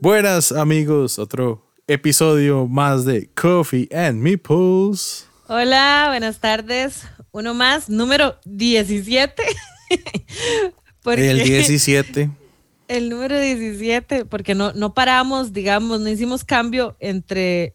Buenas 0.00 0.52
amigos, 0.52 1.18
otro 1.18 1.66
episodio 1.88 2.68
más 2.68 3.04
de 3.04 3.28
Coffee 3.34 3.88
and 3.92 4.20
Meeples. 4.20 5.26
Hola, 5.48 6.04
buenas 6.10 6.38
tardes. 6.38 7.02
Uno 7.32 7.52
más, 7.52 7.90
número 7.90 8.36
17. 8.44 9.42
el 11.04 11.42
17. 11.42 12.30
El 12.88 13.10
número 13.10 13.38
17, 13.38 14.24
porque 14.24 14.54
no, 14.54 14.72
no 14.72 14.94
paramos, 14.94 15.52
digamos, 15.52 16.00
no 16.00 16.08
hicimos 16.08 16.44
cambio 16.44 16.96
entre 17.00 17.74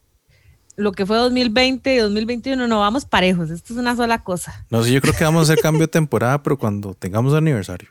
lo 0.76 0.90
que 0.92 1.06
fue 1.06 1.18
2020 1.18 1.94
y 1.94 1.98
2021, 1.98 2.66
no 2.66 2.80
vamos 2.80 3.04
parejos, 3.04 3.50
esto 3.50 3.74
es 3.74 3.78
una 3.78 3.94
sola 3.94 4.24
cosa. 4.24 4.66
No 4.70 4.82
sé, 4.82 4.92
yo 4.92 5.00
creo 5.00 5.14
que 5.14 5.22
vamos 5.22 5.48
a 5.48 5.52
hacer 5.52 5.62
cambio 5.62 5.82
de 5.82 5.88
temporada, 5.92 6.42
pero 6.42 6.58
cuando 6.58 6.94
tengamos 6.94 7.32
aniversario. 7.34 7.90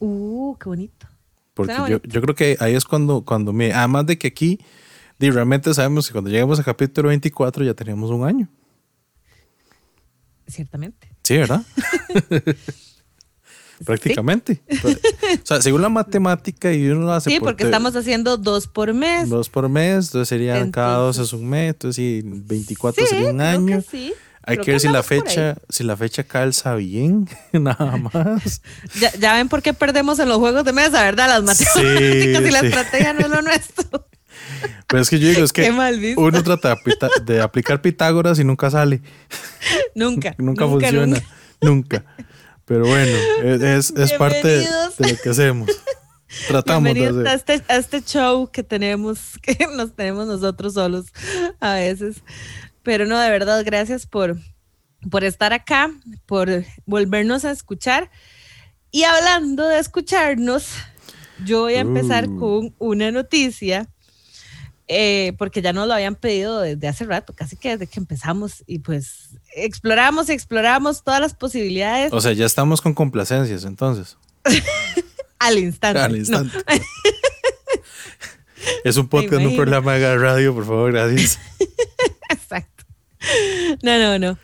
Uh, 0.00 0.54
qué 0.58 0.68
bonito. 0.68 1.07
Porque 1.58 1.74
yo, 1.88 2.00
yo, 2.04 2.22
creo 2.22 2.36
que 2.36 2.56
ahí 2.60 2.76
es 2.76 2.84
cuando, 2.84 3.24
cuando 3.24 3.52
me, 3.52 3.72
además 3.72 4.06
de 4.06 4.16
que 4.16 4.28
aquí, 4.28 4.60
realmente 5.18 5.74
sabemos 5.74 6.06
que 6.06 6.12
cuando 6.12 6.30
lleguemos 6.30 6.60
a 6.60 6.62
capítulo 6.62 7.08
24 7.08 7.64
ya 7.64 7.74
tenemos 7.74 8.12
un 8.12 8.24
año. 8.24 8.48
Ciertamente. 10.46 11.08
Sí, 11.24 11.36
¿verdad? 11.36 11.66
Prácticamente. 13.84 14.62
o 15.42 15.46
sea, 15.46 15.60
según 15.60 15.82
la 15.82 15.88
matemática 15.88 16.72
y 16.72 16.86
uno 16.90 17.06
lo 17.06 17.12
hace. 17.12 17.28
Sí, 17.28 17.40
porque 17.40 17.64
estamos 17.64 17.96
haciendo 17.96 18.36
dos 18.36 18.68
por 18.68 18.94
mes. 18.94 19.28
Dos 19.28 19.48
por 19.48 19.68
mes, 19.68 20.06
entonces 20.06 20.28
serían 20.28 20.70
cada 20.70 20.98
dos 20.98 21.18
es 21.18 21.32
un 21.32 21.44
mes, 21.44 21.70
entonces 21.70 21.96
sí, 21.96 22.22
24 22.24 23.04
sería 23.04 23.30
un 23.30 23.40
año. 23.40 23.82
sí. 23.82 24.14
Hay 24.48 24.58
que 24.58 24.70
ver 24.70 24.80
si 24.80 24.88
la 24.88 25.02
fecha, 25.02 25.56
si 25.68 25.84
la 25.84 25.96
fecha 25.96 26.24
calza 26.24 26.74
bien, 26.74 27.28
nada 27.52 27.98
más. 27.98 28.62
Ya, 29.18 29.34
ven 29.34 29.48
por 29.48 29.60
qué 29.60 29.74
perdemos 29.74 30.18
en 30.18 30.28
los 30.28 30.38
juegos 30.38 30.64
de 30.64 30.72
mesa, 30.72 31.02
¿verdad? 31.02 31.28
Las 31.28 31.42
matemáticas 31.42 32.42
y 32.42 32.50
la 32.50 32.60
estrategia 32.60 33.12
no 33.12 33.20
es 33.20 33.28
lo 33.28 33.42
nuestro. 33.42 34.06
Pero 34.86 35.02
es 35.02 35.10
que 35.10 35.18
yo 35.18 35.28
digo, 35.28 35.44
es 35.44 35.52
que 35.52 35.70
uno 36.16 36.42
trata 36.42 36.76
de, 37.24 37.42
aplicar 37.42 37.82
Pitágoras 37.82 38.38
y 38.38 38.44
nunca 38.44 38.70
sale. 38.70 39.02
Nunca. 39.94 40.34
nunca, 40.38 40.66
funciona. 40.66 41.20
Nunca. 41.60 42.04
Pero 42.64 42.86
bueno, 42.86 43.16
es, 43.42 43.90
es 43.90 44.12
parte 44.12 44.46
de 44.46 44.68
lo 44.98 45.16
que 45.22 45.30
hacemos. 45.30 45.68
Tratamos 46.46 46.94
de 46.94 47.06
hacer. 47.06 47.26
A 47.26 47.34
este, 47.34 47.62
a 47.68 47.76
este 47.76 48.02
show 48.02 48.50
que 48.50 48.62
tenemos, 48.62 49.38
que 49.42 49.66
nos 49.74 49.94
tenemos 49.94 50.26
nosotros 50.26 50.74
solos 50.74 51.06
a 51.60 51.74
veces. 51.74 52.22
Pero 52.88 53.04
no, 53.04 53.20
de 53.20 53.28
verdad, 53.28 53.62
gracias 53.66 54.06
por, 54.06 54.38
por 55.10 55.22
estar 55.22 55.52
acá, 55.52 55.90
por 56.24 56.64
volvernos 56.86 57.44
a 57.44 57.50
escuchar. 57.50 58.10
Y 58.90 59.04
hablando 59.04 59.68
de 59.68 59.78
escucharnos, 59.78 60.70
yo 61.44 61.60
voy 61.60 61.74
a 61.74 61.80
empezar 61.80 62.30
uh. 62.30 62.38
con 62.38 62.74
una 62.78 63.10
noticia, 63.10 63.90
eh, 64.86 65.34
porque 65.36 65.60
ya 65.60 65.74
nos 65.74 65.86
lo 65.86 65.92
habían 65.92 66.14
pedido 66.14 66.62
desde 66.62 66.88
hace 66.88 67.04
rato, 67.04 67.34
casi 67.34 67.56
que 67.56 67.76
desde 67.76 67.88
que 67.88 68.00
empezamos, 68.00 68.64
y 68.66 68.78
pues 68.78 69.36
exploramos 69.54 70.30
y 70.30 70.32
exploramos 70.32 71.04
todas 71.04 71.20
las 71.20 71.34
posibilidades. 71.34 72.10
O 72.14 72.22
sea, 72.22 72.32
ya 72.32 72.46
estamos 72.46 72.80
con 72.80 72.94
complacencias 72.94 73.64
entonces. 73.64 74.16
Al 75.38 75.58
instante. 75.58 76.00
Al 76.00 76.16
instante. 76.16 76.56
es 78.82 78.96
un 78.96 79.08
podcast, 79.08 79.44
un 79.44 79.56
programa 79.56 79.92
de 79.92 80.16
radio, 80.16 80.54
por 80.54 80.64
favor, 80.64 80.90
gracias. 80.90 81.38
Exacto. 82.30 82.77
No, 83.82 83.98
no, 83.98 84.18
no. 84.18 84.38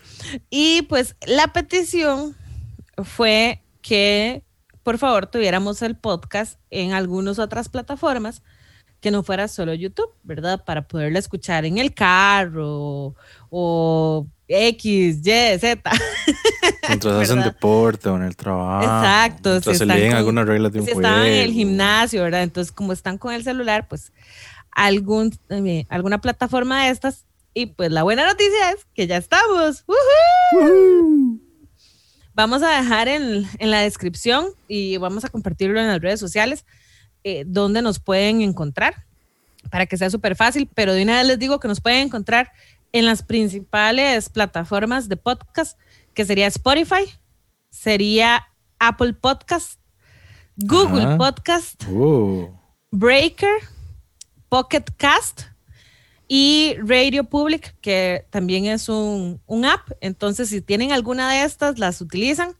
Y 0.49 0.83
pues 0.83 1.15
la 1.25 1.47
petición 1.47 2.35
fue 3.03 3.61
que 3.81 4.43
por 4.83 4.97
favor 4.97 5.27
tuviéramos 5.27 5.81
el 5.81 5.95
podcast 5.95 6.59
en 6.69 6.93
algunas 6.93 7.39
otras 7.39 7.69
plataformas 7.69 8.43
que 8.99 9.11
no 9.11 9.23
fuera 9.23 9.47
solo 9.47 9.73
YouTube, 9.73 10.09
¿verdad? 10.23 10.63
Para 10.63 10.87
poderlo 10.87 11.19
escuchar 11.19 11.65
en 11.65 11.77
el 11.77 11.93
carro 11.93 13.15
o 13.49 14.27
X, 14.47 15.17
Y, 15.23 15.59
Z. 15.59 15.91
Mientras 16.87 17.13
hacen 17.21 17.41
deporte 17.41 18.09
o 18.09 18.15
en 18.15 18.23
el 18.23 18.35
trabajo. 18.35 18.83
Exacto. 18.83 19.49
Mientras 19.49 19.77
se 19.77 19.85
leen 19.85 20.13
algunas 20.13 20.47
reglas 20.47 20.71
de 20.71 20.79
un 20.79 20.85
si 20.85 20.91
están 20.91 21.25
en 21.25 21.41
el 21.43 21.51
gimnasio, 21.51 22.23
¿verdad? 22.23 22.43
Entonces, 22.43 22.71
como 22.71 22.93
están 22.93 23.17
con 23.17 23.33
el 23.33 23.43
celular, 23.43 23.87
pues 23.87 24.11
algún, 24.71 25.37
eh, 25.49 25.85
alguna 25.89 26.19
plataforma 26.19 26.85
de 26.85 26.91
estas 26.91 27.25
y 27.55 27.67
pues 27.67 27.89
la 27.89 28.03
buena 28.03 28.27
noticia 28.27 28.71
es 28.71 28.85
que 28.93 29.07
ya 29.07 29.15
estamos. 29.15 29.85
Vamos 32.33 32.61
a 32.61 32.81
dejar 32.81 33.07
en, 33.07 33.47
la 33.59 33.79
descripción 33.79 34.47
y 34.67 34.97
vamos 34.97 35.23
a 35.23 35.29
compartirlo 35.29 35.79
en 35.79 35.87
las 35.87 36.01
redes 36.01 36.19
sociales 36.19 36.65
eh, 37.23 37.45
donde 37.47 37.81
nos 37.81 37.99
pueden 37.99 38.41
encontrar 38.41 39.05
para 39.71 39.85
que 39.85 39.95
sea 39.95 40.09
súper 40.09 40.35
fácil. 40.35 40.69
Pero 40.75 40.93
de 40.93 41.03
una 41.03 41.17
vez 41.17 41.27
les 41.27 41.39
digo 41.39 41.61
que 41.61 41.69
nos 41.69 41.79
pueden 41.79 42.07
encontrar 42.07 42.51
en 42.91 43.05
las 43.05 43.23
principales 43.23 44.27
plataformas 44.29 45.07
de 45.07 45.15
podcast, 45.15 45.79
que 46.13 46.25
sería 46.25 46.47
Spotify, 46.47 47.05
sería 47.69 48.49
Apple 48.79 49.13
Podcast, 49.13 49.79
Google 50.57 51.15
Podcast, 51.15 51.85
uh. 51.87 52.49
Breaker, 52.91 53.55
Pocket 54.49 54.83
Cast 54.97 55.54
y 56.27 56.75
Radio 56.79 57.23
Public, 57.23 57.75
que 57.81 58.25
también 58.29 58.65
es 58.65 58.89
un, 58.89 59.39
app. 59.65 59.91
Entonces, 60.01 60.49
si 60.49 60.61
tienen 60.61 60.91
alguna 60.91 61.31
de 61.31 61.43
estas, 61.43 61.77
las 61.77 62.01
utilizan, 62.01 62.55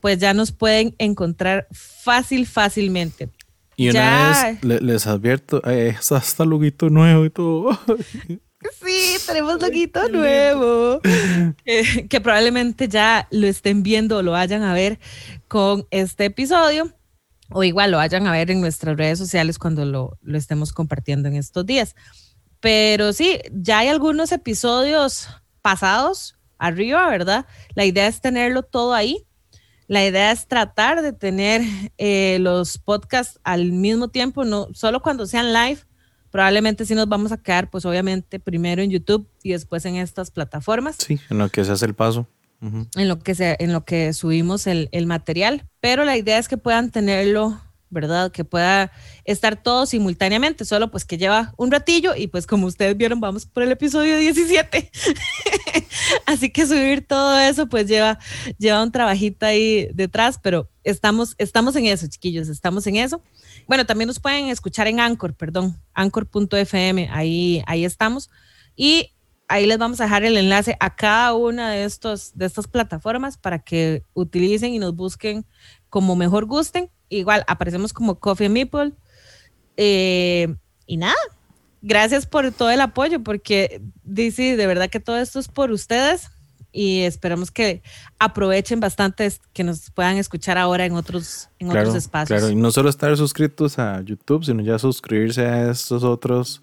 pues 0.00 0.18
ya 0.18 0.34
nos 0.34 0.52
pueden 0.52 0.94
encontrar 0.98 1.68
fácil, 1.70 2.46
fácilmente. 2.46 3.30
Y 3.76 3.90
una 3.90 4.56
vez 4.62 4.82
les 4.82 5.06
advierto, 5.06 5.62
eh, 5.68 5.94
hasta 6.10 6.44
loguito 6.44 6.88
nuevo 6.90 7.24
y 7.24 7.30
todo. 7.30 7.78
Sí, 8.84 9.16
tenemos 9.26 9.60
loguito 9.62 10.08
nuevo. 10.08 11.00
que 11.64 12.20
probablemente 12.20 12.88
ya 12.88 13.28
lo 13.30 13.46
estén 13.46 13.84
viendo 13.84 14.16
o 14.16 14.22
lo 14.22 14.32
vayan 14.32 14.62
a 14.62 14.72
ver 14.72 14.98
con 15.46 15.86
este 15.90 16.24
episodio. 16.24 16.92
O 17.50 17.62
igual 17.62 17.92
lo 17.92 17.98
vayan 17.98 18.26
a 18.26 18.32
ver 18.32 18.50
en 18.50 18.60
nuestras 18.60 18.96
redes 18.96 19.18
sociales 19.18 19.58
cuando 19.58 19.84
lo, 19.84 20.18
lo 20.20 20.36
estemos 20.36 20.72
compartiendo 20.72 21.28
en 21.28 21.36
estos 21.36 21.64
días. 21.64 21.94
Pero 22.60 23.12
sí, 23.12 23.38
ya 23.52 23.80
hay 23.80 23.88
algunos 23.88 24.32
episodios 24.32 25.28
pasados 25.62 26.36
arriba, 26.58 27.08
¿verdad? 27.08 27.46
La 27.74 27.84
idea 27.84 28.06
es 28.06 28.20
tenerlo 28.20 28.62
todo 28.62 28.94
ahí. 28.94 29.26
La 29.88 30.04
idea 30.04 30.32
es 30.32 30.48
tratar 30.48 31.02
de 31.02 31.12
tener 31.12 31.62
eh, 31.98 32.38
los 32.40 32.78
podcasts 32.78 33.38
al 33.44 33.72
mismo 33.72 34.08
tiempo, 34.08 34.44
no 34.44 34.68
solo 34.72 35.00
cuando 35.00 35.26
sean 35.26 35.52
live. 35.52 35.80
Probablemente 36.30 36.84
sí 36.84 36.94
nos 36.94 37.08
vamos 37.08 37.32
a 37.32 37.36
quedar, 37.36 37.70
pues 37.70 37.84
obviamente, 37.84 38.40
primero 38.40 38.82
en 38.82 38.90
YouTube 38.90 39.28
y 39.42 39.52
después 39.52 39.84
en 39.84 39.96
estas 39.96 40.30
plataformas. 40.30 40.96
Sí, 40.98 41.20
en 41.30 41.38
lo 41.38 41.48
que 41.48 41.64
se 41.64 41.72
hace 41.72 41.86
el 41.86 41.94
paso. 41.94 42.26
en, 42.60 43.08
lo 43.08 43.20
que 43.20 43.34
se, 43.34 43.56
en 43.60 43.72
lo 43.72 43.84
que 43.84 44.12
subimos 44.12 44.66
el, 44.66 44.88
el 44.92 45.06
material. 45.06 45.68
Pero 45.80 46.04
la 46.04 46.16
idea 46.16 46.38
es 46.38 46.48
que 46.48 46.56
puedan 46.56 46.90
tenerlo 46.90 47.60
¿verdad? 47.90 48.32
Que 48.32 48.44
pueda 48.44 48.90
estar 49.24 49.56
todo 49.56 49.86
simultáneamente, 49.86 50.64
solo 50.64 50.90
pues 50.90 51.04
que 51.04 51.18
lleva 51.18 51.54
un 51.56 51.70
ratillo 51.70 52.14
y 52.14 52.26
pues 52.26 52.46
como 52.46 52.66
ustedes 52.66 52.96
vieron, 52.96 53.20
vamos 53.20 53.46
por 53.46 53.62
el 53.62 53.72
episodio 53.72 54.18
17. 54.18 54.90
Así 56.26 56.50
que 56.50 56.66
subir 56.66 57.06
todo 57.06 57.38
eso 57.38 57.68
pues 57.68 57.86
lleva, 57.86 58.18
lleva 58.58 58.82
un 58.82 58.92
trabajito 58.92 59.46
ahí 59.46 59.88
detrás, 59.94 60.38
pero 60.42 60.68
estamos, 60.84 61.34
estamos 61.38 61.76
en 61.76 61.86
eso, 61.86 62.06
chiquillos, 62.06 62.48
estamos 62.48 62.86
en 62.86 62.96
eso. 62.96 63.22
Bueno, 63.66 63.86
también 63.86 64.08
nos 64.08 64.20
pueden 64.20 64.46
escuchar 64.46 64.86
en 64.86 65.00
Anchor, 65.00 65.34
perdón, 65.34 65.80
anchor.fm, 65.94 67.08
ahí, 67.10 67.62
ahí 67.66 67.84
estamos. 67.84 68.30
Y 68.76 69.12
ahí 69.48 69.66
les 69.66 69.78
vamos 69.78 70.00
a 70.00 70.04
dejar 70.04 70.24
el 70.24 70.36
enlace 70.36 70.76
a 70.80 70.94
cada 70.94 71.34
una 71.34 71.70
de, 71.70 71.84
estos, 71.84 72.36
de 72.36 72.46
estas 72.46 72.66
plataformas 72.66 73.38
para 73.38 73.60
que 73.60 74.02
utilicen 74.14 74.74
y 74.74 74.78
nos 74.78 74.94
busquen 74.94 75.46
como 75.88 76.16
mejor 76.16 76.46
gusten 76.46 76.90
igual 77.08 77.44
aparecemos 77.46 77.92
como 77.92 78.18
Coffee 78.18 78.48
Meeple. 78.48 78.92
Eh, 79.76 80.54
y 80.86 80.96
nada, 80.96 81.16
gracias 81.82 82.26
por 82.26 82.50
todo 82.52 82.70
el 82.70 82.80
apoyo, 82.80 83.22
porque 83.22 83.82
dice 84.04 84.56
de 84.56 84.66
verdad 84.66 84.90
que 84.90 85.00
todo 85.00 85.18
esto 85.18 85.38
es 85.38 85.48
por 85.48 85.70
ustedes 85.70 86.30
y 86.76 87.00
esperamos 87.00 87.50
que 87.50 87.82
aprovechen 88.18 88.80
bastante 88.80 89.32
que 89.54 89.64
nos 89.64 89.90
puedan 89.90 90.18
escuchar 90.18 90.58
ahora 90.58 90.84
en 90.84 90.92
otros, 90.92 91.48
en 91.58 91.70
otros 91.70 91.94
espacios. 91.94 92.38
Claro, 92.38 92.52
y 92.52 92.54
no 92.54 92.70
solo 92.70 92.90
estar 92.90 93.16
suscritos 93.16 93.78
a 93.78 94.02
YouTube, 94.02 94.44
sino 94.44 94.62
ya 94.62 94.78
suscribirse 94.78 95.46
a 95.46 95.70
estos 95.70 96.04
otros 96.04 96.60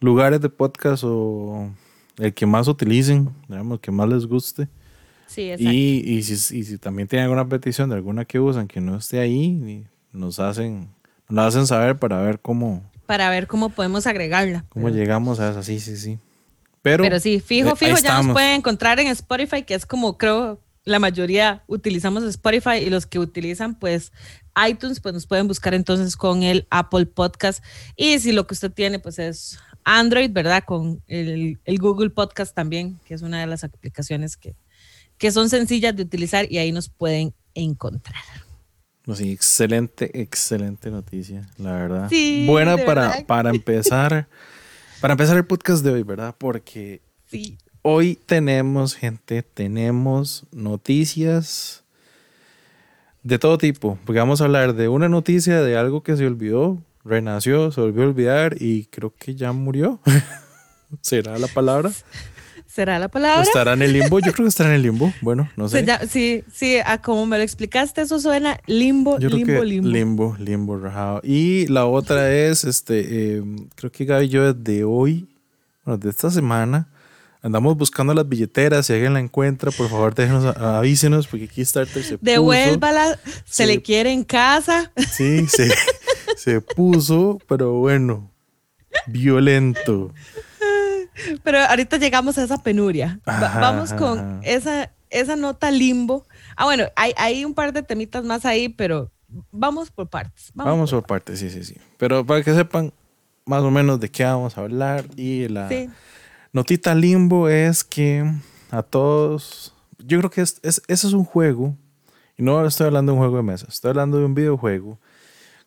lugares 0.00 0.40
de 0.40 0.48
podcast 0.48 1.04
o 1.06 1.70
el 2.18 2.34
que 2.34 2.44
más 2.44 2.66
utilicen, 2.66 3.30
digamos, 3.48 3.80
que 3.80 3.90
más 3.92 4.08
les 4.08 4.26
guste. 4.26 4.68
Y, 5.36 6.02
y, 6.04 6.22
si, 6.22 6.58
y 6.58 6.64
si 6.64 6.78
también 6.78 7.08
tienen 7.08 7.24
alguna 7.24 7.48
petición 7.48 7.90
de 7.90 7.96
alguna 7.96 8.24
que 8.24 8.40
usan 8.40 8.68
que 8.68 8.80
no 8.80 8.96
esté 8.96 9.18
ahí, 9.18 9.84
nos 10.12 10.38
hacen, 10.38 10.88
nos 11.28 11.46
hacen 11.46 11.66
saber 11.66 11.96
para 11.98 12.20
ver 12.22 12.40
cómo. 12.40 12.82
Para 13.06 13.30
ver 13.30 13.46
cómo 13.46 13.68
podemos 13.70 14.06
agregarla. 14.06 14.64
Cómo 14.68 14.88
llegamos 14.88 15.40
a 15.40 15.50
esa, 15.50 15.62
sí, 15.62 15.80
sí, 15.80 15.96
sí. 15.96 16.18
Pero, 16.82 17.02
Pero 17.02 17.18
sí, 17.18 17.40
fijo, 17.40 17.74
fijo, 17.74 17.98
ya 17.98 18.22
nos 18.22 18.32
pueden 18.32 18.54
encontrar 18.54 19.00
en 19.00 19.08
Spotify, 19.08 19.62
que 19.62 19.74
es 19.74 19.84
como 19.84 20.16
creo 20.16 20.60
la 20.86 21.00
mayoría 21.00 21.64
utilizamos 21.66 22.22
Spotify 22.22 22.76
y 22.76 22.90
los 22.90 23.06
que 23.06 23.18
utilizan 23.18 23.74
pues 23.74 24.12
iTunes, 24.68 25.00
pues 25.00 25.12
nos 25.12 25.26
pueden 25.26 25.48
buscar 25.48 25.74
entonces 25.74 26.16
con 26.16 26.44
el 26.44 26.66
Apple 26.70 27.06
Podcast. 27.06 27.62
Y 27.96 28.18
si 28.20 28.32
lo 28.32 28.46
que 28.46 28.54
usted 28.54 28.70
tiene 28.70 29.00
pues 29.00 29.18
es 29.18 29.58
Android, 29.84 30.30
¿verdad? 30.30 30.62
Con 30.64 31.02
el, 31.08 31.58
Google 31.78 32.10
Podcast 32.10 32.54
también, 32.54 32.98
que 33.04 33.14
es 33.14 33.22
una 33.22 33.40
de 33.40 33.46
las 33.46 33.64
aplicaciones 33.64 34.36
que, 34.36 34.54
que 35.18 35.30
son 35.30 35.48
sencillas 35.48 35.96
de 35.96 36.02
utilizar 36.02 36.50
y 36.50 36.58
ahí 36.58 36.72
nos 36.72 36.88
pueden 36.88 37.34
encontrar. 37.54 38.22
Sí, 39.14 39.30
excelente, 39.30 40.20
excelente 40.20 40.90
noticia, 40.90 41.48
la 41.58 41.72
verdad. 41.72 42.10
Buena 42.44 42.76
para, 42.76 43.24
para 43.24 43.50
empezar, 43.50 44.28
para 45.00 45.12
empezar 45.12 45.36
el 45.36 45.46
podcast 45.46 45.84
de 45.84 45.92
hoy, 45.92 46.02
¿verdad? 46.02 46.34
Porque 46.36 47.02
sí. 47.26 47.56
hoy 47.82 48.18
tenemos, 48.26 48.96
gente, 48.96 49.44
tenemos 49.44 50.44
noticias 50.50 51.84
de 53.22 53.38
todo 53.38 53.58
tipo. 53.58 53.96
Porque 54.04 54.18
vamos 54.18 54.40
a 54.40 54.44
hablar 54.44 54.74
de 54.74 54.88
una 54.88 55.08
noticia 55.08 55.62
de 55.62 55.76
algo 55.76 56.02
que 56.02 56.16
se 56.16 56.26
olvidó, 56.26 56.82
renació, 57.04 57.70
se 57.70 57.80
volvió 57.80 58.02
a 58.02 58.06
olvidar 58.06 58.56
y 58.60 58.86
creo 58.86 59.14
que 59.14 59.36
ya 59.36 59.52
murió. 59.52 60.00
¿Será 61.00 61.38
la 61.38 61.48
palabra? 61.48 61.92
¿Será 62.76 62.98
la 62.98 63.08
palabra? 63.08 63.42
¿Estará 63.42 63.72
en 63.72 63.80
el 63.80 63.94
limbo? 63.94 64.18
Yo 64.20 64.34
creo 64.34 64.44
que 64.44 64.50
estará 64.50 64.68
en 64.68 64.74
el 64.74 64.82
limbo. 64.82 65.10
Bueno, 65.22 65.48
no 65.56 65.66
sé. 65.66 65.82
sí, 66.10 66.44
sí, 66.52 66.76
a 66.84 67.00
como 67.00 67.24
me 67.24 67.38
lo 67.38 67.42
explicaste, 67.42 68.02
eso 68.02 68.20
suena 68.20 68.60
limbo, 68.66 69.16
limbo, 69.16 69.64
limbo. 69.64 69.88
Limbo, 69.88 70.36
limbo, 70.38 70.78
rajado. 70.78 71.22
Y 71.24 71.66
la 71.68 71.86
otra 71.86 72.30
es, 72.30 72.64
este, 72.64 73.38
em, 73.38 73.66
creo 73.76 73.90
que 73.90 74.04
Gaby 74.04 74.26
y 74.26 74.28
yo 74.28 74.52
de 74.52 74.84
hoy, 74.84 75.26
bueno, 75.86 75.96
de 75.96 76.10
esta 76.10 76.30
semana, 76.30 76.86
andamos 77.40 77.78
buscando 77.78 78.12
las 78.12 78.28
billeteras. 78.28 78.84
Si 78.84 78.92
alguien 78.92 79.14
la 79.14 79.20
encuentra, 79.20 79.70
por 79.70 79.88
favor, 79.88 80.14
déjenos, 80.14 80.44
avísenos, 80.58 81.28
porque 81.28 81.48
Kickstarter 81.48 82.02
se 82.02 82.18
puso. 82.18 82.30
Devuélvala, 82.30 83.18
se, 83.46 83.66
le 83.66 83.80
quiere 83.80 84.12
en 84.12 84.22
casa. 84.22 84.92
Sí, 85.12 85.46
se, 85.46 85.72
se 86.36 86.60
puso, 86.60 87.38
pero 87.48 87.72
bueno, 87.72 88.30
violento. 89.06 90.12
Pero 91.42 91.58
ahorita 91.58 91.98
llegamos 91.98 92.38
a 92.38 92.44
esa 92.44 92.62
penuria. 92.62 93.20
vamos 93.24 93.92
con 93.92 94.40
esa, 94.42 94.90
esa 95.10 95.36
nota 95.36 95.70
limbo. 95.70 96.26
Ah, 96.56 96.64
bueno, 96.64 96.84
hay, 96.96 97.12
hay 97.16 97.44
un 97.44 97.54
par 97.54 97.72
de 97.72 97.82
temitas 97.82 98.24
más 98.24 98.44
ahí, 98.44 98.68
pero 98.68 99.10
vamos 99.50 99.90
por 99.90 100.08
partes. 100.08 100.50
Vamos, 100.54 100.90
por, 100.90 101.04
partes, 101.04 101.38
sí, 101.38 101.50
sí, 101.50 101.64
sí. 101.64 101.76
Pero 101.98 102.24
para 102.24 102.42
que 102.42 102.54
sepan 102.54 102.92
más 103.44 103.62
o 103.62 103.70
menos 103.70 104.00
de 104.00 104.10
qué 104.10 104.24
vamos 104.24 104.56
a 104.58 104.62
hablar 104.62 105.04
y 105.16 105.48
la 105.48 105.68
notita 106.52 106.94
limbo 106.94 107.48
es 107.48 107.84
que 107.84 108.24
a 108.70 108.82
todos, 108.82 109.74
yo 109.98 110.18
creo 110.18 110.30
que 110.30 110.40
es, 110.40 110.58
es, 110.62 110.82
ese 110.88 111.06
es 111.06 111.12
un 111.12 111.24
juego, 111.24 111.76
y 112.36 112.42
no 112.42 112.64
estoy 112.66 112.86
hablando 112.86 113.12
de 113.12 113.18
un 113.18 113.20
juego 113.20 113.36
de 113.36 113.42
mesa, 113.42 113.66
estoy 113.68 113.90
hablando 113.90 114.18
de 114.18 114.24
un 114.24 114.34
videojuego 114.34 114.98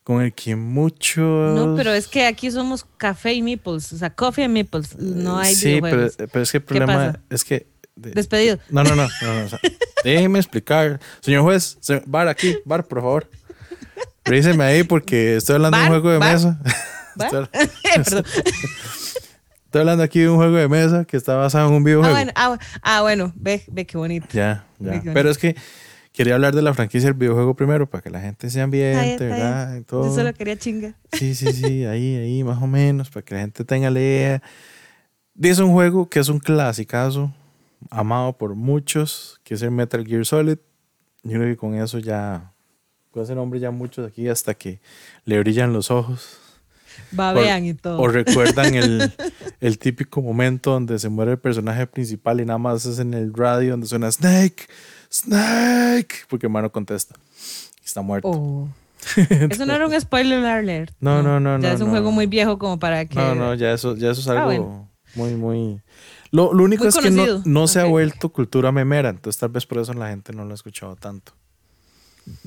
con 0.09 0.23
el 0.23 0.33
que 0.33 0.55
muchos... 0.55 1.55
No, 1.55 1.75
pero 1.75 1.93
es 1.93 2.07
que 2.07 2.25
aquí 2.25 2.49
somos 2.49 2.83
café 2.97 3.31
y 3.31 3.43
meeples, 3.43 3.93
o 3.93 3.97
sea, 3.99 4.09
coffee 4.09 4.45
y 4.45 4.47
meeples, 4.47 4.97
no 4.97 5.37
hay 5.37 5.53
Sí, 5.53 5.77
pero, 5.83 6.09
pero, 6.31 6.41
es 6.41 6.51
que 6.51 6.57
el 6.57 6.63
problema 6.63 7.19
es 7.29 7.43
que... 7.43 7.67
Despedido. 7.95 8.57
No, 8.71 8.83
no, 8.83 8.95
no, 8.95 9.03
no, 9.03 9.09
déjeme 10.03 10.39
explicar. 10.39 10.99
Señor 11.19 11.43
juez, 11.43 11.77
bar 12.07 12.27
aquí, 12.27 12.57
bar, 12.65 12.87
por 12.87 13.01
favor. 13.01 13.29
Ríseme 14.25 14.63
ahí 14.63 14.81
porque 14.81 15.35
estoy 15.35 15.57
hablando 15.57 15.77
de 15.77 15.83
un 15.83 15.89
juego 15.89 16.09
de 16.09 16.19
mesa. 16.19 16.59
Estoy, 17.19 17.45
Perdón. 18.03 18.25
Estoy 19.65 19.81
hablando 19.81 20.03
aquí 20.03 20.21
de 20.21 20.29
un 20.29 20.37
juego 20.37 20.55
de 20.55 20.67
mesa 20.67 21.05
que 21.05 21.17
está 21.17 21.35
basado 21.35 21.67
en 21.67 21.75
un 21.75 21.83
videojuego. 21.83 22.15
Ah, 22.15 22.17
bueno, 22.17 22.31
ah, 22.35 22.57
ah, 22.81 23.01
bueno. 23.01 23.31
ve, 23.35 23.63
ve 23.67 23.85
qué 23.85 23.95
bonito. 23.95 24.25
Ya, 24.31 24.65
ya. 24.79 25.03
Pero 25.13 25.29
es 25.29 25.37
que 25.37 25.55
quería 26.13 26.35
hablar 26.35 26.55
de 26.55 26.61
la 26.61 26.73
franquicia 26.73 27.09
del 27.09 27.17
videojuego 27.17 27.55
primero 27.55 27.89
para 27.89 28.01
que 28.01 28.09
la 28.09 28.21
gente 28.21 28.49
se 28.49 28.61
ambiente, 28.61 29.27
¿verdad? 29.27 29.81
todo. 29.85 30.05
Yo 30.05 30.15
solo 30.15 30.33
quería 30.33 30.57
chinga. 30.57 30.95
Sí, 31.13 31.35
sí, 31.35 31.51
sí, 31.53 31.85
ahí, 31.85 32.15
ahí, 32.15 32.43
más 32.43 32.61
o 32.61 32.67
menos, 32.67 33.09
para 33.09 33.23
que 33.23 33.35
la 33.35 33.41
gente 33.41 33.63
tenga 33.63 33.89
la 33.89 33.99
idea. 33.99 34.43
Dice 35.33 35.63
un 35.63 35.71
juego 35.71 36.09
que 36.09 36.19
es 36.19 36.29
un 36.29 36.39
clasicazo, 36.39 37.33
amado 37.89 38.33
por 38.33 38.55
muchos, 38.55 39.39
que 39.43 39.53
es 39.53 39.61
el 39.61 39.71
Metal 39.71 40.05
Gear 40.05 40.25
Solid. 40.25 40.57
Yo 41.23 41.31
creo 41.31 41.47
que 41.47 41.57
con 41.57 41.75
eso 41.75 41.99
ya, 41.99 42.53
con 43.11 43.23
ese 43.23 43.35
nombre 43.35 43.59
ya 43.59 43.71
muchos 43.71 44.05
aquí 44.05 44.27
hasta 44.27 44.53
que 44.53 44.81
le 45.25 45.39
brillan 45.39 45.73
los 45.73 45.91
ojos. 45.91 46.39
Babean 47.11 47.65
y 47.65 47.73
todo. 47.73 48.01
O 48.01 48.07
recuerdan 48.09 48.75
el, 48.75 49.13
el, 49.61 49.79
típico 49.79 50.21
momento 50.21 50.71
donde 50.71 50.99
se 50.99 51.07
muere 51.07 51.31
el 51.31 51.39
personaje 51.39 51.87
principal 51.87 52.41
y 52.41 52.45
nada 52.45 52.57
más 52.57 52.85
es 52.85 52.99
en 52.99 53.13
el 53.13 53.33
radio 53.33 53.71
donde 53.71 53.87
suena 53.87 54.11
Snake 54.11 54.67
Snake, 55.11 56.15
porque 56.29 56.45
hermano 56.45 56.71
contesta. 56.71 57.15
Está 57.83 58.01
muerto. 58.01 58.29
Oh. 58.29 58.69
Eso 59.49 59.65
no 59.65 59.73
era 59.73 59.87
un 59.87 59.99
spoiler 59.99 60.45
alert. 60.45 60.93
No, 60.99 61.23
no, 61.23 61.39
no. 61.39 61.59
Ya 61.59 61.73
es 61.73 61.81
un 61.81 61.89
juego 61.89 62.11
muy 62.11 62.27
viejo 62.27 62.59
como 62.59 62.77
para 62.77 63.05
que. 63.05 63.15
No, 63.15 63.33
no, 63.33 63.55
ya 63.55 63.71
eso, 63.71 63.95
ya 63.95 64.11
eso 64.11 64.21
es 64.21 64.27
ah, 64.27 64.43
algo 64.43 64.89
muy, 65.15 65.35
muy. 65.35 65.81
Lo, 66.31 66.53
lo 66.53 66.63
único 66.63 66.85
es 66.85 66.97
que 66.97 67.09
no, 67.09 67.41
no 67.45 67.67
se 67.67 67.79
ha 67.79 67.85
vuelto 67.85 68.29
cultura 68.29 68.71
memera, 68.71 69.09
entonces 69.09 69.39
tal 69.39 69.49
vez 69.49 69.65
por 69.65 69.79
eso 69.79 69.93
la 69.93 70.09
gente 70.09 70.33
no 70.33 70.45
lo 70.45 70.51
ha 70.51 70.55
escuchado 70.55 70.95
tanto. 70.95 71.33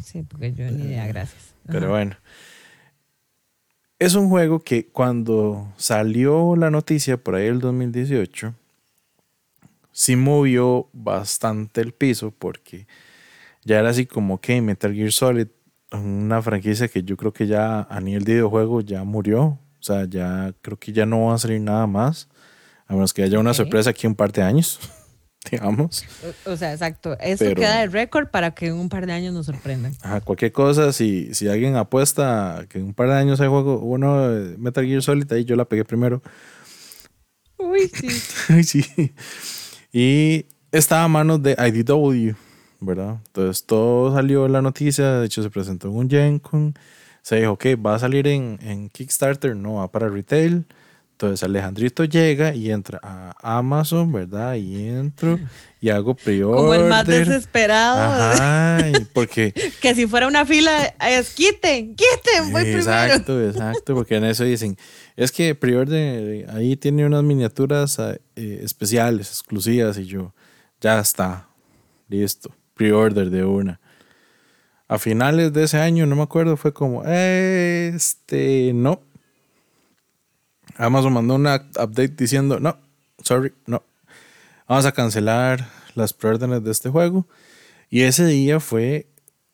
Sí, 0.03 0.23
porque 0.23 0.53
yo 0.53 0.71
ni 0.71 0.85
idea, 0.85 1.07
gracias. 1.07 1.55
Pero 1.67 1.91
bueno. 1.91 2.17
Es 3.99 4.15
un 4.15 4.29
juego 4.29 4.61
que 4.61 4.89
cuando 4.89 5.73
salió 5.77 6.57
la 6.57 6.71
noticia 6.71 7.17
por 7.17 7.37
ahí 7.37 7.47
el 7.47 7.61
2018, 7.61 8.55
sí 9.93 10.17
movió 10.17 10.89
bastante 10.93 11.81
el 11.81 11.93
piso 11.93 12.33
porque 12.37 12.87
ya 13.65 13.79
era 13.79 13.91
así 13.91 14.07
como 14.07 14.41
que 14.41 14.61
Metal 14.61 14.93
Gear 14.93 15.13
Solid, 15.13 15.49
una 15.93 16.43
franquicia 16.43 16.89
que 16.89 17.03
yo 17.03 17.17
creo 17.17 17.33
que 17.33 17.47
ya 17.47 17.83
a 17.83 18.01
nivel 18.01 18.25
de 18.25 18.35
videojuego 18.35 18.81
ya 18.81 19.05
murió. 19.05 19.59
O 19.83 19.85
sea, 19.85 20.05
ya 20.05 20.55
creo 20.63 20.79
que 20.79 20.93
ya 20.93 21.07
no 21.07 21.27
va 21.27 21.35
a 21.35 21.39
salir 21.39 21.61
nada 21.61 21.87
más. 21.87 22.29
A 22.87 22.95
menos 22.95 23.13
que 23.13 23.23
haya 23.23 23.39
una 23.39 23.55
sorpresa 23.55 23.91
aquí 23.91 24.07
un 24.07 24.15
par 24.15 24.33
de 24.33 24.43
años, 24.43 24.79
digamos. 25.51 26.05
O, 26.45 26.57
sea, 26.57 26.73
exacto. 26.73 27.17
Eso 27.21 27.55
queda 27.55 27.81
de 27.81 27.89
récord 27.89 28.29
para 28.29 28.53
que 28.53 28.69
en 28.69 28.75
un 28.75 28.89
par 28.89 29.07
de 29.07 29.13
años 29.13 29.35
nos 29.35 29.47
sorprendan. 29.47 29.93
Ajá, 30.03 30.21
cualquier 30.21 30.53
cosa, 30.53 30.93
si, 30.93 31.35
si 31.35 31.49
alguien 31.49 31.77
apuesta 31.77 32.65
que 32.69 32.79
en 32.79 32.87
un 32.87 32.95
par 32.95 33.09
de 33.09 33.15
años 33.15 33.41
hay 33.41 33.49
juego, 33.49 33.79
uno 33.81 34.29
Metal 34.59 34.85
Gear 34.85 35.03
Solid, 35.03 35.31
ahí 35.33 35.45
yo 35.45 35.57
la 35.57 35.65
pegué 35.65 35.85
primero. 35.85 36.23
Uy, 37.59 37.89
sí. 37.89 38.09
Uy, 38.53 38.65
sí. 38.65 39.15
Y 39.93 40.47
estaba 40.73 41.05
a 41.05 41.09
manos 41.09 41.43
de 41.43 41.53
IDW, 41.53 42.35
¿verdad? 42.81 43.19
Entonces 43.27 43.65
todo 43.65 44.15
salió 44.15 44.47
en 44.47 44.53
la 44.53 44.63
noticia, 44.63 45.19
de 45.19 45.27
hecho 45.27 45.43
se 45.43 45.51
presentó 45.51 45.89
en 45.89 45.97
un 45.97 46.11
Gen 46.11 46.41
se 47.23 47.37
dijo 47.37 47.57
que 47.57 47.77
va 47.77 47.95
a 47.95 47.99
salir 47.99 48.27
en, 48.27 48.59
en 48.63 48.89
Kickstarter, 48.89 49.55
no 49.55 49.75
va 49.75 49.93
para 49.93 50.09
retail. 50.09 50.65
Entonces 51.23 51.45
Alejandrito 51.45 52.05
llega 52.05 52.53
y 52.53 52.73
entra 52.73 52.99
a 53.01 53.59
Amazon, 53.59 54.11
¿verdad? 54.11 54.57
Y 54.57 54.89
entro 54.89 55.39
y 55.81 55.89
hago 55.89 56.17
pre-order. 56.17 56.57
Como 56.57 56.75
el 56.75 56.89
más 56.89 57.07
desesperado. 57.07 58.35
Ay, 58.41 59.07
porque... 59.13 59.53
que 59.81 59.95
si 59.95 60.09
fuera 60.09 60.27
una 60.27 60.45
fila, 60.45 60.97
es 61.01 61.31
quiten, 61.31 61.95
quiten, 61.95 62.51
voy 62.51 62.63
exacto, 62.63 63.35
primero. 63.35 63.51
Exacto, 63.51 63.95
porque 63.95 64.17
en 64.17 64.25
eso 64.25 64.43
dicen, 64.43 64.77
es 65.15 65.31
que 65.31 65.55
pre-order 65.55 66.51
ahí 66.51 66.75
tiene 66.75 67.07
unas 67.07 67.23
miniaturas 67.23 68.01
eh, 68.01 68.61
especiales, 68.65 69.29
exclusivas, 69.29 69.99
y 69.99 70.07
yo, 70.07 70.35
ya 70.81 70.99
está, 70.99 71.47
listo, 72.09 72.53
pre-order 72.75 73.31
de 73.31 73.45
una. 73.45 73.81
A 74.89 74.99
finales 74.99 75.53
de 75.53 75.63
ese 75.63 75.79
año, 75.79 76.05
no 76.05 76.17
me 76.17 76.23
acuerdo, 76.23 76.57
fue 76.57 76.73
como, 76.73 77.05
este, 77.05 78.73
no, 78.75 79.03
Amazon 80.77 81.13
mandó 81.13 81.35
una 81.35 81.57
update 81.57 82.15
diciendo, 82.17 82.61
no, 82.61 82.77
sorry, 83.23 83.53
no. 83.67 83.83
Vamos 84.69 84.87
a 84.87 84.93
cancelar 84.93 85.69
las 85.95 86.13
preórdenes 86.13 86.65
de 86.65 86.71
este 86.71 86.89
juego. 86.89 87.27
Y 87.91 88.03
ese 88.03 88.25
día 88.27 88.59
fue 88.59 89.07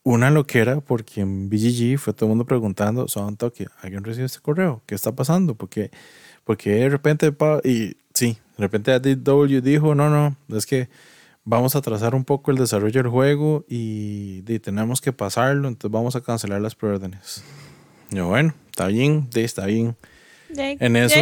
una 0.05 0.31
loquera 0.31 0.81
porque 0.81 1.21
en 1.21 1.51
BGG 1.51 1.99
fue 1.99 2.13
todo 2.13 2.27
el 2.27 2.31
mundo 2.31 2.45
preguntando, 2.45 3.09
son 3.09 3.37
toque, 3.37 3.67
¿alguien 3.83 4.05
recibe 4.05 4.27
este 4.27 4.41
correo? 4.41 4.83
¿Qué 4.87 4.95
está 4.95 5.13
pasando? 5.13 5.55
Porque, 5.55 5.91
porque 6.45 6.71
de 6.71 6.89
repente, 6.89 7.35
y 7.65 7.97
sí, 8.15 8.39
de 8.57 8.63
repente 8.63 8.99
DW 9.01 9.61
dijo, 9.61 9.95
no, 9.95 10.09
no, 10.09 10.37
es 10.57 10.67
que 10.67 10.89
vamos 11.45 11.77
a 11.77 11.83
trazar 11.83 12.15
un 12.15 12.25
poco 12.25 12.51
el 12.51 12.59
desarrollo 12.59 13.03
del 13.03 13.11
juego 13.11 13.65
y, 13.69 14.43
tenemos 14.61 15.01
que 15.01 15.13
pasarlo, 15.13 15.69
entonces 15.69 15.93
vamos 15.93 16.17
a 16.17 16.21
cancelar 16.21 16.61
las 16.61 16.75
preórdenes. 16.75 17.43
Yo, 18.11 18.29
bueno, 18.29 18.55
está 18.71 18.87
bien, 18.87 19.29
está 19.35 19.67
bien 19.67 19.97
en 20.57 20.97
eso. 20.97 21.19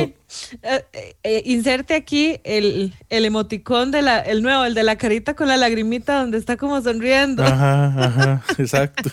Eh, 0.62 0.84
eh, 1.22 1.42
inserte 1.46 1.94
aquí 1.94 2.40
el, 2.44 2.94
el, 3.08 3.24
emoticón 3.24 3.90
de 3.90 4.02
la, 4.02 4.20
el 4.20 4.42
nuevo, 4.42 4.64
el 4.64 4.74
de 4.74 4.82
la 4.82 4.96
carita 4.96 5.34
con 5.34 5.48
la 5.48 5.56
lagrimita 5.56 6.20
donde 6.20 6.38
está 6.38 6.56
como 6.56 6.80
sonriendo. 6.80 7.42
Ajá, 7.44 7.86
ajá, 7.96 8.44
exacto. 8.58 9.10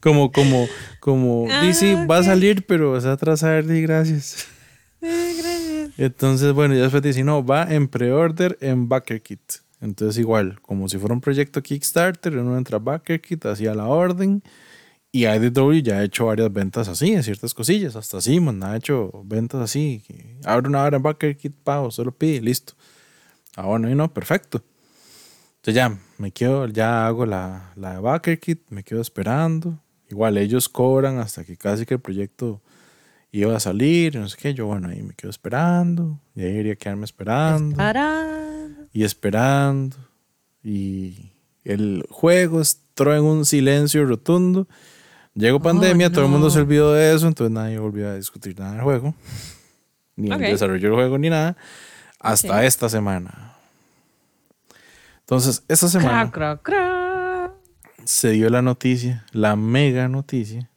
como, 0.00 0.32
como, 0.32 0.66
como, 1.00 1.46
dice, 1.62 1.96
ah, 1.96 2.06
va 2.06 2.18
a 2.18 2.24
salir, 2.24 2.64
pero 2.66 2.92
vas 2.92 3.04
a 3.04 3.12
atrasar, 3.12 3.66
di 3.66 3.82
gracias. 3.82 4.46
gracias. 5.00 5.90
Entonces, 5.98 6.52
bueno, 6.52 6.74
ya 6.74 6.82
después 6.82 7.02
dice, 7.02 7.24
no, 7.24 7.44
va 7.44 7.64
en 7.72 7.88
pre-order 7.88 8.56
en 8.60 8.88
Backer 8.88 9.20
Kit. 9.22 9.40
Entonces, 9.80 10.18
igual, 10.18 10.60
como 10.60 10.88
si 10.88 10.98
fuera 10.98 11.14
un 11.14 11.20
proyecto 11.20 11.62
Kickstarter, 11.62 12.36
uno 12.36 12.56
entra 12.58 12.76
a 12.76 12.80
BackerKit, 12.80 13.46
hacía 13.46 13.74
la 13.74 13.86
orden. 13.86 14.42
Y 15.12 15.26
IDW 15.26 15.82
ya 15.82 15.98
ha 15.98 16.04
hecho 16.04 16.26
varias 16.26 16.52
ventas 16.52 16.86
así, 16.88 17.12
en 17.12 17.22
ciertas 17.22 17.52
cosillas. 17.52 17.96
Hasta 17.96 18.20
Simon 18.20 18.62
ha 18.62 18.76
hecho 18.76 19.10
ventas 19.24 19.60
así. 19.60 20.04
Abre 20.44 20.68
una 20.68 20.84
hora 20.84 20.98
en 20.98 21.02
BackerKit, 21.02 21.54
pago, 21.64 21.90
solo 21.90 22.12
pide, 22.12 22.40
listo. 22.40 22.74
Ah, 23.56 23.66
bueno, 23.66 23.90
y 23.90 23.94
no, 23.94 24.12
perfecto. 24.12 24.62
Entonces 25.56 25.74
ya, 25.74 25.98
me 26.18 26.30
quedo, 26.30 26.66
ya 26.68 27.06
hago 27.06 27.26
la, 27.26 27.72
la 27.74 27.94
de 27.94 28.00
BackerKit, 28.00 28.62
me 28.70 28.84
quedo 28.84 29.00
esperando. 29.00 29.80
Igual 30.08 30.38
ellos 30.38 30.68
cobran 30.68 31.18
hasta 31.18 31.44
que 31.44 31.56
casi 31.56 31.86
que 31.86 31.94
el 31.94 32.00
proyecto 32.00 32.62
iba 33.32 33.56
a 33.56 33.60
salir, 33.60 34.16
no 34.16 34.28
sé 34.28 34.36
qué. 34.40 34.54
Yo, 34.54 34.66
bueno, 34.66 34.88
ahí 34.88 35.02
me 35.02 35.14
quedo 35.14 35.30
esperando. 35.30 36.20
Y 36.34 36.42
ahí 36.42 36.56
iría 36.56 36.72
a 36.74 36.76
quedarme 36.76 37.04
esperando. 37.04 37.76
Y 38.92 39.04
esperando. 39.04 39.96
Y 40.62 41.32
el 41.64 42.04
juego 42.10 42.60
entró 42.60 43.16
en 43.16 43.24
un 43.24 43.44
silencio 43.44 44.04
rotundo. 44.04 44.68
Llegó 45.34 45.60
pandemia, 45.60 46.10
todo 46.10 46.24
el 46.24 46.30
mundo 46.30 46.50
se 46.50 46.60
olvidó 46.60 46.92
de 46.92 47.14
eso, 47.14 47.28
entonces 47.28 47.52
nadie 47.52 47.78
volvió 47.78 48.08
a 48.08 48.16
discutir 48.16 48.58
nada 48.58 48.72
del 48.72 48.82
juego. 48.82 49.14
Ni 50.16 50.30
el 50.30 50.38
desarrollo 50.38 50.88
del 50.88 50.94
juego, 50.94 51.18
ni 51.18 51.30
nada. 51.30 51.56
Hasta 52.18 52.64
esta 52.64 52.88
semana. 52.88 53.54
Entonces, 55.20 55.62
esta 55.68 55.88
semana 55.88 56.30
se 58.04 58.30
dio 58.32 58.50
la 58.50 58.62
noticia, 58.62 59.24
la 59.30 59.54
mega 59.54 60.08
noticia, 60.08 60.68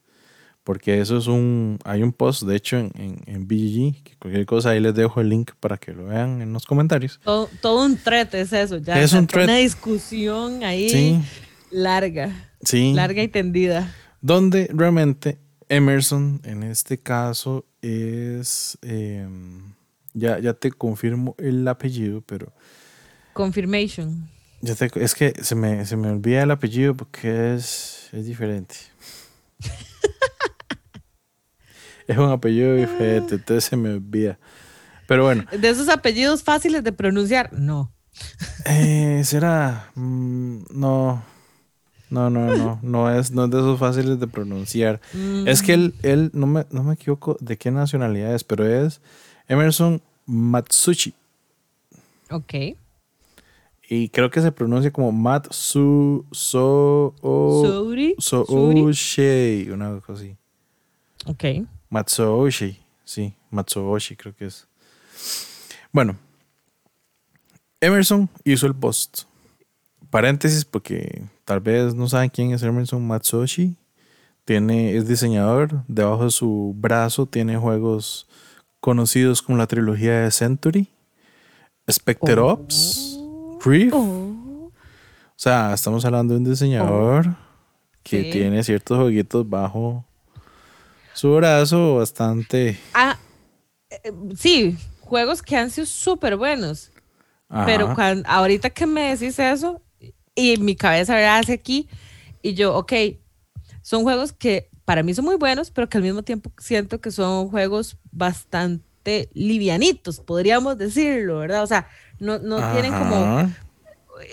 porque 0.64 1.02
eso 1.02 1.18
es 1.18 1.26
un, 1.26 1.80
hay 1.84 2.04
un 2.04 2.14
post, 2.14 2.44
de 2.44 2.56
hecho, 2.56 2.78
en, 2.78 2.92
en, 3.26 3.48
BGG, 3.48 4.04
que 4.04 4.16
cualquier 4.20 4.46
cosa 4.46 4.70
ahí 4.70 4.80
les 4.80 4.94
dejo 4.94 5.20
el 5.20 5.30
link 5.30 5.52
para 5.60 5.78
que 5.78 5.92
lo 5.92 6.06
vean 6.06 6.42
en 6.44 6.54
los 6.54 6.66
comentarios. 6.68 7.20
Todo, 7.24 7.84
un 7.84 7.98
thread 7.98 8.34
es 8.36 8.54
eso, 8.54 8.78
ya. 8.78 9.02
Es 9.02 9.14
un 9.14 9.28
Una 9.34 9.56
discusión 9.56 10.64
ahí 10.64 11.20
larga. 11.72 12.52
Sí. 12.64 12.94
Larga 12.94 13.24
y 13.24 13.28
tendida. 13.28 13.92
Donde 14.24 14.70
realmente 14.74 15.38
Emerson, 15.68 16.40
en 16.46 16.64
este 16.64 16.98
caso, 16.98 17.66
es, 17.82 18.78
em, 18.82 19.74
ya, 20.14 20.40
ya 20.40 20.54
te 20.54 20.72
confirmo 20.72 21.36
el 21.38 21.68
apellido, 21.68 22.22
pero... 22.22 22.54
Confirmation. 23.34 24.30
es 24.62 25.14
que 25.14 25.34
se 25.44 25.56
me, 25.56 25.86
se 25.86 25.98
me 25.98 26.08
olvida 26.08 26.44
el 26.44 26.52
apellido 26.52 26.96
porque 26.96 27.56
es, 27.56 28.08
es 28.14 28.26
diferente. 28.26 28.76
es 32.08 32.18
un 32.18 32.30
apellido 32.30 32.76
diferente, 32.76 33.36
entonces 33.36 33.66
se 33.66 33.76
me 33.76 33.90
olvida. 33.90 34.40
Pero 35.06 35.24
bueno. 35.24 35.44
¿De 35.52 35.68
esos 35.68 35.90
apellidos 35.90 36.44
fáciles 36.44 36.82
de 36.82 36.94
pronunciar? 36.94 37.52
No. 37.52 37.94
Eh, 38.68 39.22
¿Será? 39.26 39.92
Mm, 39.96 40.64
no. 40.70 41.33
No, 42.14 42.30
no, 42.30 42.56
no. 42.56 42.80
No 42.84 43.10
es, 43.10 43.32
no 43.32 43.46
es 43.46 43.50
de 43.50 43.58
esos 43.58 43.80
fáciles 43.80 44.20
de 44.20 44.28
pronunciar. 44.28 45.02
Es 45.48 45.64
que 45.64 45.74
él, 45.74 45.96
él 46.04 46.30
no, 46.34 46.46
me, 46.46 46.66
no 46.70 46.84
me 46.84 46.94
equivoco 46.94 47.38
de 47.40 47.58
qué 47.58 47.72
nacionalidad 47.72 48.36
es, 48.36 48.44
pero 48.44 48.68
es 48.68 49.02
Emerson 49.48 50.00
Matsushi. 50.28 51.16
Ok. 52.30 52.54
Y 53.90 54.10
creo 54.10 54.30
que 54.30 54.42
se 54.42 54.52
pronuncia 54.52 54.92
como 54.92 55.12
Matsu 55.12 56.26
so, 56.32 57.16
o, 57.22 58.14
so, 58.20 58.46
una 58.54 60.00
cosa 60.00 60.14
así. 60.14 60.38
Ok. 61.26 61.68
Matsooshi, 61.90 62.80
sí, 63.04 63.34
Matsooshi 63.50 64.16
creo 64.16 64.36
que 64.36 64.46
es. 64.46 64.68
Bueno, 65.92 66.16
Emerson 67.82 68.30
hizo 68.44 68.68
el 68.68 68.76
post. 68.76 69.24
Paréntesis, 70.14 70.64
porque 70.64 71.24
tal 71.44 71.60
vez 71.60 71.96
no 71.96 72.08
saben 72.08 72.30
quién 72.30 72.54
es 72.54 72.62
Emerson 72.62 73.04
Matsooshi. 73.08 73.76
Tiene, 74.46 74.96
es 74.96 75.08
diseñador. 75.08 75.84
Debajo 75.88 76.26
de 76.26 76.30
su 76.30 76.76
brazo 76.78 77.26
tiene 77.26 77.58
juegos 77.58 78.28
conocidos 78.80 79.42
como 79.42 79.58
la 79.58 79.66
trilogía 79.66 80.20
de 80.20 80.30
Century, 80.30 80.88
Spectre 81.90 82.40
oh. 82.40 82.50
Ops, 82.50 83.18
Reef. 83.66 83.92
Oh. 83.92 84.70
O 84.70 84.72
sea, 85.36 85.74
estamos 85.74 86.06
hablando 86.06 86.36
de 86.36 86.42
un 86.42 86.44
diseñador 86.44 87.30
oh. 87.30 87.36
que 88.04 88.32
tiene 88.32 88.64
ciertos 88.64 89.00
jueguitos 89.00 89.50
bajo 89.50 90.06
su 91.16 91.34
brazo 91.34 91.96
bastante. 91.96 92.80
Ah, 92.94 93.18
eh, 93.90 94.14
sí, 94.38 94.78
juegos 95.00 95.42
que 95.42 95.58
han 95.58 95.72
sido 95.72 95.88
súper 95.88 96.36
buenos. 96.38 96.92
Pero 97.66 97.96
cuando, 97.96 98.30
ahorita 98.30 98.70
que 98.70 98.86
me 98.86 99.16
decís 99.16 99.40
eso, 99.40 99.82
y 100.36 100.58
mi 100.58 100.76
cabeza 100.76 101.38
hace 101.38 101.54
aquí, 101.54 101.88
y 102.42 102.54
yo, 102.54 102.76
ok, 102.76 102.94
son 103.82 104.04
juegos 104.04 104.34
que 104.34 104.70
para 104.86 105.04
mí 105.04 105.14
son 105.14 105.26
muy 105.26 105.36
buenos, 105.36 105.72
pero 105.72 105.88
que 105.88 105.98
al 105.98 106.04
mismo 106.04 106.24
tiempo 106.24 106.52
siento 106.58 107.00
que 107.00 107.12
son 107.12 107.50
juegos 107.50 107.98
bastante 108.12 109.30
livianitos, 109.34 110.20
podríamos 110.20 110.78
decirlo, 110.78 111.40
¿verdad? 111.40 111.64
O 111.64 111.68
sea, 111.68 111.88
no, 112.20 112.40
no 112.40 112.72
tienen 112.72 112.94
como 112.94 113.52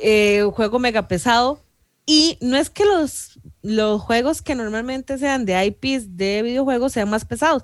eh, 0.03 0.45
un 0.45 0.51
juego 0.51 0.79
mega 0.79 1.09
pesado. 1.09 1.63
Y 2.07 2.39
no 2.41 2.57
es 2.57 2.71
que 2.71 2.85
los 2.85 3.39
los 3.63 4.01
juegos 4.01 4.43
que 4.43 4.55
normalmente 4.55 5.19
sean 5.19 5.45
de 5.45 5.65
IPs 5.67 6.17
de 6.17 6.43
videojuegos 6.43 6.93
sean 6.93 7.11
más 7.11 7.25
pesados, 7.25 7.63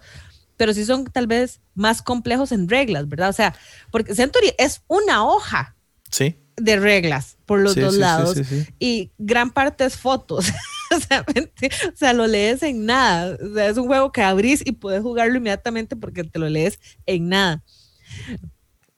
pero 0.56 0.74
sí 0.74 0.84
son 0.84 1.04
tal 1.06 1.26
vez 1.26 1.60
más 1.74 2.02
complejos 2.02 2.52
en 2.52 2.68
reglas, 2.68 3.08
¿verdad? 3.08 3.30
O 3.30 3.32
sea, 3.32 3.54
porque 3.90 4.14
Century 4.14 4.52
es 4.58 4.82
una 4.88 5.26
hoja 5.26 5.74
sí. 6.10 6.36
De 6.56 6.76
reglas 6.76 7.36
por 7.44 7.60
los 7.60 7.74
dos 7.74 7.96
lados 7.96 8.40
y 8.78 9.10
gran 9.18 9.50
parte 9.50 9.84
es 9.84 9.96
fotos. 9.96 10.52
o, 10.96 11.94
sea, 11.94 12.12
lo 12.12 12.26
lees 12.26 12.62
en 12.62 12.86
nada. 12.86 13.36
O 13.42 13.54
sea, 13.54 13.68
es 13.68 13.76
un 13.76 13.86
juego 13.86 14.12
que 14.12 14.22
abrís 14.22 14.62
y 14.64 14.72
puedes 14.72 15.02
jugarlo 15.02 15.36
inmediatamente 15.36 15.96
porque 15.96 16.24
te 16.24 16.38
lo 16.38 16.48
lees 16.48 16.78
en 17.06 17.28
nada. 17.28 17.62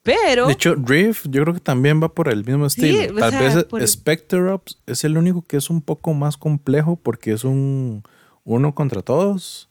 Pero. 0.02 0.46
De 0.46 0.52
hecho, 0.52 0.74
Rift 0.74 1.26
yo 1.28 1.42
creo 1.42 1.54
que 1.54 1.60
también 1.60 2.02
va 2.02 2.14
por 2.14 2.28
el 2.28 2.44
mismo 2.44 2.66
estilo. 2.66 3.14
Tal 3.18 3.66
vez 3.72 3.90
Spectre 3.90 4.50
Ops 4.50 4.80
es 4.86 5.04
el 5.04 5.18
único 5.18 5.42
que 5.42 5.56
es 5.56 5.68
un 5.70 5.82
poco 5.82 6.14
más 6.14 6.36
complejo 6.36 6.96
porque 6.96 7.32
es 7.32 7.44
un 7.44 8.02
uno 8.44 8.74
contra 8.74 9.02
todos 9.02 9.67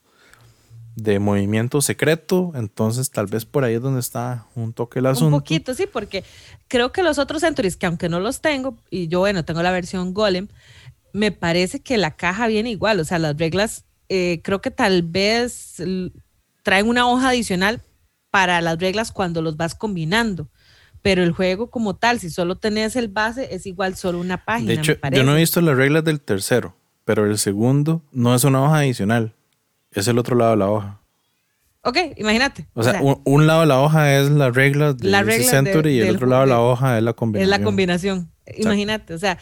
de 0.97 1.19
movimiento 1.19 1.79
secreto. 1.81 2.51
Entonces, 2.55 3.11
tal 3.11 3.27
vez 3.27 3.45
por 3.45 3.63
ahí 3.63 3.75
es 3.75 3.81
donde 3.81 3.99
está 3.99 4.47
un 4.55 4.73
toque 4.73 4.99
el 4.99 5.05
asunto. 5.05 5.35
Un 5.35 5.41
poquito, 5.41 5.73
sí, 5.75 5.85
porque 5.85 6.23
creo 6.67 6.91
que 6.91 7.03
los 7.03 7.19
otros 7.19 7.41
Centuries, 7.41 7.77
que 7.77 7.85
aunque 7.85 8.09
no 8.09 8.19
los 8.19 8.41
tengo, 8.41 8.75
y 8.89 9.07
yo, 9.07 9.19
bueno, 9.19 9.45
tengo 9.45 9.61
la 9.61 9.71
versión 9.71 10.13
Golem, 10.13 10.47
me 11.13 11.31
parece 11.31 11.81
que 11.81 11.97
la 11.97 12.15
caja 12.15 12.47
viene 12.47 12.71
igual. 12.71 12.99
O 12.99 13.05
sea, 13.05 13.19
las 13.19 13.37
reglas, 13.37 13.85
eh, 14.09 14.41
creo 14.43 14.59
que 14.59 14.71
tal 14.71 15.03
vez 15.03 15.81
traen 16.63 16.89
una 16.89 17.07
hoja 17.07 17.29
adicional 17.29 17.81
para 18.31 18.59
las 18.59 18.79
reglas 18.79 19.11
cuando 19.11 19.43
los 19.43 19.55
vas 19.55 19.75
combinando. 19.75 20.49
Pero 21.03 21.23
el 21.23 21.31
juego 21.31 21.69
como 21.69 21.95
tal, 21.95 22.19
si 22.19 22.31
solo 22.31 22.57
tenés 22.57 22.95
el 22.95 23.07
base, 23.07 23.53
es 23.53 23.67
igual 23.67 23.95
solo 23.95 24.19
una 24.19 24.43
página. 24.43 24.73
De 24.73 24.79
hecho, 24.79 24.95
yo 25.13 25.23
no 25.23 25.35
he 25.35 25.39
visto 25.39 25.61
las 25.61 25.77
reglas 25.77 26.03
del 26.03 26.19
tercero, 26.19 26.75
pero 27.05 27.27
el 27.27 27.37
segundo 27.37 28.01
no 28.11 28.33
es 28.33 28.43
una 28.43 28.63
hoja 28.63 28.79
adicional, 28.79 29.35
es 29.91 30.07
el 30.07 30.17
otro 30.17 30.35
lado 30.35 30.51
de 30.51 30.57
la 30.57 30.69
hoja. 30.69 31.01
Ok, 31.81 31.97
imagínate. 32.17 32.67
O 32.73 32.83
sea, 32.83 33.01
un, 33.01 33.47
lado 33.47 33.61
de 33.61 33.67
la 33.67 33.79
hoja 33.79 34.17
es 34.17 34.29
las 34.29 34.53
reglas 34.53 34.97
de 34.97 35.09
la 35.09 35.23
Century 35.23 35.91
y 35.93 36.01
el 36.01 36.15
otro 36.15 36.27
lado 36.27 36.41
de 36.41 36.47
la 36.47 36.59
hoja 36.59 36.97
es 36.97 37.03
la 37.03 37.13
combinación. 37.13 37.53
Es 37.53 37.59
la 37.59 37.63
combinación. 37.63 38.31
Imagínate, 38.57 39.13
o 39.13 39.17
sea, 39.17 39.37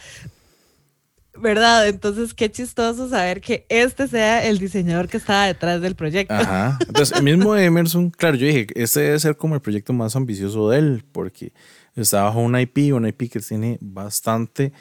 ¿verdad? 1.40 1.88
Entonces, 1.88 2.34
qué 2.34 2.50
chistoso 2.50 3.08
saber 3.08 3.40
que 3.40 3.66
este 3.68 4.06
sea 4.08 4.46
el 4.46 4.58
diseñador 4.58 5.08
que 5.08 5.16
estaba 5.16 5.46
detrás 5.46 5.80
del 5.80 5.96
proyecto. 5.96 6.34
Ajá. 6.34 6.78
Entonces, 6.86 7.16
el 7.16 7.24
mismo 7.24 7.56
Emerson, 7.56 8.10
claro, 8.10 8.36
yo 8.36 8.46
dije, 8.46 8.66
este 8.74 9.00
debe 9.00 9.18
ser 9.18 9.36
como 9.36 9.54
el 9.54 9.60
proyecto 9.60 9.92
más 9.92 10.14
ambicioso 10.14 10.70
de 10.70 10.78
él, 10.78 11.04
porque 11.10 11.52
está 11.96 12.22
bajo 12.22 12.40
una 12.40 12.60
IP, 12.60 12.94
una 12.94 13.08
IP 13.08 13.30
que 13.30 13.40
tiene 13.40 13.78
bastante 13.80 14.72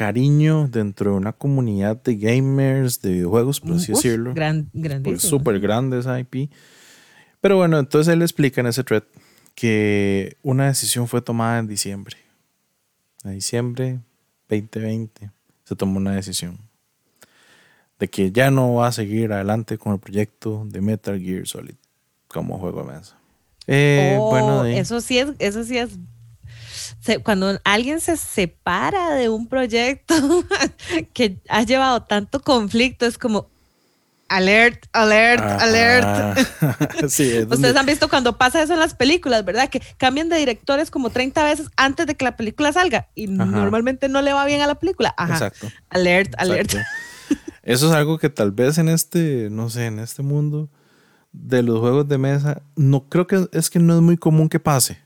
cariño 0.00 0.66
dentro 0.66 1.10
de 1.10 1.16
una 1.18 1.34
comunidad 1.34 2.02
de 2.02 2.16
gamers, 2.16 3.02
de 3.02 3.12
videojuegos, 3.12 3.60
por 3.60 3.72
así 3.72 3.92
decirlo. 3.92 4.32
Gran, 4.32 4.70
grandísimo. 4.72 5.20
Súper 5.20 5.60
grande 5.60 5.98
esa 5.98 6.18
IP. 6.18 6.50
Pero 7.42 7.58
bueno, 7.58 7.78
entonces 7.78 8.10
él 8.10 8.22
explica 8.22 8.62
en 8.62 8.68
ese 8.68 8.82
thread 8.82 9.02
que 9.54 10.38
una 10.42 10.68
decisión 10.68 11.06
fue 11.06 11.20
tomada 11.20 11.58
en 11.58 11.66
diciembre. 11.66 12.16
En 13.24 13.34
diciembre 13.34 14.00
2020 14.48 15.30
se 15.64 15.76
tomó 15.76 15.98
una 15.98 16.12
decisión 16.12 16.58
de 17.98 18.08
que 18.08 18.32
ya 18.32 18.50
no 18.50 18.76
va 18.76 18.86
a 18.86 18.92
seguir 18.92 19.34
adelante 19.34 19.76
con 19.76 19.92
el 19.92 19.98
proyecto 19.98 20.64
de 20.64 20.80
Metal 20.80 21.20
Gear 21.20 21.46
Solid 21.46 21.74
como 22.26 22.58
juego 22.58 22.84
de 22.84 22.92
mesa. 22.94 23.18
Eh, 23.66 24.16
oh, 24.18 24.30
bueno, 24.30 24.64
eso 24.64 25.02
sí 25.02 25.18
es, 25.18 25.28
eso 25.38 25.62
sí 25.62 25.76
es 25.76 25.90
cuando 27.22 27.58
alguien 27.64 28.00
se 28.00 28.16
separa 28.16 29.14
de 29.14 29.28
un 29.28 29.48
proyecto 29.48 30.14
que 31.12 31.38
ha 31.48 31.62
llevado 31.62 32.02
tanto 32.02 32.40
conflicto, 32.40 33.06
es 33.06 33.18
como, 33.18 33.48
alert, 34.28 34.86
alert, 34.92 35.42
alert. 35.42 36.38
Ustedes 37.04 37.76
han 37.76 37.86
visto 37.86 38.08
cuando 38.08 38.38
pasa 38.38 38.62
eso 38.62 38.72
en 38.72 38.80
las 38.80 38.94
películas, 38.94 39.44
¿verdad? 39.44 39.68
Que 39.68 39.82
cambian 39.98 40.28
de 40.28 40.36
directores 40.36 40.90
como 40.90 41.10
30 41.10 41.44
veces 41.44 41.68
antes 41.76 42.06
de 42.06 42.14
que 42.14 42.24
la 42.24 42.36
película 42.36 42.72
salga 42.72 43.08
y 43.14 43.26
normalmente 43.26 44.08
no 44.08 44.22
le 44.22 44.32
va 44.32 44.44
bien 44.46 44.62
a 44.62 44.66
la 44.66 44.76
película. 44.76 45.14
Ajá. 45.16 45.34
Exacto. 45.34 45.68
Alert, 45.90 46.34
alert. 46.38 46.74
Eso 47.62 47.88
es 47.88 47.92
algo 47.92 48.18
que 48.18 48.30
tal 48.30 48.52
vez 48.52 48.78
en 48.78 48.88
este, 48.88 49.48
no 49.50 49.68
sé, 49.68 49.86
en 49.86 49.98
este 49.98 50.22
mundo 50.22 50.70
de 51.32 51.62
los 51.62 51.78
juegos 51.80 52.08
de 52.08 52.18
mesa, 52.18 52.62
no 52.76 53.08
creo 53.08 53.26
que 53.26 53.48
es 53.52 53.70
que 53.70 53.78
no 53.78 53.94
es 53.96 54.00
muy 54.00 54.16
común 54.16 54.48
que 54.48 54.60
pase. 54.60 54.98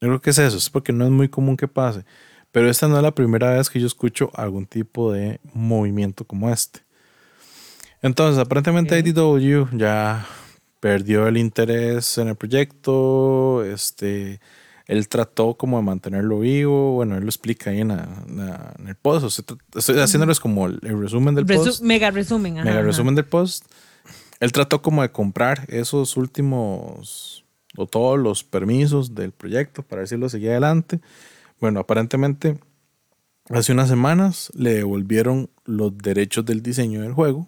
Yo 0.00 0.08
creo 0.08 0.20
que 0.20 0.30
es 0.30 0.38
eso, 0.38 0.56
es 0.56 0.70
porque 0.70 0.92
no 0.92 1.04
es 1.04 1.10
muy 1.10 1.28
común 1.28 1.56
que 1.56 1.68
pase. 1.68 2.04
Pero 2.52 2.70
esta 2.70 2.88
no 2.88 2.96
es 2.96 3.02
la 3.02 3.14
primera 3.14 3.50
vez 3.50 3.68
que 3.68 3.80
yo 3.80 3.86
escucho 3.86 4.30
algún 4.34 4.66
tipo 4.66 5.12
de 5.12 5.40
movimiento 5.52 6.24
como 6.24 6.50
este. 6.50 6.80
Entonces, 8.00 8.38
aparentemente 8.40 8.98
IDW 8.98 9.76
ya 9.76 10.26
perdió 10.80 11.26
el 11.26 11.36
interés 11.36 12.16
en 12.18 12.28
el 12.28 12.36
proyecto. 12.36 13.64
Este, 13.64 14.40
él 14.86 15.08
trató 15.08 15.54
como 15.54 15.76
de 15.76 15.82
mantenerlo 15.82 16.40
vivo. 16.40 16.94
Bueno, 16.94 17.16
él 17.16 17.22
lo 17.22 17.28
explica 17.28 17.70
ahí 17.70 17.80
en, 17.80 17.90
el 17.90 18.94
post. 19.02 19.40
estoy 19.74 19.98
haciéndoles 19.98 20.40
como 20.40 20.66
el, 20.66 20.80
resumen 20.80 21.34
del 21.34 21.44
post. 21.44 21.82
Mega 21.82 22.10
resumen. 22.10 22.54
mega 22.54 22.82
resumen 22.82 23.14
del 23.14 23.26
post. 23.26 23.66
Él 24.40 24.52
trató 24.52 24.80
como 24.80 25.02
de 25.02 25.10
comprar 25.10 25.66
esos 25.68 26.16
últimos 26.16 27.44
o 27.78 27.86
todos 27.86 28.18
los 28.18 28.42
permisos 28.42 29.14
del 29.14 29.30
proyecto 29.30 29.84
para 29.84 30.00
ver 30.00 30.08
si 30.08 30.16
lo 30.16 30.28
seguía 30.28 30.50
adelante. 30.50 31.00
Bueno, 31.60 31.78
aparentemente 31.78 32.58
hace 33.50 33.72
unas 33.72 33.88
semanas 33.88 34.50
le 34.54 34.74
devolvieron 34.74 35.48
los 35.64 35.96
derechos 35.96 36.44
del 36.44 36.60
diseño 36.60 37.02
del 37.02 37.12
juego. 37.12 37.46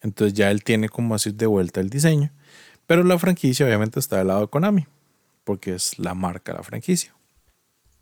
Entonces 0.00 0.32
ya 0.32 0.50
él 0.50 0.64
tiene 0.64 0.88
como 0.88 1.14
así 1.14 1.32
de 1.32 1.44
vuelta 1.44 1.80
el 1.80 1.90
diseño. 1.90 2.32
Pero 2.86 3.04
la 3.04 3.18
franquicia 3.18 3.66
obviamente 3.66 4.00
está 4.00 4.16
del 4.16 4.28
lado 4.28 4.40
de 4.40 4.48
Konami, 4.48 4.86
porque 5.44 5.74
es 5.74 5.98
la 5.98 6.14
marca 6.14 6.54
la 6.54 6.62
franquicia. 6.62 7.14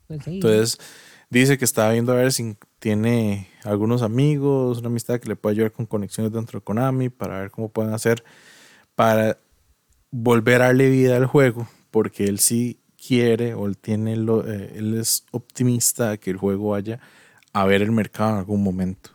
Pues 0.07 0.25
Entonces 0.29 0.79
dice 1.31 1.59
que 1.59 1.65
está 1.65 1.91
viendo 1.91 2.13
a 2.13 2.17
ver 2.17 2.33
si 2.33 2.57
tiene 2.79 3.49
algunos 3.65 4.03
amigos, 4.03 4.79
una 4.79 4.87
amistad 4.87 5.19
que 5.19 5.29
le 5.29 5.35
pueda 5.35 5.53
ayudar 5.55 5.73
con 5.73 5.87
conexiones 5.87 6.33
dentro 6.33 6.61
de 6.61 6.65
Konami 6.65 7.09
para 7.09 7.41
ver 7.41 7.51
cómo 7.51 7.71
pueden 7.71 7.93
hacer 7.93 8.23
para 8.95 9.39
volver 10.17 10.63
a 10.63 10.67
darle 10.67 10.91
vida 10.91 11.17
al 11.17 11.27
juego, 11.27 11.67
porque 11.91 12.25
él 12.25 12.39
sí 12.39 12.79
quiere 12.97 13.55
o 13.55 13.67
él 13.67 13.77
tiene 13.77 14.17
lo, 14.17 14.49
eh, 14.49 14.73
él 14.77 14.97
es 14.97 15.27
optimista 15.33 16.17
que 16.19 16.31
el 16.31 16.37
juego 16.37 16.71
vaya 16.71 17.01
a 17.53 17.65
ver 17.65 17.83
el 17.83 17.91
mercado 17.91 18.31
en 18.31 18.37
algún 18.37 18.63
momento. 18.63 19.11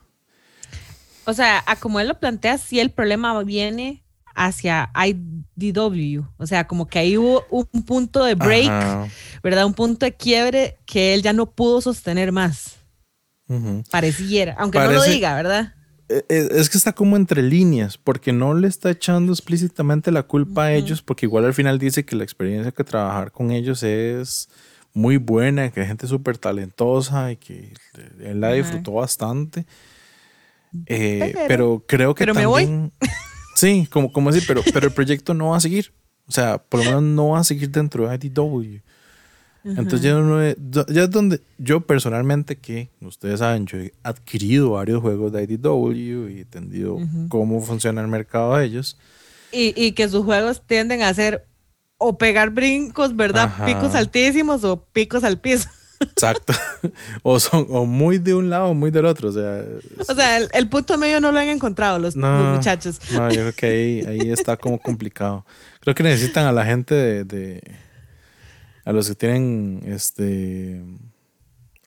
O 1.23 1.33
sea, 1.33 1.63
a 1.65 1.77
como 1.77 2.01
él 2.01 2.09
lo 2.09 2.19
plantea, 2.19 2.57
sí 2.57 2.81
el 2.81 2.91
problema 2.91 3.41
viene 3.43 4.03
hacia 4.35 4.91
IDW. 4.93 6.23
O 6.37 6.45
sea, 6.45 6.67
como 6.67 6.87
que 6.87 6.99
ahí 6.99 7.17
hubo 7.17 7.45
un 7.49 7.83
punto 7.83 8.25
de 8.25 8.35
break, 8.35 9.09
¿verdad? 9.41 9.65
Un 9.65 9.73
punto 9.73 10.05
de 10.05 10.15
quiebre 10.15 10.79
que 10.85 11.13
él 11.13 11.21
ya 11.21 11.31
no 11.31 11.51
pudo 11.51 11.79
sostener 11.79 12.31
más. 12.33 12.77
Pareciera, 13.89 14.55
aunque 14.59 14.79
no 14.79 14.91
lo 14.91 15.03
diga, 15.03 15.33
¿verdad? 15.35 15.75
Es 16.27 16.69
que 16.69 16.77
está 16.77 16.93
como 16.93 17.15
entre 17.15 17.43
líneas, 17.43 17.97
porque 17.97 18.33
no 18.33 18.55
le 18.55 18.67
está 18.67 18.89
echando 18.89 19.31
explícitamente 19.31 20.11
la 20.11 20.23
culpa 20.23 20.65
a 20.65 20.73
ellos, 20.73 21.01
porque 21.01 21.27
igual 21.27 21.45
al 21.45 21.53
final 21.53 21.77
dice 21.77 22.03
que 22.03 22.15
la 22.15 22.23
experiencia 22.23 22.71
que 22.71 22.83
trabajar 22.83 23.31
con 23.31 23.51
ellos 23.51 23.83
es 23.83 24.49
muy 24.93 25.17
buena, 25.17 25.69
que 25.69 25.81
hay 25.81 25.87
gente 25.87 26.07
súper 26.07 26.37
talentosa 26.37 27.31
y 27.31 27.37
que 27.37 27.73
él 28.21 28.41
la 28.41 28.53
disfrutó 28.53 28.93
bastante. 28.93 29.65
Eh, 30.87 31.35
pero, 31.47 31.83
creo 31.87 32.15
que 32.15 32.25
también... 32.25 32.43
Me 32.43 32.47
voy. 32.47 32.91
Sí, 33.55 33.87
como, 33.91 34.11
como 34.13 34.31
decir, 34.31 34.47
pero, 34.47 34.61
pero 34.73 34.87
el 34.87 34.93
proyecto 34.93 35.33
no 35.33 35.49
va 35.49 35.57
a 35.57 35.59
seguir. 35.61 35.91
O 36.27 36.31
sea, 36.31 36.59
por 36.59 36.79
lo 36.79 36.85
menos 36.85 37.03
no 37.03 37.29
va 37.29 37.39
a 37.39 37.43
seguir 37.43 37.69
dentro 37.69 38.07
de 38.07 38.15
IDW. 38.15 38.81
Entonces 39.77 40.01
ya, 40.01 40.85
ya, 40.87 41.03
es 41.03 41.09
donde 41.11 41.41
yo 41.57 41.81
personalmente, 41.81 42.57
que 42.57 42.89
ustedes 43.01 43.39
saben, 43.39 43.65
yo 43.65 43.77
he 43.77 43.93
adquirido 44.03 44.71
varios 44.71 45.01
juegos 45.01 45.31
de 45.31 45.43
IDW 45.43 46.29
y 46.29 46.37
he 46.37 46.41
entendido 46.41 46.97
cómo 47.29 47.61
funciona 47.61 48.01
el 48.01 48.07
mercado 48.07 48.55
de 48.55 48.65
ellos. 48.65 48.97
Y, 49.51 49.73
y, 49.75 49.93
que 49.93 50.07
sus 50.07 50.25
juegos 50.25 50.61
tienden 50.65 51.01
a 51.01 51.13
ser 51.13 51.47
o 51.97 52.17
pegar 52.17 52.51
brincos, 52.51 53.15
¿verdad? 53.15 53.65
Picos 53.65 53.95
altísimos 53.95 54.63
o 54.63 54.83
picos 54.91 55.23
al 55.23 55.39
piso. 55.39 55.69
Exacto. 55.99 56.53
O 57.23 57.39
son 57.39 57.67
o 57.69 57.85
muy 57.85 58.19
de 58.19 58.33
un 58.33 58.49
lado 58.49 58.67
o 58.67 58.73
muy 58.73 58.89
del 58.89 59.05
otro. 59.05 59.29
O 59.29 59.31
sea, 59.33 59.65
o 60.07 60.15
sea 60.15 60.37
el, 60.37 60.69
punto 60.69 60.97
medio 60.97 61.19
no 61.19 61.31
lo 61.31 61.39
han 61.39 61.49
encontrado 61.49 61.99
los, 61.99 62.15
muchachos. 62.15 62.99
No, 63.11 63.29
yo 63.29 63.41
creo 63.41 63.53
que 63.53 63.65
ahí, 63.65 64.05
ahí 64.07 64.31
está 64.31 64.55
como 64.55 64.79
complicado. 64.79 65.45
Creo 65.81 65.93
que 65.93 66.03
necesitan 66.03 66.45
a 66.45 66.53
la 66.53 66.65
gente 66.65 67.25
de 67.25 67.61
a 68.89 68.91
los 68.91 69.07
que 69.07 69.13
tienen 69.13 69.83
este. 69.85 70.83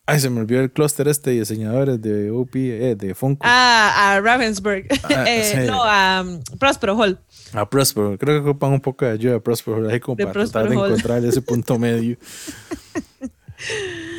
Ay, 0.06 0.20
se 0.20 0.30
me 0.30 0.40
olvidó 0.40 0.60
el 0.60 0.70
clúster 0.70 1.08
este 1.08 1.30
de 1.30 1.40
diseñadores 1.40 2.00
de 2.00 2.30
UP, 2.30 2.54
eh, 2.54 2.94
de 2.94 3.12
Funko. 3.16 3.44
Ah, 3.44 4.14
a 4.14 4.20
Ravensburg. 4.20 4.86
Ah, 5.02 5.24
eh, 5.26 5.64
no, 5.66 5.82
a 5.82 6.22
um, 6.24 6.40
Prospero 6.60 6.96
Hall. 6.96 7.18
A 7.54 7.68
Prospero. 7.68 8.16
Creo 8.18 8.40
que 8.40 8.50
ocupan 8.50 8.74
un 8.74 8.80
poco 8.80 9.04
de 9.04 9.10
ayuda 9.10 9.36
a 9.36 9.40
Prospero 9.40 9.78
Hall 9.78 9.90
ahí 9.90 9.98
como 9.98 10.16
para 10.16 10.30
tratar 10.30 10.68
de 10.68 10.76
encontrar 10.76 11.24
ese 11.24 11.42
punto 11.42 11.76
medio. 11.80 12.16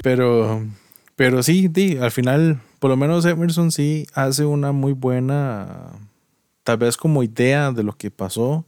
pero, 0.03 0.65
pero 1.15 1.41
sí, 1.41 1.71
sí, 1.73 1.97
al 2.01 2.11
final, 2.11 2.59
por 2.79 2.89
lo 2.89 2.97
menos 2.97 3.23
Emerson 3.23 3.71
sí 3.71 4.07
hace 4.13 4.43
una 4.43 4.73
muy 4.73 4.91
buena, 4.91 5.87
tal 6.65 6.79
vez 6.79 6.97
como 6.97 7.23
idea 7.23 7.71
de 7.71 7.83
lo 7.83 7.93
que 7.93 8.11
pasó. 8.11 8.65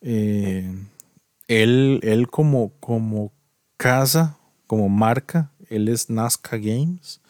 Eh, 0.00 0.66
él, 1.48 2.00
él 2.02 2.28
como, 2.28 2.72
como 2.80 3.32
casa, 3.76 4.38
como 4.66 4.88
marca, 4.88 5.52
él 5.68 5.88
es 5.88 6.10
Nazca 6.10 6.56
Games. 6.56 7.20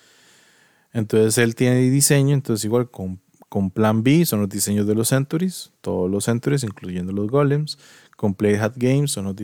Entonces 0.92 1.38
él 1.38 1.54
tiene 1.54 1.80
diseño, 1.90 2.34
entonces 2.34 2.64
igual 2.64 2.90
con, 2.90 3.20
con 3.48 3.70
Plan 3.70 4.02
B 4.02 4.24
son 4.24 4.40
los 4.40 4.48
diseños 4.48 4.86
de 4.86 4.94
los 4.94 5.08
Centuries, 5.08 5.72
todos 5.80 6.10
los 6.10 6.24
Centuries, 6.24 6.62
incluyendo 6.62 7.12
los 7.12 7.28
Golems. 7.28 7.78
Con 8.16 8.34
Playhat 8.34 8.74
Games 8.76 9.10
son 9.10 9.24
los, 9.24 9.36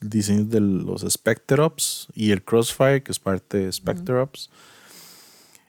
diseños 0.00 0.48
de 0.48 0.60
los 0.60 1.02
Spectre 1.02 1.62
Ops 1.62 2.08
y 2.14 2.30
el 2.30 2.42
Crossfire, 2.42 3.02
que 3.02 3.12
es 3.12 3.18
parte 3.18 3.58
de 3.58 3.72
Spectre 3.72 4.16
Ops. 4.16 4.50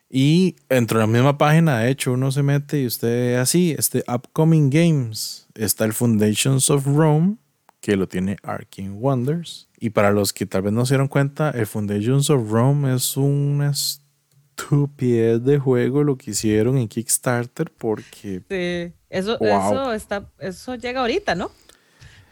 Y 0.10 0.56
dentro 0.70 1.00
de 1.00 1.08
la 1.08 1.12
misma 1.12 1.38
página, 1.38 1.80
de 1.80 1.90
hecho, 1.90 2.14
uno 2.14 2.32
se 2.32 2.44
mete 2.44 2.82
y 2.82 2.86
usted 2.86 3.36
así, 3.38 3.76
este 3.78 4.04
Upcoming 4.08 4.70
Games, 4.70 5.48
está 5.56 5.86
el 5.86 5.94
Foundations 5.94 6.70
of 6.70 6.86
Rome, 6.86 7.38
que 7.84 7.98
lo 7.98 8.08
tiene 8.08 8.38
Arking 8.44 8.92
Wonders. 9.02 9.68
Y 9.78 9.90
para 9.90 10.12
los 10.12 10.32
que 10.32 10.46
tal 10.46 10.62
vez 10.62 10.72
no 10.72 10.86
se 10.86 10.94
dieron 10.94 11.10
cuenta, 11.10 11.50
el 11.50 11.68
Foundations 11.68 12.30
of 12.30 12.50
Rome 12.50 12.96
es 12.96 13.18
una 13.18 13.72
estupidez 13.72 15.44
de 15.44 15.60
juego 15.60 16.06
lo 16.06 16.18
que 16.18 16.32
hicieron 16.32 16.78
en 16.78 16.88
Kickstarter 16.88 17.70
porque... 17.78 18.42
Sí, 18.50 18.94
eso, 19.10 19.38
eso, 19.38 19.92
está, 19.92 20.30
eso 20.40 20.76
llega 20.76 21.02
ahorita, 21.02 21.36
¿no? 21.36 21.52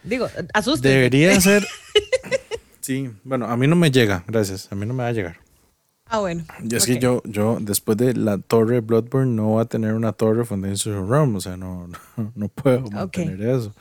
Digo, 0.03 0.29
asusta. 0.53 0.87
Debería 0.87 1.39
ser... 1.41 1.67
sí, 2.79 3.11
bueno, 3.25 3.47
a 3.47 3.57
mí 3.57 3.67
no 3.67 3.75
me 3.75 3.91
llega, 3.91 4.23
gracias. 4.27 4.71
A 4.71 4.75
mí 4.75 4.85
no 4.85 4.93
me 4.93 5.03
va 5.03 5.09
a 5.09 5.13
llegar. 5.13 5.35
Ah, 6.05 6.19
bueno. 6.19 6.45
Y 6.63 6.73
es 6.73 6.85
que 6.85 6.97
yo, 6.97 7.21
yo, 7.25 7.57
después 7.59 7.97
de 7.97 8.13
la 8.13 8.37
torre 8.37 8.79
Bloodborne, 8.79 9.35
no 9.35 9.47
voy 9.47 9.63
a 9.63 9.65
tener 9.65 9.95
una 9.95 10.13
torre 10.13 10.45
Foundations 10.45 10.87
of 10.87 11.09
Rome. 11.09 11.35
O 11.35 11.41
sea, 11.41 11.57
no, 11.57 11.89
no, 12.35 12.47
puedo 12.47 12.89
mantener 12.89 13.41
eso. 13.41 13.75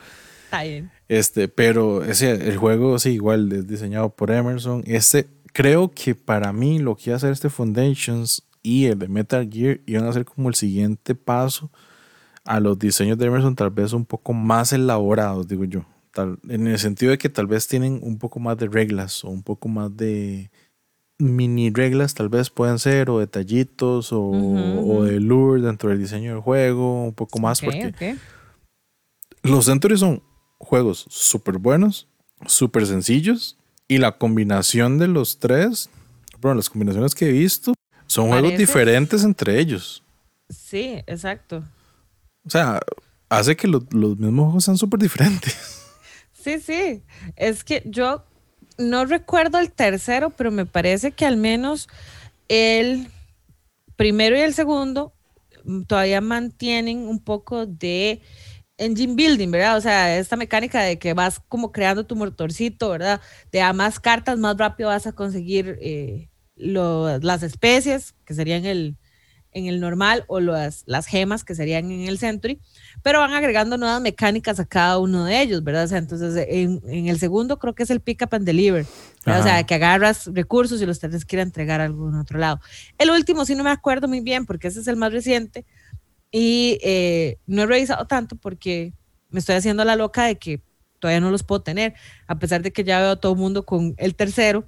Está 0.51 0.63
bien. 0.63 0.91
Este, 1.11 1.49
pero 1.49 2.05
ese, 2.05 2.31
el 2.31 2.55
juego, 2.55 2.97
sí, 2.97 3.09
igual 3.09 3.51
es 3.51 3.67
diseñado 3.67 4.11
por 4.11 4.31
Emerson. 4.31 4.81
Este, 4.85 5.27
creo 5.51 5.91
que 5.91 6.15
para 6.15 6.53
mí 6.53 6.79
lo 6.79 6.95
que 6.95 7.09
iba 7.09 7.15
a 7.15 7.17
hacer 7.17 7.33
este 7.33 7.49
Foundations 7.49 8.43
y 8.63 8.85
el 8.85 8.97
de 8.97 9.09
Metal 9.09 9.45
Gear 9.51 9.81
iban 9.85 10.05
a 10.05 10.13
ser 10.13 10.23
como 10.23 10.47
el 10.47 10.55
siguiente 10.55 11.13
paso 11.13 11.69
a 12.45 12.61
los 12.61 12.79
diseños 12.79 13.17
de 13.17 13.25
Emerson, 13.25 13.57
tal 13.57 13.71
vez 13.71 13.91
un 13.91 14.05
poco 14.05 14.31
más 14.31 14.71
elaborados, 14.71 15.49
digo 15.49 15.65
yo. 15.65 15.83
Tal, 16.13 16.39
en 16.47 16.65
el 16.67 16.79
sentido 16.79 17.11
de 17.11 17.17
que 17.17 17.27
tal 17.27 17.45
vez 17.45 17.67
tienen 17.67 17.99
un 18.01 18.17
poco 18.17 18.39
más 18.39 18.57
de 18.57 18.67
reglas 18.67 19.25
o 19.25 19.31
un 19.31 19.43
poco 19.43 19.67
más 19.67 19.93
de 19.97 20.49
mini 21.19 21.71
reglas, 21.71 22.13
tal 22.13 22.29
vez 22.29 22.49
pueden 22.49 22.79
ser, 22.79 23.09
o 23.09 23.19
detallitos, 23.19 24.13
o, 24.13 24.21
o 24.21 25.03
de 25.03 25.19
lure 25.19 25.61
dentro 25.61 25.89
del 25.89 25.99
diseño 25.99 26.31
del 26.31 26.41
juego, 26.41 27.03
un 27.03 27.13
poco 27.13 27.37
más, 27.39 27.59
porque 27.59 28.15
los 29.43 29.65
Centuries 29.65 29.99
son 29.99 30.23
juegos 30.61 31.05
súper 31.09 31.57
buenos, 31.57 32.07
súper 32.45 32.85
sencillos, 32.85 33.57
y 33.87 33.97
la 33.97 34.17
combinación 34.17 34.97
de 34.97 35.07
los 35.07 35.39
tres, 35.39 35.89
bueno, 36.39 36.55
las 36.55 36.69
combinaciones 36.69 37.13
que 37.13 37.29
he 37.29 37.31
visto, 37.31 37.73
son 38.07 38.29
juegos 38.29 38.57
diferentes 38.57 39.23
entre 39.23 39.59
ellos. 39.59 40.03
Sí, 40.49 41.01
exacto. 41.07 41.63
O 42.45 42.49
sea, 42.49 42.79
hace 43.29 43.55
que 43.55 43.67
los 43.67 43.83
mismos 43.91 44.45
juegos 44.45 44.65
sean 44.65 44.77
súper 44.77 44.99
diferentes. 44.99 45.77
Sí, 46.43 46.59
sí. 46.59 47.03
Es 47.35 47.63
que 47.63 47.83
yo 47.85 48.25
no 48.79 49.05
recuerdo 49.05 49.59
el 49.59 49.71
tercero, 49.71 50.31
pero 50.31 50.49
me 50.49 50.65
parece 50.65 51.11
que 51.11 51.27
al 51.27 51.37
menos 51.37 51.87
el 52.47 53.09
primero 53.95 54.35
y 54.35 54.39
el 54.41 54.55
segundo 54.55 55.13
todavía 55.85 56.19
mantienen 56.19 57.07
un 57.07 57.19
poco 57.19 57.67
de 57.67 58.21
engine 58.81 59.15
building, 59.15 59.51
¿verdad? 59.51 59.77
O 59.77 59.81
sea, 59.81 60.17
esta 60.17 60.35
mecánica 60.35 60.81
de 60.81 60.97
que 60.97 61.13
vas 61.13 61.39
como 61.47 61.71
creando 61.71 62.05
tu 62.05 62.15
motorcito, 62.15 62.89
¿verdad? 62.89 63.21
De 63.51 63.61
a 63.61 63.73
más 63.73 63.99
cartas, 63.99 64.37
más 64.37 64.57
rápido 64.57 64.89
vas 64.89 65.07
a 65.07 65.13
conseguir 65.13 65.77
eh, 65.81 66.29
las 66.55 67.43
especies, 67.43 68.15
que 68.25 68.33
serían 68.33 68.65
el, 68.65 68.97
en 69.51 69.65
el 69.65 69.79
normal, 69.79 70.25
o 70.27 70.39
las, 70.39 70.83
las 70.85 71.05
gemas, 71.05 71.43
que 71.43 71.55
serían 71.55 71.91
en 71.91 72.07
el 72.07 72.17
Century, 72.17 72.59
pero 73.03 73.19
van 73.19 73.33
agregando 73.33 73.77
nuevas 73.77 74.01
mecánicas 74.01 74.59
a 74.59 74.65
cada 74.65 74.97
uno 74.97 75.25
de 75.25 75.41
ellos, 75.41 75.63
¿verdad? 75.63 75.83
O 75.83 75.87
sea, 75.87 75.97
entonces 75.97 76.45
en, 76.49 76.81
en 76.87 77.07
el 77.07 77.19
segundo 77.19 77.59
creo 77.59 77.75
que 77.75 77.83
es 77.83 77.89
el 77.89 77.99
pick 77.99 78.21
up 78.23 78.35
and 78.35 78.45
deliver, 78.45 78.85
o 79.25 79.43
sea, 79.43 79.63
que 79.63 79.75
agarras 79.75 80.27
recursos 80.33 80.81
y 80.81 80.85
los 80.85 80.99
tienes 80.99 81.25
que 81.25 81.35
ir 81.35 81.39
a 81.41 81.43
entregar 81.43 81.81
a 81.81 81.85
algún 81.85 82.15
otro 82.15 82.39
lado. 82.39 82.59
El 82.97 83.11
último 83.11 83.45
sí 83.45 83.55
no 83.55 83.63
me 83.63 83.71
acuerdo 83.71 84.07
muy 84.07 84.21
bien, 84.21 84.45
porque 84.45 84.69
ese 84.69 84.79
es 84.79 84.87
el 84.87 84.95
más 84.95 85.11
reciente, 85.11 85.65
y 86.31 86.79
eh, 86.81 87.37
no 87.45 87.63
he 87.63 87.65
revisado 87.65 88.05
tanto 88.05 88.35
porque 88.35 88.93
me 89.29 89.39
estoy 89.39 89.55
haciendo 89.55 89.83
la 89.83 89.95
loca 89.95 90.25
de 90.25 90.37
que 90.37 90.61
todavía 90.99 91.19
no 91.19 91.31
los 91.31 91.43
puedo 91.43 91.61
tener, 91.61 91.93
a 92.27 92.39
pesar 92.39 92.61
de 92.61 92.71
que 92.71 92.83
ya 92.83 92.99
veo 92.99 93.11
a 93.11 93.15
todo 93.15 93.33
el 93.33 93.39
mundo 93.39 93.65
con 93.65 93.95
el 93.97 94.15
tercero 94.15 94.65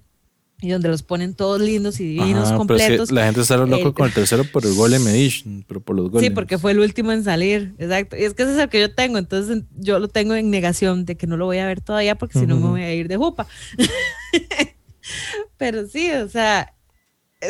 y 0.61 0.69
donde 0.69 0.87
los 0.87 1.03
ponen 1.03 1.35
todos 1.35 1.59
lindos 1.59 1.99
y 1.99 2.05
divinos, 2.05 2.51
completos. 2.53 3.11
la 3.11 3.25
gente 3.25 3.41
está 3.41 3.57
loco 3.57 3.89
eh, 3.89 3.93
con 3.93 4.07
el 4.07 4.13
tercero 4.13 4.45
por 4.45 4.65
el 4.65 4.73
Golem 4.73 5.05
Edition, 5.07 5.65
pero 5.67 5.81
por 5.81 5.95
los 5.95 6.09
golems. 6.09 6.25
Sí, 6.25 6.33
porque 6.33 6.57
fue 6.57 6.71
el 6.71 6.79
último 6.79 7.11
en 7.11 7.23
salir, 7.23 7.75
exacto. 7.77 8.15
Y 8.15 8.23
es 8.23 8.33
que 8.33 8.43
ese 8.43 8.53
es 8.53 8.59
el 8.59 8.69
que 8.69 8.79
yo 8.79 8.93
tengo, 8.93 9.17
entonces 9.17 9.63
yo 9.75 9.99
lo 9.99 10.07
tengo 10.07 10.35
en 10.35 10.49
negación 10.49 11.05
de 11.05 11.17
que 11.17 11.27
no 11.27 11.35
lo 11.35 11.45
voy 11.45 11.57
a 11.57 11.67
ver 11.67 11.81
todavía 11.81 12.15
porque 12.17 12.39
si 12.39 12.47
no 12.47 12.57
me 12.57 12.67
voy 12.67 12.81
a 12.81 12.93
ir 12.93 13.09
de 13.09 13.17
jupa. 13.17 13.45
pero 15.57 15.85
sí, 15.87 16.09
o 16.11 16.29
sea, 16.29 16.73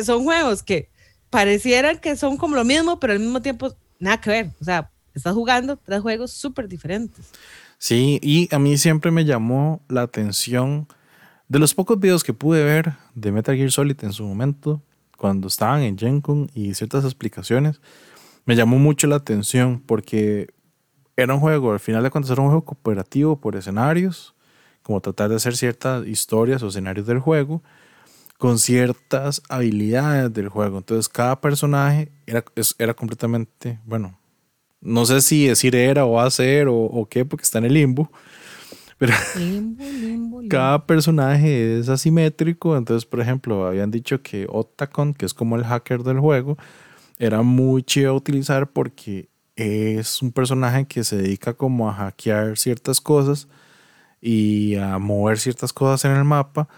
son 0.02 0.24
juegos 0.24 0.62
que 0.64 0.90
parecieran 1.30 1.98
que 1.98 2.16
son 2.16 2.36
como 2.36 2.56
lo 2.56 2.64
mismo, 2.64 2.98
pero 2.98 3.12
al 3.12 3.20
mismo 3.20 3.40
tiempo 3.40 3.76
nada 3.98 4.20
que 4.20 4.30
ver. 4.30 4.50
O 4.60 4.64
sea, 4.64 4.90
estás 5.14 5.34
jugando 5.34 5.76
tres 5.76 6.00
juegos 6.00 6.32
súper 6.32 6.68
diferentes. 6.68 7.30
Sí, 7.78 8.18
y 8.22 8.52
a 8.54 8.58
mí 8.58 8.78
siempre 8.78 9.10
me 9.10 9.24
llamó 9.24 9.82
la 9.88 10.02
atención 10.02 10.86
de 11.48 11.58
los 11.58 11.74
pocos 11.74 12.00
videos 12.00 12.24
que 12.24 12.32
pude 12.32 12.64
ver 12.64 12.94
de 13.14 13.32
Metal 13.32 13.56
Gear 13.56 13.70
Solid 13.70 14.02
en 14.02 14.12
su 14.12 14.24
momento, 14.24 14.82
cuando 15.16 15.48
estaban 15.48 15.82
en 15.82 15.98
Gencon 15.98 16.50
y 16.54 16.74
ciertas 16.74 17.04
explicaciones, 17.04 17.80
me 18.44 18.56
llamó 18.56 18.78
mucho 18.78 19.06
la 19.06 19.16
atención 19.16 19.82
porque 19.84 20.48
era 21.16 21.34
un 21.34 21.40
juego, 21.40 21.72
al 21.72 21.80
final 21.80 22.02
de 22.02 22.10
cuentas 22.10 22.30
era 22.30 22.42
un 22.42 22.48
juego 22.48 22.64
cooperativo 22.64 23.40
por 23.40 23.56
escenarios, 23.56 24.34
como 24.82 25.00
tratar 25.00 25.30
de 25.30 25.36
hacer 25.36 25.56
ciertas 25.56 26.06
historias 26.06 26.62
o 26.62 26.68
escenarios 26.68 27.06
del 27.06 27.18
juego 27.18 27.62
con 28.38 28.58
ciertas 28.58 29.42
habilidades 29.48 30.32
del 30.32 30.48
juego. 30.48 30.78
Entonces 30.78 31.08
cada 31.08 31.40
personaje 31.40 32.10
era, 32.26 32.44
era 32.78 32.94
completamente, 32.94 33.78
bueno, 33.84 34.18
no 34.80 35.06
sé 35.06 35.20
si 35.20 35.46
decir 35.46 35.74
era 35.74 36.04
o 36.04 36.12
va 36.12 36.26
a 36.26 36.30
ser 36.30 36.68
o, 36.68 36.76
o 36.76 37.08
qué, 37.08 37.24
porque 37.24 37.44
está 37.44 37.58
en 37.58 37.64
el 37.64 37.74
limbo. 37.74 38.10
Pero 38.98 39.12
cada 40.48 40.86
personaje 40.86 41.78
es 41.78 41.88
asimétrico. 41.88 42.76
Entonces, 42.76 43.04
por 43.04 43.20
ejemplo, 43.20 43.66
habían 43.66 43.90
dicho 43.90 44.22
que 44.22 44.46
Otacon, 44.48 45.14
que 45.14 45.26
es 45.26 45.34
como 45.34 45.56
el 45.56 45.64
hacker 45.64 46.04
del 46.04 46.20
juego, 46.20 46.56
era 47.18 47.42
muy 47.42 47.82
chido 47.82 48.10
a 48.10 48.14
utilizar 48.14 48.68
porque 48.68 49.28
es 49.56 50.22
un 50.22 50.32
personaje 50.32 50.86
que 50.86 51.04
se 51.04 51.16
dedica 51.16 51.54
como 51.54 51.88
a 51.88 51.94
hackear 51.94 52.56
ciertas 52.56 53.00
cosas 53.00 53.48
y 54.20 54.76
a 54.76 54.98
mover 54.98 55.38
ciertas 55.38 55.72
cosas 55.72 56.04
en 56.04 56.16
el 56.16 56.24
mapa 56.24 56.68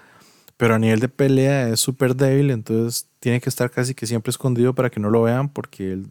pero 0.57 0.75
a 0.75 0.79
nivel 0.79 1.01
de 1.01 1.09
pelea 1.09 1.69
es 1.69 1.81
súper 1.81 2.17
débil, 2.17 2.51
entonces 2.51 3.09
tiene 3.21 3.41
que 3.41 3.49
estar 3.49 3.71
casi 3.71 3.95
que 3.95 4.07
siempre 4.07 4.31
escondido 4.31 4.75
para 4.75 4.91
que 4.91 5.01
no 5.01 5.11
lo 5.11 5.23
vean 5.23 5.49
porque 5.49 5.93
él, 5.93 6.09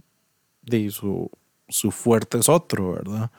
de, 0.61 0.89
su, 0.91 1.31
su 1.67 1.91
fuerte 1.91 2.37
es 2.37 2.49
otro, 2.49 2.93
¿verdad? 2.93 3.31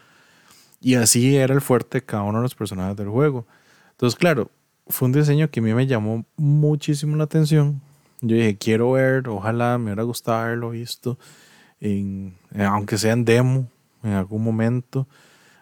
Y 0.80 0.94
así 0.96 1.36
era 1.36 1.54
el 1.54 1.60
fuerte 1.60 1.98
de 1.98 2.04
cada 2.04 2.24
uno 2.24 2.38
de 2.38 2.42
los 2.42 2.54
personajes 2.54 2.96
del 2.96 3.08
juego. 3.08 3.46
Entonces, 3.92 4.18
claro, 4.18 4.50
fue 4.88 5.06
un 5.06 5.12
diseño 5.12 5.50
que 5.50 5.60
a 5.60 5.62
mí 5.62 5.74
me 5.74 5.86
llamó 5.86 6.24
muchísimo 6.36 7.16
la 7.16 7.24
atención. 7.24 7.80
Yo 8.20 8.36
dije, 8.36 8.56
quiero 8.56 8.92
ver, 8.92 9.28
ojalá 9.28 9.78
me 9.78 9.86
hubiera 9.86 10.02
gustado 10.02 10.38
haberlo 10.38 10.70
visto, 10.70 11.18
en, 11.80 12.36
aunque 12.58 12.98
sea 12.98 13.12
en 13.12 13.24
demo, 13.24 13.68
en 14.02 14.12
algún 14.12 14.42
momento, 14.42 15.06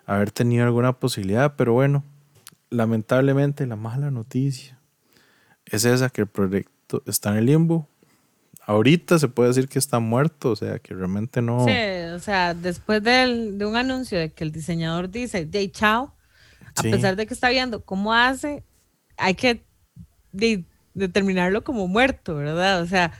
haber 0.06 0.30
tenido 0.30 0.64
alguna 0.64 0.92
posibilidad, 0.92 1.54
pero 1.56 1.74
bueno, 1.74 2.02
lamentablemente 2.70 3.66
la 3.66 3.76
mala 3.76 4.10
noticia 4.10 4.73
es 5.66 5.84
esa, 5.84 6.10
que 6.10 6.22
el 6.22 6.26
proyecto 6.26 7.02
está 7.06 7.30
en 7.30 7.36
el 7.36 7.46
limbo. 7.46 7.88
Ahorita 8.66 9.18
se 9.18 9.28
puede 9.28 9.48
decir 9.48 9.68
que 9.68 9.78
está 9.78 9.98
muerto, 9.98 10.50
o 10.50 10.56
sea, 10.56 10.78
que 10.78 10.94
realmente 10.94 11.42
no... 11.42 11.66
Sí, 11.66 11.76
o 12.14 12.18
sea, 12.18 12.54
después 12.54 13.02
de 13.02 13.58
un 13.60 13.76
anuncio 13.76 14.18
de 14.18 14.32
que 14.32 14.42
el 14.44 14.52
diseñador 14.52 15.10
dice, 15.10 15.44
de 15.44 15.70
chao, 15.70 16.14
a 16.76 16.82
pesar 16.82 17.14
de 17.16 17.26
que 17.26 17.34
está 17.34 17.50
viendo 17.50 17.84
cómo 17.84 18.14
hace, 18.14 18.64
hay 19.18 19.34
que 19.34 19.64
determinarlo 20.94 21.62
como 21.62 21.86
muerto, 21.88 22.36
¿verdad? 22.36 22.80
O 22.80 22.86
sea, 22.86 23.12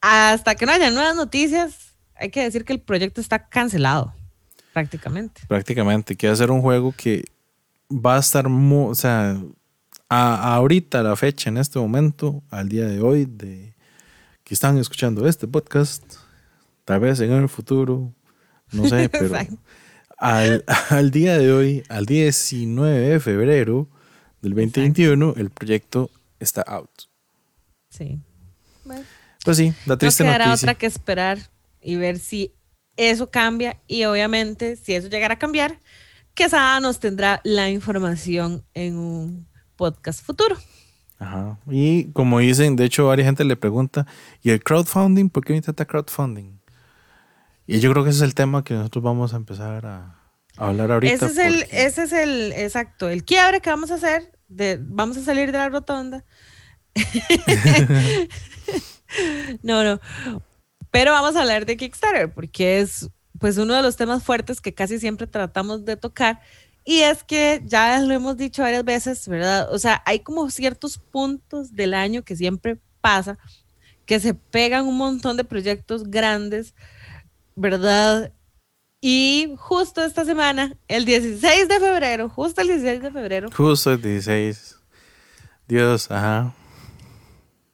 hasta 0.00 0.54
que 0.56 0.66
no 0.66 0.72
haya 0.72 0.90
nuevas 0.90 1.14
noticias, 1.14 1.94
hay 2.16 2.30
que 2.30 2.42
decir 2.42 2.64
que 2.64 2.72
el 2.72 2.80
proyecto 2.80 3.20
está 3.20 3.48
cancelado, 3.48 4.12
prácticamente. 4.72 5.42
Prácticamente, 5.46 6.16
quiere 6.16 6.32
hacer 6.32 6.50
un 6.50 6.62
juego 6.62 6.92
que 6.96 7.24
va 7.90 8.16
a 8.16 8.20
estar, 8.20 8.48
muy, 8.48 8.90
o 8.90 8.94
sea, 8.96 9.40
a, 10.08 10.54
ahorita, 10.54 11.02
la 11.02 11.16
fecha, 11.16 11.50
en 11.50 11.58
este 11.58 11.78
momento, 11.78 12.42
al 12.50 12.68
día 12.68 12.86
de 12.86 13.00
hoy, 13.00 13.26
de 13.26 13.74
que 14.44 14.54
están 14.54 14.78
escuchando 14.78 15.28
este 15.28 15.46
podcast, 15.46 16.02
tal 16.84 17.00
vez 17.00 17.20
en 17.20 17.32
el 17.32 17.48
futuro, 17.48 18.12
no 18.72 18.88
sé, 18.88 19.08
pero 19.12 19.34
al, 20.16 20.64
al, 20.88 21.10
día 21.10 21.38
de 21.38 21.52
hoy, 21.52 21.82
al 21.88 22.06
19 22.06 22.98
de 22.98 23.20
febrero 23.20 23.88
del 24.40 24.52
2021, 24.54 25.34
el 25.36 25.50
proyecto 25.50 26.10
está 26.40 26.62
out. 26.62 26.90
Sí. 27.90 28.20
pues 29.44 29.56
sí, 29.56 29.74
la 29.86 29.96
triste 29.96 30.24
no 30.24 30.30
quedará 30.30 30.54
otra 30.54 30.74
que 30.74 30.86
esperar 30.86 31.38
y 31.80 31.96
ver 31.96 32.18
si 32.18 32.54
eso 32.96 33.30
cambia 33.30 33.80
y 33.86 34.04
obviamente 34.04 34.76
si 34.76 34.94
eso 34.94 35.08
llegara 35.08 35.34
a 35.34 35.38
cambiar, 35.38 35.78
Quesada 36.38 36.78
nos 36.78 37.00
tendrá 37.00 37.40
la 37.42 37.68
información 37.68 38.64
en 38.72 38.96
un 38.96 39.48
podcast 39.78 40.22
futuro. 40.22 40.56
Ajá. 41.18 41.58
Y 41.70 42.12
como 42.12 42.40
dicen, 42.40 42.76
de 42.76 42.84
hecho, 42.84 43.06
varias 43.06 43.26
gente 43.26 43.44
le 43.44 43.56
pregunta, 43.56 44.06
¿y 44.42 44.50
el 44.50 44.62
crowdfunding? 44.62 45.30
¿Por 45.30 45.44
qué 45.44 45.56
intenta 45.56 45.86
crowdfunding? 45.86 46.60
Y 47.66 47.80
yo 47.80 47.90
creo 47.92 48.04
que 48.04 48.10
ese 48.10 48.18
es 48.18 48.24
el 48.24 48.34
tema 48.34 48.64
que 48.64 48.74
nosotros 48.74 49.04
vamos 49.04 49.32
a 49.32 49.36
empezar 49.36 49.86
a, 49.86 50.20
hablar 50.56 50.92
ahorita. 50.92 51.14
Ese 51.14 51.26
es, 51.26 51.38
el, 51.38 51.62
ese 51.70 52.02
es 52.02 52.12
el, 52.12 52.52
exacto, 52.52 53.08
el 53.08 53.24
quiebre 53.24 53.60
que 53.60 53.70
vamos 53.70 53.90
a 53.90 53.94
hacer. 53.94 54.32
De, 54.48 54.78
vamos 54.80 55.16
a 55.16 55.22
salir 55.22 55.52
de 55.52 55.58
la 55.58 55.68
rotonda. 55.68 56.24
no, 59.62 59.84
no. 59.84 60.00
Pero 60.90 61.12
vamos 61.12 61.36
a 61.36 61.40
hablar 61.40 61.66
de 61.66 61.76
Kickstarter 61.76 62.32
porque 62.32 62.80
es 62.80 63.10
pues 63.38 63.58
uno 63.58 63.74
de 63.74 63.82
los 63.82 63.96
temas 63.96 64.24
fuertes 64.24 64.60
que 64.60 64.74
casi 64.74 64.98
siempre 64.98 65.26
tratamos 65.26 65.84
de 65.84 65.96
tocar 65.96 66.40
y 66.84 67.00
es 67.00 67.22
que 67.22 67.62
ya 67.64 68.00
lo 68.00 68.14
hemos 68.14 68.36
dicho 68.36 68.62
varias 68.62 68.84
veces, 68.84 69.28
¿verdad? 69.28 69.72
O 69.72 69.78
sea, 69.78 70.02
hay 70.06 70.20
como 70.20 70.50
ciertos 70.50 70.98
puntos 70.98 71.74
del 71.74 71.94
año 71.94 72.22
que 72.22 72.36
siempre 72.36 72.78
pasa, 73.00 73.38
que 74.06 74.20
se 74.20 74.34
pegan 74.34 74.86
un 74.86 74.96
montón 74.96 75.36
de 75.36 75.44
proyectos 75.44 76.10
grandes, 76.10 76.74
¿verdad? 77.54 78.32
Y 79.00 79.54
justo 79.58 80.02
esta 80.02 80.24
semana, 80.24 80.76
el 80.88 81.04
16 81.04 81.68
de 81.68 81.78
febrero, 81.78 82.28
justo 82.28 82.62
el 82.62 82.68
16 82.68 83.02
de 83.02 83.10
febrero. 83.10 83.50
Justo 83.54 83.92
el 83.92 84.02
16. 84.02 84.76
Dios, 85.68 86.10
ajá. 86.10 86.54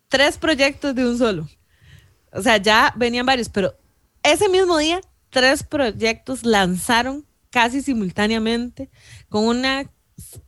Tres 0.08 0.36
proyectos 0.36 0.94
de 0.94 1.06
un 1.06 1.16
solo. 1.16 1.48
O 2.32 2.42
sea, 2.42 2.56
ya 2.56 2.92
venían 2.96 3.24
varios, 3.24 3.48
pero 3.48 3.76
ese 4.22 4.48
mismo 4.48 4.76
día, 4.76 5.00
tres 5.30 5.62
proyectos 5.62 6.44
lanzaron 6.44 7.24
casi 7.54 7.82
simultáneamente, 7.82 8.90
con 9.28 9.44
una 9.44 9.88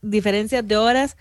diferencia 0.03 0.61
de 0.61 0.77
horas. 0.77 1.17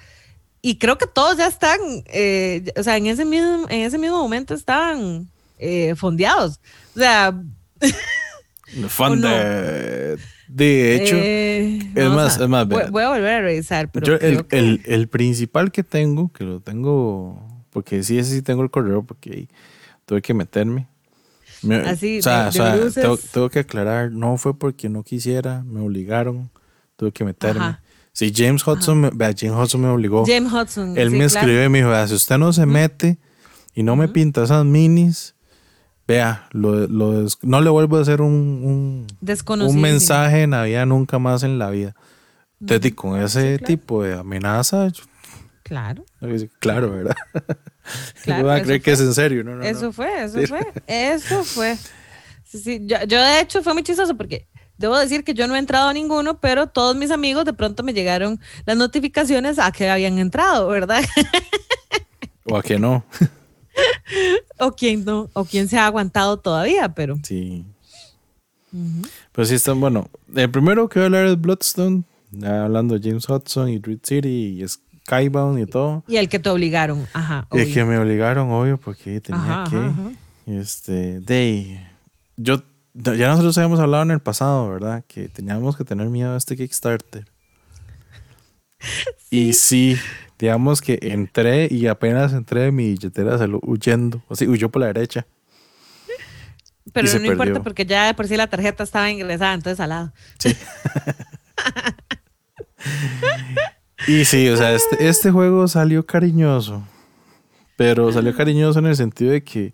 Y 0.63 0.80
creo 0.80 0.98
que 0.98 1.06
todos 1.06 1.38
ya 1.38 1.45
están, 1.45 1.80
eh, 2.08 2.65
o 2.76 2.82
sea, 2.82 2.98
en 2.98 3.06
ese 3.06 3.24
mismo, 3.24 3.67
en 3.69 3.82
ese 3.82 4.00
mismo 4.00 4.17
momento 4.17 4.56
estaban 4.56 5.30
eh, 5.60 5.93
fondeados. 5.95 6.60
O 6.95 7.00
sea... 7.00 7.39
De 10.48 10.95
hecho, 10.95 11.15
eh, 11.17 11.80
es, 11.93 12.10
más, 12.10 12.39
es 12.39 12.50
más, 12.50 12.67
voy, 12.67 12.82
a 12.82 13.10
volver 13.10 13.34
a 13.34 13.41
revisar. 13.41 13.91
Pero 13.91 14.06
yo 14.06 14.15
el, 14.15 14.45
el, 14.50 14.82
el, 14.86 15.08
principal 15.08 15.71
que 15.71 15.84
tengo, 15.84 16.32
que 16.32 16.43
lo 16.43 16.60
tengo, 16.62 17.63
porque 17.69 18.04
sí, 18.04 18.17
ese 18.17 18.34
sí 18.34 18.41
tengo 18.41 18.63
el 18.63 18.71
correo, 18.71 19.04
porque 19.04 19.48
tuve 20.06 20.21
que 20.21 20.34
meterme. 20.34 20.88
Así, 21.86 22.19
o 22.19 22.21
sea, 22.21 22.49
tengo, 23.32 23.49
que 23.49 23.60
aclarar, 23.60 24.12
no 24.12 24.38
fue 24.38 24.58
porque 24.58 24.89
no 24.89 25.04
quisiera, 25.04 25.63
me 25.63 25.82
obligaron, 25.82 26.49
tuve 26.95 27.12
que 27.12 27.23
meterme. 27.23 27.78
Si 28.12 28.32
James 28.34 28.65
Hudson, 28.65 29.01
me, 29.01 29.10
James 29.10 29.58
Hudson 29.58 29.82
me 29.82 29.89
obligó. 29.89 30.23
James 30.25 30.51
Hudson. 30.51 30.97
Él 30.97 31.12
me 31.12 31.25
escribió 31.25 31.63
y 31.63 31.69
me 31.69 31.80
dijo, 31.80 32.08
si 32.08 32.13
usted 32.13 32.38
no 32.38 32.54
se 32.54 32.65
mete 32.65 33.17
y 33.73 33.84
no 33.84 33.95
me 33.95 34.08
pinta 34.08 34.43
esas 34.43 34.63
minis, 34.63 35.36
vea, 36.08 36.47
lo, 36.51 36.88
no 37.41 37.62
le 37.62 37.69
vuelvo 37.69 37.97
a 37.97 38.01
hacer 38.01 38.21
un, 38.21 39.06
un, 39.21 39.82
mensaje 39.82 40.38
de 40.38 40.47
Navidad 40.47 40.86
nunca 40.86 41.19
más 41.19 41.43
en 41.43 41.60
la 41.60 41.69
vida. 41.69 41.95
Entonces, 42.62 42.93
con 42.93 43.21
ese 43.21 43.60
tipo 43.60 44.04
de 44.04 44.13
amenaza, 44.13 44.88
claro. 45.65 46.06
Claro, 46.60 46.91
¿verdad? 46.91 47.15
Claro, 48.23 48.49
a 48.49 48.60
creer 48.62 48.82
que 48.82 48.93
es 48.93 48.99
en 48.99 49.13
serio, 49.13 49.43
¿no? 49.43 49.62
eso 49.62 49.91
fue, 49.91 50.23
eso 50.23 50.39
fue, 50.47 50.65
eso 50.88 51.43
fue. 51.43 51.78
Sí, 52.43 52.80
Yo, 52.86 52.97
yo, 53.06 53.21
de 53.21 53.41
hecho 53.41 53.62
fue 53.62 53.73
muy 53.73 53.84
chistoso 53.84 54.15
porque 54.15 54.47
debo 54.78 54.97
decir 54.97 55.23
que 55.23 55.34
yo 55.34 55.45
no 55.47 55.56
he 55.56 55.60
entrado 55.60 55.89
a 55.89 55.93
ninguno, 55.93 56.39
pero 56.39 56.67
todos 56.67 56.95
mis 56.95 57.12
amigos 57.12 57.43
de 57.43 57.54
pronto 57.54 57.84
me 57.84 57.93
llegaron 57.93 58.39
las 58.65 58.78
notificaciones 58.78 59.60
a 59.60 59.71
que 59.71 59.89
habían 59.89 60.19
entrado, 60.19 60.67
¿verdad? 60.69 61.04
o 62.45 62.56
a 62.56 62.63
que 62.63 62.80
no. 62.80 63.04
o 64.60 64.71
quien 64.71 65.04
no, 65.04 65.30
o 65.34 65.43
quien 65.43 65.67
se 65.67 65.78
ha 65.78 65.86
aguantado 65.86 66.38
todavía, 66.38 66.93
pero. 66.93 67.17
Sí. 67.23 67.65
Pero 69.32 69.45
sí 69.45 69.56
están, 69.56 69.80
bueno, 69.80 70.10
el 70.34 70.49
primero 70.49 70.88
que 70.88 70.99
voy 70.99 71.04
a 71.04 71.06
hablar 71.08 71.25
es 71.28 71.39
Bloodstone, 71.39 72.04
hablando 72.43 72.97
de 72.97 73.10
James 73.10 73.28
Hudson 73.28 73.69
y 73.69 73.80
Dread 73.80 73.99
City 74.04 74.60
y 74.60 74.63
Skybound 75.06 75.60
y 75.60 75.65
todo. 75.65 76.04
Y 76.08 76.18
el 76.18 76.30
que 76.30 76.39
te 76.39 76.50
obligaron, 76.50 77.08
ajá. 77.13 77.48
El 77.52 77.72
que 77.72 77.86
me 77.86 77.98
obligaron, 77.98 78.50
obvio, 78.52 78.78
porque 78.78 79.22
tenía 79.22 79.65
que. 79.70 80.56
Este, 80.60 81.20
de 81.22 81.80
yo, 82.38 82.63
ya 82.94 83.28
nosotros 83.28 83.58
habíamos 83.58 83.80
hablado 83.80 84.04
en 84.04 84.12
el 84.12 84.20
pasado, 84.20 84.70
¿verdad? 84.70 85.04
Que 85.08 85.28
teníamos 85.30 85.78
que 85.78 85.84
tener 85.84 86.08
miedo 86.10 86.34
a 86.34 86.38
este 86.38 86.56
Kickstarter. 86.56 87.26
Y 89.30 89.54
sí, 89.54 89.98
digamos 90.39 90.82
que 90.82 91.00
entré 91.02 91.68
y 91.72 91.88
apenas 91.88 92.34
entré 92.34 92.72
mi 92.72 92.89
billetera 92.89 93.38
salió 93.38 93.60
huyendo. 93.63 94.24
O 94.28 94.36
sea, 94.36 94.48
huyó 94.50 94.70
por 94.70 94.82
la 94.82 94.88
derecha. 94.88 95.26
Pero 96.94 97.20
no 97.20 97.26
importa 97.26 97.63
porque 97.63 97.86
ya 97.86 98.06
de 98.06 98.13
por 98.13 98.28
sí 98.28 98.38
la 98.38 98.48
tarjeta 98.48 98.84
estaba 98.84 99.10
ingresada, 99.10 99.54
entonces 99.54 99.80
al 99.80 99.89
lado. 99.89 100.13
Sí. 100.39 100.56
y 104.08 104.26
sí, 104.26 104.50
o 104.50 104.58
sea, 104.58 104.74
este, 104.74 105.08
este 105.08 105.32
juego 105.32 105.68
salió 105.68 106.06
cariñoso. 106.06 106.84
Pero 107.78 108.12
salió 108.12 108.36
cariñoso 108.36 108.80
en 108.80 108.86
el 108.86 108.96
sentido 108.96 109.32
de 109.32 109.44
que 109.44 109.74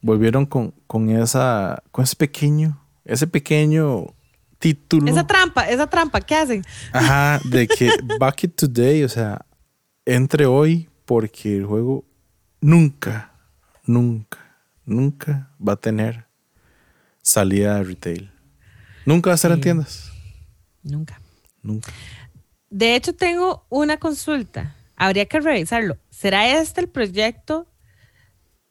volvieron 0.00 0.46
con, 0.46 0.72
con, 0.86 1.10
esa, 1.10 1.82
con 1.90 2.04
ese 2.04 2.14
pequeño, 2.16 2.80
ese 3.04 3.26
pequeño 3.26 4.14
título. 4.58 5.10
Esa 5.10 5.26
trampa, 5.26 5.68
esa 5.68 5.88
trampa, 5.88 6.20
¿qué 6.20 6.34
hacen? 6.36 6.64
Ajá, 6.92 7.40
de 7.50 7.66
que 7.66 7.90
Back 8.18 8.44
It 8.44 8.54
Today, 8.54 9.02
o 9.02 9.08
sea, 9.08 9.44
entre 10.04 10.46
hoy 10.46 10.88
porque 11.04 11.56
el 11.56 11.66
juego 11.66 12.04
nunca, 12.60 13.32
nunca, 13.84 14.38
nunca 14.84 15.50
va 15.66 15.74
a 15.74 15.76
tener 15.76 16.26
salida 17.22 17.76
de 17.76 17.84
retail. 17.84 18.30
Nunca 19.06 19.30
va 19.30 19.32
a 19.32 19.36
estar 19.36 19.52
en 19.52 19.60
tiendas. 19.60 20.12
Nunca. 20.82 21.20
Nunca. 21.62 21.90
De 22.74 22.96
hecho, 22.96 23.14
tengo 23.14 23.64
una 23.68 23.98
consulta. 23.98 24.74
Habría 24.96 25.26
que 25.26 25.38
revisarlo. 25.38 25.96
¿Será 26.10 26.58
este 26.58 26.80
el 26.80 26.88
proyecto 26.88 27.68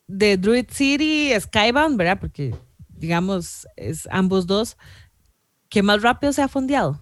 de 0.08 0.36
Druid 0.36 0.66
City, 0.72 1.32
Skybound, 1.40 1.96
¿verdad? 1.96 2.20
Porque, 2.20 2.54
digamos, 2.90 3.66
es 3.78 4.06
ambos 4.12 4.46
dos. 4.46 4.76
¿Qué 5.70 5.82
más 5.82 6.02
rápido 6.02 6.34
se 6.34 6.42
ha 6.42 6.50
fondeado? 6.50 7.00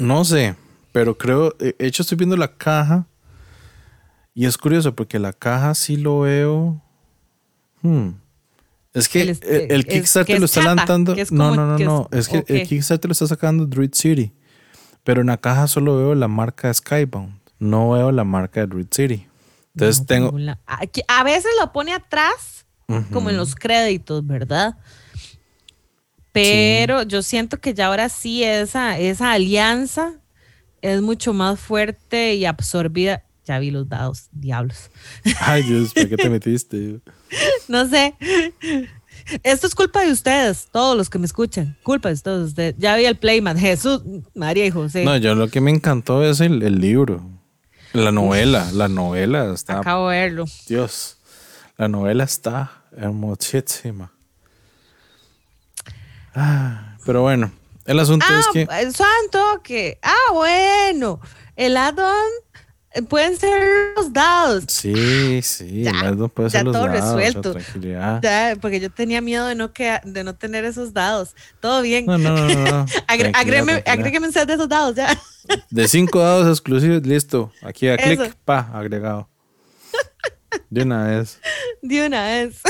No 0.00 0.24
sé, 0.24 0.56
pero 0.90 1.16
creo, 1.16 1.54
de 1.60 1.76
hecho 1.78 2.02
estoy 2.02 2.18
viendo 2.18 2.36
la 2.36 2.56
caja 2.56 3.06
y 4.34 4.46
es 4.46 4.58
curioso 4.58 4.96
porque 4.96 5.20
la 5.20 5.32
caja 5.32 5.76
sí 5.76 5.96
lo 5.96 6.22
veo. 6.22 6.82
Hmm. 7.82 8.14
Es 8.94 9.08
que 9.08 9.22
el, 9.22 9.86
Kickstarter 9.86 10.40
lo 10.40 10.46
está 10.46 10.74
lanzando. 10.74 11.14
No, 11.30 11.54
no, 11.54 11.66
no, 11.66 11.78
no. 11.78 12.08
Es, 12.10 12.28
que 12.28 12.44
el 12.48 12.66
Kickstarter 12.66 13.08
lo 13.08 13.12
está 13.12 13.28
sacando 13.28 13.64
Druid 13.64 13.94
City. 13.94 14.32
Pero 15.04 15.20
en 15.20 15.28
la 15.28 15.36
caja 15.36 15.68
solo 15.68 15.96
veo 15.96 16.14
la 16.14 16.28
marca 16.28 16.72
Skybound. 16.72 17.38
No 17.58 17.90
veo 17.90 18.10
la 18.10 18.24
marca 18.24 18.60
de 18.60 18.66
Druid 18.66 18.88
City. 18.90 19.28
Entonces 19.74 20.06
tengo. 20.06 20.36
A 20.66 21.24
veces 21.24 21.50
lo 21.60 21.72
pone 21.72 21.92
atrás, 21.92 22.66
como 23.12 23.30
en 23.30 23.36
los 23.36 23.54
créditos, 23.54 24.26
¿verdad? 24.26 24.76
Pero 26.32 27.04
yo 27.04 27.22
siento 27.22 27.60
que 27.60 27.74
ya 27.74 27.86
ahora 27.86 28.08
sí 28.08 28.42
esa, 28.42 28.98
esa 28.98 29.32
alianza 29.32 30.14
es 30.82 31.00
mucho 31.00 31.32
más 31.32 31.60
fuerte 31.60 32.34
y 32.34 32.44
absorbida. 32.44 33.22
Ya 33.44 33.58
vi 33.58 33.70
los 33.70 33.88
dados, 33.88 34.28
diablos. 34.32 34.90
Ay, 35.40 35.62
Dios, 35.62 35.92
¿por 35.92 36.08
qué 36.08 36.16
te 36.16 36.30
metiste? 36.30 37.00
no 37.68 37.86
sé. 37.88 38.14
Esto 39.42 39.66
es 39.66 39.74
culpa 39.74 40.02
de 40.02 40.12
ustedes, 40.12 40.68
todos 40.70 40.96
los 40.96 41.08
que 41.10 41.18
me 41.18 41.26
escuchan. 41.26 41.76
Culpa 41.82 42.08
de 42.10 42.16
todos 42.16 42.48
ustedes. 42.48 42.74
Ya 42.78 42.96
vi 42.96 43.06
el 43.06 43.16
playmat, 43.16 43.58
Jesús, 43.58 44.02
María 44.34 44.66
y 44.66 44.70
José. 44.70 45.04
No, 45.04 45.16
yo 45.16 45.34
lo 45.34 45.48
que 45.48 45.60
me 45.60 45.70
encantó 45.70 46.22
es 46.24 46.40
el, 46.40 46.62
el 46.62 46.80
libro. 46.80 47.22
La 47.92 48.10
novela, 48.10 48.70
la 48.72 48.88
novela 48.88 49.52
está. 49.52 49.78
Acabo 49.78 50.08
de 50.08 50.18
verlo. 50.20 50.44
Dios, 50.66 51.18
la 51.76 51.88
novela 51.88 52.24
está 52.24 52.84
hermosísima. 52.96 54.12
Ah, 56.34 56.96
pero 57.06 57.22
bueno, 57.22 57.52
el 57.84 57.98
asunto 58.00 58.26
es 58.38 58.46
que. 58.52 58.62
El 58.62 58.94
santo 58.94 59.60
que. 59.62 59.98
Ah, 60.02 60.32
bueno. 60.32 61.20
El 61.56 61.76
addon 61.76 62.30
pueden 63.02 63.36
ser 63.36 63.94
los 63.96 64.12
dados. 64.12 64.64
Sí, 64.68 65.40
sí, 65.42 65.84
ser 65.84 66.64
los 66.64 66.72
todo 66.72 66.88
resuelto. 66.88 67.54
Ya, 67.80 68.56
porque 68.60 68.80
yo 68.80 68.90
tenía 68.90 69.20
miedo 69.20 69.46
de 69.46 69.54
no, 69.54 69.72
que, 69.72 69.98
de 70.04 70.24
no 70.24 70.34
tener 70.34 70.64
esos 70.64 70.92
dados. 70.92 71.34
Todo 71.60 71.82
bien. 71.82 72.06
No, 72.06 72.18
no, 72.18 72.36
no. 72.36 72.46
no. 72.46 72.86
agrégueme 73.06 74.26
un 74.26 74.32
set 74.32 74.46
de 74.46 74.54
esos 74.54 74.68
dados 74.68 74.94
ya. 74.94 75.18
De 75.70 75.88
cinco 75.88 76.20
dados 76.20 76.48
exclusivos, 76.48 77.06
listo. 77.06 77.52
Aquí 77.62 77.88
a 77.88 77.96
clic, 77.96 78.34
pa, 78.44 78.70
agregado. 78.72 79.28
De 80.70 80.82
una 80.82 81.06
vez. 81.06 81.40
De 81.82 82.06
una 82.06 82.24
vez. 82.26 82.60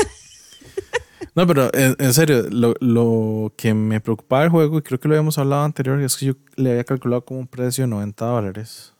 No, 1.35 1.45
pero 1.45 1.69
en, 1.73 2.13
serio, 2.13 2.47
lo, 2.49 3.53
que 3.57 3.73
me 3.73 3.99
preocupaba 3.99 4.43
del 4.43 4.51
juego, 4.51 4.79
y 4.79 4.81
creo 4.81 4.99
que 4.99 5.09
lo 5.09 5.15
habíamos 5.15 5.37
hablado 5.37 5.63
anterior, 5.63 5.99
es 6.01 6.15
que 6.15 6.27
yo 6.27 6.33
le 6.55 6.71
había 6.71 6.85
calculado 6.85 7.25
como 7.25 7.41
un 7.41 7.47
precio 7.47 7.83
de 7.83 7.89
90 7.89 8.25
dólares. 8.25 8.94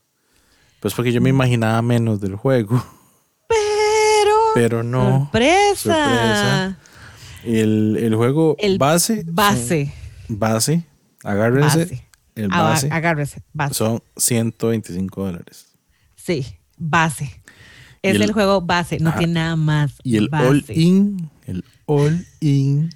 Pues 0.85 0.93
porque 0.93 1.11
yo 1.11 1.19
me 1.19 1.31
imaginaba 1.31 1.81
menos 1.81 2.21
del 2.21 2.35
juego. 2.35 2.85
Pero. 3.49 4.35
Pero 4.53 4.83
no. 4.83 5.21
Sorpresa. 5.21 6.77
El, 7.43 7.97
el 7.99 8.13
juego 8.13 8.55
el 8.59 8.77
base. 8.77 9.23
Base. 9.25 9.91
Base. 10.27 10.85
Agárrense. 11.23 12.07
El 12.35 12.49
ah, 12.51 12.61
base. 12.61 12.89
agárrese, 12.91 13.41
base. 13.51 13.73
Son 13.73 14.03
125 14.15 15.25
dólares. 15.25 15.75
Sí, 16.15 16.45
base. 16.77 17.41
Es 18.03 18.21
el, 18.21 18.31
juego 18.31 18.61
base, 18.61 18.99
no 18.99 19.11
tiene 19.15 19.33
nada 19.33 19.55
más. 19.55 19.95
Y 20.03 20.17
el 20.17 20.29
all-in, 20.31 21.31
el 21.47 21.65
all-in, 21.87 22.91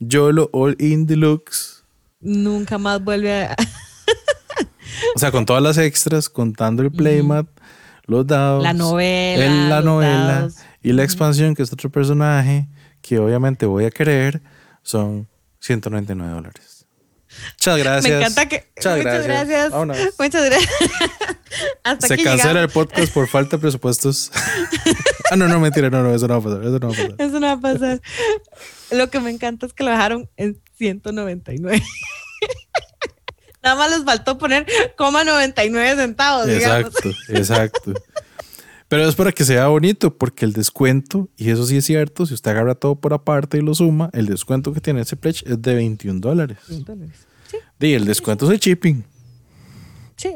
YOLO 0.00 0.50
all-in 0.52 1.06
deluxe. 1.06 1.82
Nunca 2.20 2.76
más 2.76 3.02
vuelve 3.02 3.44
a... 3.44 3.56
o 5.14 5.18
sea, 5.18 5.30
con 5.30 5.46
todas 5.46 5.62
las 5.62 5.78
extras, 5.78 6.28
contando 6.28 6.82
el 6.82 6.90
playmat, 6.90 7.46
los 8.06 8.26
dados. 8.26 8.62
La 8.62 8.72
novela. 8.72 9.68
la 9.68 9.82
novela. 9.82 10.48
Y 10.82 10.92
la 10.92 11.04
expansión, 11.04 11.54
que 11.54 11.62
es 11.62 11.72
otro 11.72 11.90
personaje, 11.90 12.66
que 13.00 13.18
obviamente 13.18 13.66
voy 13.66 13.84
a 13.84 13.90
querer, 13.90 14.42
son 14.82 15.28
199 15.60 16.32
dólares. 16.32 16.72
Muchas 17.54 17.78
gracias. 17.78 18.12
Me 18.12 18.18
encanta 18.18 18.48
que. 18.48 18.66
Muchas, 18.76 18.98
gracias. 18.98 19.72
Muchas 20.18 20.44
gracias. 20.44 20.70
Se 22.06 22.18
cancela 22.18 22.60
el 22.60 22.68
podcast 22.68 23.12
por 23.12 23.28
falta 23.28 23.56
de 23.56 23.60
presupuestos. 23.60 24.30
ah, 25.30 25.36
no, 25.36 25.48
no, 25.48 25.60
mentira, 25.60 25.90
no, 25.90 26.02
no, 26.02 26.14
eso 26.14 26.28
no 26.28 26.40
va 26.40 26.40
a 26.40 26.42
pasar. 26.42 26.62
Eso 26.66 26.78
no 26.78 26.88
va 26.88 26.92
a 26.92 26.96
pasar. 26.96 27.14
Eso 27.18 27.40
no 27.40 27.46
va 27.46 27.52
a 27.52 27.60
pasar. 27.60 28.00
Lo 28.90 29.10
que 29.10 29.20
me 29.20 29.30
encanta 29.30 29.66
es 29.66 29.72
que 29.72 29.84
lo 29.84 29.90
dejaron 29.90 30.28
en 30.36 30.60
199. 30.78 31.82
Nada 33.62 33.76
más 33.76 33.90
les 33.90 34.04
faltó 34.04 34.38
poner 34.38 34.66
coma 34.96 35.24
99 35.24 35.96
centavos. 35.96 36.48
Exacto, 36.48 37.10
exacto. 37.28 37.94
Pero 38.88 39.08
es 39.08 39.14
para 39.14 39.32
que 39.32 39.44
sea 39.44 39.68
bonito, 39.68 40.18
porque 40.18 40.44
el 40.44 40.52
descuento, 40.52 41.30
y 41.38 41.50
eso 41.50 41.64
sí 41.64 41.78
es 41.78 41.86
cierto, 41.86 42.26
si 42.26 42.34
usted 42.34 42.50
agarra 42.50 42.74
todo 42.74 42.96
por 42.96 43.14
aparte 43.14 43.56
y 43.56 43.62
lo 43.62 43.74
suma, 43.74 44.10
el 44.12 44.26
descuento 44.26 44.74
que 44.74 44.82
tiene 44.82 45.00
ese 45.00 45.16
pledge 45.16 45.44
es 45.46 45.62
de 45.62 45.74
21 45.74 46.20
dólares. 46.20 46.58
Sí. 46.68 46.84
Y 47.80 47.94
el 47.94 48.04
descuento 48.04 48.44
es 48.46 48.52
el 48.52 48.58
shipping. 48.58 49.02
Sí. 50.16 50.34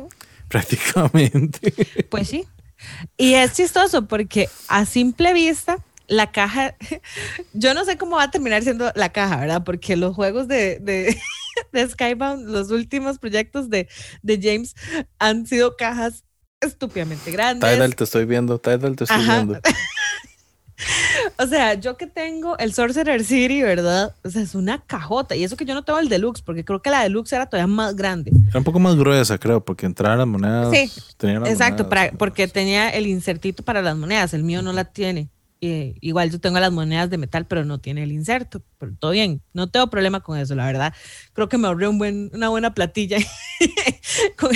Prácticamente. 0.48 1.74
Pues 2.08 2.28
sí. 2.28 2.46
Y 3.16 3.34
es 3.34 3.52
chistoso 3.52 4.06
porque 4.06 4.48
a 4.68 4.86
simple 4.86 5.34
vista, 5.34 5.84
la 6.08 6.30
caja, 6.32 6.76
yo 7.52 7.74
no 7.74 7.84
sé 7.84 7.96
cómo 7.96 8.16
va 8.16 8.24
a 8.24 8.30
terminar 8.30 8.62
siendo 8.62 8.90
la 8.94 9.10
caja, 9.10 9.36
¿verdad? 9.38 9.64
Porque 9.64 9.96
los 9.96 10.14
juegos 10.14 10.48
de, 10.48 10.78
de, 10.80 11.16
Skybound, 11.88 12.48
los 12.48 12.70
últimos 12.70 13.18
proyectos 13.18 13.70
de, 13.70 13.88
de 14.22 14.40
James 14.42 14.74
han 15.18 15.46
sido 15.46 15.76
cajas 15.76 16.24
estúpidamente 16.60 17.30
grande. 17.30 17.66
Tidal 17.66 17.94
te 17.94 18.04
estoy 18.04 18.24
viendo, 18.24 18.58
Tidal 18.58 18.96
te 18.96 19.04
estoy 19.04 19.24
viendo. 19.24 19.60
o 21.38 21.46
sea, 21.46 21.74
yo 21.74 21.96
que 21.96 22.06
tengo 22.06 22.56
el 22.58 22.72
Sorcerer 22.72 23.24
City, 23.24 23.62
¿verdad? 23.62 24.14
O 24.24 24.30
sea, 24.30 24.42
es 24.42 24.54
una 24.54 24.82
cajota. 24.82 25.36
Y 25.36 25.44
eso 25.44 25.56
que 25.56 25.64
yo 25.64 25.74
no 25.74 25.84
tengo 25.84 25.98
el 25.98 26.08
Deluxe, 26.08 26.42
porque 26.42 26.64
creo 26.64 26.80
que 26.80 26.90
la 26.90 27.02
Deluxe 27.02 27.32
era 27.32 27.46
todavía 27.46 27.66
más 27.66 27.96
grande. 27.96 28.32
Era 28.48 28.58
un 28.58 28.64
poco 28.64 28.78
más 28.78 28.96
gruesa, 28.96 29.38
creo, 29.38 29.64
porque 29.64 29.86
entraba 29.86 30.16
las 30.16 30.26
monedas. 30.26 30.70
Sí, 30.70 30.90
exacto, 31.46 31.88
porque 32.18 32.48
tenía 32.48 32.90
el 32.90 33.06
insertito 33.06 33.62
para 33.62 33.82
las 33.82 33.96
monedas. 33.96 34.34
El 34.34 34.42
mío 34.42 34.62
no 34.62 34.72
la 34.72 34.84
tiene. 34.84 35.28
Igual 35.60 36.30
yo 36.30 36.40
tengo 36.40 36.58
las 36.60 36.72
monedas 36.72 37.10
de 37.10 37.18
metal, 37.18 37.46
pero 37.46 37.64
no 37.64 37.78
tiene 37.78 38.02
el 38.02 38.12
inserto. 38.12 38.62
Pero 38.78 38.94
todo 38.98 39.10
bien, 39.10 39.42
no 39.52 39.70
tengo 39.70 39.88
problema 39.88 40.20
con 40.20 40.38
eso, 40.38 40.54
la 40.54 40.66
verdad. 40.66 40.94
Creo 41.32 41.48
que 41.48 41.58
me 41.58 41.68
ahorré 41.68 41.88
un 41.88 41.98
buen, 41.98 42.30
una 42.34 42.48
buena 42.48 42.74
platilla 42.74 43.18
con, 44.36 44.50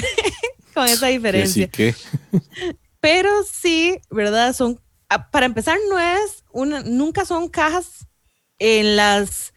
esa 0.87 1.09
diferencia. 1.09 1.69
¿Qué? 1.69 1.95
pero 3.01 3.31
sí, 3.45 3.99
¿verdad? 4.11 4.53
Son 4.55 4.81
Ah, 5.13 5.29
para 5.29 5.45
empezar, 5.45 5.77
no 5.89 5.99
es 5.99 6.45
una, 6.53 6.85
nunca 6.85 7.25
son 7.25 7.49
cajas 7.49 8.07
en 8.61 8.95
las 8.95 9.53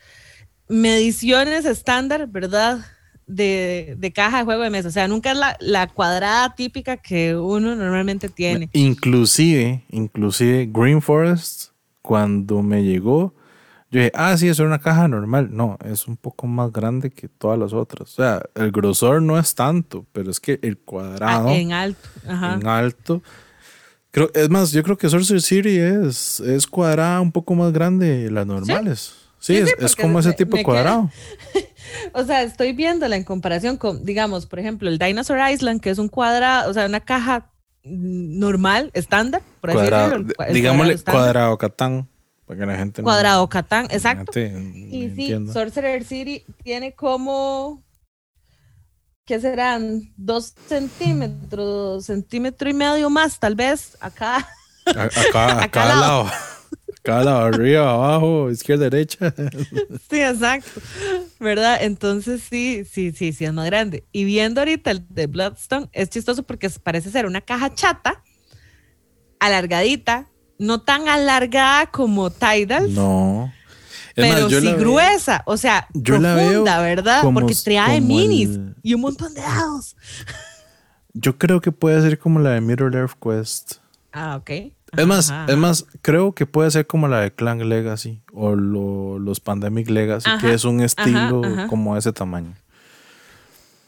mediciones 0.67 1.65
estándar, 1.65 2.27
¿verdad? 2.27 2.83
De, 3.25 4.11
caja 4.13 4.39
de 4.39 4.43
juego 4.43 4.63
de 4.63 4.69
mesa. 4.69 4.89
O 4.89 4.91
sea, 4.91 5.07
nunca 5.07 5.31
es 5.31 5.37
la, 5.59 5.87
cuadrada 5.87 6.55
típica 6.55 6.97
que 6.97 7.35
uno 7.35 7.75
normalmente 7.75 8.29
tiene. 8.29 8.69
Inclusive, 8.73 9.83
inclusive 9.89 10.69
Green 10.71 11.01
Forest, 11.01 11.71
cuando 12.01 12.61
me 12.61 12.83
llegó, 12.83 13.33
yo 13.91 13.99
dije, 13.99 14.11
ah, 14.15 14.35
sí, 14.37 14.47
es 14.47 14.59
una 14.59 14.79
caja 14.79 15.07
normal. 15.07 15.49
No, 15.51 15.77
es 15.85 16.07
un 16.07 16.17
poco 16.17 16.47
más 16.47 16.71
grande 16.71 17.11
que 17.11 17.27
todas 17.29 17.59
las 17.59 17.73
otras. 17.73 18.11
O 18.11 18.15
sea, 18.15 18.41
el 18.55 18.71
grosor 18.71 19.21
no 19.21 19.37
es 19.37 19.53
tanto, 19.53 20.05
pero 20.11 20.31
es 20.31 20.39
que 20.39 20.59
el 20.63 20.77
cuadrado. 20.77 21.49
Ah, 21.49 21.55
en 21.55 21.73
alto. 21.73 22.09
En 22.25 22.67
alto 22.67 23.21
Creo, 24.13 24.29
es 24.35 24.47
más, 24.47 24.71
yo 24.71 24.83
creo 24.83 24.95
que 24.95 25.09
Sorcerer 25.09 25.41
City 25.41 25.79
es, 25.79 26.39
es 26.39 26.67
cuadrada 26.67 27.19
un 27.19 27.31
poco 27.31 27.55
más 27.55 27.73
grande 27.73 28.25
de 28.25 28.29
las 28.29 28.45
normales. 28.45 29.11
Sí, 29.39 29.55
es, 29.55 29.95
como 29.95 30.19
ese 30.19 30.33
tipo 30.33 30.55
de 30.55 30.63
cuadrado. 30.63 31.09
o 32.13 32.23
sea, 32.23 32.43
estoy 32.43 32.73
viéndola 32.73 33.15
en 33.15 33.23
comparación 33.23 33.77
con, 33.77 34.03
digamos, 34.05 34.45
por 34.45 34.59
ejemplo, 34.59 34.89
el 34.89 34.97
Dinosaur 34.97 35.39
Island, 35.49 35.81
que 35.81 35.89
es 35.89 35.97
un 35.97 36.09
cuadrado, 36.09 36.69
o 36.69 36.73
sea, 36.73 36.85
una 36.85 36.99
caja 36.99 37.49
normal, 37.83 38.91
estándar, 38.93 39.41
por 39.59 39.73
cuadrado, 39.73 40.23
Digámosle 40.51 40.97
cuadrado 40.99 41.57
Catán, 41.57 42.07
para 42.45 42.59
que 42.59 42.65
la 42.65 42.77
gente 42.77 43.03
Cuadrado 43.03 43.49
Catán, 43.49 43.87
exacto. 43.89 44.39
y 44.39 45.11
sí, 45.15 45.35
Sorcerer 45.51 46.03
City 46.05 46.45
tiene 46.63 46.93
como 46.93 47.83
¿qué 49.25 49.39
serán? 49.39 50.13
Dos 50.17 50.53
centímetros, 50.67 52.05
centímetro 52.05 52.69
y 52.69 52.73
medio 52.73 53.09
más, 53.09 53.39
tal 53.39 53.55
vez, 53.55 53.97
acá. 53.99 54.47
acá, 54.85 55.63
acá, 55.63 55.93
al 55.93 55.99
lado. 55.99 56.21
Acá 56.21 56.33
al 57.11 57.25
lado, 57.25 57.39
arriba, 57.39 57.91
abajo, 57.91 58.49
izquierda, 58.49 58.89
derecha. 58.89 59.33
sí, 60.09 60.21
exacto. 60.21 60.81
¿Verdad? 61.39 61.79
Entonces 61.81 62.41
sí, 62.49 62.83
sí, 62.89 63.11
sí, 63.11 63.33
sí, 63.33 63.45
es 63.45 63.53
más 63.53 63.65
grande. 63.65 64.03
Y 64.11 64.23
viendo 64.23 64.61
ahorita 64.61 64.91
el 64.91 65.05
de 65.09 65.27
Bloodstone, 65.27 65.89
es 65.91 66.09
chistoso 66.09 66.43
porque 66.43 66.69
parece 66.69 67.11
ser 67.11 67.25
una 67.25 67.41
caja 67.41 67.73
chata, 67.73 68.23
alargadita, 69.39 70.29
no 70.57 70.81
tan 70.81 71.09
alargada 71.09 71.87
como 71.87 72.29
Tidal. 72.29 72.93
No 72.93 73.51
pero 74.15 74.49
sí 74.49 74.73
gruesa, 74.73 75.43
o 75.45 75.57
sea, 75.57 75.87
profunda, 75.91 76.81
¿verdad? 76.81 77.23
Porque 77.33 77.55
trae 77.55 77.99
minis 78.01 78.59
y 78.81 78.93
un 78.93 79.01
montón 79.01 79.33
de 79.33 79.41
dados. 79.41 79.95
Yo 81.13 81.37
creo 81.37 81.61
que 81.61 81.71
puede 81.71 82.01
ser 82.01 82.17
como 82.17 82.39
la 82.39 82.51
de 82.51 82.61
Middle 82.61 82.97
Earth 82.97 83.17
Quest. 83.21 83.75
Ah, 84.11 84.35
ok. 84.35 84.73
Es 84.95 85.07
más, 85.07 85.33
es 85.47 85.57
más, 85.57 85.85
creo 86.01 86.33
que 86.33 86.45
puede 86.45 86.69
ser 86.71 86.85
como 86.85 87.07
la 87.07 87.21
de 87.21 87.31
Clan 87.31 87.67
Legacy 87.67 88.21
o 88.31 88.55
los 88.55 89.39
Pandemic 89.39 89.89
Legacy, 89.89 90.29
que 90.39 90.53
es 90.53 90.63
un 90.65 90.81
estilo 90.81 91.41
como 91.67 91.97
ese 91.97 92.13
tamaño. 92.13 92.53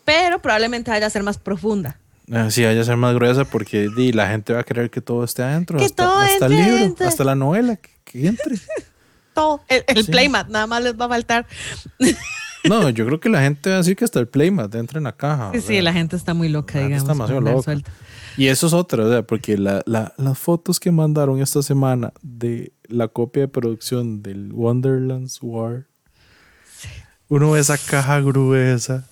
Pero 0.04 0.40
probablemente 0.40 0.92
vaya 0.92 1.08
a 1.08 1.10
ser 1.10 1.24
más 1.24 1.38
profunda. 1.38 1.98
Ah, 2.32 2.50
sí, 2.50 2.64
vaya 2.64 2.82
a 2.82 2.84
ser 2.84 2.98
más 2.98 3.14
gruesa 3.14 3.46
porque 3.46 3.90
la 4.14 4.28
gente 4.28 4.54
va 4.54 4.62
a 4.62 4.64
querer 4.64 4.90
que 4.90 5.02
todo 5.02 5.24
esté 5.24 5.44
adentro. 5.44 5.78
Que 5.78 5.86
hasta, 5.86 6.04
todo 6.04 6.18
hasta 6.18 6.46
el 6.48 6.52
libro, 6.52 6.96
hasta 7.06 7.24
la 7.24 7.36
novela, 7.36 7.78
que 8.04 8.28
entre. 8.28 8.56
El, 9.68 10.06
playmat, 10.06 10.48
nada 10.48 10.66
más 10.66 10.82
les 10.82 11.00
va 11.00 11.06
a 11.06 11.10
faltar. 11.10 11.46
No, 12.70 12.90
yo 12.90 13.06
creo 13.06 13.20
que 13.20 13.30
la 13.30 13.42
gente 13.42 13.70
va 13.70 13.76
a 13.76 13.78
decir 13.80 13.96
que 13.96 14.06
hasta 14.06 14.20
el 14.20 14.28
playmat 14.28 14.74
entra 14.76 14.98
en 14.98 15.06
la 15.06 15.12
caja. 15.12 15.52
Sí, 15.54 15.62
sí, 15.62 15.82
la 15.82 15.94
gente 15.94 16.16
está 16.16 16.34
muy 16.34 16.50
loca, 16.50 16.80
digamos. 16.80 16.98
Está 16.98 17.14
demasiado 17.14 17.42
loca. 17.42 17.78
Y 18.38 18.48
eso 18.48 18.68
es 18.68 18.74
otra, 18.74 19.06
o 19.06 19.10
sea, 19.10 19.24
porque 19.24 19.58
la, 19.58 19.84
las 19.86 20.38
fotos 20.38 20.80
que 20.80 20.92
mandaron 20.92 21.42
esta 21.42 21.62
semana 21.62 22.12
de 22.22 22.74
la 22.88 23.08
copia 23.08 23.44
de 23.44 23.48
producción 23.48 24.22
del 24.22 24.52
Wonderlands 24.52 25.40
War, 25.42 25.86
uno 27.30 27.52
ve 27.52 27.60
esa 27.60 27.78
caja 27.78 28.20
gruesa. 28.20 29.08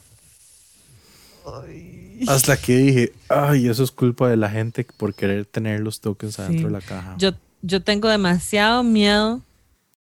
Hasta 2.27 2.57
que 2.57 2.77
dije, 2.77 3.13
ay, 3.29 3.67
eso 3.67 3.83
es 3.83 3.91
culpa 3.91 4.29
de 4.29 4.37
la 4.37 4.49
gente 4.49 4.85
por 4.97 5.13
querer 5.13 5.45
tener 5.45 5.79
los 5.81 5.99
tokens 5.99 6.39
adentro 6.39 6.67
de 6.67 6.73
la 6.73 6.81
caja. 6.81 7.15
Yo, 7.17 7.31
yo 7.61 7.81
tengo 7.83 8.07
demasiado 8.09 8.83
miedo 8.83 9.41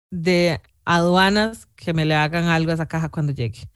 de 0.10 0.60
aduanas 0.96 1.68
que 1.76 1.94
me 1.94 2.06
le 2.06 2.16
hagan 2.16 2.46
algo 2.46 2.72
a 2.72 2.76
esa 2.76 2.88
caja 2.88 3.10
cuando 3.10 3.34
llegue. 3.34 3.68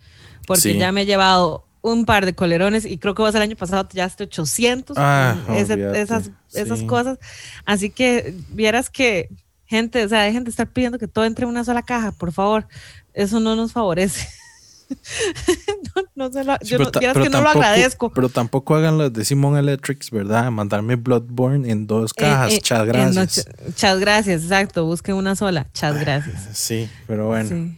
Porque 0.45 0.77
ya 0.77 0.91
me 0.91 1.01
he 1.01 1.05
llevado 1.05 1.65
un 1.81 2.05
par 2.05 2.25
de 2.25 2.33
colerones 2.33 2.85
y 2.85 2.97
creo 2.97 3.13
que 3.15 3.21
vos 3.21 3.35
el 3.35 3.41
año 3.41 3.55
pasado 3.55 3.87
ya 3.93 4.05
hasta 4.05 4.23
800 4.23 4.97
ah, 4.99 5.37
esas, 5.55 6.31
esas 6.53 6.83
cosas. 6.83 7.19
Así 7.65 7.89
que 7.89 8.35
vieras 8.49 8.89
que 8.89 9.29
gente, 9.65 10.03
o 10.03 10.09
sea, 10.09 10.23
dejen 10.23 10.43
de 10.43 10.49
estar 10.49 10.67
pidiendo 10.67 10.99
que 10.99 11.07
todo 11.07 11.25
entre 11.25 11.43
en 11.43 11.49
una 11.49 11.63
sola 11.63 11.83
caja, 11.83 12.11
por 12.11 12.31
favor. 12.31 12.67
Eso 13.13 13.39
no 13.39 13.55
nos 13.55 13.71
favorece. 13.71 14.27
no, 16.15 16.31
se 16.31 16.43
lo, 16.43 16.57
yo 16.61 16.91
que 16.91 17.29
no 17.29 17.41
lo 17.41 17.49
agradezco. 17.49 18.11
Pero 18.11 18.29
tampoco 18.29 18.75
hagan 18.75 18.97
las 18.97 19.13
de 19.13 19.25
Simon 19.25 19.57
Electrics, 19.57 20.11
¿verdad? 20.11 20.51
Mandarme 20.51 20.95
Bloodborne 20.95 21.69
en 21.69 21.87
dos 21.87 22.11
eh, 22.11 22.21
cajas. 22.21 22.53
Eh, 22.53 22.61
chad, 22.61 22.87
gracias. 22.87 23.47
chad, 23.75 23.99
gracias, 23.99 24.43
exacto. 24.43 24.85
Busquen 24.85 25.15
una 25.15 25.35
sola. 25.35 25.67
Chad, 25.73 25.99
gracias. 25.99 26.57
Sí, 26.57 26.89
pero 27.07 27.27
bueno. 27.27 27.75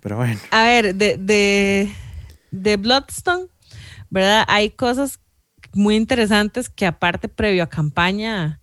Pero 0.00 0.16
bueno. 0.16 0.38
A 0.50 0.64
ver, 0.64 0.94
de, 0.94 1.16
de, 1.18 1.92
de 2.50 2.76
Bloodstone, 2.76 3.46
¿verdad? 4.10 4.44
Hay 4.48 4.70
cosas 4.70 5.20
muy 5.72 5.96
interesantes 5.96 6.68
que 6.68 6.86
aparte 6.86 7.28
previo 7.28 7.62
a 7.64 7.68
campaña 7.68 8.60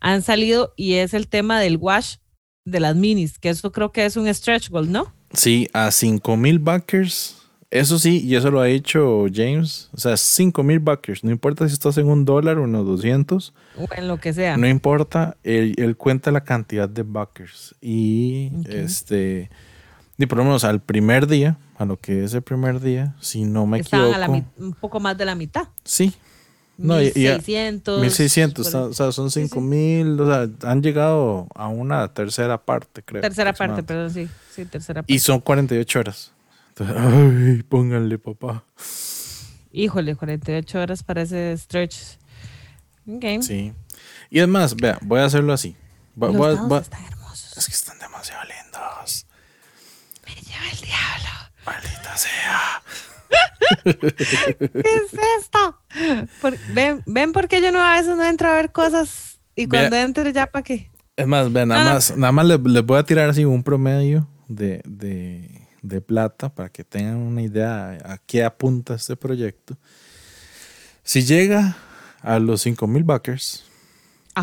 han 0.00 0.22
salido 0.22 0.72
y 0.76 0.94
es 0.94 1.14
el 1.14 1.28
tema 1.28 1.60
del 1.60 1.76
wash 1.76 2.16
de 2.64 2.80
las 2.80 2.96
minis, 2.96 3.38
que 3.38 3.50
eso 3.50 3.72
creo 3.72 3.92
que 3.92 4.04
es 4.04 4.16
un 4.16 4.32
stretch 4.32 4.70
goal, 4.70 4.90
¿no? 4.90 5.12
Sí, 5.32 5.68
a 5.72 5.90
5000 5.90 6.58
backers. 6.58 7.36
Eso 7.70 7.98
sí, 7.98 8.20
y 8.24 8.36
eso 8.36 8.52
lo 8.52 8.60
ha 8.60 8.68
hecho 8.68 9.26
James. 9.32 9.90
O 9.92 9.98
sea, 9.98 10.16
5000 10.16 10.78
backers. 10.78 11.24
No 11.24 11.32
importa 11.32 11.66
si 11.66 11.74
estás 11.74 11.98
en 11.98 12.06
un 12.06 12.24
dólar 12.24 12.58
o 12.58 12.66
en 12.66 12.72
los 12.72 12.86
200. 12.86 13.52
O 13.78 13.88
en 13.96 14.06
lo 14.06 14.20
que 14.20 14.32
sea. 14.32 14.56
No 14.56 14.68
importa. 14.68 15.36
Él, 15.42 15.96
cuenta 15.96 16.30
la 16.30 16.44
cantidad 16.44 16.88
de 16.88 17.02
backers. 17.02 17.74
Y 17.80 18.52
este. 18.68 19.50
Y 20.16 20.26
por 20.26 20.38
lo 20.38 20.44
menos 20.44 20.62
al 20.62 20.80
primer 20.80 21.26
día, 21.26 21.58
a 21.76 21.84
lo 21.84 21.98
que 21.98 22.22
es 22.22 22.32
el 22.34 22.42
primer 22.42 22.80
día, 22.80 23.16
si 23.20 23.42
no 23.44 23.66
me 23.66 23.78
equivoco. 23.78 24.44
un 24.58 24.74
poco 24.74 25.00
más 25.00 25.18
de 25.18 25.24
la 25.24 25.34
mitad. 25.34 25.66
Sí, 25.82 26.14
no, 26.76 26.96
1600. 26.96 28.00
1600, 28.00 28.74
o 28.74 28.92
sea, 28.92 29.12
son 29.12 29.30
5000, 29.30 30.20
o 30.20 30.26
sea, 30.26 30.70
han 30.70 30.82
llegado 30.82 31.46
a 31.54 31.68
una 31.68 32.12
tercera 32.12 32.64
parte, 32.64 33.02
creo. 33.02 33.22
Tercera 33.22 33.52
parte, 33.52 33.82
perdón, 33.82 34.10
sí, 34.10 34.28
sí, 34.50 34.64
tercera 34.64 35.02
parte. 35.02 35.12
Y 35.12 35.18
son 35.18 35.40
48 35.40 35.98
horas. 35.98 36.32
Entonces, 36.70 36.96
ay, 36.98 37.62
pónganle, 37.62 38.18
papá. 38.18 38.64
Híjole, 39.72 40.16
48 40.16 40.80
horas 40.80 41.02
para 41.02 41.22
ese 41.22 41.56
stretch. 41.56 41.96
Okay. 43.06 43.42
Sí. 43.42 43.72
Y 44.30 44.38
además, 44.38 44.74
vea, 44.76 44.98
voy 45.02 45.20
a 45.20 45.24
hacerlo 45.24 45.52
así. 45.52 45.76
Los 46.16 46.34
voy, 46.36 46.54
están 46.80 47.04
hermosos. 47.04 47.56
Es 47.58 47.66
que 47.66 47.72
están 47.72 47.98
demasiado 47.98 48.42
lindos. 48.44 49.26
Me 50.24 50.34
lleva 50.34 50.70
el 50.70 50.78
diablo. 50.78 51.52
Maldita 51.66 52.16
sea. 52.16 52.83
¿Qué 53.84 54.70
es 54.82 55.14
esto? 55.40 55.78
ven, 56.72 57.02
ven 57.06 57.32
porque 57.32 57.60
yo 57.60 57.72
no 57.72 57.82
a 57.82 57.94
veces 57.94 58.16
no 58.16 58.24
entro 58.24 58.48
a 58.48 58.54
ver 58.54 58.72
cosas 58.72 59.40
y 59.54 59.66
cuando 59.66 59.96
entro 59.96 60.28
ya 60.30 60.46
para 60.46 60.62
qué. 60.62 60.90
Es 61.16 61.26
más, 61.26 61.50
nada 61.50 61.90
ah. 61.90 61.94
más, 61.94 62.16
nada 62.16 62.32
más 62.32 62.46
les, 62.46 62.84
voy 62.84 62.98
a 62.98 63.04
tirar 63.04 63.30
así 63.30 63.44
un 63.44 63.62
promedio 63.62 64.28
de, 64.48 64.82
de, 64.84 66.00
plata 66.00 66.52
para 66.52 66.68
que 66.68 66.82
tengan 66.82 67.16
una 67.16 67.42
idea 67.42 67.98
a 68.04 68.18
qué 68.18 68.42
apunta 68.42 68.94
este 68.94 69.16
proyecto. 69.16 69.76
Si 71.04 71.22
llega 71.22 71.76
a 72.20 72.38
los 72.38 72.62
5000 72.62 73.04
backers, 73.04 73.64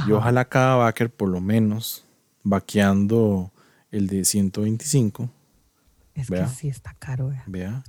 y 0.07 0.11
ojalá 0.11 0.45
cada 0.45 0.75
backer 0.75 1.09
por 1.11 1.27
lo 1.27 1.41
menos 1.41 2.05
vaqueando 2.43 3.51
el 3.91 4.07
de 4.07 4.23
125. 4.23 5.29
Es 6.15 6.29
que 6.29 6.47
sí 6.47 6.69
está 6.69 6.95
caro. 6.97 7.31
Vea. 7.47 7.83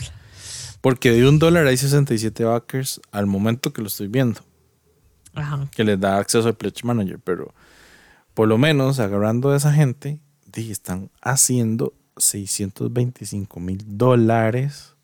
Porque 0.82 1.12
de 1.12 1.26
un 1.26 1.38
dólar 1.38 1.66
hay 1.66 1.78
67 1.78 2.44
backers 2.44 3.00
al 3.10 3.26
momento 3.26 3.72
que 3.72 3.80
lo 3.80 3.88
estoy 3.88 4.08
viendo. 4.08 4.40
Que 5.74 5.84
les 5.84 5.98
da 5.98 6.18
acceso 6.18 6.46
al 6.46 6.54
Pledge 6.54 6.84
Manager. 6.84 7.18
Pero 7.24 7.54
por 8.34 8.48
lo 8.48 8.58
menos 8.58 8.98
agarrando 9.00 9.50
a 9.50 9.56
esa 9.56 9.72
gente, 9.72 10.18
están 10.60 11.10
haciendo 11.22 11.94
625 12.16 13.60
mil 13.60 13.82
dólares 13.86 14.94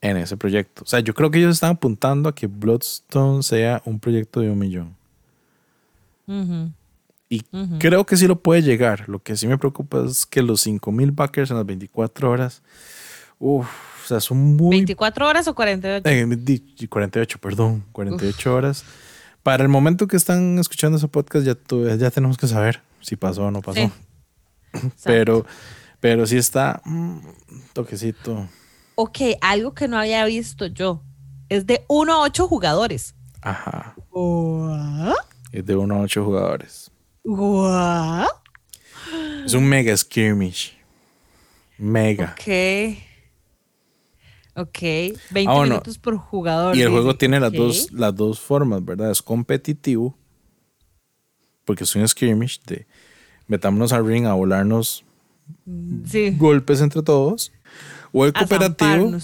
en 0.00 0.16
ese 0.16 0.36
proyecto. 0.36 0.82
O 0.82 0.86
sea, 0.86 1.00
yo 1.00 1.14
creo 1.14 1.30
que 1.30 1.38
ellos 1.38 1.54
están 1.54 1.72
apuntando 1.72 2.28
a 2.28 2.34
que 2.34 2.46
Bloodstone 2.46 3.42
sea 3.42 3.82
un 3.84 4.00
proyecto 4.00 4.40
de 4.40 4.50
un 4.50 4.58
millón. 4.58 4.96
Y 7.28 7.42
creo 7.78 8.06
que 8.06 8.16
sí 8.16 8.26
lo 8.26 8.40
puede 8.40 8.62
llegar. 8.62 9.08
Lo 9.08 9.20
que 9.20 9.36
sí 9.36 9.46
me 9.46 9.58
preocupa 9.58 10.04
es 10.04 10.26
que 10.26 10.42
los 10.42 10.60
5 10.62 10.90
mil 10.92 11.10
backers 11.12 11.50
en 11.50 11.56
las 11.56 11.66
24 11.66 12.30
horas, 12.30 12.62
uff, 13.38 13.68
sea, 14.10 14.20
son 14.20 14.56
muy... 14.56 14.84
¿24 14.84 15.26
horas 15.26 15.48
o 15.48 15.54
48? 15.54 16.88
48, 16.88 17.36
eh, 17.36 17.40
perdón, 17.40 17.84
48 17.92 18.54
horas. 18.54 18.84
Para 19.42 19.62
el 19.62 19.68
momento 19.68 20.06
que 20.06 20.16
están 20.16 20.58
escuchando 20.58 20.98
ese 20.98 21.08
podcast 21.08 21.46
ya, 21.46 21.56
ya 21.96 22.10
tenemos 22.10 22.36
que 22.36 22.46
saber 22.46 22.82
si 23.00 23.16
pasó 23.16 23.44
o 23.44 23.50
no 23.50 23.62
pasó. 23.62 23.90
Pero, 25.04 25.44
pero 25.98 26.28
sí 26.28 26.36
está 26.36 26.80
mm, 26.84 27.18
toquecito. 27.72 28.48
Ok, 28.94 29.18
algo 29.40 29.74
que 29.74 29.88
no 29.88 29.98
había 29.98 30.24
visto 30.26 30.66
yo. 30.66 31.02
Es 31.48 31.66
de 31.66 31.84
1 31.88 32.12
a 32.12 32.20
8 32.20 32.46
jugadores. 32.46 33.16
Ajá. 33.42 33.96
Es 35.50 35.66
de 35.66 35.74
1 35.74 35.92
a 35.92 36.00
8 36.02 36.24
jugadores. 36.24 36.92
Es 39.44 39.54
un 39.54 39.64
mega 39.68 39.96
skirmish. 39.96 40.78
Mega. 41.76 42.36
Ok. 42.38 43.09
Ok. 44.60 44.78
20 45.30 45.46
ah, 45.46 45.62
minutos 45.62 45.98
por 45.98 46.16
jugador. 46.16 46.76
Y 46.76 46.82
el 46.82 46.90
juego 46.90 47.16
tiene 47.16 47.40
las, 47.40 47.52
dos, 47.52 47.90
las 47.92 48.14
dos 48.14 48.40
formas, 48.40 48.84
¿verdad? 48.84 49.10
Es 49.10 49.22
competitivo. 49.22 50.16
Porque 51.64 51.84
es 51.84 51.94
un 51.94 52.06
skirmish 52.06 52.60
de 52.64 52.86
metámonos 53.46 53.92
al 53.92 54.06
ring 54.06 54.26
a 54.26 54.34
volarnos 54.34 55.04
golpes 56.36 56.80
entre 56.80 57.02
todos. 57.02 57.52
O 58.12 58.26
el 58.26 58.32
cooperativo. 58.32 59.16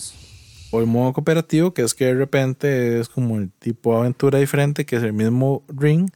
O 0.71 0.81
el 0.81 0.87
modo 0.87 1.13
cooperativo, 1.13 1.73
que 1.73 1.83
es 1.83 1.95
que 1.95 2.07
de 2.07 2.15
repente 2.15 3.01
es 3.01 3.09
como 3.09 3.37
el 3.37 3.51
tipo 3.51 3.93
de 3.93 4.01
aventura 4.01 4.39
diferente, 4.39 4.85
que 4.85 4.97
es 4.97 5.03
el 5.03 5.13
mismo 5.13 5.63
ring. 5.69 6.11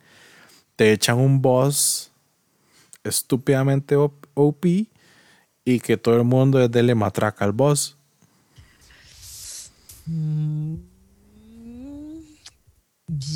Te 0.77 0.93
echan 0.93 1.19
un 1.19 1.41
boss 1.43 2.11
estúpidamente 3.05 3.97
OP 3.97 4.67
y 5.65 5.81
que 5.81 5.97
todo 5.97 6.17
el 6.17 6.25
mundo 6.25 6.61
es 6.61 6.71
de 6.71 6.95
matraca 6.95 7.45
al 7.45 7.53
boss. 7.53 7.97
Mm, 10.11 10.75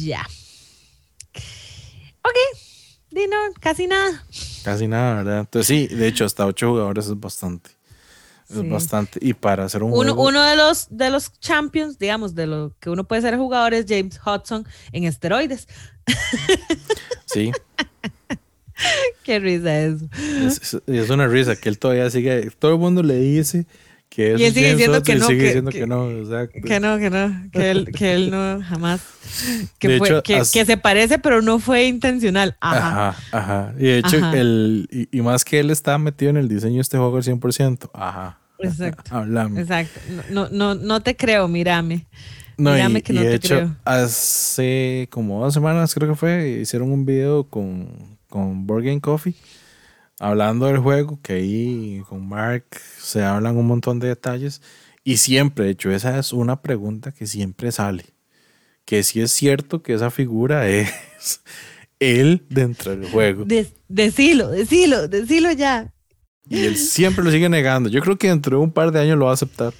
ya. 0.02 0.26
Ok. 2.22 2.36
Dino, 3.10 3.36
casi 3.60 3.86
nada. 3.86 4.24
Casi 4.64 4.88
nada, 4.88 5.22
¿verdad? 5.22 5.40
Entonces 5.40 5.66
sí, 5.68 5.86
de 5.94 6.08
hecho, 6.08 6.24
hasta 6.24 6.44
ocho 6.46 6.70
jugadores 6.70 7.06
es 7.06 7.18
bastante. 7.20 7.70
Es 8.50 8.68
bastante. 8.68 9.20
Y 9.22 9.34
para 9.34 9.64
hacer 9.64 9.84
un 9.84 9.92
uno, 9.92 10.14
Uno 10.14 10.42
de 10.42 10.56
los, 10.56 10.88
de 10.90 11.10
los 11.10 11.32
champions, 11.38 11.96
digamos, 11.98 12.34
de 12.34 12.46
lo 12.46 12.74
que 12.80 12.90
uno 12.90 13.04
puede 13.04 13.22
ser 13.22 13.36
jugador 13.36 13.72
es 13.72 13.86
James 13.88 14.20
Hudson 14.24 14.66
en 14.92 15.04
esteroides. 15.04 15.68
Sí. 17.26 17.50
Qué 19.24 19.40
risa 19.40 19.80
eso. 19.80 20.06
Es, 20.46 20.76
es, 20.86 21.10
una 21.10 21.26
risa 21.26 21.56
que 21.56 21.68
él 21.68 21.80
todavía 21.80 22.08
sigue. 22.10 22.48
Todo 22.58 22.74
el 22.74 22.78
mundo 22.78 23.02
le 23.02 23.16
dice 23.16 23.66
que 24.14 24.36
y 24.38 24.44
él 24.44 24.54
sigue 24.54 24.70
diciendo 24.74 25.02
que 25.02 25.14
no. 25.16 25.26
Sigue 25.26 25.38
que, 25.38 25.44
diciendo 25.46 25.70
que, 25.72 25.86
no. 25.86 26.08
Que 26.62 26.80
no, 26.80 26.98
que 26.98 27.10
no. 27.10 27.50
Que 27.50 27.70
él, 27.70 27.90
que 27.96 28.14
él 28.14 28.30
no, 28.30 28.62
jamás. 28.62 29.02
Que, 29.78 29.98
fue, 29.98 30.22
que, 30.22 30.42
que, 30.52 30.64
se 30.64 30.76
parece, 30.76 31.18
pero 31.18 31.42
no 31.42 31.58
fue 31.58 31.86
intencional. 31.86 32.56
Ajá. 32.60 33.08
Ajá. 33.08 33.16
ajá. 33.32 33.74
Y 33.76 33.86
de 33.86 33.98
hecho, 33.98 34.18
el, 34.32 34.88
y, 34.90 35.18
y, 35.18 35.20
más 35.20 35.44
que 35.44 35.58
él 35.58 35.70
está 35.70 35.98
metido 35.98 36.30
en 36.30 36.36
el 36.36 36.48
diseño 36.48 36.76
de 36.76 36.82
este 36.82 36.96
juego 36.96 37.16
al 37.16 37.24
100%. 37.24 37.90
Ajá. 37.92 38.38
Exacto. 38.60 39.02
Hablame. 39.16 39.60
Exacto. 39.60 40.00
No, 40.30 40.48
no, 40.48 40.76
no 40.76 41.00
te 41.00 41.16
creo, 41.16 41.48
mírame. 41.48 42.06
No, 42.56 42.72
mírame 42.72 43.02
que 43.02 43.12
no 43.12 43.20
te 43.20 43.34
hecho, 43.34 43.56
creo. 43.56 43.76
Hace 43.84 45.08
como 45.10 45.42
dos 45.42 45.52
semanas, 45.52 45.92
creo 45.92 46.10
que 46.10 46.14
fue, 46.14 46.60
hicieron 46.62 46.92
un 46.92 47.04
video 47.04 47.44
con, 47.44 47.88
con 48.28 48.64
Board 48.64 49.00
Coffee 49.00 49.34
hablando 50.18 50.66
del 50.66 50.78
juego, 50.78 51.20
que 51.22 51.34
ahí 51.34 52.02
con 52.08 52.26
Mark 52.28 52.66
se 52.98 53.22
hablan 53.22 53.56
un 53.56 53.66
montón 53.66 54.00
de 54.00 54.08
detalles. 54.08 54.62
Y 55.02 55.18
siempre, 55.18 55.66
de 55.66 55.70
hecho, 55.72 55.90
esa 55.90 56.18
es 56.18 56.32
una 56.32 56.62
pregunta 56.62 57.12
que 57.12 57.26
siempre 57.26 57.72
sale. 57.72 58.04
Que 58.84 59.02
si 59.02 59.20
es 59.20 59.32
cierto 59.32 59.82
que 59.82 59.94
esa 59.94 60.10
figura 60.10 60.68
es 60.68 61.42
él 61.98 62.44
dentro 62.48 62.96
del 62.96 63.10
juego. 63.10 63.44
decilo, 63.88 64.48
decilo, 64.48 65.08
decilo 65.08 65.52
ya. 65.52 65.92
Y 66.48 66.64
él 66.64 66.76
siempre 66.76 67.24
lo 67.24 67.30
sigue 67.30 67.48
negando. 67.48 67.88
Yo 67.88 68.00
creo 68.02 68.18
que 68.18 68.28
dentro 68.28 68.58
de 68.58 68.64
un 68.64 68.72
par 68.72 68.92
de 68.92 69.00
años 69.00 69.18
lo 69.18 69.26
va 69.26 69.30
a 69.30 69.34
aceptar. 69.34 69.72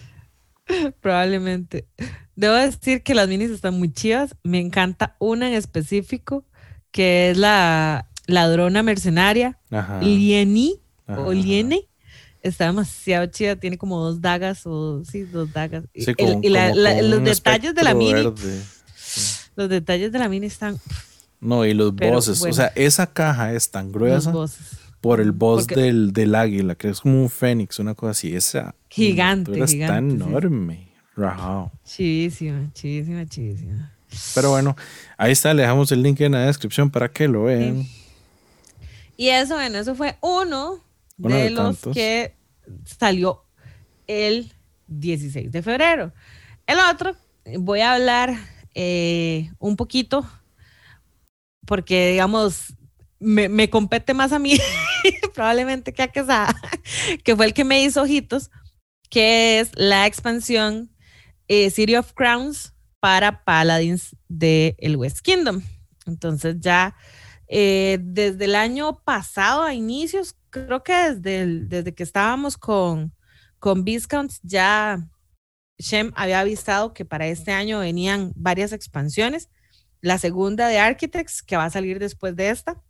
Probablemente. 1.01 1.87
Debo 2.37 2.55
decir 2.55 3.03
que 3.03 3.15
las 3.15 3.29
minis 3.29 3.51
están 3.51 3.79
muy 3.79 3.93
chivas. 3.93 4.35
Me 4.43 4.61
encanta 4.61 5.17
una 5.19 5.49
en 5.49 5.55
específico, 5.55 6.45
que 6.91 7.31
es 7.31 7.39
la 7.39 8.09
ladrona 8.27 8.83
mercenaria, 8.83 9.59
Lieni 10.01 10.81
o 11.07 11.33
Liene. 11.33 11.89
Está 12.43 12.67
demasiado 12.67 13.27
chida, 13.27 13.57
tiene 13.57 13.79
como 13.79 13.99
dos 14.01 14.21
dagas 14.21 14.67
o 14.67 15.03
sí, 15.05 15.23
dos 15.23 15.51
dagas. 15.53 15.85
y 15.95 16.05
los 16.05 17.25
detalles 17.25 17.75
de 17.75 17.83
la 17.83 17.95
mini. 17.95 18.23
Los 19.57 19.69
detalles 19.69 20.13
de 20.13 20.19
la 20.19 20.29
mini 20.29 20.47
están. 20.47 20.79
No, 21.41 21.65
y 21.65 21.75
los 21.75 21.95
bosses. 21.95 22.43
O 22.43 22.53
sea, 22.53 22.73
esa 22.75 23.07
caja 23.07 23.55
es 23.55 23.71
tan 23.71 23.93
gruesa 23.93 24.33
por 25.01 25.21
el 25.21 25.33
boss 25.33 25.67
del, 25.67 26.13
del, 26.13 26.35
águila, 26.35 26.75
que 26.75 26.89
es 26.89 27.01
como 27.01 27.23
un 27.23 27.31
fénix, 27.31 27.79
una 27.79 27.95
cosa 27.95 28.13
así. 28.13 28.35
Esa 28.35 28.75
gigante. 28.89 29.53
gigante 29.53 29.83
está 29.83 29.99
enorme. 29.99 30.89
Rajao. 31.17 31.71
Chidísima, 31.85 32.71
chidísima, 32.73 33.27
chidísima. 33.27 33.93
Pero 34.35 34.51
bueno, 34.51 34.77
ahí 35.17 35.33
está, 35.33 35.53
le 35.55 35.63
dejamos 35.63 35.93
el 35.93 36.03
link 36.03 36.21
en 36.21 36.33
la 36.33 36.47
descripción 36.47 36.91
para 36.91 37.09
que 37.11 37.29
lo 37.29 37.45
vean. 37.45 37.87
Y 39.17 39.29
eso, 39.29 39.55
bueno, 39.55 39.79
eso 39.79 39.95
fue 39.95 40.17
uno, 40.21 40.83
de, 41.17 41.51
los 41.51 41.81
que 41.93 42.37
salió 42.85 43.45
el 44.07 44.53
16 44.89 45.51
de 45.51 45.63
febrero. 45.63 46.13
El 46.67 46.79
otro, 46.79 47.17
voy 47.59 47.81
a 47.81 47.95
hablar 47.95 48.35
eh, 48.75 49.51
un 49.59 49.77
poquito, 49.77 50.29
porque 51.67 52.11
digamos, 52.11 52.75
me, 53.19 53.71
compete 53.71 54.15
más 54.15 54.33
a 54.33 54.39
mí, 54.39 54.59
probablemente 55.35 55.93
que 55.93 56.03
a 56.03 56.09
Quesada, 56.09 56.55
que 57.23 57.37
fue 57.37 57.47
el 57.47 57.55
que 57.55 57.65
me 57.65 57.83
hizo 57.83 58.03
ojitos, 58.03 58.51
que 59.09 59.61
es 59.61 59.71
la 59.75 60.07
expansión 60.07 60.91
eh, 61.49 61.71
City 61.71 61.97
of 61.97 62.13
Crowns 62.15 62.73
para 63.01 63.45
Paladins 63.45 64.17
de 64.29 64.75
el 64.79 64.97
West 64.97 65.21
Kingdom. 65.21 65.63
Entonces 66.07 66.57
ya 66.59 66.97
eh, 67.49 67.99
desde 68.01 68.47
el 68.47 68.55
año 68.55 69.01
pasado 69.05 69.63
a 69.63 69.75
inicios, 69.75 70.37
creo 70.51 70.83
que 70.83 70.93
desde, 70.93 71.47
desde 71.67 71.95
que 71.95 72.03
estábamos 72.03 72.57
con, 72.57 73.13
con 73.59 73.85
Viscounts, 73.85 74.41
ya 74.43 75.09
Shem 75.79 76.13
había 76.15 76.41
avisado 76.41 76.95
que 76.95 77.05
para 77.05 77.27
este 77.27 77.53
año 77.53 77.81
venían 77.81 78.33
varias 78.37 78.73
expansiones. 78.73 79.49
La 80.01 80.19
segunda 80.19 80.69
de 80.69 80.79
Architects, 80.79 81.43
que 81.43 81.57
va 81.57 81.65
a 81.65 81.71
salir 81.71 81.99
después 81.99 82.37
de 82.37 82.51
esta. 82.51 82.83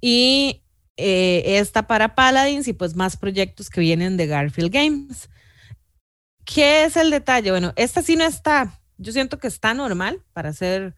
Y 0.00 0.62
eh, 0.96 1.58
esta 1.58 1.86
para 1.86 2.14
Paladins 2.14 2.68
y 2.68 2.72
pues 2.72 2.94
más 2.94 3.16
proyectos 3.16 3.68
que 3.68 3.80
vienen 3.80 4.16
de 4.16 4.26
Garfield 4.26 4.72
Games. 4.72 5.28
¿Qué 6.44 6.84
es 6.84 6.96
el 6.96 7.10
detalle? 7.10 7.50
Bueno, 7.50 7.72
esta 7.76 8.02
sí 8.02 8.16
no 8.16 8.24
está, 8.24 8.80
yo 8.98 9.12
siento 9.12 9.38
que 9.38 9.48
está 9.48 9.74
normal 9.74 10.22
para 10.32 10.50
hacer 10.50 10.94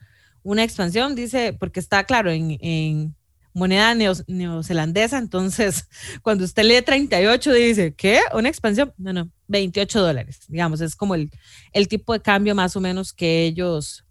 una 0.47 0.63
expansión, 0.63 1.17
dice, 1.17 1.53
porque 1.53 1.81
está 1.81 2.05
claro 2.05 2.31
en, 2.31 3.15
moneda 3.53 3.95
neozelandesa, 3.95 5.17
entonces 5.19 5.89
cuando 6.23 6.45
usted 6.45 6.63
lee 6.63 6.83
38 6.83 7.53
dice, 7.53 7.95
¿qué? 7.95 8.21
¿Una 8.35 8.49
expansión? 8.49 8.93
No, 8.99 9.13
no, 9.13 9.31
28 9.49 10.01
dólares, 10.01 10.41
digamos, 10.47 10.81
es 10.83 10.95
como 10.95 11.15
el, 11.15 11.31
el 11.73 11.89
tipo 11.89 12.13
de 12.13 12.21
cambio 12.21 12.55
más 12.55 12.77
o 12.77 12.81
menos 12.81 13.13
que 13.13 13.45
ellos, 13.45 14.05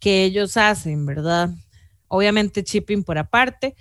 que 0.00 0.24
ellos 0.24 0.56
hacen, 0.56 1.06
¿verdad? 1.06 1.50
Obviamente 2.08 2.62
shipping 2.62 3.02
por 3.02 3.18
aparte. 3.18 3.76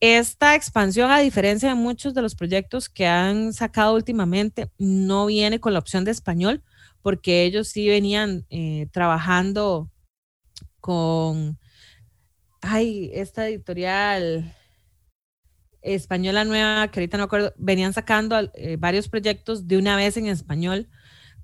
Esta 0.00 0.54
expansión, 0.54 1.10
a 1.10 1.20
diferencia 1.20 1.70
de 1.70 1.74
muchos 1.74 2.12
de 2.12 2.22
los 2.22 2.34
proyectos 2.34 2.88
que 2.88 3.06
han 3.06 3.52
sacado 3.52 3.94
últimamente, 3.94 4.68
no 4.76 5.26
viene 5.26 5.60
con 5.60 5.72
la 5.72 5.78
opción 5.78 6.04
de 6.04 6.10
español, 6.10 6.62
porque 7.00 7.44
ellos 7.44 7.68
sí 7.68 7.88
venían 7.88 8.44
eh, 8.50 8.88
trabajando 8.92 9.88
con, 10.80 11.58
ay, 12.60 13.10
esta 13.12 13.48
editorial 13.48 14.54
española 15.82 16.44
nueva, 16.44 16.88
que 16.88 17.00
ahorita 17.00 17.16
no 17.18 17.24
acuerdo, 17.24 17.52
venían 17.56 17.92
sacando 17.92 18.38
eh, 18.54 18.76
varios 18.78 19.08
proyectos 19.08 19.66
de 19.68 19.78
una 19.78 19.96
vez 19.96 20.16
en 20.16 20.26
español 20.26 20.88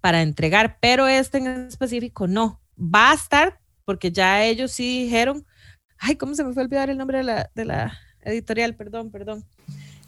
para 0.01 0.23
entregar, 0.23 0.79
pero 0.81 1.07
este 1.07 1.39
en 1.39 1.47
específico 1.67 2.27
no. 2.27 2.61
Va 2.79 3.13
a 3.13 3.15
estar, 3.15 3.61
porque 3.85 4.13
ya 4.13 4.45
ellos 4.45 4.73
sí 4.73 5.05
dijeron, 5.05 5.47
ay, 5.99 6.17
¿cómo 6.17 6.35
se 6.35 6.45
me 6.45 6.53
fue 6.53 6.63
a 6.63 6.67
olvidar 6.67 6.91
el 6.91 6.99
nombre 6.99 7.19
de 7.19 7.25
la, 7.25 7.51
de 7.55 7.65
la 7.65 7.99
editorial? 8.23 8.75
Perdón, 8.75 9.11
perdón. 9.11 9.45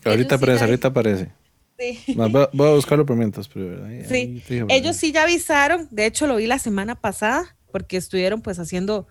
ahorita 0.04 0.34
aparece, 0.34 0.64
ahorita 0.64 0.88
aparece. 0.88 1.32
Sí. 1.78 2.14
Voy, 2.14 2.68
a 2.68 2.74
buscarlo 2.74 3.04
por 3.04 3.16
mientras, 3.16 3.48
pero 3.48 3.86
sí. 4.08 4.42
ellos 4.68 4.96
sí 4.96 5.12
ya 5.12 5.24
avisaron, 5.24 5.88
de 5.90 6.06
hecho 6.06 6.26
lo 6.26 6.36
vi 6.36 6.46
la 6.46 6.58
semana 6.58 6.94
pasada, 6.94 7.55
porque 7.76 7.98
estuvieron 7.98 8.40
pues 8.40 8.58
haciendo 8.58 9.06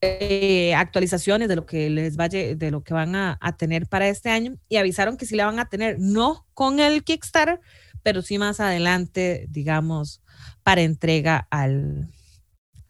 eh, 0.00 0.74
actualizaciones 0.74 1.48
de 1.48 1.54
lo 1.54 1.66
que 1.66 1.88
les 1.88 2.16
vaya, 2.16 2.56
de 2.56 2.70
lo 2.72 2.82
que 2.82 2.94
van 2.94 3.14
a, 3.14 3.38
tener 3.56 3.86
para 3.86 4.08
este 4.08 4.28
año 4.28 4.58
y 4.68 4.78
avisaron 4.78 5.16
que 5.16 5.24
sí 5.24 5.36
la 5.36 5.46
van 5.46 5.60
a 5.60 5.68
tener, 5.68 6.00
no 6.00 6.44
con 6.52 6.80
el 6.80 7.04
Kickstarter, 7.04 7.60
pero 8.02 8.20
sí 8.20 8.38
más 8.38 8.58
adelante, 8.58 9.46
digamos, 9.50 10.20
para 10.64 10.80
entrega 10.80 11.46
al, 11.48 12.08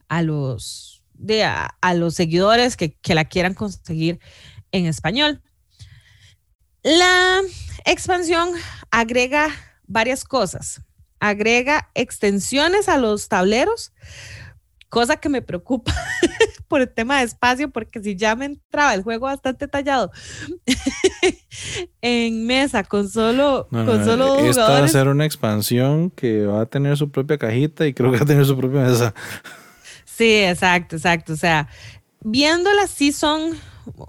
a 0.09 0.23
los 0.23 1.05
de 1.13 1.45
a, 1.45 1.77
los 1.95 2.15
seguidores 2.15 2.79
que, 2.79 2.95
que 2.95 3.15
la 3.15 3.27
quieran 3.27 3.53
conseguir 3.53 4.19
en 4.71 4.87
español. 4.87 5.43
La 6.83 7.43
expansión 7.85 8.49
agrega 8.91 9.51
varias 9.87 10.25
cosas. 10.25 10.81
Agrega 11.21 11.91
extensiones 11.93 12.89
a 12.89 12.97
los 12.97 13.29
tableros, 13.29 13.93
cosa 14.93 15.17
que 15.17 15.31
me 15.31 15.41
preocupa 15.41 15.91
por 16.69 16.83
el 16.83 16.89
tema 16.91 17.21
de 17.21 17.25
espacio, 17.25 17.71
porque 17.71 18.03
si 18.03 18.15
ya 18.15 18.37
me 18.37 18.45
entraba 18.45 18.93
el 18.93 19.03
juego 19.03 19.25
bastante 19.25 19.67
tallado 19.67 20.13
en 22.03 22.47
mesa 22.47 22.85
con 22.85 23.09
solo, 23.09 23.69
con 23.71 24.05
solo 24.05 24.39
Esta 24.41 24.69
va 24.69 24.85
a 24.85 24.89
ser 24.89 25.09
una 25.09 25.25
expansión 25.25 26.11
que 26.11 26.45
va 26.45 26.61
a 26.61 26.67
tener 26.67 26.99
su 26.99 27.11
propia 27.11 27.39
cajita 27.39 27.87
y 27.87 27.95
creo 27.95 28.13
que 28.13 28.19
va 28.19 28.25
a 28.25 28.27
tener 28.27 28.45
su 28.45 28.55
propia 28.55 28.83
mesa. 28.83 29.15
Sí, 30.05 30.45
exacto, 30.45 30.97
exacto. 30.97 31.33
O 31.33 31.37
sea, 31.37 31.69
viéndolas 32.21 32.91
sí 32.91 33.13
son 33.13 33.57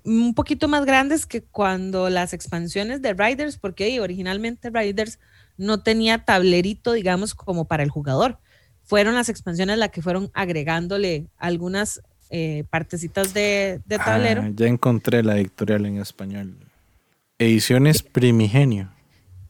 un 0.04 0.34
poquito 0.36 0.68
más 0.68 0.84
grandes 0.84 1.26
que 1.26 1.44
cuando 1.44 2.10
las 2.10 2.34
expansiones 2.34 3.02
de 3.02 3.14
Riders, 3.14 3.58
porque 3.58 4.02
originalmente 4.02 4.70
Riders 4.70 5.18
no 5.56 5.82
tenía 5.82 6.26
tablerito, 6.26 6.92
digamos, 6.92 7.36
como 7.36 7.70
para 7.70 7.84
el 7.84 7.90
jugador. 7.90 8.40
Fueron 8.84 9.16
las 9.16 9.30
expansiones 9.30 9.78
las 9.78 9.90
que 9.90 10.02
fueron 10.02 10.30
agregándole 10.34 11.28
algunas 11.38 12.02
eh, 12.30 12.64
partecitas 12.70 13.34
de, 13.34 13.82
tablero. 13.88 14.42
Ah, 14.42 14.52
ya 14.54 14.68
encontré 14.68 15.24
la 15.24 15.38
editorial 15.38 15.86
en 15.86 15.98
español. 16.00 16.58
Ediciones 17.38 18.02
Primigenio. 18.02 18.92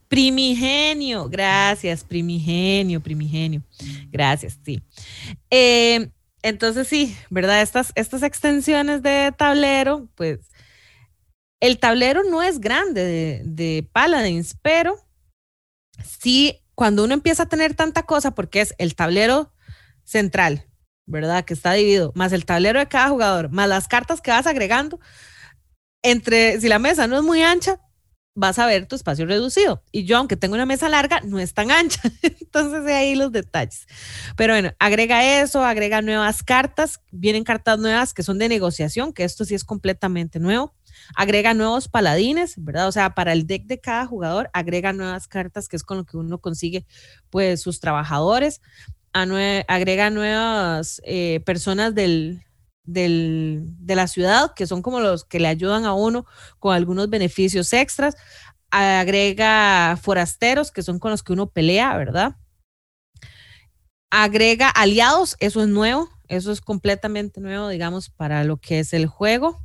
Primigenio, 0.08 1.28
gracias, 1.28 2.04
Primigenio, 2.04 3.00
Primigenio. 3.00 3.62
Gracias, 4.12 4.58
sí. 4.62 4.82
Eh, 5.50 6.10
entonces 6.42 6.86
sí, 6.86 7.16
¿verdad? 7.30 7.62
Estas, 7.62 7.90
estas 7.94 8.22
extensiones 8.22 9.02
de 9.02 9.32
tablero, 9.36 10.06
pues 10.14 10.40
el 11.60 11.78
tablero 11.78 12.22
no 12.22 12.42
es 12.42 12.60
grande 12.60 13.02
de, 13.02 13.42
de 13.46 13.88
Paladins, 13.92 14.56
pero 14.60 14.98
sí, 16.04 16.60
cuando 16.74 17.04
uno 17.04 17.14
empieza 17.14 17.44
a 17.44 17.48
tener 17.48 17.74
tanta 17.74 18.02
cosa, 18.04 18.34
porque 18.34 18.60
es 18.60 18.74
el 18.78 18.94
tablero 18.94 19.52
central, 20.04 20.66
¿verdad? 21.06 21.44
Que 21.44 21.54
está 21.54 21.72
dividido, 21.72 22.12
más 22.14 22.32
el 22.32 22.44
tablero 22.44 22.78
de 22.78 22.88
cada 22.88 23.08
jugador, 23.08 23.50
más 23.50 23.68
las 23.68 23.88
cartas 23.88 24.20
que 24.20 24.30
vas 24.30 24.46
agregando. 24.46 25.00
Entre, 26.02 26.60
si 26.60 26.68
la 26.68 26.78
mesa 26.78 27.06
no 27.06 27.16
es 27.16 27.22
muy 27.22 27.42
ancha, 27.42 27.80
vas 28.34 28.58
a 28.58 28.66
ver 28.66 28.86
tu 28.86 28.96
espacio 28.96 29.26
reducido. 29.26 29.82
Y 29.92 30.04
yo, 30.04 30.18
aunque 30.18 30.36
tengo 30.36 30.54
una 30.54 30.66
mesa 30.66 30.88
larga, 30.88 31.20
no 31.20 31.38
es 31.38 31.54
tan 31.54 31.70
ancha. 31.70 32.00
Entonces, 32.22 32.84
ahí 32.86 33.14
los 33.14 33.32
detalles. 33.32 33.86
Pero 34.36 34.54
bueno, 34.54 34.72
agrega 34.78 35.40
eso, 35.40 35.64
agrega 35.64 36.02
nuevas 36.02 36.42
cartas. 36.42 37.00
Vienen 37.10 37.44
cartas 37.44 37.78
nuevas 37.78 38.12
que 38.12 38.22
son 38.22 38.38
de 38.38 38.48
negociación, 38.48 39.12
que 39.12 39.24
esto 39.24 39.44
sí 39.44 39.54
es 39.54 39.64
completamente 39.64 40.40
nuevo. 40.40 40.74
Agrega 41.16 41.54
nuevos 41.54 41.88
paladines, 41.88 42.54
¿verdad? 42.56 42.88
O 42.88 42.92
sea, 42.92 43.14
para 43.14 43.32
el 43.32 43.46
deck 43.46 43.64
de 43.66 43.80
cada 43.80 44.06
jugador, 44.06 44.50
agrega 44.52 44.92
nuevas 44.92 45.28
cartas, 45.28 45.68
que 45.68 45.76
es 45.76 45.82
con 45.84 45.98
lo 45.98 46.04
que 46.04 46.16
uno 46.16 46.38
consigue, 46.38 46.86
pues, 47.30 47.60
sus 47.62 47.80
trabajadores 47.80 48.60
agrega 49.68 50.10
nuevas 50.10 51.00
eh, 51.04 51.40
personas 51.46 51.94
del, 51.94 52.42
de 52.84 53.94
la 53.94 54.06
ciudad, 54.06 54.52
que 54.54 54.66
son 54.66 54.82
como 54.82 55.00
los 55.00 55.24
que 55.24 55.40
le 55.40 55.48
ayudan 55.48 55.84
a 55.84 55.94
uno 55.94 56.26
con 56.58 56.74
algunos 56.74 57.08
beneficios 57.08 57.72
extras. 57.72 58.16
Agrega 58.70 59.96
forasteros, 60.02 60.72
que 60.72 60.82
son 60.82 60.98
con 60.98 61.12
los 61.12 61.22
que 61.22 61.32
uno 61.32 61.48
pelea, 61.48 61.96
¿verdad? 61.96 62.36
Agrega 64.10 64.68
aliados, 64.68 65.36
eso 65.40 65.62
es 65.62 65.68
nuevo, 65.68 66.08
eso 66.28 66.50
es 66.52 66.60
completamente 66.60 67.40
nuevo, 67.40 67.68
digamos, 67.68 68.10
para 68.10 68.44
lo 68.44 68.56
que 68.56 68.80
es 68.80 68.92
el 68.92 69.06
juego. 69.06 69.63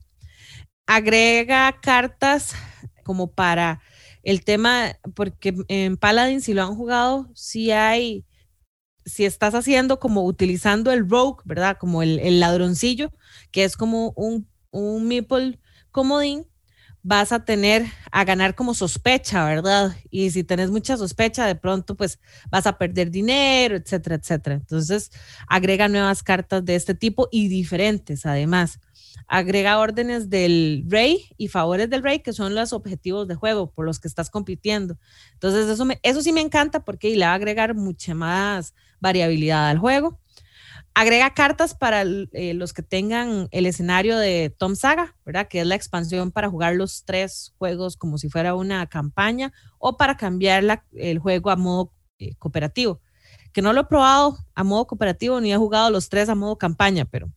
Agrega 0.91 1.79
cartas 1.83 2.55
como 3.03 3.31
para 3.31 3.79
el 4.23 4.43
tema, 4.43 4.97
porque 5.13 5.53
en 5.67 5.97
Paladin, 5.97 6.41
si 6.41 6.55
lo 6.55 6.63
han 6.63 6.75
jugado, 6.75 7.29
sí 7.35 7.69
hay 7.69 8.25
si 9.05 9.23
estás 9.23 9.53
haciendo 9.53 9.99
como 9.99 10.25
utilizando 10.25 10.91
el 10.91 11.07
rogue, 11.07 11.43
¿verdad? 11.45 11.77
Como 11.79 12.01
el, 12.01 12.39
ladroncillo, 12.39 13.11
que 13.51 13.65
es 13.65 13.77
como 13.77 14.13
un, 14.15 14.47
un 14.71 15.07
meeple 15.07 15.59
comodín, 15.91 16.47
vas 17.03 17.33
a 17.33 17.45
tener 17.45 17.85
a 18.11 18.23
ganar 18.23 18.55
como 18.55 18.73
sospecha, 18.73 19.45
¿verdad? 19.45 19.95
Y 20.09 20.31
si 20.31 20.43
tenés 20.43 20.71
mucha 20.71 20.97
sospecha, 20.97 21.45
de 21.45 21.53
pronto 21.53 21.95
pues 21.95 22.19
vas 22.49 22.65
a 22.65 22.79
perder 22.79 23.11
dinero, 23.11 23.75
etcétera, 23.75 24.15
etcétera. 24.15 24.55
Entonces, 24.55 25.11
agrega 25.47 25.87
nuevas 25.87 26.23
cartas 26.23 26.65
de 26.65 26.73
este 26.73 26.95
tipo 26.95 27.29
y 27.31 27.47
diferentes 27.47 28.25
además 28.25 28.79
agrega 29.27 29.79
órdenes 29.79 30.29
del 30.29 30.85
rey 30.87 31.29
y 31.37 31.47
favores 31.47 31.89
del 31.89 32.03
rey, 32.03 32.19
que 32.19 32.33
son 32.33 32.55
los 32.55 32.73
objetivos 32.73 33.27
de 33.27 33.35
juego 33.35 33.71
por 33.71 33.85
los 33.85 33.99
que 33.99 34.07
estás 34.07 34.29
compitiendo. 34.29 34.97
Entonces, 35.33 35.67
eso, 35.67 35.87
eso 36.01 36.21
sí 36.21 36.31
me 36.31 36.41
encanta 36.41 36.83
porque 36.83 37.15
le 37.15 37.25
va 37.25 37.31
a 37.31 37.35
agregar 37.35 37.75
mucha 37.75 38.13
más 38.15 38.73
variabilidad 38.99 39.69
al 39.69 39.77
juego. 39.77 40.19
Agrega 40.95 41.33
cartas 41.33 41.75
para 41.75 42.01
eh, 42.01 42.53
los 42.55 42.73
que 42.73 42.81
tengan 42.81 43.47
el 43.51 43.65
escenario 43.67 44.17
de 44.17 44.53
Tom 44.57 44.75
Saga, 44.75 45.15
¿verdad? 45.23 45.47
Que 45.47 45.61
es 45.61 45.67
la 45.67 45.75
expansión 45.75 46.31
para 46.31 46.49
jugar 46.49 46.75
los 46.75 47.05
tres 47.05 47.53
juegos 47.57 47.95
como 47.95 48.17
si 48.17 48.29
fuera 48.29 48.55
una 48.55 48.85
campaña 48.87 49.53
o 49.77 49.95
para 49.95 50.17
cambiar 50.17 50.83
el 50.93 51.19
juego 51.19 51.51
a 51.51 51.55
modo 51.55 51.93
eh, 52.17 52.35
cooperativo. 52.35 52.99
Que 53.53 53.61
no 53.61 53.71
lo 53.71 53.81
he 53.81 53.85
probado 53.85 54.37
a 54.55 54.63
modo 54.63 54.87
cooperativo 54.87 55.39
ni 55.39 55.53
he 55.53 55.57
jugado 55.57 55.89
los 55.91 56.09
tres 56.09 56.27
a 56.27 56.35
modo 56.35 56.57
campaña, 56.57 57.05
pero 57.05 57.31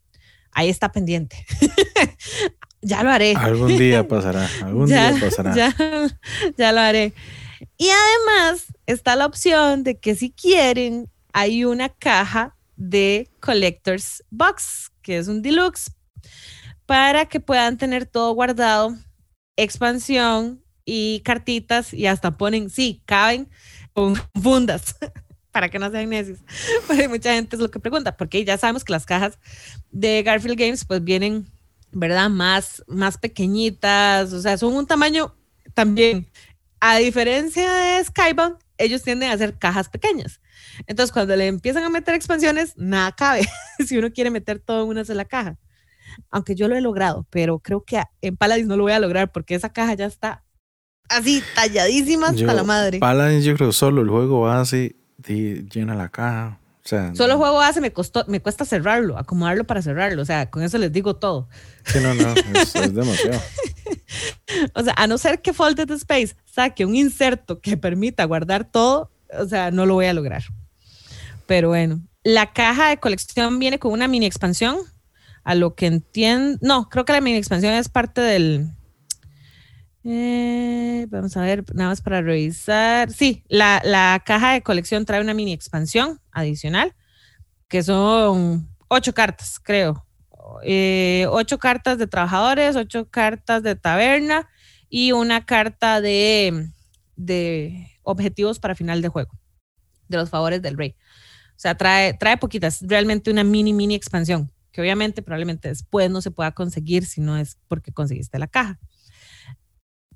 ahí 0.52 0.68
está 0.68 0.92
pendiente. 0.92 1.44
ya 2.82 3.02
lo 3.02 3.10
haré. 3.10 3.34
Algún 3.36 3.76
día 3.78 4.06
pasará, 4.06 4.48
algún 4.62 4.86
día 4.88 5.14
pasará. 5.20 5.54
Ya, 5.54 5.74
ya 6.56 6.72
lo 6.72 6.80
haré. 6.80 7.12
Y 7.78 7.88
además 7.88 8.66
está 8.86 9.16
la 9.16 9.26
opción 9.26 9.84
de 9.84 9.98
que 9.98 10.14
si 10.14 10.30
quieren, 10.30 11.10
hay 11.32 11.64
una 11.64 11.88
caja 11.88 12.56
de 12.76 13.30
Collector's 13.40 14.24
Box, 14.30 14.92
que 15.02 15.18
es 15.18 15.28
un 15.28 15.42
deluxe, 15.42 15.92
para 16.86 17.26
que 17.26 17.40
puedan 17.40 17.78
tener 17.78 18.06
todo 18.06 18.32
guardado, 18.34 18.96
expansión 19.56 20.62
y 20.84 21.20
cartitas, 21.20 21.94
y 21.94 22.06
hasta 22.06 22.32
ponen, 22.32 22.68
sí, 22.70 23.02
caben 23.06 23.48
con 23.92 24.16
fundas 24.40 24.96
para 25.52 25.68
que 25.68 25.78
no 25.78 25.90
sean 25.90 26.08
necios. 26.08 26.38
Porque 26.86 27.08
mucha 27.08 27.34
gente 27.34 27.56
es 27.56 27.62
lo 27.62 27.70
que 27.70 27.78
pregunta, 27.78 28.16
porque 28.16 28.44
ya 28.44 28.58
sabemos 28.58 28.82
que 28.84 28.92
las 28.92 29.06
cajas 29.06 29.38
de 29.90 30.22
Garfield 30.22 30.58
Games 30.58 30.84
pues 30.84 31.04
vienen, 31.04 31.46
¿verdad? 31.92 32.30
Más, 32.30 32.82
más 32.88 33.18
pequeñitas, 33.18 34.32
o 34.32 34.40
sea, 34.40 34.56
son 34.56 34.74
un 34.74 34.86
tamaño 34.86 35.34
también. 35.74 36.26
A 36.80 36.96
diferencia 36.96 37.70
de 37.70 38.04
Skybound, 38.04 38.56
ellos 38.78 39.02
tienden 39.02 39.30
a 39.30 39.34
hacer 39.34 39.56
cajas 39.58 39.88
pequeñas. 39.88 40.40
Entonces, 40.86 41.12
cuando 41.12 41.36
le 41.36 41.46
empiezan 41.46 41.84
a 41.84 41.90
meter 41.90 42.14
expansiones, 42.14 42.72
nada 42.76 43.12
cabe 43.12 43.46
si 43.86 43.96
uno 43.98 44.10
quiere 44.10 44.30
meter 44.30 44.58
todo 44.58 44.82
en 44.82 44.88
una 44.88 45.04
sola 45.04 45.24
caja. 45.24 45.58
Aunque 46.30 46.54
yo 46.54 46.68
lo 46.68 46.76
he 46.76 46.80
logrado, 46.80 47.26
pero 47.30 47.58
creo 47.58 47.84
que 47.84 48.02
en 48.20 48.36
Paladins 48.36 48.68
no 48.68 48.76
lo 48.76 48.82
voy 48.82 48.92
a 48.92 49.00
lograr 49.00 49.30
porque 49.32 49.54
esa 49.54 49.72
caja 49.72 49.94
ya 49.94 50.06
está 50.06 50.44
así 51.08 51.42
talladísima 51.54 52.32
para 52.32 52.54
la 52.54 52.64
madre. 52.64 52.98
Paladins 52.98 53.44
yo 53.44 53.54
creo 53.54 53.72
solo 53.72 54.02
el 54.02 54.08
juego 54.08 54.48
llena 55.28 55.94
la 55.94 56.08
caja. 56.08 56.58
O 56.84 56.88
sea, 56.88 57.14
Solo 57.14 57.38
juego 57.38 57.60
hace 57.60 57.80
me 57.80 57.92
costó, 57.92 58.24
me 58.26 58.40
cuesta 58.40 58.64
cerrarlo, 58.64 59.16
acomodarlo 59.16 59.64
para 59.64 59.82
cerrarlo. 59.82 60.22
O 60.22 60.24
sea, 60.24 60.50
con 60.50 60.62
eso 60.62 60.78
les 60.78 60.92
digo 60.92 61.14
todo. 61.14 61.48
Sí, 61.84 62.00
no, 62.00 62.12
no, 62.14 62.34
es, 62.54 62.94
demasiado. 62.94 63.40
o 64.74 64.82
sea, 64.82 64.94
a 64.96 65.06
no 65.06 65.16
ser 65.16 65.40
que 65.42 65.52
Folded 65.52 65.90
Space 65.92 66.34
saque 66.44 66.84
un 66.84 66.96
inserto 66.96 67.60
que 67.60 67.76
permita 67.76 68.24
guardar 68.24 68.64
todo, 68.64 69.12
o 69.38 69.46
sea, 69.46 69.70
no 69.70 69.86
lo 69.86 69.94
voy 69.94 70.06
a 70.06 70.12
lograr. 70.12 70.42
Pero 71.46 71.68
bueno, 71.68 72.00
la 72.24 72.52
caja 72.52 72.88
de 72.88 72.98
colección 72.98 73.58
viene 73.58 73.78
con 73.78 73.92
una 73.92 74.08
mini 74.08 74.26
expansión. 74.26 74.78
A 75.44 75.56
lo 75.56 75.74
que 75.74 75.86
entiendo, 75.86 76.56
no, 76.62 76.88
creo 76.88 77.04
que 77.04 77.12
la 77.12 77.20
mini 77.20 77.36
expansión 77.36 77.74
es 77.74 77.88
parte 77.88 78.20
del, 78.20 78.68
eh, 80.04 81.06
vamos 81.10 81.36
a 81.36 81.42
ver, 81.42 81.64
nada 81.74 81.90
más 81.90 82.00
para 82.00 82.22
revisar. 82.22 83.10
Sí, 83.10 83.44
la, 83.48 84.22
caja 84.24 84.52
de 84.52 84.62
colección 84.62 85.04
trae 85.04 85.20
una 85.20 85.34
mini 85.34 85.52
expansión 85.52 86.20
adicional, 86.32 86.94
que 87.68 87.82
son 87.82 88.68
ocho 88.88 89.14
cartas, 89.14 89.60
creo. 89.62 90.06
Eh, 90.64 91.26
ocho 91.30 91.58
cartas 91.58 91.98
de 91.98 92.06
trabajadores, 92.06 92.76
ocho 92.76 93.08
cartas 93.08 93.62
de 93.62 93.76
taberna 93.76 94.48
y 94.88 95.12
una 95.12 95.46
carta 95.46 96.00
de, 96.00 96.68
de 97.16 97.88
objetivos 98.02 98.58
para 98.58 98.74
final 98.74 99.02
de 99.02 99.08
juego, 99.08 99.32
de 100.08 100.16
los 100.16 100.30
favores 100.30 100.60
del 100.62 100.76
rey. 100.76 100.96
O 101.50 101.60
sea, 101.62 101.76
trae, 101.76 102.14
trae 102.14 102.36
poquitas, 102.36 102.80
realmente 102.82 103.30
una 103.30 103.44
mini, 103.44 103.72
mini 103.72 103.94
expansión, 103.94 104.50
que 104.72 104.80
obviamente 104.80 105.22
probablemente 105.22 105.68
después 105.68 106.10
no 106.10 106.20
se 106.20 106.32
pueda 106.32 106.52
conseguir 106.52 107.06
si 107.06 107.20
no 107.20 107.36
es 107.36 107.56
porque 107.68 107.92
conseguiste 107.92 108.38
la 108.38 108.48
caja. 108.48 108.80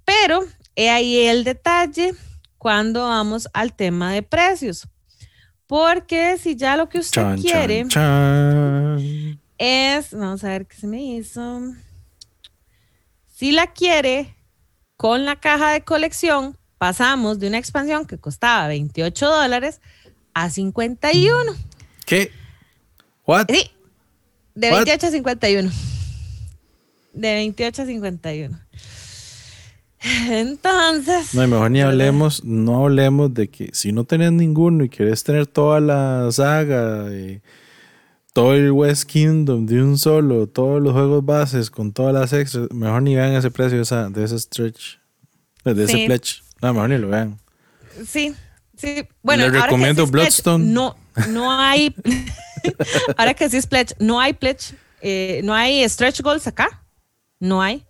Pero 0.07 0.47
he 0.75 0.89
ahí 0.89 1.27
el 1.27 1.45
detalle 1.45 2.15
cuando 2.57 3.03
vamos 3.03 3.49
al 3.53 3.75
tema 3.75 4.13
de 4.13 4.23
precios. 4.23 4.89
Porque 5.67 6.39
si 6.39 6.57
ya 6.57 6.77
lo 6.77 6.89
que 6.89 7.01
usted 7.01 7.37
quiere 7.41 7.87
es, 9.59 10.11
vamos 10.13 10.45
a 10.45 10.49
ver 10.49 10.67
qué 10.67 10.77
se 10.77 10.87
me 10.87 11.03
hizo. 11.03 11.61
Si 13.35 13.53
la 13.53 13.67
quiere 13.67 14.35
con 14.97 15.25
la 15.25 15.37
caja 15.37 15.73
de 15.73 15.83
colección, 15.83 16.57
pasamos 16.79 17.39
de 17.39 17.49
una 17.49 17.59
expansión 17.59 18.07
que 18.07 18.17
costaba 18.17 18.69
28 18.69 19.27
dólares 19.27 19.81
a 20.35 20.51
51. 20.51 21.53
¿Qué? 22.05 22.31
¿What? 23.27 23.47
Sí, 23.49 23.71
de 24.55 24.71
28 24.71 25.07
a 25.07 25.11
51. 25.11 25.71
De 27.13 27.35
28 27.35 27.83
a 27.83 27.87
51. 27.87 28.61
Entonces. 30.28 31.34
No, 31.34 31.47
mejor 31.47 31.70
ni 31.70 31.80
hablemos, 31.80 32.44
no 32.44 32.84
hablemos 32.84 33.32
de 33.32 33.49
que 33.49 33.70
si 33.72 33.92
no 33.92 34.05
tenés 34.05 34.32
ninguno 34.32 34.84
y 34.84 34.88
quieres 34.88 35.24
tener 35.24 35.47
toda 35.47 35.80
la 35.80 36.30
saga, 36.32 37.07
todo 38.32 38.55
el 38.55 38.70
West 38.72 39.05
Kingdom 39.05 39.64
de 39.64 39.82
un 39.82 39.99
solo, 39.99 40.47
todos 40.47 40.82
los 40.82 40.92
juegos 40.92 41.24
bases 41.24 41.70
con 41.70 41.92
todas 41.92 42.12
las 42.12 42.32
extras, 42.32 42.70
mejor 42.70 43.03
ni 43.03 43.14
vean 43.14 43.32
ese 43.32 43.51
precio 43.51 43.78
de, 43.78 43.82
esa, 43.82 44.11
de 44.11 44.24
ese 44.24 44.38
stretch, 44.38 44.99
de 45.64 45.84
ese 45.84 46.05
pledge. 46.07 46.42
No, 46.61 46.74
mejor 46.74 46.90
ni 46.90 46.99
lo 46.99 47.09
vean. 47.09 47.40
Sí, 48.07 48.34
sí. 48.76 49.09
Bueno, 49.22 49.49
les 49.49 49.62
recomiendo 49.62 50.07
Bloodstone. 50.07 50.66
no, 50.66 50.97
no 51.30 51.51
hay. 51.51 51.94
ahora 53.16 53.34
que 53.34 53.49
sí 53.49 53.57
es 53.57 53.66
pledge, 53.66 53.94
no 53.99 54.20
hay 54.20 54.34
pledge, 54.34 54.74
eh, 55.01 55.40
no 55.44 55.55
hay 55.55 55.88
stretch 55.88 56.20
goals 56.20 56.47
acá. 56.47 56.82
No 57.38 57.62
hay. 57.62 57.86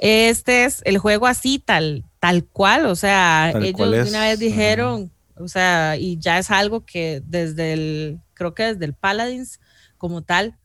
Este 0.00 0.64
es 0.64 0.80
el 0.86 0.96
juego 0.96 1.26
así, 1.26 1.58
tal, 1.58 2.04
tal 2.20 2.44
cual. 2.46 2.86
O 2.86 2.96
sea, 2.96 3.52
ellos 3.62 4.08
una 4.08 4.22
vez 4.22 4.38
dijeron, 4.38 5.12
o 5.36 5.46
sea, 5.46 5.96
y 5.98 6.18
ya 6.18 6.38
es 6.38 6.50
algo 6.50 6.86
que 6.86 7.22
desde 7.26 7.74
el, 7.74 8.20
creo 8.32 8.54
que 8.54 8.62
desde 8.62 8.86
el 8.86 8.94
Paladins 8.94 9.60
como 9.98 10.22
tal, 10.22 10.58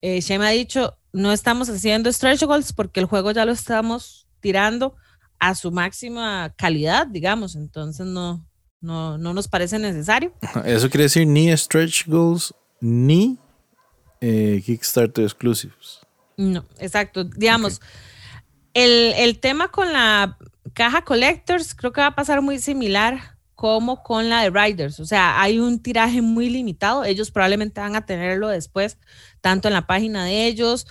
eh, 0.00 0.20
Shema 0.20 0.48
ha 0.48 0.50
dicho, 0.50 0.98
no 1.12 1.32
estamos 1.32 1.68
haciendo 1.68 2.12
stretch 2.12 2.42
goals 2.42 2.72
porque 2.72 2.98
el 2.98 3.06
juego 3.06 3.30
ya 3.30 3.44
lo 3.44 3.52
estamos 3.52 4.26
tirando 4.40 4.96
a 5.38 5.54
su 5.54 5.70
máxima 5.70 6.52
calidad, 6.56 7.06
digamos. 7.06 7.54
Entonces 7.54 8.04
no, 8.04 8.44
no, 8.80 9.16
no 9.16 9.32
nos 9.32 9.46
parece 9.46 9.78
necesario. 9.78 10.32
Eso 10.64 10.90
quiere 10.90 11.04
decir 11.04 11.24
ni 11.24 11.56
stretch 11.56 12.08
goals 12.08 12.52
ni 12.80 13.38
eh, 14.20 14.60
Kickstarter 14.66 15.22
exclusives. 15.22 16.00
No, 16.36 16.64
exacto. 16.80 17.22
Digamos. 17.22 17.80
El, 18.74 19.38
tema 19.40 19.68
con 19.68 19.92
la 19.92 20.38
caja 20.72 21.02
Collectors 21.04 21.74
creo 21.74 21.92
que 21.92 22.00
va 22.00 22.08
a 22.08 22.14
pasar 22.14 22.40
muy 22.40 22.58
similar 22.58 23.36
como 23.54 24.02
con 24.02 24.28
la 24.28 24.42
de 24.42 24.50
Riders. 24.50 24.98
O 24.98 25.04
sea, 25.04 25.40
hay 25.40 25.58
un 25.58 25.82
tiraje 25.82 26.22
muy 26.22 26.48
limitado. 26.48 27.04
Ellos 27.04 27.30
probablemente 27.30 27.80
van 27.80 27.96
a 27.96 28.06
tenerlo 28.06 28.48
después, 28.48 28.98
tanto 29.40 29.68
en 29.68 29.74
la 29.74 29.86
página 29.86 30.24
de 30.24 30.46
ellos, 30.46 30.86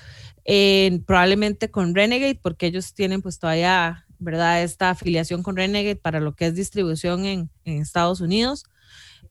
probablemente 1.05 1.71
con 1.71 1.95
Renegade, 1.95 2.39
porque 2.41 2.67
ellos 2.67 2.93
tienen 2.93 3.21
pues 3.21 3.39
todavía, 3.39 4.05
¿verdad? 4.19 4.63
Esta 4.63 4.91
afiliación 4.91 5.43
con 5.43 5.57
Renegade 5.57 5.95
para 5.95 6.19
lo 6.19 6.35
que 6.35 6.47
es 6.47 6.55
distribución 6.55 7.25
en, 7.25 7.49
Estados 7.65 8.21
Unidos. 8.21 8.65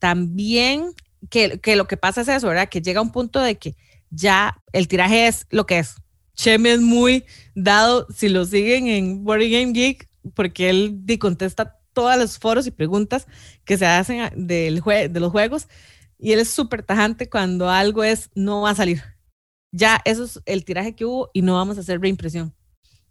También 0.01 0.93
que, 1.29 1.61
que, 1.61 1.77
lo 1.77 1.87
que 1.87 1.97
pasa 1.97 2.23
es 2.23 2.29
eso, 2.29 2.49
¿verdad? 2.49 2.69
Que 2.69 2.83
llega 2.83 3.01
un 3.01 3.13
punto 3.13 3.41
de 3.41 3.59
que 3.59 3.77
ya 4.11 4.61
el 4.73 4.89
tiraje 4.89 5.29
es 5.29 5.47
lo 5.51 5.67
que 5.67 5.79
es. 5.79 5.97
Cheme 6.41 6.73
es 6.73 6.81
muy 6.81 7.27
dado, 7.55 8.07
si 8.17 8.31
lo 8.31 8.47
siguen 8.47 8.87
en 8.87 9.25
Board 9.25 9.43
Game 9.43 9.73
Geek, 9.73 10.09
porque 10.33 10.71
él 10.71 11.05
contesta 11.19 11.77
todos 11.93 12.17
los 12.17 12.39
foros 12.39 12.67
y 12.67 12.71
preguntas 12.71 13.27
que 13.67 13.77
se 13.77 13.85
hacen 13.85 14.31
del 14.47 14.81
de 14.81 15.21
los 15.21 15.33
juegos, 15.33 15.69
y 16.19 16.33
él 16.33 16.39
es 16.39 16.49
súper 16.49 16.83
tajante 16.83 17.29
cuando 17.29 17.69
algo 17.69 18.05
es 18.05 18.31
no 18.35 18.63
va 18.63 18.71
a 18.71 18.75
salir. 18.75 19.03
Ya, 19.71 20.01
eso 20.07 20.25
es 20.25 20.41
el 20.47 20.65
tiraje 20.65 20.95
que 20.95 21.05
hubo 21.05 21.31
y 21.35 21.43
no 21.43 21.57
vamos 21.57 21.77
a 21.77 21.83
hacer 21.83 22.01
reimpresión. 22.01 22.55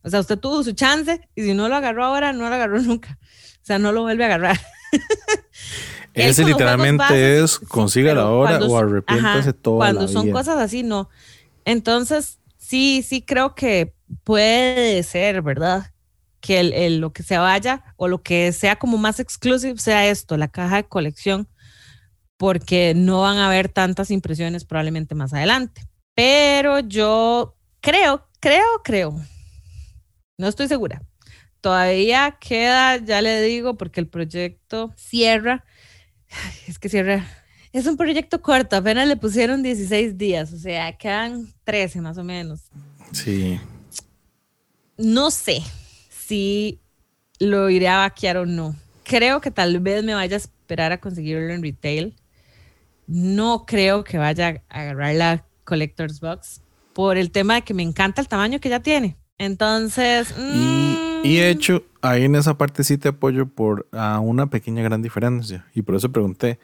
O 0.02 0.10
sea, 0.10 0.22
usted 0.22 0.40
tuvo 0.40 0.64
su 0.64 0.72
chance 0.72 1.22
y 1.36 1.44
si 1.44 1.54
no 1.54 1.70
lo 1.70 1.76
agarró 1.76 2.06
ahora, 2.06 2.34
no 2.34 2.50
lo 2.50 2.56
agarró 2.56 2.82
nunca. 2.82 3.20
O 3.22 3.66
sea, 3.66 3.78
no 3.78 3.92
lo 3.92 4.02
vuelve 4.02 4.24
a 4.24 4.28
agarrar. 4.28 4.60
Ese 6.16 6.44
literalmente 6.44 7.44
es 7.44 7.60
consiga 7.60 8.16
la 8.16 8.28
hora 8.28 8.58
o 8.58 8.76
arrepiéntase 8.76 9.54
todo. 9.54 9.78
Cuando 9.78 10.08
son 10.08 10.32
cosas 10.32 10.58
así, 10.58 10.82
no. 10.82 11.10
Entonces, 11.64 12.39
sí, 12.70 13.04
sí 13.04 13.24
creo 13.24 13.56
que 13.56 13.96
puede 14.24 15.02
ser, 15.04 15.42
¿verdad? 15.42 15.92
Que 16.40 16.60
el, 16.60 17.00
lo 17.00 17.12
que 17.14 17.24
se 17.24 17.38
vaya 17.38 17.84
o 17.98 18.08
lo 18.08 18.22
que 18.22 18.52
sea 18.52 18.78
como 18.78 18.98
más 18.98 19.20
exclusivo 19.20 19.78
sea 19.78 20.08
esto, 20.08 20.38
la 20.38 20.50
caja 20.50 20.78
de 20.78 20.88
colección, 20.88 21.50
porque 22.38 22.94
no 22.96 23.22
van 23.22 23.38
a 23.38 23.48
haber 23.48 23.70
tantas 23.70 24.12
impresiones 24.12 24.66
probablemente 24.66 25.16
más 25.16 25.34
adelante. 25.34 25.82
Pero 26.16 26.80
yo 26.80 27.58
creo, 27.82 28.28
creo, 28.40 28.66
creo, 28.84 29.20
no 30.38 30.48
estoy 30.48 30.68
segura. 30.68 31.02
Todavía 31.62 32.38
queda, 32.40 32.98
ya 32.98 33.22
le 33.22 33.42
digo, 33.42 33.78
porque 33.78 34.00
el 34.00 34.08
proyecto 34.08 34.94
cierra, 34.96 35.66
es 36.68 36.78
que 36.78 36.88
cierra 36.88 37.26
es 37.72 37.86
un 37.86 37.98
proyecto 37.98 38.42
corto, 38.42 38.76
apenas 38.76 39.08
le 39.08 39.16
pusieron 39.16 39.62
16 39.62 40.18
días, 40.18 40.54
o 40.54 40.58
sea, 40.58 40.98
quedan 40.98 41.48
13 41.64 42.02
más 42.02 42.18
o 42.18 42.24
menos. 42.24 42.62
Sí. 43.12 43.60
No 44.98 45.32
sé 45.32 45.62
si 46.10 46.80
lo 47.40 47.70
iré 47.70 47.88
a 47.88 47.98
vaquear 47.98 48.38
o 48.38 48.46
no. 48.46 48.76
Creo 49.04 49.42
que 49.42 49.52
tal 49.52 49.80
vez 49.80 50.04
me 50.04 50.14
vaya 50.14 50.36
a 50.36 50.40
esperar 50.40 50.92
a 50.92 51.00
conseguirlo 51.00 51.54
en 51.54 51.64
retail. 51.64 52.16
No 53.08 53.66
creo 53.66 54.04
que 54.04 54.18
vaya 54.18 54.62
a 54.70 54.82
agarrar 54.82 55.16
la 55.16 55.46
Collector's 55.64 56.20
Box 56.20 56.62
por 56.94 57.18
el 57.18 57.32
tema 57.32 57.56
de 57.56 57.62
que 57.64 57.74
me 57.74 57.84
encanta 57.84 58.22
el 58.22 58.28
tamaño 58.28 58.60
que 58.60 58.70
ya 58.70 58.82
tiene. 58.82 59.16
Entonces. 59.38 60.36
Y, 60.38 60.98
y, 61.24 61.38
de 61.38 61.48
mm. 61.48 61.58
hecho, 61.58 61.84
ahí 62.02 62.26
en 62.26 62.36
esa 62.36 62.58
parte 62.58 62.84
sí 62.84 62.98
te 62.98 63.10
apoyo 63.10 63.48
por 63.48 63.88
a 63.92 64.20
una 64.20 64.50
pequeña 64.50 64.84
gran 64.84 65.02
diferencia. 65.02 65.66
Y 65.74 65.82
por 65.82 65.96
eso 65.96 66.12
pregunté 66.12 66.60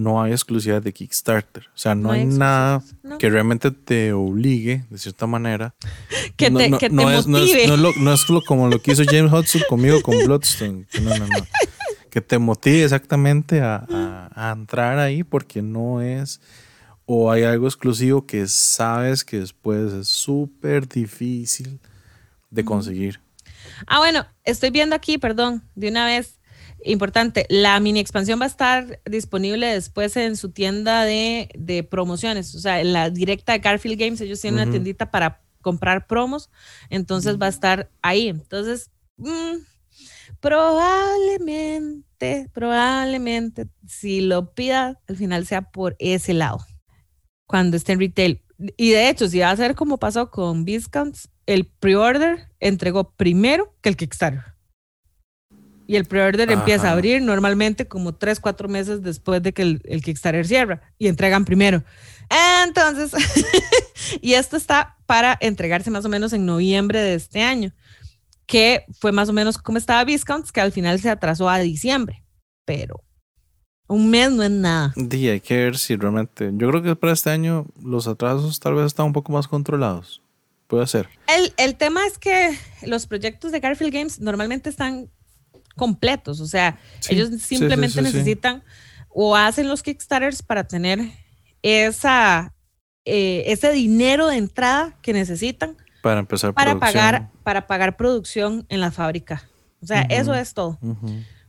no 0.00 0.22
hay 0.22 0.32
exclusividad 0.32 0.82
de 0.82 0.92
Kickstarter. 0.92 1.64
O 1.74 1.78
sea, 1.78 1.94
no, 1.94 2.10
hay, 2.10 2.24
nada 2.24 2.82
que 3.18 3.28
realmente 3.28 3.70
te 3.70 4.12
obligue, 4.12 4.84
de 4.88 4.98
cierta 4.98 5.26
manera. 5.26 5.74
que 6.36 6.50
te, 6.50 6.70
que 6.78 6.88
te 6.88 6.94
motive. 6.94 7.66
No 7.98 8.12
es, 8.12 8.24
como 8.46 8.68
lo 8.68 8.80
que 8.80 8.92
hizo 8.92 9.04
James 9.04 9.32
Hudson 9.32 9.62
conmigo 9.68 10.02
con 10.02 10.16
Bloodstone. 10.24 10.86
No, 11.02 11.16
no, 11.16 11.26
no. 11.26 11.46
Que 12.10 12.20
te 12.20 12.38
motive 12.38 12.84
exactamente 12.84 13.60
a, 13.60 13.86
a, 14.34 14.52
entrar 14.52 14.98
ahí 14.98 15.22
porque 15.22 15.62
no 15.62 16.00
es... 16.00 16.40
O 17.06 17.30
hay 17.30 17.42
algo 17.42 17.66
exclusivo 17.66 18.24
que 18.24 18.46
sabes 18.46 19.24
que 19.24 19.40
después 19.40 19.92
es 19.92 20.08
súper 20.08 20.88
difícil 20.88 21.80
de 22.50 22.64
conseguir. 22.64 23.20
Ah, 23.86 23.98
bueno, 23.98 24.26
estoy 24.44 24.70
viendo 24.70 24.94
aquí, 24.94 25.18
perdón, 25.18 25.62
de 25.74 25.88
una 25.88 26.06
vez 26.06 26.39
Importante, 26.84 27.46
la 27.48 27.78
mini 27.80 28.00
expansión 28.00 28.40
va 28.40 28.44
a 28.44 28.48
estar 28.48 29.00
disponible 29.04 29.66
después 29.66 30.16
en 30.16 30.36
su 30.36 30.50
tienda 30.50 31.04
de, 31.04 31.86
promociones, 31.90 32.54
o 32.54 32.60
sea, 32.60 32.80
en 32.80 32.92
la 32.92 33.10
directa 33.10 33.52
de 33.52 33.58
Garfield 33.58 33.98
Games, 33.98 34.20
ellos 34.20 34.40
tienen 34.40 34.62
una 34.62 34.70
tiendita 34.70 35.10
para 35.10 35.42
comprar 35.60 36.06
promos, 36.06 36.50
entonces 36.88 37.38
va 37.38 37.46
a 37.46 37.50
estar 37.50 37.90
ahí. 38.02 38.28
Entonces, 38.28 38.90
mm, 39.16 39.56
probablemente, 40.40 42.48
probablemente, 42.52 43.68
si 43.86 44.22
lo 44.22 44.54
pida, 44.54 45.00
al 45.06 45.16
final 45.16 45.46
sea 45.46 45.62
por 45.62 45.96
ese 45.98 46.32
lado, 46.32 46.64
cuando 47.46 47.76
esté 47.76 47.92
en 47.92 48.00
retail. 48.00 48.42
Y 48.76 48.90
de 48.90 49.10
hecho, 49.10 49.28
si 49.28 49.40
va 49.40 49.50
a 49.50 49.56
ser 49.56 49.74
como 49.74 49.98
pasó 49.98 50.30
con 50.30 50.64
Viscounts, 50.64 51.28
el 51.46 51.66
pre-order 51.66 52.48
entregó 52.58 53.12
primero 53.12 53.74
que 53.82 53.90
el 53.90 53.96
Kickstarter 53.96 54.59
y 55.90 55.96
el 55.96 56.04
pre-order 56.04 56.52
empieza 56.52 56.88
a 56.88 56.92
abrir 56.92 57.20
normalmente 57.20 57.88
como 57.88 58.14
tres, 58.14 58.38
cuatro 58.38 58.68
meses 58.68 59.02
después 59.02 59.42
de 59.42 59.52
que 59.52 59.62
el, 59.62 59.82
el 59.86 60.04
Kickstarter 60.04 60.46
cierra 60.46 60.80
y 60.98 61.08
entregan 61.08 61.44
primero. 61.44 61.82
Entonces, 62.64 63.10
y 64.20 64.34
esto 64.34 64.56
está 64.56 64.96
para 65.06 65.36
entregarse 65.40 65.90
más 65.90 66.04
o 66.04 66.08
menos 66.08 66.32
en 66.32 66.46
noviembre 66.46 67.00
de 67.00 67.14
este 67.14 67.42
año, 67.42 67.72
que 68.46 68.84
fue 69.00 69.10
más 69.10 69.30
o 69.30 69.32
menos 69.32 69.58
como 69.58 69.78
estaba 69.78 70.04
Viscounts, 70.04 70.52
que 70.52 70.60
al 70.60 70.70
final 70.70 71.00
se 71.00 71.10
atrasó 71.10 71.48
a 71.48 71.58
diciembre, 71.58 72.22
pero 72.64 73.02
un 73.88 74.10
mes 74.10 74.30
no 74.30 74.44
es 74.44 74.50
nada. 74.52 74.94
Sí, 75.10 75.28
hay 75.28 75.40
que 75.40 75.56
ver 75.56 75.76
si 75.76 75.96
realmente, 75.96 76.52
yo 76.52 76.70
creo 76.70 76.84
que 76.84 76.94
para 76.94 77.14
este 77.14 77.30
año 77.30 77.66
los 77.82 78.06
atrasos 78.06 78.60
tal 78.60 78.76
vez 78.76 78.86
están 78.86 79.06
un 79.06 79.12
poco 79.12 79.32
más 79.32 79.48
controlados. 79.48 80.22
puede 80.68 80.86
ser. 80.86 81.08
El, 81.26 81.52
el 81.56 81.74
tema 81.74 82.06
es 82.06 82.16
que 82.16 82.56
los 82.86 83.08
proyectos 83.08 83.50
de 83.50 83.58
Garfield 83.58 83.92
Games 83.92 84.20
normalmente 84.20 84.70
están 84.70 85.10
completos, 85.80 86.40
o 86.40 86.46
sea, 86.46 86.78
ellos 87.08 87.30
simplemente 87.40 88.02
necesitan 88.02 88.62
o 89.08 89.34
hacen 89.34 89.66
los 89.66 89.82
Kickstarters 89.82 90.42
para 90.42 90.64
tener 90.64 91.00
esa, 91.62 92.52
eh, 93.06 93.44
ese 93.46 93.72
dinero 93.72 94.26
de 94.26 94.36
entrada 94.36 94.98
que 95.00 95.14
necesitan 95.14 95.78
para 96.02 96.20
empezar 96.20 96.52
para 96.52 96.78
pagar 96.78 97.30
para 97.42 97.66
pagar 97.66 97.96
producción 97.96 98.66
en 98.68 98.80
la 98.80 98.90
fábrica. 98.90 99.48
O 99.82 99.86
sea, 99.86 100.02
eso 100.02 100.34
es 100.34 100.52
todo. 100.52 100.78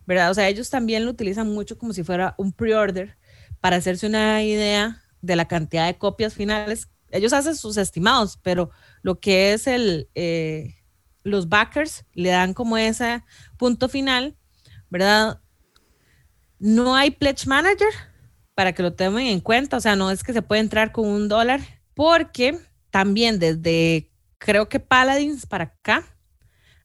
¿Verdad? 0.05 0.31
O 0.31 0.33
sea, 0.33 0.47
ellos 0.47 0.69
también 0.69 1.03
lo 1.03 1.11
utilizan 1.11 1.49
mucho 1.49 1.77
como 1.77 1.91
si 1.91 2.03
fuera 2.03 2.35
un 2.37 2.53
pre-order 2.53 3.17
para 3.59 3.75
hacerse 3.75 4.07
una 4.07 4.41
idea 4.43 5.01
de 5.21 5.35
la 5.35 5.45
cantidad 5.45 5.87
de 5.87 5.97
copias 5.97 6.33
finales. 6.33 6.87
Ellos 7.11 7.33
hacen 7.33 7.55
sus 7.55 7.75
estimados, 7.75 8.39
pero 8.41 8.71
lo 9.01 9.19
que 9.19 9.51
es 9.51 9.67
el 9.67 10.07
eh, 10.15 10.80
los 11.23 11.49
backers 11.49 12.05
le 12.13 12.29
dan 12.29 12.53
como 12.53 12.77
ese 12.77 13.23
punto 13.57 13.89
final, 13.89 14.35
¿verdad? 14.89 15.39
No 16.59 16.95
hay 16.95 17.11
pledge 17.11 17.47
manager 17.47 17.89
para 18.53 18.73
que 18.73 18.83
lo 18.83 18.93
tengan 18.93 19.23
en 19.23 19.39
cuenta, 19.39 19.77
o 19.77 19.81
sea, 19.81 19.95
no 19.95 20.11
es 20.11 20.23
que 20.23 20.33
se 20.33 20.41
puede 20.41 20.61
entrar 20.61 20.91
con 20.91 21.07
un 21.07 21.27
dólar, 21.27 21.61
porque 21.93 22.59
también 22.89 23.39
desde 23.39 24.11
creo 24.37 24.69
que 24.69 24.79
Paladins 24.79 25.45
para 25.45 25.65
acá 25.65 26.05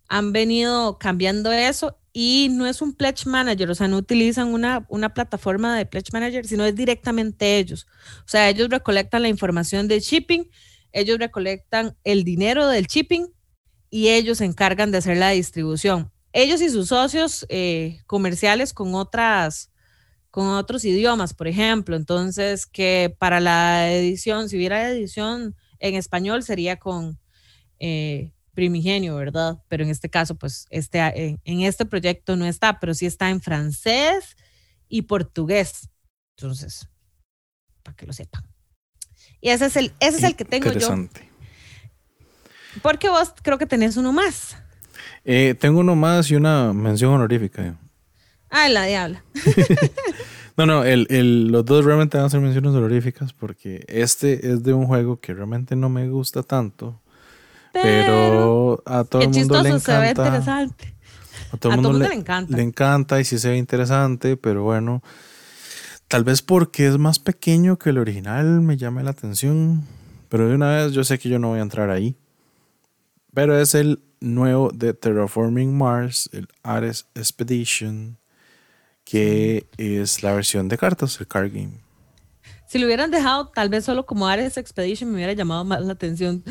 han 0.08 0.32
venido 0.32 0.98
cambiando 0.98 1.52
eso 1.52 1.98
y 2.12 2.48
no 2.52 2.66
es 2.66 2.80
un 2.80 2.94
pledge 2.94 3.26
manager, 3.26 3.70
o 3.70 3.74
sea, 3.74 3.88
no 3.88 3.98
utilizan 3.98 4.48
una, 4.48 4.86
una 4.88 5.12
plataforma 5.12 5.76
de 5.76 5.84
pledge 5.84 6.12
manager, 6.12 6.46
sino 6.46 6.64
es 6.64 6.74
directamente 6.74 7.58
ellos. 7.58 7.86
O 8.20 8.28
sea, 8.28 8.48
ellos 8.48 8.70
recolectan 8.70 9.20
la 9.22 9.28
información 9.28 9.86
de 9.86 10.00
shipping, 10.00 10.48
ellos 10.92 11.18
recolectan 11.18 11.94
el 12.04 12.24
dinero 12.24 12.68
del 12.68 12.86
shipping 12.86 13.26
y 13.90 14.08
ellos 14.08 14.38
se 14.38 14.44
encargan 14.44 14.90
de 14.90 14.98
hacer 14.98 15.16
la 15.16 15.30
distribución. 15.30 16.10
Ellos 16.32 16.60
y 16.60 16.68
sus 16.68 16.88
socios 16.88 17.46
eh, 17.48 18.00
comerciales 18.06 18.72
con 18.72 18.94
otras 18.94 19.70
con 20.30 20.48
otros 20.48 20.84
idiomas, 20.84 21.32
por 21.32 21.48
ejemplo. 21.48 21.96
Entonces, 21.96 22.66
que 22.66 23.16
para 23.18 23.40
la 23.40 23.90
edición, 23.90 24.50
si 24.50 24.56
hubiera 24.56 24.90
edición 24.90 25.56
en 25.78 25.94
español, 25.94 26.42
sería 26.42 26.76
con 26.76 27.18
eh, 27.78 28.34
primigenio, 28.52 29.16
¿verdad? 29.16 29.62
Pero 29.68 29.82
en 29.82 29.88
este 29.88 30.10
caso, 30.10 30.34
pues, 30.34 30.66
este, 30.68 30.98
en, 30.98 31.40
en, 31.44 31.62
este 31.62 31.86
proyecto 31.86 32.36
no 32.36 32.44
está, 32.44 32.80
pero 32.80 32.92
sí 32.92 33.06
está 33.06 33.30
en 33.30 33.40
francés 33.40 34.36
y 34.90 35.02
portugués. 35.02 35.88
Entonces, 36.36 36.86
para 37.82 37.96
que 37.96 38.04
lo 38.04 38.12
sepan. 38.12 38.42
Y 39.40 39.48
ese 39.48 39.66
es 39.66 39.76
el, 39.76 39.94
ese 40.00 40.18
es 40.18 40.22
el 40.24 40.36
que 40.36 40.44
tengo 40.44 40.70
yo. 40.72 41.08
Porque 42.82 43.08
vos 43.08 43.34
creo 43.42 43.58
que 43.58 43.66
tenés 43.66 43.96
uno 43.96 44.12
más. 44.12 44.56
Eh, 45.24 45.54
tengo 45.58 45.80
uno 45.80 45.96
más 45.96 46.30
y 46.30 46.36
una 46.36 46.72
mención 46.72 47.12
honorífica. 47.12 47.74
Ah, 48.50 48.68
la 48.68 48.84
diabla. 48.84 49.24
no, 50.56 50.66
no, 50.66 50.84
el, 50.84 51.06
el, 51.10 51.48
los 51.48 51.64
dos 51.64 51.84
realmente 51.84 52.16
van 52.16 52.26
a 52.26 52.30
ser 52.30 52.40
menciones 52.40 52.72
honoríficas 52.72 53.32
porque 53.32 53.84
este 53.88 54.52
es 54.52 54.62
de 54.62 54.72
un 54.72 54.86
juego 54.86 55.20
que 55.20 55.34
realmente 55.34 55.76
no 55.76 55.88
me 55.88 56.08
gusta 56.08 56.42
tanto. 56.42 57.00
Pero, 57.82 58.82
a 58.86 59.04
todo 59.04 59.22
el 59.22 59.28
mundo 59.28 59.62
le 59.62 59.68
encanta. 59.68 59.92
Se 59.92 59.98
ve 59.98 60.08
interesante. 60.08 60.94
A 61.52 61.56
todo 61.56 61.72
el 61.72 61.80
mundo, 61.80 61.98
le, 61.98 62.14
encanta. 62.14 62.56
Le 62.56 62.62
encanta 62.62 63.20
y 63.20 63.24
sí 63.24 63.38
se 63.38 63.50
ve 63.50 63.56
interesante, 63.56 64.36
pero 64.36 64.62
bueno, 64.62 65.02
tal 66.08 66.24
vez 66.24 66.42
porque 66.42 66.86
es 66.86 66.98
más 66.98 67.18
pequeño 67.18 67.78
que 67.78 67.90
el 67.90 67.98
original 67.98 68.60
me 68.62 68.76
llame 68.76 69.02
la 69.02 69.10
atención. 69.10 69.84
Pero 70.28 70.48
de 70.48 70.54
una 70.54 70.76
vez 70.76 70.92
yo 70.92 71.04
sé 71.04 71.18
que 71.18 71.28
yo 71.28 71.38
no 71.38 71.48
voy 71.48 71.60
a 71.60 71.62
entrar 71.62 71.90
ahí. 71.90 72.16
Pero 73.36 73.60
es 73.60 73.74
el 73.74 74.00
nuevo 74.18 74.70
de 74.72 74.94
Terraforming 74.94 75.76
Mars, 75.76 76.30
el 76.32 76.48
Ares 76.62 77.06
Expedition, 77.14 78.16
que 79.04 79.66
es 79.76 80.22
la 80.22 80.32
versión 80.32 80.68
de 80.68 80.78
cartas, 80.78 81.20
el 81.20 81.26
card 81.26 81.52
game. 81.52 81.82
Si 82.66 82.78
lo 82.78 82.86
hubieran 82.86 83.10
dejado 83.10 83.48
tal 83.48 83.68
vez 83.68 83.84
solo 83.84 84.06
como 84.06 84.26
Ares 84.26 84.56
Expedition 84.56 85.10
me 85.10 85.16
hubiera 85.16 85.34
llamado 85.34 85.66
más 85.66 85.82
la 85.82 85.92
atención. 85.92 86.42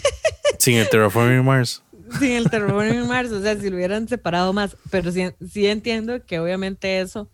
Sin 0.58 0.76
el 0.76 0.88
Terraforming 0.88 1.44
Mars. 1.44 1.82
Sin 2.18 2.30
el 2.30 2.48
Terraforming 2.48 3.06
Mars, 3.06 3.30
o 3.32 3.42
sea, 3.42 3.60
si 3.60 3.68
lo 3.68 3.76
hubieran 3.76 4.08
separado 4.08 4.54
más. 4.54 4.78
Pero 4.90 5.12
sí, 5.12 5.24
sí 5.46 5.66
entiendo 5.66 6.24
que 6.24 6.40
obviamente 6.40 7.02
eso 7.02 7.30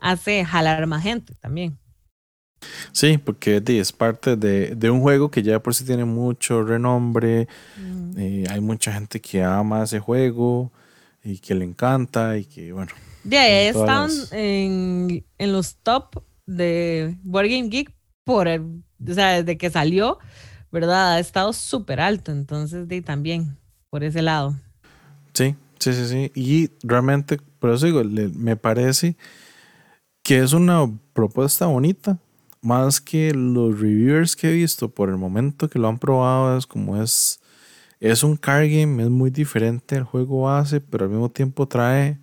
hace 0.00 0.44
jalar 0.44 0.84
más 0.88 1.04
gente 1.04 1.36
también. 1.36 1.78
Sí, 2.92 3.18
porque 3.18 3.62
es 3.66 3.92
parte 3.92 4.36
de, 4.36 4.90
un 4.90 5.00
juego 5.00 5.30
que 5.30 5.42
ya 5.42 5.60
por 5.60 5.74
sí 5.74 5.84
tiene 5.84 6.04
mucho 6.04 6.62
renombre. 6.62 7.48
Eh, 8.16 8.44
hay 8.50 8.60
mucha 8.60 8.92
gente 8.92 9.20
que 9.20 9.42
ama 9.42 9.84
ese 9.84 10.00
juego 10.00 10.72
y 11.22 11.38
que 11.38 11.54
le 11.54 11.64
encanta 11.64 12.36
y 12.36 12.44
que, 12.44 12.72
bueno. 12.72 12.92
De 13.24 13.38
ahí 13.38 13.66
están 13.66 14.10
en, 14.32 15.24
los 15.38 15.76
top 15.76 16.22
de 16.46 17.16
Board 17.22 17.48
Game 17.48 17.68
Geek 17.68 17.92
por 18.24 18.48
o 18.48 19.14
sea, 19.14 19.42
desde 19.42 19.56
que 19.56 19.70
salió, 19.70 20.18
¿verdad? 20.70 21.14
Ha 21.14 21.20
estado 21.20 21.52
súper 21.52 22.00
alto, 22.00 22.32
entonces 22.32 22.86
de 22.88 23.02
también 23.02 23.56
por 23.88 24.04
ese 24.04 24.22
lado. 24.22 24.56
Sí, 25.34 25.54
sí, 25.78 25.92
sí, 25.92 26.06
sí. 26.06 26.32
Y 26.34 26.70
realmente, 26.82 27.38
por 27.58 27.70
eso 27.70 27.86
digo, 27.86 28.02
me 28.04 28.56
parece 28.56 29.16
que 30.22 30.38
es 30.38 30.52
una 30.52 30.90
propuesta 31.12 31.66
bonita 31.66 32.18
más 32.62 33.00
que 33.00 33.32
los 33.32 33.80
reviewers 33.80 34.36
que 34.36 34.50
he 34.50 34.54
visto 34.54 34.90
por 34.90 35.08
el 35.08 35.16
momento 35.16 35.68
que 35.68 35.78
lo 35.78 35.88
han 35.88 35.98
probado, 35.98 36.56
es 36.58 36.66
como 36.66 37.02
es, 37.02 37.40
es 38.00 38.22
un 38.22 38.36
card 38.36 38.64
game, 38.64 39.02
es 39.02 39.10
muy 39.10 39.30
diferente 39.30 39.96
al 39.96 40.04
juego 40.04 40.42
base, 40.42 40.80
pero 40.80 41.04
al 41.04 41.10
mismo 41.10 41.30
tiempo 41.30 41.66
trae 41.66 42.18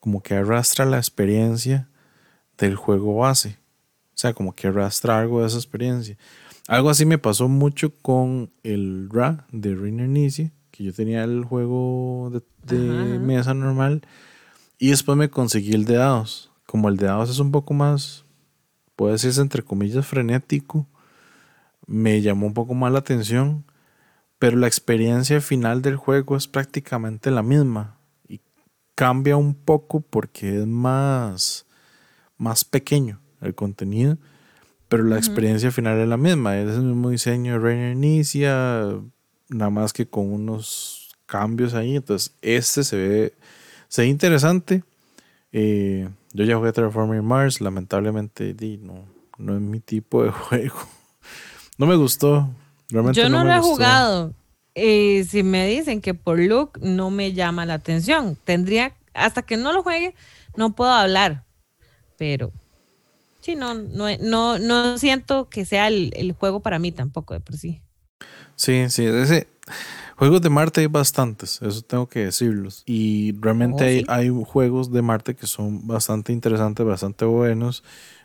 como 0.00 0.22
que 0.22 0.34
arrastra 0.34 0.84
la 0.86 0.96
experiencia 0.96 1.88
del 2.58 2.76
juego 2.76 3.16
base. 3.16 3.58
O 4.14 4.18
sea, 4.20 4.34
como 4.34 4.54
que 4.54 4.68
arrastra 4.68 5.18
algo 5.18 5.40
de 5.40 5.46
esa 5.46 5.56
experiencia. 5.56 6.16
Algo 6.68 6.90
así 6.90 7.04
me 7.04 7.18
pasó 7.18 7.48
mucho 7.48 7.94
con 8.02 8.50
el 8.62 9.08
Ra 9.10 9.46
de 9.50 9.74
Rainer 9.74 10.08
Nisi, 10.08 10.52
que 10.70 10.84
yo 10.84 10.92
tenía 10.92 11.24
el 11.24 11.44
juego 11.44 12.30
de, 12.30 13.18
mesa 13.18 13.54
normal 13.54 14.02
y 14.78 14.90
después 14.90 15.16
me 15.16 15.30
conseguí 15.30 15.72
el 15.72 15.84
de 15.84 15.96
dados. 15.96 16.50
Como 16.66 16.88
el 16.88 16.96
de 16.96 17.06
dados 17.06 17.30
es 17.30 17.38
un 17.38 17.50
poco 17.50 17.74
más 17.74 18.24
puede 19.00 19.14
decirse 19.14 19.40
entre 19.40 19.62
comillas 19.62 20.06
frenético, 20.06 20.86
me 21.86 22.20
llamó 22.20 22.46
un 22.46 22.52
poco 22.52 22.74
más 22.74 22.92
la 22.92 22.98
atención, 22.98 23.64
pero 24.38 24.58
la 24.58 24.66
experiencia 24.66 25.40
final 25.40 25.80
del 25.80 25.96
juego 25.96 26.36
es 26.36 26.46
prácticamente 26.46 27.30
la 27.30 27.42
misma 27.42 27.96
y 28.28 28.42
cambia 28.94 29.38
un 29.38 29.54
poco 29.54 30.02
porque 30.02 30.58
es 30.58 30.66
más, 30.66 31.64
más 32.36 32.62
pequeño 32.62 33.22
el 33.40 33.54
contenido, 33.54 34.18
pero 34.90 35.04
la 35.04 35.16
experiencia 35.16 35.70
final 35.70 35.98
es 35.98 36.06
la 36.06 36.18
misma, 36.18 36.58
es 36.58 36.68
el 36.68 36.82
mismo 36.82 37.08
diseño 37.08 37.54
de 37.54 37.58
Rainer 37.58 37.92
Inicia, 37.92 38.84
nada 39.48 39.70
más 39.70 39.94
que 39.94 40.06
con 40.06 40.30
unos 40.30 41.16
cambios 41.24 41.72
ahí, 41.72 41.96
entonces 41.96 42.36
este 42.42 42.84
se 42.84 42.96
ve, 42.98 43.34
se 43.88 44.02
ve 44.02 44.08
interesante. 44.08 44.84
Eh, 45.52 46.06
yo 46.32 46.44
ya 46.44 46.56
jugué 46.56 46.72
Terraforming 46.72 47.24
Mars, 47.24 47.60
lamentablemente 47.60 48.54
no, 48.80 49.04
no 49.38 49.54
es 49.54 49.60
mi 49.60 49.80
tipo 49.80 50.22
de 50.22 50.30
juego. 50.30 50.76
No 51.78 51.86
me 51.86 51.96
gustó. 51.96 52.48
Realmente 52.90 53.20
yo 53.20 53.28
no, 53.28 53.44
lo 53.44 53.52
he 53.52 53.60
jugado. 53.60 54.34
Y 54.74 55.24
si 55.24 55.42
me 55.42 55.66
dicen 55.66 56.00
que 56.00 56.14
por 56.14 56.38
look 56.38 56.78
no 56.80 57.10
me 57.10 57.32
llama 57.32 57.66
la 57.66 57.74
atención, 57.74 58.36
tendría, 58.44 58.94
hasta 59.14 59.42
que 59.42 59.56
no 59.56 59.72
lo 59.72 59.82
juegue, 59.82 60.14
no 60.56 60.74
puedo 60.74 60.92
hablar. 60.92 61.44
Pero 62.16 62.52
sí, 63.40 63.56
no, 63.56 63.74
no, 63.74 64.06
no, 64.20 64.58
no 64.58 64.98
siento 64.98 65.48
que 65.48 65.64
sea 65.64 65.88
el, 65.88 66.12
el 66.14 66.32
juego 66.32 66.60
para 66.60 66.78
mí 66.78 66.92
tampoco, 66.92 67.34
de 67.34 67.40
por 67.40 67.56
sí. 67.56 67.82
Sí, 68.56 68.90
sí, 68.90 69.06
ese, 69.06 69.48
Juegos 70.20 70.42
de 70.42 70.50
Marte 70.50 70.82
hay 70.82 70.86
bastantes, 70.86 71.62
eso 71.62 71.80
tengo 71.80 72.06
que 72.06 72.26
decirlos. 72.26 72.82
Y 72.84 73.32
realmente 73.40 74.04
oh, 74.06 74.12
hay, 74.12 74.28
juegos 74.28 74.92
de 74.92 75.00
Marte 75.00 75.34
que 75.34 75.46
son 75.46 75.86
bastante 75.86 76.30
interesantes, 76.30 76.84
bastante 76.84 77.24
buenos. 77.24 77.82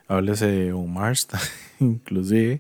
Háblese 0.10 0.46
de 0.46 0.74
Mars, 0.74 1.30
inclusive. 1.80 2.60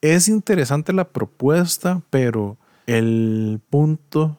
Es 0.00 0.26
interesante 0.26 0.92
la 0.92 1.04
propuesta, 1.10 2.02
pero 2.10 2.56
el 2.88 3.60
punto 3.70 4.36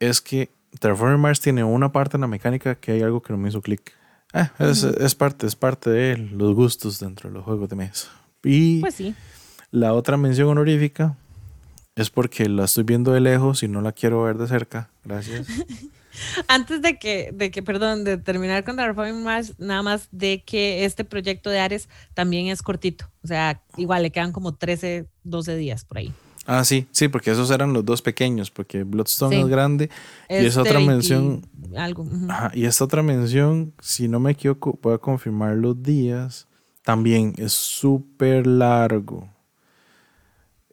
es 0.00 0.20
que 0.20 0.50
Terraforming 0.78 1.18
Mars 1.18 1.40
tiene 1.40 1.64
una 1.64 1.92
parte 1.92 2.18
en 2.18 2.20
la 2.20 2.26
mecánica 2.26 2.74
que 2.74 2.92
hay 2.92 3.00
algo 3.00 3.22
que 3.22 3.32
no 3.32 3.38
me 3.38 3.48
hizo 3.48 3.62
clic. 3.62 3.90
Ah, 4.34 4.52
es, 4.58 5.14
parte, 5.14 5.46
es 5.46 5.56
parte 5.56 5.88
de 5.88 6.18
los 6.18 6.54
gustos 6.54 7.00
dentro 7.00 7.30
de 7.30 7.36
los 7.36 7.44
juegos 7.46 7.70
de 7.70 7.76
mesa. 7.76 8.10
Y 8.44 8.80
pues 8.80 8.96
sí. 8.96 9.14
la 9.70 9.94
otra 9.94 10.18
mención 10.18 10.48
honorífica 10.48 11.16
es 12.00 12.10
porque 12.10 12.48
la 12.48 12.64
estoy 12.64 12.84
viendo 12.84 13.12
de 13.12 13.20
lejos 13.20 13.62
y 13.62 13.68
no 13.68 13.80
la 13.80 13.92
quiero 13.92 14.22
ver 14.22 14.38
de 14.38 14.48
cerca. 14.48 14.90
Gracias. 15.04 15.46
Antes 16.48 16.82
de 16.82 16.98
que, 16.98 17.30
de 17.32 17.50
que, 17.50 17.62
perdón, 17.62 18.04
de 18.04 18.18
terminar 18.18 18.64
con 18.64 18.76
Terraforming 18.76 19.22
Mars, 19.22 19.54
nada 19.58 19.82
más 19.82 20.08
de 20.10 20.42
que 20.44 20.84
este 20.84 21.04
proyecto 21.04 21.50
de 21.50 21.60
Ares 21.60 21.88
también 22.14 22.48
es 22.48 22.62
cortito. 22.62 23.06
O 23.22 23.26
sea, 23.26 23.62
igual 23.76 24.02
le 24.02 24.10
quedan 24.10 24.32
como 24.32 24.54
13, 24.54 25.06
12 25.24 25.56
días 25.56 25.84
por 25.84 25.98
ahí. 25.98 26.12
Ah, 26.46 26.64
sí, 26.64 26.88
sí, 26.90 27.08
porque 27.08 27.30
esos 27.30 27.50
eran 27.50 27.72
los 27.72 27.84
dos 27.84 28.02
pequeños, 28.02 28.50
porque 28.50 28.82
Bloodstone 28.82 29.40
es 29.40 29.46
grande 29.46 29.90
y 30.28 30.46
es 30.46 30.56
otra 30.56 30.80
mención. 30.80 31.46
Algo. 31.76 32.06
y 32.54 32.64
esta 32.64 32.84
otra 32.84 33.02
mención, 33.02 33.74
si 33.80 34.08
no 34.08 34.18
me 34.18 34.32
equivoco, 34.32 34.78
voy 34.82 34.94
a 34.94 34.98
confirmar 34.98 35.56
los 35.56 35.80
días. 35.82 36.48
También 36.82 37.34
es 37.36 37.52
súper 37.52 38.46
largo. 38.46 39.28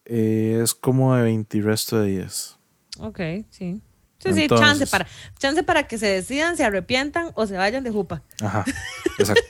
Es 0.07 0.73
como 0.73 1.15
de 1.15 1.23
20 1.23 1.61
resto 1.61 1.99
de 1.99 2.07
días. 2.07 2.57
Ok, 2.99 3.19
sí. 3.49 3.81
Sí, 4.19 4.33
sí, 4.33 4.47
chance 4.47 4.87
para, 4.87 5.07
chance 5.37 5.61
para 5.61 5.87
que 5.87 5.97
se 5.99 6.07
decidan, 6.07 6.57
se 6.57 6.63
arrepientan 6.63 7.31
o 7.35 7.45
se 7.45 7.55
vayan 7.55 7.83
de 7.83 7.91
jupa. 7.91 8.23
Ajá, 8.41 8.65
exacto. 9.19 9.43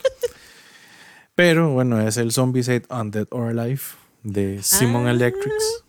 Pero 1.35 1.71
bueno, 1.71 2.01
es 2.01 2.17
el 2.17 2.31
Zombie 2.31 2.63
Set 2.63 2.91
Undead 2.91 3.27
or 3.29 3.49
Alive 3.49 3.81
de 4.23 4.61
Simon 4.61 5.07
ah. 5.07 5.11
Electrics. 5.11 5.83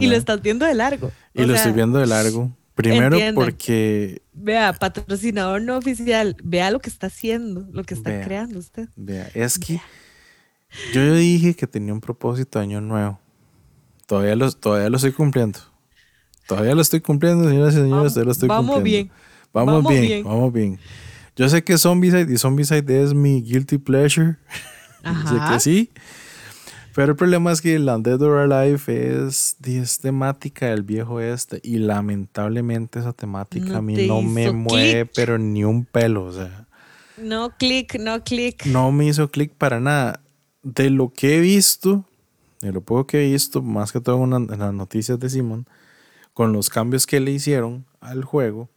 y 0.00 0.06
lo 0.06 0.16
estás 0.16 0.40
viendo 0.40 0.64
de 0.64 0.74
largo. 0.74 1.12
Y 1.34 1.44
lo 1.44 1.54
estoy 1.54 1.72
viendo 1.72 1.98
de 1.98 2.06
largo. 2.06 2.50
Primero 2.74 3.18
porque... 3.34 4.22
Vea, 4.32 4.72
patrocinador 4.72 5.60
no 5.60 5.76
oficial, 5.76 6.36
vea 6.42 6.70
lo 6.70 6.80
que 6.80 6.88
está 6.88 7.08
haciendo, 7.08 7.66
lo 7.72 7.84
que 7.84 7.92
está 7.92 8.22
creando 8.22 8.58
usted. 8.58 8.88
Vea, 8.96 9.30
es 9.34 9.58
que 9.58 9.80
yo 10.92 11.14
dije 11.14 11.54
que 11.54 11.66
tenía 11.66 11.92
un 11.92 12.00
propósito 12.00 12.58
de 12.58 12.64
año 12.64 12.80
nuevo. 12.80 13.18
Todavía 14.06 14.36
lo, 14.36 14.50
todavía 14.52 14.90
lo 14.90 14.96
estoy 14.96 15.12
cumpliendo. 15.12 15.58
Todavía 16.46 16.74
lo 16.74 16.82
estoy 16.82 17.00
cumpliendo, 17.00 17.48
señoras 17.48 17.74
y 17.74 17.78
señores, 17.78 18.12
todavía 18.12 18.26
lo 18.26 18.32
estoy 18.32 18.48
vamos 18.48 18.74
cumpliendo. 18.74 19.12
Bien. 19.12 19.30
Vamos, 19.52 19.88
bien, 19.88 20.24
vamos 20.24 20.52
bien. 20.52 20.78
Yo 21.36 21.48
sé 21.48 21.64
que 21.64 21.78
Zombicide 21.78 22.32
y 22.32 22.36
Zombicide 22.36 23.02
es 23.02 23.14
mi 23.14 23.42
guilty 23.42 23.78
pleasure. 23.78 24.36
sé 25.28 25.36
que 25.48 25.60
sí. 25.60 25.90
Pero 26.94 27.12
el 27.12 27.16
problema 27.16 27.52
es 27.52 27.60
que 27.60 27.76
el 27.76 27.88
Undead 27.88 28.20
or 28.22 28.52
Alive 28.52 29.24
es, 29.24 29.56
es 29.64 29.98
temática 30.00 30.66
del 30.66 30.82
viejo 30.82 31.20
este 31.20 31.60
y 31.62 31.78
lamentablemente 31.78 32.98
esa 32.98 33.12
temática 33.12 33.78
a 33.78 33.82
mí 33.82 34.06
no 34.06 34.22
me 34.22 34.50
mueve 34.50 35.06
pero 35.06 35.38
ni 35.38 35.64
un 35.64 35.84
pelo, 35.84 36.24
o 36.24 36.32
sea. 36.32 36.66
No 37.16 37.50
clic, 37.56 37.98
no 37.98 38.24
clic. 38.24 38.66
No 38.66 38.90
me 38.92 39.06
hizo 39.06 39.30
clic 39.30 39.52
para 39.52 39.78
nada. 39.78 40.19
De 40.62 40.90
lo 40.90 41.12
que 41.12 41.36
he 41.36 41.40
visto, 41.40 42.04
de 42.60 42.72
lo 42.72 42.82
poco 42.82 43.06
que 43.06 43.24
he 43.24 43.32
visto, 43.32 43.62
más 43.62 43.92
que 43.92 44.00
todo 44.00 44.22
en 44.24 44.46
las 44.46 44.74
noticias 44.74 45.18
de 45.18 45.30
Simon, 45.30 45.66
con 46.34 46.52
los 46.52 46.68
cambios 46.68 47.06
que 47.06 47.20
le 47.20 47.30
hicieron 47.30 47.86
al 48.00 48.24
juego, 48.24 48.68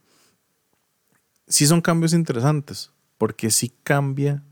sí 1.46 1.66
son 1.66 1.80
cambios 1.80 2.12
interesantes, 2.12 2.90
porque 3.18 3.50
sí 3.50 3.72
cambia 3.82 4.42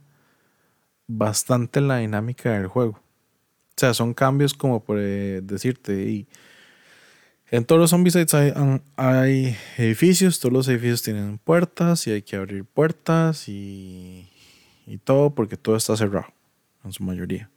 bastante 1.06 1.80
la 1.80 1.98
dinámica 1.98 2.52
del 2.52 2.66
juego. 2.66 2.92
O 2.92 3.74
sea, 3.76 3.94
son 3.94 4.14
cambios 4.14 4.54
como 4.54 4.84
por 4.84 4.98
eh, 5.00 5.40
decirte, 5.42 6.08
y 6.08 6.28
en 7.50 7.64
todos 7.64 7.80
los 7.80 7.90
zombies 7.90 8.16
hay, 8.16 8.26
hay, 8.96 9.56
edificios, 9.76 10.40
todos 10.40 10.52
los 10.52 10.68
edificios 10.68 11.02
tienen 11.02 11.38
puertas 11.38 12.06
y 12.06 12.12
hay 12.12 12.22
que 12.22 12.36
abrir 12.36 12.64
puertas 12.64 13.48
y, 13.48 14.28
y 14.86 14.98
todo 14.98 15.34
porque 15.34 15.56
todo 15.56 15.76
está 15.76 15.96
cerrado, 15.96 16.28
en 16.84 16.92
su 16.92 17.02
mayoría. 17.02 17.50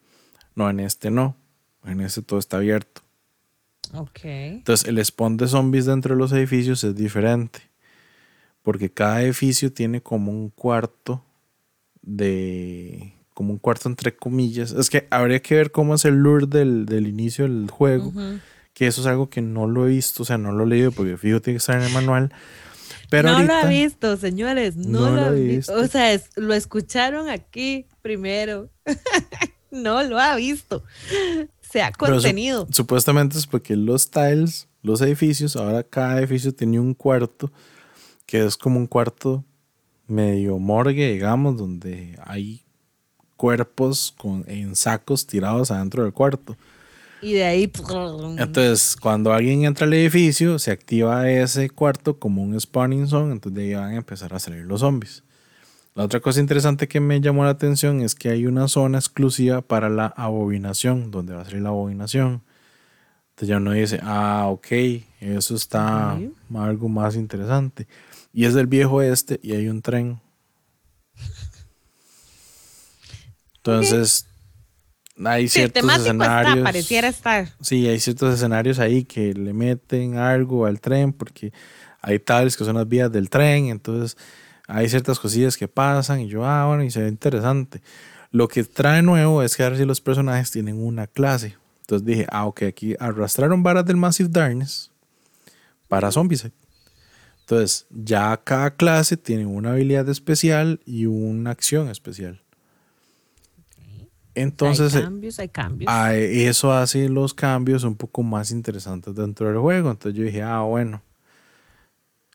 No, 0.56 0.70
en 0.70 0.80
este 0.80 1.12
no, 1.12 1.36
en 1.84 2.02
este 2.02 2.22
todo 2.22 2.40
está 2.40 2.58
abierto. 2.58 3.02
Ok. 3.94 4.20
Entonces, 4.24 4.88
el 4.88 5.04
spawn 5.04 5.38
de 5.38 5.48
zombies 5.48 5.86
dentro 5.86 6.16
de 6.16 6.20
los 6.20 6.32
edificios 6.32 6.84
es 6.84 6.96
diferente. 6.96 7.60
Porque 8.64 8.92
cada 8.92 9.22
edificio 9.22 9.72
tiene 9.72 10.02
como 10.02 10.32
un 10.32 10.50
cuarto 10.50 11.24
de 12.02 13.14
como 13.36 13.52
un 13.52 13.60
cuarto 13.60 13.90
entre 13.90 14.16
comillas. 14.16 14.72
Es 14.72 14.90
que 14.90 15.08
habría 15.12 15.42
que 15.42 15.56
ver 15.56 15.72
cómo 15.72 15.94
es 15.96 16.06
el 16.06 16.16
lure 16.16 16.48
del, 16.48 16.86
del 16.86 17.06
inicio 17.06 17.44
del 17.44 17.70
juego. 17.70 18.14
Que 18.74 18.88
eso 18.88 19.02
es 19.02 19.08
algo 19.08 19.30
que 19.30 19.42
no 19.42 19.68
lo 19.68 19.86
he 19.86 19.92
visto, 19.92 20.24
o 20.24 20.26
sea, 20.26 20.38
no 20.38 20.52
lo 20.52 20.64
he 20.64 20.68
leído 20.68 20.92
porque 20.92 21.18
fijo 21.18 21.42
tiene 21.42 21.56
que 21.56 21.60
estar 21.60 21.78
en 21.78 21.84
el 21.84 21.94
manual. 21.94 22.34
Pero 23.10 23.32
no 23.32 23.44
lo 23.44 23.54
ha 23.54 23.66
visto, 23.66 24.18
señores, 24.18 24.76
no, 24.76 25.10
lo, 25.10 25.22
ha 25.22 25.30
visto. 25.32 25.74
O 25.74 25.88
sea, 25.88 26.20
lo 26.36 26.54
escucharon 26.54 27.30
aquí 27.30 27.86
primero. 28.02 28.70
no 29.72 30.04
lo 30.04 30.20
ha 30.20 30.36
visto. 30.36 30.84
Se 31.62 31.82
ha 31.82 31.92
contenido. 31.92 32.68
supuestamente 32.72 33.38
es 33.38 33.48
porque 33.48 33.76
los 33.76 34.10
tiles, 34.10 34.68
los 34.82 35.02
edificios, 35.02 35.56
ahora 35.56 35.84
cada 35.84 36.20
edificio 36.20 36.54
tiene 36.54 36.80
un 36.80 36.94
cuarto 36.94 37.52
que 38.26 38.44
es 38.44 38.58
como 38.58 38.80
un 38.80 38.88
cuarto 38.88 39.44
medio 40.08 40.58
morgue, 40.58 41.14
digamos, 41.14 41.58
donde 41.58 42.18
hay 42.24 42.64
cuerpos 43.36 44.14
con, 44.18 44.46
en 44.48 44.76
sacos 44.76 45.28
tirados 45.28 45.72
adentro 45.72 46.04
del 46.04 46.14
cuarto. 46.14 46.58
Y 47.22 47.34
de 47.34 47.44
ahí... 47.44 47.72
Entonces, 48.38 48.96
cuando 48.96 49.34
alguien 49.34 49.66
entra 49.66 49.86
al 49.86 49.94
edificio, 49.94 50.60
se 50.60 50.72
activa 50.72 51.30
ese 51.30 51.70
cuarto 51.70 52.20
como 52.20 52.44
un 52.44 52.60
spawning 52.60 53.08
zone, 53.08 53.34
entonces 53.34 53.56
de 53.56 53.64
ahí 53.64 53.74
van 53.74 53.94
a 53.94 53.98
empezar 53.98 54.34
a 54.34 54.40
salir 54.40 54.66
los 54.66 54.82
zombies. 54.82 55.24
La 55.96 56.04
otra 56.04 56.20
cosa 56.20 56.40
interesante 56.40 56.88
que 56.88 57.00
me 57.00 57.22
llamó 57.22 57.46
la 57.46 57.52
atención 57.52 58.02
es 58.02 58.16
que 58.16 58.30
hay 58.30 58.46
una 58.46 58.68
zona 58.68 58.98
exclusiva 58.98 59.62
para 59.62 59.90
la 59.90 60.08
abobinación, 60.08 61.10
donde 61.10 61.34
va 61.34 61.42
a 61.42 61.46
salir 61.46 61.62
la 61.62 61.70
abobinación. 61.70 62.44
Entonces 63.30 63.50
ya 63.50 63.58
uno 63.58 63.72
dice, 63.72 64.00
ah, 64.04 64.48
ok, 64.48 64.68
eso 65.22 65.56
está 65.56 66.18
algo 66.54 66.90
más 66.90 67.16
interesante. 67.16 67.88
Y 68.34 68.46
es 68.46 68.54
del 68.54 68.68
viejo 68.68 69.02
este 69.02 69.40
y 69.42 69.54
hay 69.54 69.70
un 69.70 69.82
tren 69.82 70.20
Entonces, 73.66 74.28
hay 75.24 75.48
ciertos 75.48 75.84
escenarios. 75.98 76.64
pareciera 76.64 77.08
estar. 77.08 77.50
Sí, 77.62 77.88
hay 77.88 78.00
ciertos 78.00 78.34
escenarios 78.34 78.80
ahí 78.80 79.04
que 79.04 79.34
le 79.34 79.54
meten 79.54 80.18
algo 80.18 80.66
al 80.66 80.82
tren 80.82 81.14
porque 81.14 81.54
hay 82.02 82.20
tales 82.20 82.58
que 82.58 82.66
son 82.66 82.76
las 82.76 82.88
vías 82.88 83.12
del 83.12 83.30
tren. 83.30 83.68
Entonces, 83.68 84.18
hay 84.68 84.90
ciertas 84.90 85.20
cosillas 85.20 85.58
que 85.58 85.68
pasan 85.68 86.22
y 86.22 86.28
yo, 86.28 86.46
ah, 86.46 86.68
bueno, 86.68 86.84
y 86.84 86.92
se 86.92 87.02
ve 87.02 87.08
interesante. 87.08 87.82
Lo 88.32 88.48
que 88.48 88.64
trae 88.64 89.02
nuevo 89.02 89.42
es 89.44 89.56
que 89.56 89.64
ahora 89.64 89.78
sí 89.78 89.86
los 89.86 90.02
personajes 90.02 90.52
tienen 90.52 90.84
una 90.84 91.08
clase. 91.08 91.56
Entonces 91.82 92.06
dije, 92.06 92.28
ah, 92.32 92.46
ok, 92.46 92.64
aquí 92.64 92.96
arrastraron 93.00 93.64
varas 93.64 93.86
del 93.86 93.96
Massive 93.96 94.30
Darkness 94.30 94.92
para 95.88 96.12
Zombies. 96.12 96.48
Entonces, 97.42 97.86
ya 97.92 98.36
cada 98.44 98.72
clase 98.76 99.18
tiene 99.18 99.46
una 99.46 99.74
habilidad 99.74 100.10
especial 100.10 100.82
y 100.84 101.06
una 101.06 101.52
acción 101.52 101.90
especial. 101.90 102.42
Entonces, 104.36 104.94
hay 104.96 105.04
cambios, 105.04 105.40
hay 105.40 105.50
cambios. 105.50 105.92
eso 106.14 106.74
hace 106.74 107.08
los 107.08 107.34
cambios 107.34 107.84
un 107.86 107.96
poco 107.96 108.22
más 108.22 108.52
interesantes 108.52 109.16
dentro 109.16 109.48
del 109.48 109.58
juego. 109.58 109.90
Entonces 109.90 110.18
yo 110.20 110.26
dije, 110.26 110.42
ah, 110.42 110.62
bueno, 110.62 111.02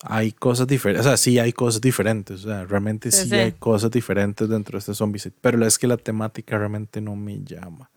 hay 0.02 0.32
cosas 0.32 0.66
diferentes. 0.66 1.06
O 1.06 1.08
sea, 1.08 1.16
sí 1.18 1.38
hay 1.38 1.52
cosas 1.52 1.80
diferentes. 1.80 2.44
O 2.44 2.48
sea, 2.48 2.64
realmente 2.64 3.12
sí, 3.12 3.32
hay 3.34 3.52
cosas 3.52 3.90
diferentes 3.90 4.48
dentro 4.48 4.72
de 4.72 4.78
este 4.78 4.94
zombie 4.94 5.20
Pero 5.40 5.64
es 5.64 5.78
que 5.78 5.86
la 5.86 5.98
temática 5.98 6.56
realmente 6.56 7.00
no 7.00 7.14
me 7.16 7.44
llama. 7.44 7.90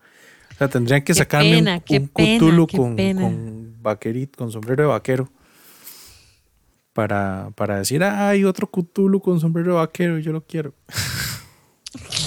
O 0.52 0.56
sea, 0.58 0.68
tendrían 0.68 1.02
que 1.02 1.14
sacarme 1.14 1.58
un, 1.58 1.68
un 1.68 2.66
con, 2.66 2.96
con, 2.96 3.82
vaquerito, 3.82 4.38
con 4.38 4.52
sombrero 4.52 4.84
de 4.84 4.88
vaquero. 4.90 5.30
Para, 6.92 7.50
para 7.56 7.78
decir, 7.78 8.04
ah, 8.04 8.28
hay 8.28 8.44
otro 8.44 8.68
Cthulhu 8.68 9.20
con 9.20 9.40
sombrero 9.40 9.72
de 9.72 9.78
vaquero 9.78 10.18
y 10.18 10.22
yo 10.22 10.30
lo 10.30 10.42
quiero. 10.42 10.74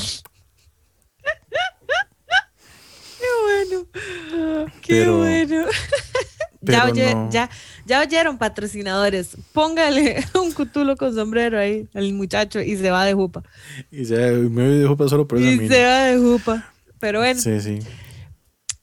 Qué 4.82 5.08
bueno. 5.08 5.66
ya, 6.62 7.30
ya, 7.30 7.50
ya, 7.86 8.02
oyeron, 8.02 8.38
patrocinadores. 8.38 9.38
Póngale 9.54 10.26
un 10.42 10.52
cutulo 10.52 10.96
con 10.96 11.14
sombrero 11.16 11.60
ahí 11.60 11.88
al 11.94 12.14
muchacho 12.14 12.62
y 12.62 12.76
se 12.78 12.92
va 12.92 13.06
de 13.06 13.14
jupa. 13.14 13.44
Y 13.92 14.06
se 14.06 14.16
me 14.16 14.64
de 14.64 14.88
jupa 14.88 15.08
solo 15.08 15.28
por 15.28 15.40
eso. 15.40 15.64
Y 15.64 15.68
se 15.68 15.84
va 15.84 16.04
de 16.06 16.18
jupa. 16.18 16.72
Pero 17.00 17.20
bueno. 17.20 17.40
Sí, 17.40 17.60
sí. 17.62 17.80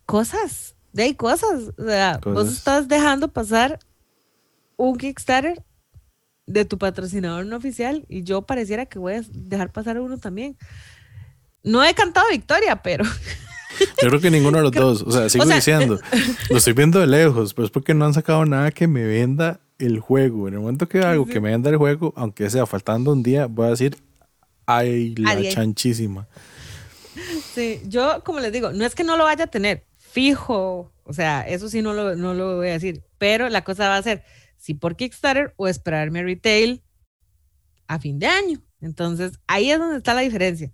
Cosas. 0.07 0.75
De 0.93 1.05
ahí 1.05 1.15
cosas. 1.15 1.73
O 1.77 1.85
sea, 1.85 2.21
vos 2.25 2.53
estás 2.53 2.89
dejando 2.89 3.29
pasar 3.29 3.79
un 4.77 4.97
Kickstarter 4.97 5.63
de 6.47 6.65
tu 6.65 6.79
patrocinador 6.79 7.47
no 7.47 7.57
oficial 7.57 8.05
y 8.09 8.23
yo 8.23 8.43
pareciera 8.43 8.87
que 8.87 8.99
voy 8.99 9.15
a 9.15 9.23
dejar 9.31 9.73
pasar 9.73 9.99
uno 9.99 10.19
también. 10.19 10.57
No 11.63 11.83
he 11.83 11.95
cantado 11.95 12.27
victoria, 12.31 12.83
pero 12.83 13.05
Yo 14.03 14.09
creo 14.09 14.21
que 14.21 14.31
ninguno 14.31 14.59
de 14.59 14.65
los 14.65 14.73
dos. 14.73 15.03
O 15.03 15.13
sea, 15.13 15.29
sigo 15.29 15.45
diciendo, 15.47 15.99
lo 16.51 16.57
estoy 16.57 16.73
viendo 16.73 17.01
de 17.01 17.07
lejos, 17.07 17.55
pero 17.55 17.67
es 17.67 17.71
porque 17.71 17.95
no 17.95 18.05
han 18.05 18.15
sacado 18.15 18.45
nada 18.45 18.71
que 18.71 18.87
me 18.87 19.05
venda 19.05 19.61
el 19.79 20.01
juego. 20.01 20.49
En 20.49 20.55
el 20.55 20.61
momento 20.61 20.89
que 20.89 21.01
algo 21.01 21.27
que 21.27 21.41
me 21.41 21.51
venda 21.51 21.71
el 21.71 21.77
juego, 21.77 22.13
aunque 22.17 22.49
sea 22.51 22.67
faltando 22.67 23.13
un 23.13 23.23
día, 23.23 23.47
voy 23.47 23.67
a 23.67 23.71
decir, 23.71 23.97
ay, 24.67 25.15
la 25.17 25.49
chanchísima. 25.49 26.27
Sí, 27.55 27.81
yo 27.87 28.23
como 28.25 28.41
les 28.41 28.53
digo, 28.53 28.73
no 28.73 28.85
es 28.85 28.95
que 28.95 29.05
no 29.05 29.17
lo 29.17 29.25
vaya 29.25 29.45
a 29.45 29.49
tener 29.49 29.85
fijo, 29.97 30.93
o 31.05 31.13
sea, 31.13 31.43
eso 31.43 31.69
sí 31.69 31.83
no 31.83 31.93
lo, 31.93 32.17
no 32.17 32.35
lo 32.35 32.57
voy 32.57 32.69
a 32.69 32.73
decir, 32.73 33.03
pero 33.19 33.49
la 33.49 33.63
cosa 33.63 33.89
va 33.89 33.97
a 33.97 34.03
ser 34.03 34.25
si 34.57 34.75
por 34.75 34.97
Kickstarter 34.97 35.53
o 35.57 35.69
esperarme 35.69 36.23
retail 36.23 36.83
a 37.87 37.99
fin 37.99 38.19
de 38.19 38.27
año. 38.27 38.63
Entonces, 38.81 39.39
ahí 39.47 39.71
es 39.71 39.79
donde 39.79 39.99
está 39.99 40.15
la 40.15 40.21
diferencia. 40.23 40.73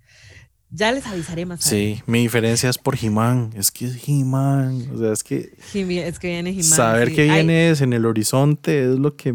Ya 0.72 0.92
les 0.92 1.04
avisaré 1.06 1.46
más 1.46 1.64
Sí, 1.64 2.00
mi 2.06 2.20
diferencia 2.20 2.70
es 2.70 2.78
por 2.78 2.96
He-Man. 3.00 3.50
Es 3.56 3.72
que 3.72 3.86
es 3.86 4.08
He-Man. 4.08 4.88
O 4.94 4.98
sea, 4.98 5.12
es 5.12 5.24
que. 5.24 5.52
Es 5.74 6.18
que 6.18 6.28
viene 6.28 6.50
He-Man. 6.50 6.62
Saber 6.62 7.14
que 7.14 7.24
viene 7.24 7.70
es 7.70 7.80
en 7.80 7.92
el 7.92 8.06
horizonte 8.06 8.84
es 8.84 8.98
lo 8.98 9.16
que 9.16 9.34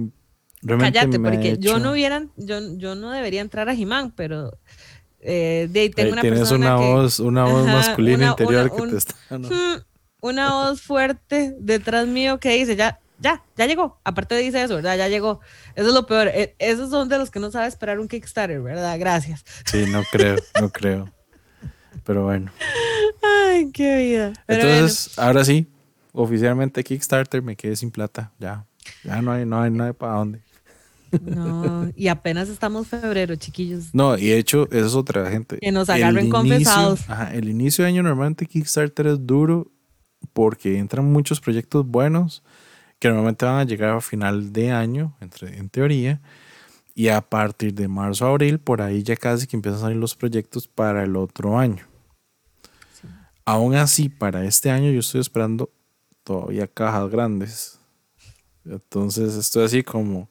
realmente 0.61 0.99
Cállate, 0.99 1.19
porque 1.19 1.57
yo 1.59 1.79
no 1.79 1.91
hubiera, 1.91 2.25
yo, 2.37 2.59
yo 2.77 2.95
no 2.95 3.11
debería 3.11 3.41
entrar 3.41 3.69
a 3.69 3.73
He-Man, 3.73 4.13
pero 4.15 4.57
eh, 5.19 5.67
de 5.69 5.79
ahí 5.81 5.89
tengo 5.89 6.13
una 6.13 6.21
tienes 6.21 6.51
una 6.51 6.75
voz, 6.75 7.19
una 7.19 7.45
voz 7.45 7.65
masculina 7.65 8.27
interior 8.27 8.75
que 8.75 8.87
te 8.87 8.97
está. 8.97 9.15
una 10.21 10.53
voz 10.53 10.81
fuerte 10.81 11.55
detrás 11.59 12.07
mío 12.07 12.39
que 12.39 12.49
dice 12.49 12.75
ya, 12.75 12.99
ya, 13.19 13.43
ya 13.55 13.65
llegó. 13.65 13.99
Aparte 14.03 14.37
dice 14.37 14.63
eso, 14.63 14.75
¿verdad? 14.75 14.97
Ya 14.97 15.07
llegó. 15.07 15.39
Eso 15.75 15.89
es 15.89 15.93
lo 15.93 16.05
peor. 16.05 16.27
E, 16.27 16.55
esos 16.59 16.89
son 16.89 17.09
de 17.09 17.17
los 17.17 17.31
que 17.31 17.39
no 17.39 17.51
sabe 17.51 17.67
esperar 17.67 17.99
un 17.99 18.07
Kickstarter, 18.07 18.61
¿verdad? 18.61 18.97
Gracias. 18.99 19.43
Sí, 19.65 19.85
no 19.87 20.03
creo, 20.11 20.37
no 20.59 20.69
creo. 20.69 21.11
Pero 22.05 22.23
bueno. 22.23 22.51
Ay, 23.23 23.71
qué 23.71 23.97
vida. 23.97 24.33
Entonces, 24.47 25.17
ahora 25.17 25.43
sí, 25.43 25.67
oficialmente 26.13 26.83
Kickstarter 26.83 27.41
me 27.41 27.55
quedé 27.55 27.75
sin 27.75 27.91
plata. 27.91 28.31
Ya, 28.39 28.65
ya 29.03 29.21
no 29.21 29.31
hay, 29.31 29.45
no 29.45 29.61
hay, 29.61 29.71
no 29.71 29.93
para 29.93 30.13
dónde. 30.13 30.41
No, 31.21 31.91
y 31.95 32.07
apenas 32.07 32.49
estamos 32.49 32.87
febrero, 32.87 33.35
chiquillos. 33.35 33.93
No, 33.93 34.17
y 34.17 34.27
de 34.27 34.37
hecho, 34.37 34.67
eso 34.71 34.85
es 34.85 34.95
otra 34.95 35.29
gente. 35.29 35.57
Que 35.59 35.71
nos 35.71 35.89
agarren 35.89 36.29
confesados. 36.29 37.09
Ajá, 37.09 37.33
el 37.33 37.47
inicio 37.49 37.83
de 37.83 37.89
año 37.89 38.03
normalmente 38.03 38.45
Kickstarter 38.45 39.07
es 39.07 39.25
duro 39.25 39.71
porque 40.33 40.77
entran 40.77 41.11
muchos 41.11 41.39
proyectos 41.39 41.85
buenos 41.87 42.43
que 42.99 43.07
normalmente 43.07 43.45
van 43.45 43.59
a 43.59 43.63
llegar 43.63 43.91
a 43.91 44.01
final 44.01 44.51
de 44.51 44.71
año, 44.71 45.15
entre, 45.21 45.57
en 45.57 45.69
teoría. 45.69 46.21
Y 46.93 47.09
a 47.09 47.21
partir 47.21 47.73
de 47.73 47.87
marzo 47.87 48.25
a 48.25 48.29
abril, 48.29 48.59
por 48.59 48.81
ahí 48.81 49.03
ya 49.03 49.15
casi 49.17 49.47
que 49.47 49.57
empiezan 49.57 49.79
a 49.79 49.81
salir 49.83 49.97
los 49.97 50.15
proyectos 50.15 50.67
para 50.67 51.03
el 51.03 51.15
otro 51.17 51.57
año. 51.59 51.85
Aún 53.45 53.75
así, 53.75 54.09
para 54.09 54.43
este 54.45 54.71
año 54.71 54.91
yo 54.91 54.99
estoy 54.99 55.21
esperando 55.21 55.71
todavía 56.23 56.67
cajas 56.67 57.09
grandes. 57.09 57.79
Entonces 58.65 59.35
estoy 59.35 59.65
así 59.65 59.83
como... 59.83 60.27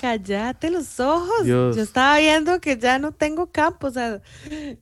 Cállate 0.00 0.70
los 0.70 1.00
ojos. 1.00 1.44
Yo 1.44 1.70
estaba 1.70 2.18
viendo 2.18 2.60
que 2.60 2.78
ya 2.78 2.98
no 2.98 3.10
tengo 3.12 3.50
campo. 3.50 3.88
O 3.88 3.90
sea, 3.90 4.22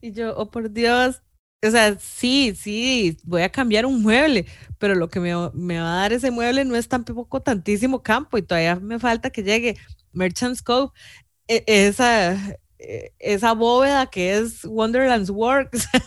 y 0.03 0.13
yo, 0.13 0.37
oh 0.37 0.51
por 0.51 0.71
Dios. 0.71 1.23
O 1.67 1.71
sea, 1.71 1.99
sí, 1.99 2.55
sí, 2.55 3.17
voy 3.25 3.43
a 3.43 3.51
cambiar 3.51 3.85
un 3.85 4.01
mueble, 4.01 4.47
pero 4.79 4.95
lo 4.95 5.09
que 5.09 5.19
me, 5.19 5.33
me 5.55 5.81
va 5.81 5.95
a 5.95 6.01
dar 6.03 6.13
ese 6.13 6.31
mueble 6.31 6.65
no 6.65 6.77
es 6.77 6.87
tampoco 6.87 7.43
tantísimo 7.43 8.01
campo 8.01 8.39
y 8.39 8.43
todavía 8.43 8.77
me 8.77 9.01
falta 9.01 9.31
que 9.31 9.43
llegue 9.43 9.77
Merchant's 10.13 10.63
Cove, 10.63 10.93
e, 11.49 11.65
esa, 11.67 12.39
esa 12.79 13.53
bóveda 13.53 14.07
que 14.07 14.39
es 14.39 14.65
Wonderland's 14.65 15.31
Works. 15.31 15.89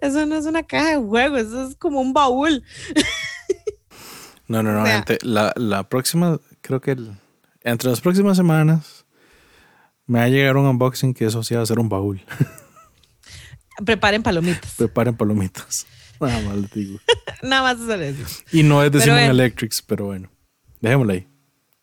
eso, 0.00 0.26
no 0.26 0.36
es 0.36 0.46
una 0.46 0.62
caja 0.62 0.90
de 0.90 0.96
juego, 0.96 1.36
eso 1.36 1.68
es 1.68 1.76
como 1.76 2.00
un 2.00 2.12
baúl. 2.12 2.62
no, 4.48 4.62
no, 4.62 4.72
no, 4.72 4.84
gente, 4.86 5.18
la, 5.22 5.52
la, 5.56 5.88
próxima, 5.88 6.38
creo 6.60 6.80
que 6.80 6.96
entre 7.62 7.90
las 7.90 8.00
próximas 8.00 8.36
semanas 8.36 9.04
me 10.06 10.18
va 10.18 10.24
a 10.24 10.28
llegar 10.28 10.56
un 10.56 10.66
unboxing 10.66 11.14
que 11.14 11.26
eso 11.26 11.42
sí 11.42 11.54
va 11.54 11.62
a 11.62 11.66
ser 11.66 11.78
un 11.78 11.88
baúl. 11.88 12.22
Preparen 13.84 14.22
palomitas. 14.22 14.74
Preparen 14.76 15.16
palomitas. 15.16 15.86
Nada 16.20 16.40
más 16.42 16.70
digo. 16.72 16.98
Nada 17.42 17.74
más 17.74 18.00
eso. 18.00 18.42
Y 18.52 18.62
no 18.62 18.82
es 18.82 18.92
de 18.92 19.00
Simon 19.00 19.18
Electrics, 19.20 19.80
pero 19.80 20.06
bueno. 20.06 20.30
Dejémosla 20.80 21.14
ahí. 21.14 21.29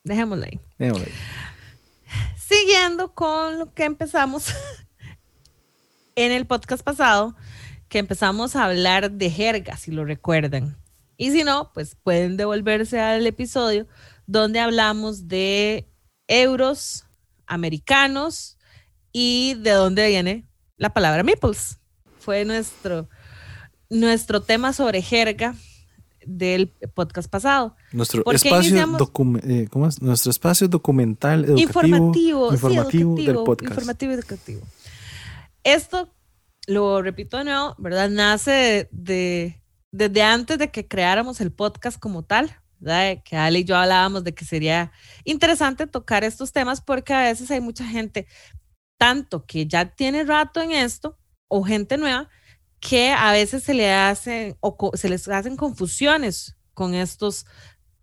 Dejémosla 0.07 0.47
ahí. 0.47 0.59
Dejémosla 0.77 1.07
ahí. 1.07 1.13
Siguiendo 2.37 3.13
con 3.13 3.59
lo 3.59 3.73
que 3.73 3.83
empezamos 3.83 4.53
en 6.15 6.31
el 6.31 6.47
podcast 6.47 6.81
pasado, 6.81 7.35
que 7.89 7.99
empezamos 7.99 8.55
a 8.55 8.65
hablar 8.65 9.11
de 9.11 9.29
jerga, 9.29 9.75
si 9.77 9.91
lo 9.91 10.05
recuerdan. 10.05 10.77
Y 11.17 11.31
si 11.31 11.43
no, 11.43 11.71
pues 11.73 11.95
pueden 12.01 12.37
devolverse 12.37 12.99
al 12.99 13.25
episodio 13.27 13.87
donde 14.27 14.59
hablamos 14.59 15.27
de 15.27 15.89
euros 16.27 17.05
americanos 17.47 18.57
y 19.11 19.55
de 19.55 19.71
dónde 19.71 20.07
viene 20.07 20.45
la 20.77 20.93
palabra 20.93 21.23
meeples. 21.23 21.79
Fue 22.19 22.45
nuestro, 22.45 23.09
nuestro 23.89 24.41
tema 24.41 24.73
sobre 24.73 25.01
jerga 25.01 25.55
del 26.28 26.73
podcast 26.93 27.30
pasado. 27.30 27.75
Nuestro 27.93 28.23
espacio, 28.32 28.78
eh, 29.43 29.67
¿cómo 29.71 29.88
es? 29.88 30.01
Nuestro 30.01 30.30
espacio 30.30 30.67
documental, 30.67 31.45
educativo, 31.45 32.51
informativo, 32.51 33.15
del 33.15 33.36
podcast. 33.43 33.71
Informativo 33.71 34.11
educativo. 34.11 34.61
Esto, 35.63 36.13
lo 36.67 37.01
repito 37.01 37.38
de 37.38 37.45
nuevo, 37.45 37.75
¿verdad? 37.78 38.09
Nace 38.09 38.89
de, 38.91 39.61
desde 39.91 40.21
antes 40.21 40.57
de 40.57 40.69
que 40.69 40.88
creáramos 40.88 41.39
el 41.41 41.51
podcast 41.51 41.97
como 41.97 42.23
tal, 42.23 42.55
¿verdad? 42.80 43.23
Que 43.23 43.38
Ale 43.38 43.59
y 43.59 43.63
yo 43.63 43.78
hablábamos 43.78 44.23
de 44.23 44.34
que 44.34 44.45
sería 44.45 44.91
interesante 45.23 45.88
tocar 45.88 46.23
estos 46.23 46.51
temas 46.51 46.82
porque 46.82 47.13
a 47.13 47.21
veces 47.21 47.49
hay 47.51 47.61
mucha 47.61 47.86
gente, 47.86 48.28
tanto 48.99 49.45
que 49.45 49.65
ya 49.65 49.86
tiene 49.86 50.23
rato 50.25 50.61
en 50.61 50.71
esto, 50.71 51.17
o 51.47 51.63
gente 51.63 51.97
nueva, 51.97 52.30
que 52.80 53.11
a 53.11 53.32
veces 53.32 53.63
se 53.63 53.73
le 53.73 53.91
hacen 53.91 54.55
o 54.59 54.91
se 54.93 55.09
les 55.09 55.28
hacen 55.28 55.57
confusiones 55.57 56.57
con 56.73 56.93
estos 56.93 57.45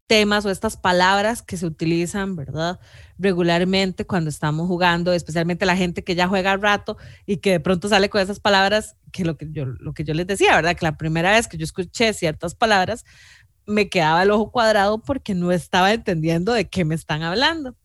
temas 0.06 0.44
o 0.44 0.50
estas 0.50 0.76
palabras 0.76 1.42
que 1.42 1.56
se 1.56 1.66
utilizan, 1.66 2.36
¿verdad? 2.36 2.78
Regularmente 3.18 4.06
cuando 4.06 4.28
estamos 4.28 4.66
jugando, 4.68 5.12
especialmente 5.12 5.64
la 5.64 5.76
gente 5.76 6.04
que 6.04 6.14
ya 6.14 6.28
juega 6.28 6.52
al 6.52 6.60
rato 6.60 6.98
y 7.26 7.38
que 7.38 7.52
de 7.52 7.60
pronto 7.60 7.88
sale 7.88 8.10
con 8.10 8.20
esas 8.20 8.40
palabras, 8.40 8.96
que 9.12 9.24
lo 9.24 9.36
que 9.36 9.48
yo, 9.50 9.64
lo 9.64 9.94
que 9.94 10.04
yo 10.04 10.12
les 10.12 10.26
decía, 10.26 10.54
¿verdad? 10.56 10.76
Que 10.76 10.84
la 10.84 10.96
primera 10.98 11.30
vez 11.30 11.48
que 11.48 11.56
yo 11.56 11.64
escuché 11.64 12.12
ciertas 12.12 12.54
palabras, 12.54 13.04
me 13.66 13.88
quedaba 13.88 14.22
el 14.22 14.30
ojo 14.30 14.50
cuadrado 14.50 15.02
porque 15.02 15.34
no 15.34 15.52
estaba 15.52 15.92
entendiendo 15.92 16.52
de 16.52 16.68
qué 16.68 16.84
me 16.84 16.94
están 16.94 17.22
hablando. 17.22 17.76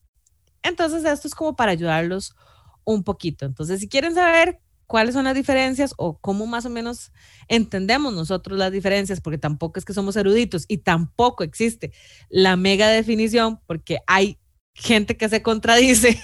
Entonces, 0.62 1.06
esto 1.06 1.28
es 1.28 1.36
como 1.36 1.56
para 1.56 1.72
ayudarlos 1.72 2.36
un 2.84 3.04
poquito. 3.04 3.46
Entonces, 3.46 3.80
si 3.80 3.88
quieren 3.88 4.14
saber 4.14 4.60
cuáles 4.90 5.14
son 5.14 5.26
las 5.26 5.36
diferencias 5.36 5.94
o 5.98 6.18
cómo 6.18 6.48
más 6.48 6.66
o 6.66 6.70
menos 6.72 7.12
entendemos 7.48 8.12
nosotros 8.12 8.58
las 8.58 8.72
diferencias, 8.72 9.22
porque 9.22 9.38
tampoco 9.38 9.78
es 9.78 9.86
que 9.86 9.94
somos 9.94 10.16
eruditos 10.16 10.66
y 10.68 10.80
tampoco 10.80 11.44
existe 11.44 11.94
la 12.28 12.56
mega 12.56 12.88
definición, 12.88 13.60
porque 13.68 14.00
hay 14.08 14.40
gente 14.74 15.16
que 15.16 15.30
se 15.30 15.44
contradice 15.44 16.20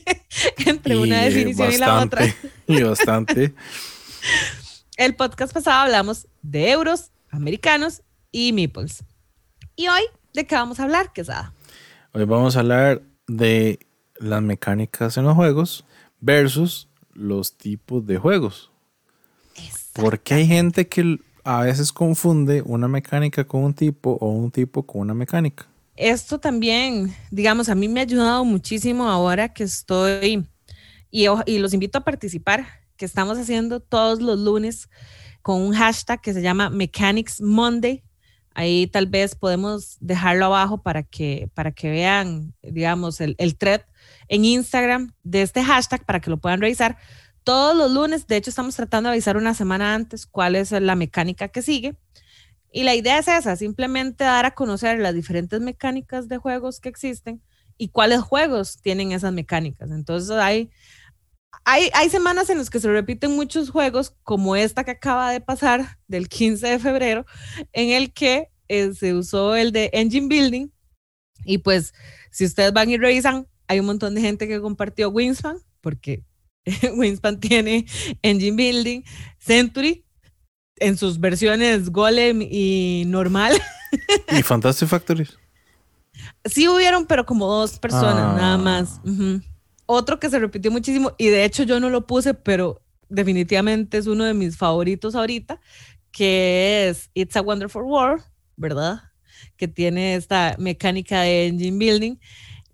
entre 0.66 0.96
una 0.96 1.20
definición 1.20 1.70
y 1.70 1.76
la 1.76 2.02
otra. 2.02 2.34
y 2.66 2.82
bastante. 2.82 3.52
El 4.96 5.14
podcast 5.14 5.52
pasado 5.52 5.82
hablamos 5.82 6.28
de 6.40 6.70
euros 6.70 7.12
americanos 7.28 8.00
y 8.32 8.54
meeples. 8.54 9.04
Y 9.76 9.88
hoy, 9.88 10.02
¿de 10.32 10.46
qué 10.46 10.54
vamos 10.54 10.80
a 10.80 10.84
hablar, 10.84 11.12
Quesada? 11.12 11.52
Hoy 12.14 12.24
vamos 12.24 12.56
a 12.56 12.60
hablar 12.60 13.02
de 13.26 13.80
las 14.18 14.40
mecánicas 14.40 15.18
en 15.18 15.24
los 15.24 15.34
juegos 15.34 15.84
versus 16.20 16.87
los 17.18 17.56
tipos 17.56 18.06
de 18.06 18.16
juegos. 18.16 18.70
Porque 19.92 20.34
hay 20.34 20.46
gente 20.46 20.88
que 20.88 21.18
a 21.44 21.62
veces 21.62 21.92
confunde 21.92 22.62
una 22.62 22.88
mecánica 22.88 23.44
con 23.44 23.64
un 23.64 23.74
tipo 23.74 24.16
o 24.20 24.30
un 24.30 24.50
tipo 24.50 24.84
con 24.84 25.00
una 25.00 25.14
mecánica. 25.14 25.66
Esto 25.96 26.38
también, 26.38 27.12
digamos, 27.30 27.68
a 27.68 27.74
mí 27.74 27.88
me 27.88 28.00
ha 28.00 28.04
ayudado 28.04 28.44
muchísimo 28.44 29.08
ahora 29.08 29.52
que 29.52 29.64
estoy 29.64 30.46
y, 31.10 31.26
y 31.46 31.58
los 31.58 31.74
invito 31.74 31.98
a 31.98 32.04
participar, 32.04 32.66
que 32.96 33.04
estamos 33.04 33.36
haciendo 33.36 33.80
todos 33.80 34.20
los 34.20 34.38
lunes 34.38 34.88
con 35.42 35.60
un 35.60 35.72
hashtag 35.74 36.20
que 36.20 36.34
se 36.34 36.42
llama 36.42 36.70
Mechanics 36.70 37.40
Monday. 37.40 38.04
Ahí 38.58 38.88
tal 38.88 39.06
vez 39.06 39.36
podemos 39.36 39.98
dejarlo 40.00 40.46
abajo 40.46 40.82
para 40.82 41.04
que, 41.04 41.48
para 41.54 41.70
que 41.70 41.90
vean, 41.90 42.54
digamos, 42.60 43.20
el, 43.20 43.36
el 43.38 43.56
thread 43.56 43.82
en 44.26 44.44
Instagram 44.44 45.12
de 45.22 45.42
este 45.42 45.62
hashtag 45.62 46.04
para 46.04 46.18
que 46.18 46.28
lo 46.28 46.38
puedan 46.38 46.60
revisar. 46.60 46.98
Todos 47.44 47.76
los 47.76 47.92
lunes, 47.92 48.26
de 48.26 48.36
hecho, 48.36 48.50
estamos 48.50 48.74
tratando 48.74 49.10
de 49.10 49.12
avisar 49.12 49.36
una 49.36 49.54
semana 49.54 49.94
antes 49.94 50.26
cuál 50.26 50.56
es 50.56 50.72
la 50.72 50.96
mecánica 50.96 51.46
que 51.46 51.62
sigue. 51.62 51.94
Y 52.72 52.82
la 52.82 52.96
idea 52.96 53.20
es 53.20 53.28
esa, 53.28 53.54
simplemente 53.54 54.24
dar 54.24 54.44
a 54.44 54.56
conocer 54.56 54.98
las 54.98 55.14
diferentes 55.14 55.60
mecánicas 55.60 56.26
de 56.26 56.38
juegos 56.38 56.80
que 56.80 56.88
existen 56.88 57.40
y 57.76 57.90
cuáles 57.90 58.22
juegos 58.22 58.82
tienen 58.82 59.12
esas 59.12 59.32
mecánicas. 59.32 59.92
Entonces 59.92 60.32
hay, 60.32 60.68
hay, 61.64 61.90
hay 61.94 62.10
semanas 62.10 62.50
en 62.50 62.58
las 62.58 62.70
que 62.70 62.80
se 62.80 62.90
repiten 62.90 63.36
muchos 63.36 63.70
juegos, 63.70 64.14
como 64.22 64.56
esta 64.56 64.84
que 64.84 64.92
acaba 64.92 65.30
de 65.32 65.40
pasar 65.40 65.98
del 66.06 66.28
15 66.28 66.66
de 66.66 66.78
febrero, 66.78 67.26
en 67.72 67.90
el 67.90 68.12
que 68.12 68.50
eh, 68.68 68.92
se 68.94 69.14
usó 69.14 69.56
el 69.56 69.72
de 69.72 69.90
Engine 69.92 70.28
Building. 70.28 70.68
Y 71.44 71.58
pues, 71.58 71.94
si 72.30 72.44
ustedes 72.44 72.72
van 72.72 72.90
y 72.90 72.96
revisan, 72.96 73.46
hay 73.66 73.80
un 73.80 73.86
montón 73.86 74.14
de 74.14 74.20
gente 74.20 74.48
que 74.48 74.60
compartió 74.60 75.10
Wingspan, 75.10 75.58
porque 75.80 76.24
Wingspan 76.96 77.40
tiene 77.40 77.86
Engine 78.22 78.56
Building, 78.56 79.02
Century, 79.38 80.04
en 80.76 80.96
sus 80.96 81.18
versiones 81.18 81.90
Golem 81.90 82.42
y 82.42 83.04
normal. 83.06 83.60
¿Y 84.30 84.42
Fantastic 84.42 84.88
Factories? 84.88 85.38
Sí 86.44 86.68
hubieron, 86.68 87.06
pero 87.06 87.26
como 87.26 87.46
dos 87.46 87.78
personas, 87.78 88.36
nada 88.36 88.54
ah. 88.54 88.58
más. 88.58 89.00
Otro 89.90 90.20
que 90.20 90.28
se 90.28 90.38
repitió 90.38 90.70
muchísimo 90.70 91.14
y 91.16 91.28
de 91.28 91.44
hecho 91.44 91.62
yo 91.62 91.80
no 91.80 91.88
lo 91.88 92.06
puse, 92.06 92.34
pero 92.34 92.82
definitivamente 93.08 93.96
es 93.96 94.06
uno 94.06 94.24
de 94.24 94.34
mis 94.34 94.58
favoritos 94.58 95.14
ahorita, 95.14 95.60
que 96.12 96.88
es 96.88 97.10
It's 97.14 97.36
a 97.36 97.40
Wonderful 97.40 97.84
World, 97.84 98.22
¿verdad? 98.56 99.00
Que 99.56 99.66
tiene 99.66 100.14
esta 100.14 100.56
mecánica 100.58 101.22
de 101.22 101.46
engine 101.46 101.78
building. 101.78 102.16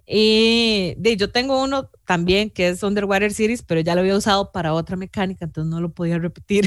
Y 0.06 0.94
de, 0.98 1.16
yo 1.16 1.30
tengo 1.30 1.62
uno 1.62 1.88
también 2.04 2.50
que 2.50 2.68
es 2.68 2.82
Underwater 2.82 3.32
Series, 3.32 3.62
pero 3.62 3.80
ya 3.80 3.94
lo 3.94 4.00
había 4.00 4.16
usado 4.16 4.50
para 4.50 4.74
otra 4.74 4.96
mecánica, 4.96 5.44
entonces 5.44 5.70
no 5.70 5.80
lo 5.80 5.94
podía 5.94 6.18
repetir. 6.18 6.66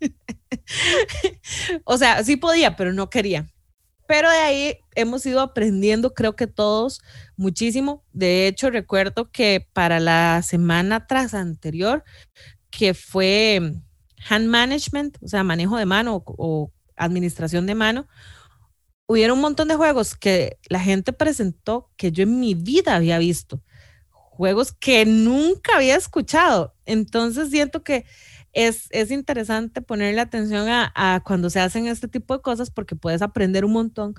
o 1.84 1.98
sea, 1.98 2.22
sí 2.22 2.36
podía, 2.36 2.76
pero 2.76 2.92
no 2.92 3.10
quería. 3.10 3.51
Pero 4.12 4.30
de 4.30 4.36
ahí 4.36 4.78
hemos 4.94 5.24
ido 5.24 5.40
aprendiendo, 5.40 6.12
creo 6.12 6.36
que 6.36 6.46
todos, 6.46 7.00
muchísimo. 7.34 8.04
De 8.12 8.46
hecho, 8.46 8.68
recuerdo 8.68 9.30
que 9.30 9.66
para 9.72 10.00
la 10.00 10.42
semana 10.42 11.06
tras 11.06 11.32
anterior, 11.32 12.04
que 12.68 12.92
fue 12.92 13.72
hand 14.28 14.48
management, 14.48 15.16
o 15.22 15.28
sea, 15.28 15.44
manejo 15.44 15.78
de 15.78 15.86
mano 15.86 16.22
o, 16.26 16.70
administración 16.94 17.64
de 17.64 17.74
mano, 17.74 18.06
hubieron 19.06 19.38
un 19.38 19.42
montón 19.44 19.68
de 19.68 19.76
juegos 19.76 20.14
que 20.14 20.58
la 20.68 20.80
gente 20.80 21.14
presentó 21.14 21.90
que 21.96 22.12
yo 22.12 22.24
en 22.24 22.38
mi 22.38 22.52
vida 22.52 22.96
había 22.96 23.16
visto, 23.16 23.62
juegos 24.10 24.72
que 24.72 25.06
nunca 25.06 25.76
había 25.76 25.96
escuchado. 25.96 26.74
Entonces 26.84 27.48
siento 27.48 27.82
que 27.82 28.04
es, 28.52 28.88
es 28.90 29.10
interesante 29.10 29.82
ponerle 29.82 30.20
atención 30.20 30.68
a, 30.68 31.22
cuando 31.24 31.50
se 31.50 31.60
hacen 31.60 31.86
este 31.86 32.08
tipo 32.08 32.36
de 32.36 32.42
cosas 32.42 32.70
porque 32.70 32.96
puedes 32.96 33.22
aprender 33.22 33.64
un 33.64 33.72
montón, 33.72 34.14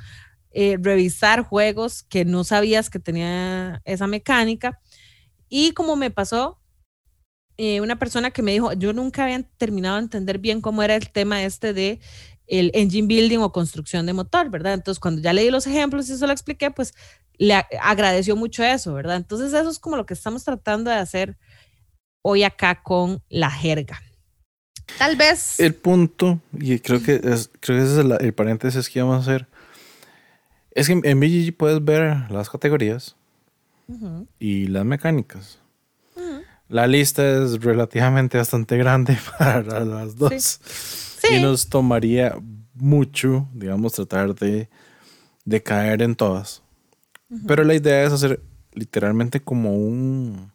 eh, 0.52 0.78
revisar 0.82 1.44
juegos 1.44 2.04
que 2.04 2.26
no 2.26 2.44
sabías 2.44 2.90
que 2.90 3.00
tenía 3.00 3.82
esa 3.86 4.08
mecánica. 4.08 4.80
Y 5.50 5.74
como 5.74 5.96
me 5.96 6.12
pasó, 6.12 6.60
eh, 7.58 7.82
una 7.82 8.00
persona 8.00 8.32
que 8.32 8.42
me 8.42 8.52
dijo, 8.52 8.74
yo 8.74 8.94
nunca 8.94 9.26
había 9.26 9.44
terminado 9.58 9.98
de 9.98 10.04
entender 10.04 10.40
bien 10.40 10.62
cómo 10.62 10.82
era 10.84 10.96
el 10.96 11.12
tema 11.12 11.44
este 11.44 11.74
de 11.74 12.00
el 12.48 12.72
engine 12.74 13.08
building 13.08 13.40
o 13.40 13.52
construcción 13.52 14.06
de 14.06 14.14
motor, 14.14 14.50
¿verdad? 14.50 14.74
Entonces, 14.74 15.00
cuando 15.00 15.22
ya 15.22 15.34
leí 15.34 15.50
los 15.50 15.68
ejemplos 15.68 16.10
y 16.10 16.14
eso 16.14 16.28
lo 16.28 16.34
expliqué, 16.34 16.72
pues 16.72 16.94
le 17.38 17.56
agradeció 17.82 18.36
mucho 18.36 18.64
eso, 18.64 18.94
¿verdad? 18.94 19.18
Entonces, 19.18 19.54
eso 19.54 19.70
es 19.70 19.80
como 19.80 19.96
lo 19.96 20.06
que 20.06 20.14
estamos 20.14 20.44
tratando 20.44 20.90
de 20.92 20.98
hacer 20.98 21.38
hoy 22.22 22.44
acá 22.44 22.82
con 22.84 23.24
la 23.30 23.50
jerga. 23.52 24.02
Tal 24.98 25.16
vez. 25.16 25.60
El 25.60 25.76
punto, 25.76 26.40
y 26.58 26.80
creo 26.80 27.02
que, 27.02 27.16
es, 27.16 27.50
creo 27.60 27.78
que 27.78 27.84
ese 27.84 28.02
es 28.02 28.22
el, 28.22 28.34
paréntesis 28.34 28.90
que 28.90 29.02
vamos 29.02 29.18
a 29.18 29.22
hacer, 29.22 29.48
es 30.72 30.88
que 30.88 31.00
en 31.04 31.20
BGG 31.20 31.56
puedes 31.56 31.84
ver 31.84 32.32
las 32.32 32.50
categorías 32.50 33.16
y 34.40 34.68
las 34.68 34.86
mecánicas. 34.86 35.60
La 36.70 36.88
lista 36.88 37.44
es 37.44 37.62
relativamente 37.62 38.38
bastante 38.38 38.78
grande 38.78 39.18
para 39.38 39.62
las 39.62 40.16
dos. 40.16 40.60
Y 41.30 41.40
nos 41.40 41.70
tomaría 41.70 42.36
mucho, 42.74 43.48
digamos, 43.54 43.94
tratar 43.94 44.34
de, 44.36 44.70
de 45.46 45.64
caer 45.64 46.02
en 46.02 46.16
todas. 46.16 46.64
Pero 47.48 47.64
la 47.64 47.76
idea 47.76 48.04
es 48.04 48.14
hacer 48.14 48.42
literalmente 48.74 49.40
como 49.40 49.76
un 49.76 50.52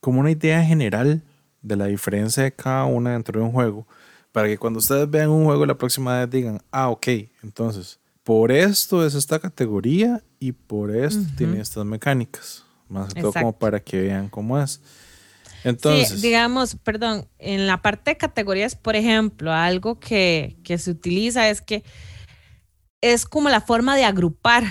como 0.00 0.20
una 0.20 0.30
idea 0.30 0.62
general 0.62 1.22
de 1.66 1.76
la 1.76 1.86
diferencia 1.86 2.44
de 2.44 2.52
cada 2.52 2.84
una 2.84 3.12
dentro 3.12 3.40
de 3.40 3.46
un 3.46 3.52
juego, 3.52 3.86
para 4.32 4.48
que 4.48 4.58
cuando 4.58 4.78
ustedes 4.78 5.10
vean 5.10 5.30
un 5.30 5.44
juego 5.44 5.66
la 5.66 5.76
próxima 5.76 6.20
vez 6.20 6.30
digan, 6.30 6.62
ah, 6.70 6.90
ok, 6.90 7.08
entonces, 7.42 7.98
por 8.22 8.52
esto 8.52 9.04
es 9.04 9.14
esta 9.14 9.38
categoría 9.38 10.22
y 10.38 10.52
por 10.52 10.94
esto 10.94 11.24
tiene 11.36 11.60
estas 11.60 11.84
mecánicas. 11.84 12.64
Más 12.88 13.12
que 13.12 13.20
todo 13.20 13.32
como 13.32 13.52
para 13.58 13.80
que 13.80 14.00
vean 14.00 14.28
cómo 14.28 14.60
es. 14.60 14.80
Entonces. 15.64 16.22
digamos, 16.22 16.76
perdón, 16.76 17.26
en 17.38 17.66
la 17.66 17.82
parte 17.82 18.12
de 18.12 18.16
categorías, 18.16 18.76
por 18.76 18.94
ejemplo, 18.94 19.52
algo 19.52 19.98
que, 19.98 20.56
se 20.64 20.90
utiliza 20.90 21.48
es 21.48 21.60
que 21.60 21.82
es 23.00 23.26
como 23.26 23.48
la 23.48 23.60
forma 23.60 23.96
de 23.96 24.04
agrupar 24.04 24.64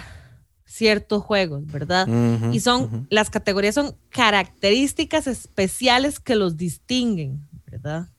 ciertos 0.65 1.23
juegos, 1.23 1.65
¿verdad? 1.67 2.07
y 2.51 2.59
son, 2.59 3.07
las 3.09 3.29
categorías 3.29 3.75
son 3.75 3.95
características 4.09 5.27
especiales 5.27 6.19
que 6.19 6.35
los 6.35 6.57
distinguen, 6.57 7.47
¿verdad? 7.69 8.09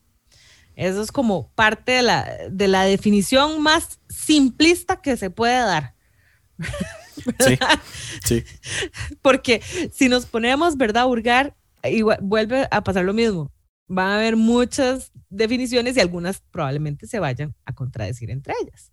Eso 0.76 1.02
es 1.02 1.10
como 1.10 1.48
parte 1.54 1.92
de 1.92 2.02
la, 2.02 2.30
de 2.50 2.68
la 2.68 2.84
definición 2.84 3.62
más 3.62 3.98
simplista 4.08 5.00
que 5.00 5.16
se 5.16 5.30
puede 5.30 5.58
dar. 5.58 5.94
Sí, 7.40 7.58
sí. 8.24 8.44
Porque 9.20 9.60
si 9.92 10.08
nos 10.08 10.26
ponemos, 10.26 10.76
¿verdad?, 10.76 11.04
a 11.04 11.06
hurgar, 11.06 11.56
y 11.82 12.02
vuelve 12.02 12.68
a 12.70 12.84
pasar 12.84 13.04
lo 13.04 13.14
mismo. 13.14 13.52
Van 13.88 14.08
a 14.08 14.16
haber 14.16 14.36
muchas 14.36 15.12
definiciones 15.28 15.96
y 15.96 16.00
algunas 16.00 16.40
probablemente 16.50 17.06
se 17.06 17.18
vayan 17.18 17.54
a 17.64 17.74
contradecir 17.74 18.30
entre 18.30 18.54
ellas. 18.60 18.92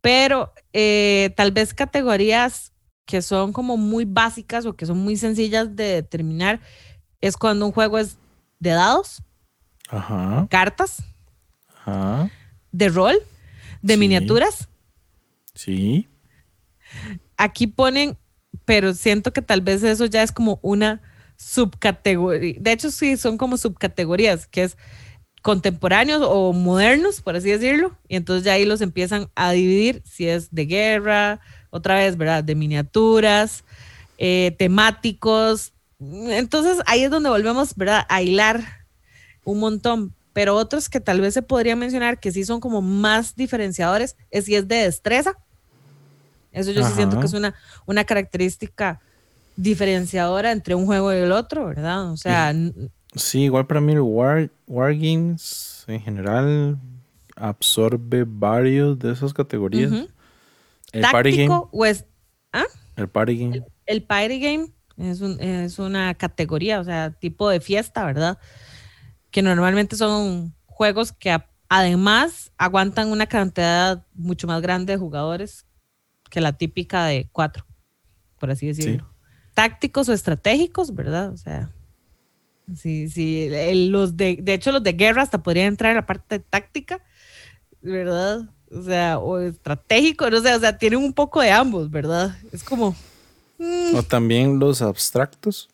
Pero 0.00 0.52
eh, 0.72 1.32
tal 1.36 1.52
vez 1.52 1.74
categorías 1.74 2.72
que 3.04 3.22
son 3.22 3.52
como 3.52 3.76
muy 3.76 4.04
básicas 4.04 4.64
o 4.66 4.76
que 4.76 4.86
son 4.86 4.98
muy 4.98 5.16
sencillas 5.16 5.74
de 5.74 5.84
determinar 5.84 6.60
es 7.20 7.36
cuando 7.36 7.66
un 7.66 7.72
juego 7.72 7.98
es 7.98 8.16
de 8.60 8.70
dados, 8.70 9.22
cartas, 10.48 11.02
de 12.70 12.88
rol, 12.88 13.16
de 13.82 13.96
miniaturas. 13.96 14.68
Sí. 15.54 16.08
Aquí 17.36 17.66
ponen, 17.66 18.16
pero 18.64 18.94
siento 18.94 19.32
que 19.32 19.42
tal 19.42 19.60
vez 19.60 19.82
eso 19.82 20.06
ya 20.06 20.22
es 20.22 20.30
como 20.30 20.60
una 20.62 21.02
subcategoría, 21.36 22.54
de 22.60 22.72
hecho 22.72 22.90
sí, 22.90 23.16
son 23.16 23.38
como 23.38 23.56
subcategorías, 23.56 24.46
que 24.46 24.64
es 24.64 24.76
contemporáneos 25.42 26.22
o 26.24 26.52
modernos, 26.52 27.20
por 27.20 27.36
así 27.36 27.50
decirlo, 27.50 27.96
y 28.08 28.16
entonces 28.16 28.44
ya 28.44 28.52
ahí 28.52 28.64
los 28.64 28.80
empiezan 28.80 29.30
a 29.34 29.52
dividir 29.52 30.02
si 30.04 30.28
es 30.28 30.54
de 30.54 30.66
guerra, 30.66 31.40
otra 31.70 31.94
vez, 31.96 32.16
¿verdad? 32.16 32.44
De 32.44 32.54
miniaturas, 32.54 33.64
eh, 34.18 34.54
temáticos. 34.58 35.72
Entonces 36.00 36.78
ahí 36.86 37.04
es 37.04 37.10
donde 37.10 37.30
volvemos, 37.30 37.74
¿verdad? 37.74 38.04
A 38.08 38.22
hilar 38.22 38.62
un 39.44 39.60
montón, 39.60 40.14
pero 40.32 40.56
otros 40.56 40.88
que 40.88 41.00
tal 41.00 41.20
vez 41.20 41.34
se 41.34 41.42
podría 41.42 41.76
mencionar 41.76 42.20
que 42.20 42.32
sí 42.32 42.44
son 42.44 42.60
como 42.60 42.82
más 42.82 43.34
diferenciadores 43.34 44.16
es 44.30 44.44
si 44.44 44.56
es 44.56 44.68
de 44.68 44.76
destreza. 44.76 45.36
Eso 46.52 46.72
yo 46.72 46.84
sí 46.84 46.92
siento 46.94 47.20
que 47.20 47.26
es 47.26 47.32
una, 47.32 47.54
una 47.86 48.04
característica 48.04 49.00
diferenciadora 49.56 50.50
entre 50.50 50.74
un 50.74 50.84
juego 50.84 51.12
y 51.12 51.16
el 51.16 51.32
otro, 51.32 51.66
¿verdad? 51.66 52.10
O 52.10 52.16
sea... 52.16 52.52
Sí, 52.52 52.90
igual 53.34 53.66
para 53.66 53.80
mí 53.80 53.92
el 53.92 54.00
War, 54.00 54.50
Games 54.68 55.84
en 55.88 56.00
general 56.00 56.78
absorbe 57.36 58.24
varios 58.26 58.98
de 58.98 59.12
esas 59.12 59.32
categorías. 59.32 59.92
El 60.92 61.02
Party 61.02 61.36
Game. 61.36 61.54
¿ah? 62.52 62.64
El 62.96 63.08
Party 63.08 63.38
Game. 63.38 63.64
El, 63.86 64.02
Party 64.02 64.40
Game 64.40 64.68
es, 64.96 65.20
es 65.20 65.78
una 65.78 66.14
categoría, 66.14 66.80
o 66.80 66.84
sea, 66.84 67.10
tipo 67.10 67.48
de 67.48 67.60
fiesta, 67.60 68.04
¿verdad? 68.04 68.38
Que 69.30 69.42
normalmente 69.42 69.96
son 69.96 70.54
juegos 70.66 71.12
que 71.12 71.36
además 71.68 72.52
aguantan 72.58 73.08
una 73.08 73.26
cantidad 73.26 74.04
mucho 74.14 74.46
más 74.46 74.60
grande 74.62 74.92
de 74.92 74.98
jugadores 74.98 75.66
que 76.30 76.40
la 76.40 76.52
típica 76.52 77.06
de 77.06 77.28
cuatro, 77.32 77.64
por 78.38 78.50
así 78.50 78.66
decirlo 78.68 79.10
tácticos 79.54 80.08
o 80.08 80.14
estratégicos, 80.14 80.94
¿verdad? 80.94 81.32
O 81.32 81.36
sea, 81.36 81.70
sí, 82.76 83.08
sí, 83.08 83.48
los 83.88 84.16
de, 84.16 84.38
de 84.40 84.54
hecho 84.54 84.72
los 84.72 84.82
de 84.82 84.92
guerra 84.92 85.22
hasta 85.22 85.42
podrían 85.42 85.68
entrar 85.68 85.90
en 85.90 85.96
la 85.96 86.06
parte 86.06 86.38
táctica, 86.38 87.02
¿verdad? 87.80 88.48
O 88.70 88.82
sea, 88.82 89.18
o 89.18 89.38
estratégico, 89.38 90.30
no 90.30 90.40
sé, 90.40 90.54
o 90.54 90.60
sea, 90.60 90.78
tienen 90.78 91.00
un 91.00 91.12
poco 91.12 91.40
de 91.40 91.50
ambos, 91.50 91.90
¿verdad? 91.90 92.36
Es 92.52 92.62
como... 92.62 92.94
Mm. 93.58 93.94
O 93.94 94.02
también 94.02 94.58
los 94.58 94.80
abstractos. 94.80 95.68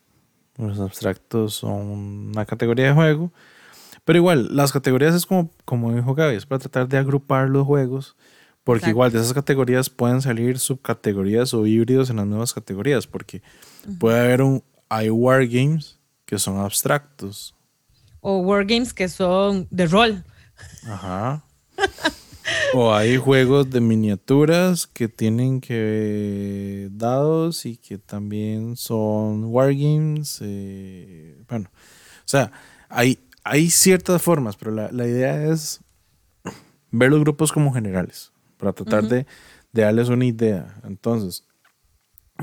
Los 0.56 0.80
abstractos 0.80 1.54
son 1.54 2.30
una 2.30 2.46
categoría 2.46 2.86
de 2.86 2.94
juego. 2.94 3.32
Pero 4.04 4.18
igual, 4.18 4.48
las 4.56 4.72
categorías 4.72 5.14
es 5.14 5.26
como, 5.26 5.50
como 5.64 5.94
dijo 5.94 6.14
Gaby, 6.14 6.36
es 6.36 6.46
para 6.46 6.60
tratar 6.60 6.88
de 6.88 6.98
agrupar 6.98 7.48
los 7.48 7.66
juegos 7.66 8.16
porque 8.66 8.90
igual 8.90 9.12
de 9.12 9.20
esas 9.20 9.32
categorías 9.32 9.88
pueden 9.88 10.20
salir 10.20 10.58
subcategorías 10.58 11.54
o 11.54 11.68
híbridos 11.68 12.10
en 12.10 12.16
las 12.16 12.26
nuevas 12.26 12.52
categorías, 12.52 13.06
porque 13.06 13.40
puede 14.00 14.18
haber 14.18 14.42
un 14.42 14.64
hay 14.88 15.08
wargames 15.08 15.95
que 16.26 16.38
son 16.38 16.58
abstractos. 16.58 17.54
O 18.20 18.38
wargames 18.38 18.92
que 18.92 19.08
son 19.08 19.66
de 19.70 19.86
rol. 19.86 20.24
Ajá. 20.86 21.42
o 22.74 22.92
hay 22.92 23.16
juegos 23.16 23.70
de 23.70 23.80
miniaturas 23.80 24.86
que 24.86 25.08
tienen 25.08 25.60
que 25.60 26.88
dados 26.92 27.64
y 27.64 27.78
que 27.78 27.96
también 27.96 28.76
son 28.76 29.44
wargames. 29.44 30.40
Eh, 30.42 31.42
bueno, 31.48 31.70
o 31.72 32.28
sea, 32.28 32.52
hay, 32.90 33.18
hay 33.44 33.70
ciertas 33.70 34.20
formas, 34.20 34.56
pero 34.56 34.72
la, 34.72 34.90
la 34.92 35.06
idea 35.06 35.50
es 35.50 35.80
ver 36.90 37.10
los 37.10 37.20
grupos 37.20 37.52
como 37.52 37.72
generales 37.72 38.32
para 38.58 38.72
tratar 38.72 39.04
de, 39.04 39.26
darles 39.72 40.08
una 40.08 40.24
idea. 40.24 40.80
Entonces, 40.84 41.44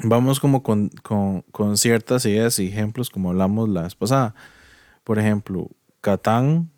vamos 0.01 0.39
como 0.39 0.63
con, 0.63 0.89
con, 1.51 1.77
ciertas 1.77 2.25
ideas 2.25 2.57
y 2.59 2.67
ejemplos 2.67 3.09
como 3.09 3.29
hablamos 3.29 3.69
la 3.69 3.83
vez 3.83 3.95
pasada. 3.95 4.35
Por 5.03 5.19
ejemplo, 5.19 5.69
Catán 6.01 6.69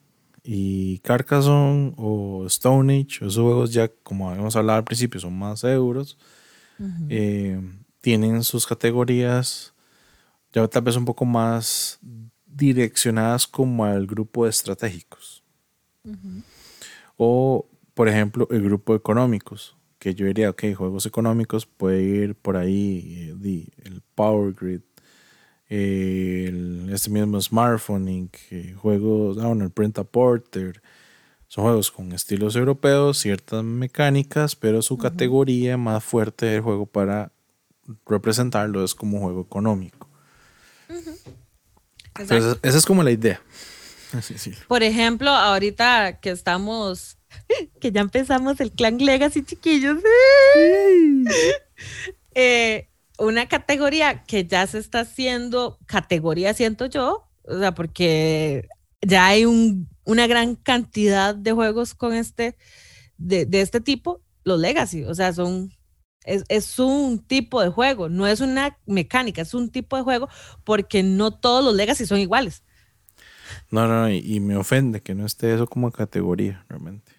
y 0.43 0.99
Carcassonne 0.99 1.93
o 1.97 2.45
Stone 2.47 2.93
Age, 2.93 3.25
esos 3.25 3.37
juegos 3.37 3.73
ya, 3.73 3.87
como 4.03 4.29
habíamos 4.29 4.55
hablado 4.55 4.77
al 4.79 4.85
principio, 4.85 5.19
son 5.19 5.37
más 5.37 5.63
euros. 5.63 6.17
Eh, 7.09 7.61
tienen 8.01 8.43
sus 8.43 8.67
categorías 8.67 9.73
ya 10.55 10.67
tal 10.69 10.83
vez 10.83 10.95
un 10.95 11.05
poco 11.05 11.25
más 11.25 11.99
direccionadas 12.45 13.45
como 13.45 13.83
al 13.83 14.07
grupo 14.07 14.45
de 14.45 14.49
estratégicos. 14.49 15.43
O, 17.17 17.67
por 17.93 18.07
ejemplo, 18.07 18.47
el 18.51 18.63
grupo 18.63 18.93
de 18.93 18.97
económicos, 18.97 19.75
que 20.06 20.14
yo 20.14 20.27
diría, 20.27 20.52
ok, 20.52 20.76
juegos 20.76 21.07
económicos 21.07 21.65
puede 21.65 22.03
ir 22.03 22.36
por 22.36 22.57
ahí 22.57 23.34
eh, 23.44 23.68
el 23.86 24.03
Power 24.14 24.53
Grid, 24.53 24.82
el, 25.68 26.91
este 26.94 27.10
mismo 27.10 27.41
Smartphone, 27.41 28.30
juegos, 28.77 29.40
ah, 29.40 29.48
bueno, 29.48 29.64
el 29.64 29.72
Print 29.72 29.98
Porter, 30.11 30.80
son 31.48 31.64
juegos 31.64 31.90
con 31.90 32.11
estilos 32.11 32.56
europeos, 32.56 33.18
ciertas 33.18 33.64
mecánicas, 33.64 34.56
pero 34.56 34.84
su 34.84 34.95
categoría 34.99 35.76
más 35.76 36.03
fuerte 36.03 36.45
del 36.45 36.61
juego 36.61 36.86
para 36.86 37.32
representarlo 38.06 38.84
es 38.84 38.94
como 38.94 39.19
juego 39.22 39.41
económico. 39.41 40.07
Entonces, 42.19 42.60
esa 42.61 42.77
es 42.77 42.86
como 42.86 43.02
la 43.02 43.10
idea. 43.10 43.41
Por 44.68 44.84
ejemplo, 44.84 45.32
ahorita 45.32 46.19
que 46.19 46.30
estamos, 46.30 47.14
que 47.79 47.91
ya 47.91 48.01
empezamos 48.01 48.59
el 48.59 48.71
Clan 48.71 48.97
Legacy, 48.97 49.43
chiquillos. 49.43 49.99
Eh, 52.37 52.89
una 53.17 53.47
categoría 53.47 54.23
que 54.23 54.45
ya 54.45 54.67
se 54.67 54.77
está 54.77 55.01
haciendo, 55.01 55.79
categoría 55.85 56.53
siento 56.53 56.85
yo, 56.85 57.29
o 57.43 57.59
sea, 57.59 57.73
porque 57.73 58.67
ya 59.01 59.27
hay 59.27 59.45
un, 59.45 59.87
una 60.03 60.27
gran 60.27 60.55
cantidad 60.55 61.33
de 61.33 61.53
juegos 61.53 61.95
con 61.95 62.13
este, 62.13 62.57
de, 63.17 63.45
de 63.45 63.61
este 63.61 63.79
tipo, 63.79 64.21
los 64.43 64.59
Legacy, 64.59 65.05
o 65.05 65.15
sea, 65.15 65.31
son 65.31 65.71
es, 66.25 66.79
un 66.79 67.19
tipo 67.19 67.61
de 67.61 67.69
juego, 67.69 68.09
no 68.09 68.27
es 68.27 68.41
una 68.41 68.77
mecánica, 68.85 69.41
es 69.41 69.53
un 69.53 69.69
tipo 69.69 69.95
de 69.97 70.03
juego 70.03 70.29
porque 70.63 71.03
no 71.03 71.31
todos 71.31 71.63
los 71.63 71.75
Legacy 71.75 72.05
son 72.05 72.19
iguales. 72.19 72.63
No, 73.69 73.87
no, 73.87 74.09
y, 74.09 74.39
me 74.39 74.57
ofende 74.57 75.01
que 75.01 75.13
no 75.15 75.25
esté 75.25 75.53
eso 75.53 75.67
como 75.67 75.91
categoría, 75.91 76.65
realmente. 76.67 77.11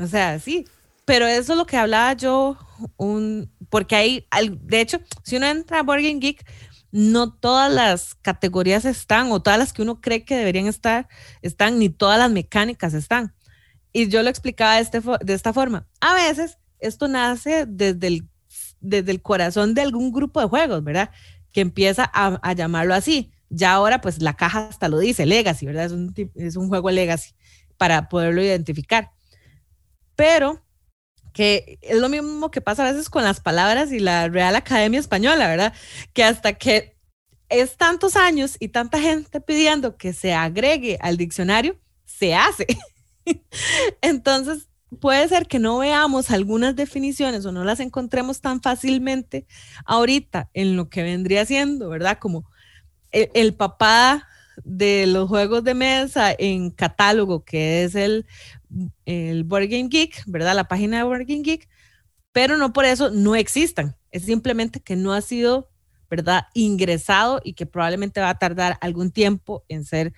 O 0.00 0.06
sea, 0.06 0.38
sí, 0.38 0.66
pero 1.04 1.26
eso 1.26 1.52
es 1.52 1.58
lo 1.58 1.66
que 1.66 1.76
hablaba 1.76 2.12
yo, 2.12 2.58
un, 2.96 3.50
porque 3.70 3.96
hay, 3.96 4.26
de 4.60 4.80
hecho, 4.80 5.00
si 5.24 5.36
uno 5.36 5.46
entra 5.46 5.80
a 5.80 5.82
Board 5.82 6.02
Geek, 6.02 6.44
no 6.90 7.32
todas 7.32 7.72
las 7.72 8.14
categorías 8.14 8.84
están, 8.84 9.30
o 9.32 9.40
todas 9.40 9.58
las 9.58 9.72
que 9.72 9.82
uno 9.82 10.00
cree 10.00 10.24
que 10.24 10.36
deberían 10.36 10.66
estar, 10.66 11.08
están, 11.42 11.78
ni 11.78 11.88
todas 11.88 12.18
las 12.18 12.30
mecánicas 12.30 12.94
están. 12.94 13.34
Y 13.92 14.08
yo 14.08 14.22
lo 14.22 14.30
explicaba 14.30 14.76
de, 14.76 14.82
este, 14.82 15.00
de 15.00 15.34
esta 15.34 15.52
forma. 15.52 15.86
A 16.00 16.14
veces 16.14 16.58
esto 16.78 17.08
nace 17.08 17.66
desde 17.66 18.06
el, 18.06 18.28
desde 18.80 19.10
el 19.10 19.22
corazón 19.22 19.74
de 19.74 19.82
algún 19.82 20.12
grupo 20.12 20.40
de 20.40 20.46
juegos, 20.48 20.84
¿verdad? 20.84 21.10
Que 21.52 21.60
empieza 21.60 22.10
a, 22.12 22.52
llamarlo 22.52 22.94
así. 22.94 23.32
Ya 23.50 23.72
ahora, 23.72 24.00
pues 24.00 24.20
la 24.20 24.34
caja 24.34 24.68
hasta 24.68 24.88
lo 24.88 24.98
dice, 24.98 25.26
Legacy, 25.26 25.66
¿verdad? 25.66 25.86
Es 25.86 25.92
un, 25.92 26.14
es 26.34 26.56
un 26.56 26.68
juego 26.68 26.90
Legacy 26.90 27.32
para 27.76 28.08
poderlo 28.08 28.42
identificar. 28.42 29.12
Pero 30.18 30.60
que 31.32 31.78
es 31.80 31.96
lo 31.96 32.08
mismo 32.08 32.50
que 32.50 32.60
pasa 32.60 32.82
a 32.82 32.90
veces 32.90 33.08
con 33.08 33.22
las 33.22 33.38
palabras 33.38 33.92
y 33.92 34.00
la 34.00 34.26
Real 34.26 34.56
Academia 34.56 34.98
Española, 34.98 35.46
¿verdad? 35.46 35.72
Que 36.12 36.24
hasta 36.24 36.54
que 36.54 36.96
es 37.48 37.76
tantos 37.76 38.16
años 38.16 38.56
y 38.58 38.70
tanta 38.70 38.98
gente 38.98 39.40
pidiendo 39.40 39.96
que 39.96 40.12
se 40.12 40.34
agregue 40.34 40.98
al 41.00 41.16
diccionario, 41.16 41.78
se 42.04 42.34
hace. 42.34 42.66
Entonces, 44.00 44.68
puede 45.00 45.28
ser 45.28 45.46
que 45.46 45.60
no 45.60 45.78
veamos 45.78 46.32
algunas 46.32 46.74
definiciones 46.74 47.46
o 47.46 47.52
no 47.52 47.62
las 47.62 47.78
encontremos 47.78 48.40
tan 48.40 48.60
fácilmente 48.60 49.46
ahorita 49.84 50.50
en 50.52 50.74
lo 50.74 50.88
que 50.88 51.04
vendría 51.04 51.46
siendo, 51.46 51.88
¿verdad? 51.90 52.18
Como 52.18 52.50
el, 53.12 53.54
papá 53.54 54.27
de 54.64 55.06
los 55.06 55.28
juegos 55.28 55.64
de 55.64 55.74
mesa 55.74 56.34
en 56.38 56.70
catálogo, 56.70 57.44
que 57.44 57.84
es 57.84 57.94
el, 57.94 58.26
el 59.06 59.44
Board 59.44 59.68
Game 59.68 59.88
Geek, 59.88 60.24
¿verdad? 60.26 60.54
La 60.54 60.68
página 60.68 60.98
de 60.98 61.02
Board 61.04 61.26
Game 61.26 61.42
Geek, 61.42 61.68
pero 62.32 62.56
no 62.56 62.72
por 62.72 62.84
eso 62.84 63.10
no 63.10 63.34
existan. 63.34 63.96
Es 64.10 64.24
simplemente 64.24 64.80
que 64.80 64.96
no 64.96 65.12
ha 65.12 65.20
sido, 65.20 65.70
¿verdad? 66.10 66.46
Ingresado 66.54 67.40
y 67.44 67.54
que 67.54 67.66
probablemente 67.66 68.20
va 68.20 68.30
a 68.30 68.38
tardar 68.38 68.78
algún 68.80 69.10
tiempo 69.10 69.64
en 69.68 69.84
ser 69.84 70.12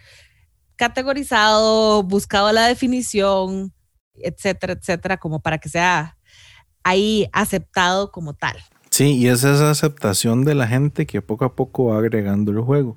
categorizado, 0.77 2.03
buscado 2.03 2.53
la 2.53 2.67
definición, 2.67 3.73
etcétera, 4.15 4.75
etcétera, 4.75 5.17
como 5.19 5.41
para 5.41 5.59
que 5.59 5.69
sea 5.69 6.17
ahí 6.83 7.29
aceptado 7.33 8.11
como 8.11 8.35
tal. 8.35 8.57
Sí, 8.91 9.17
y 9.17 9.29
es 9.29 9.45
esa 9.45 9.71
aceptación 9.71 10.45
de 10.45 10.55
la 10.55 10.67
gente 10.67 11.07
que 11.07 11.23
poco 11.23 11.45
a 11.45 11.55
poco 11.55 11.87
va 11.87 11.99
agregando 11.99 12.51
el 12.51 12.61
juego. 12.61 12.97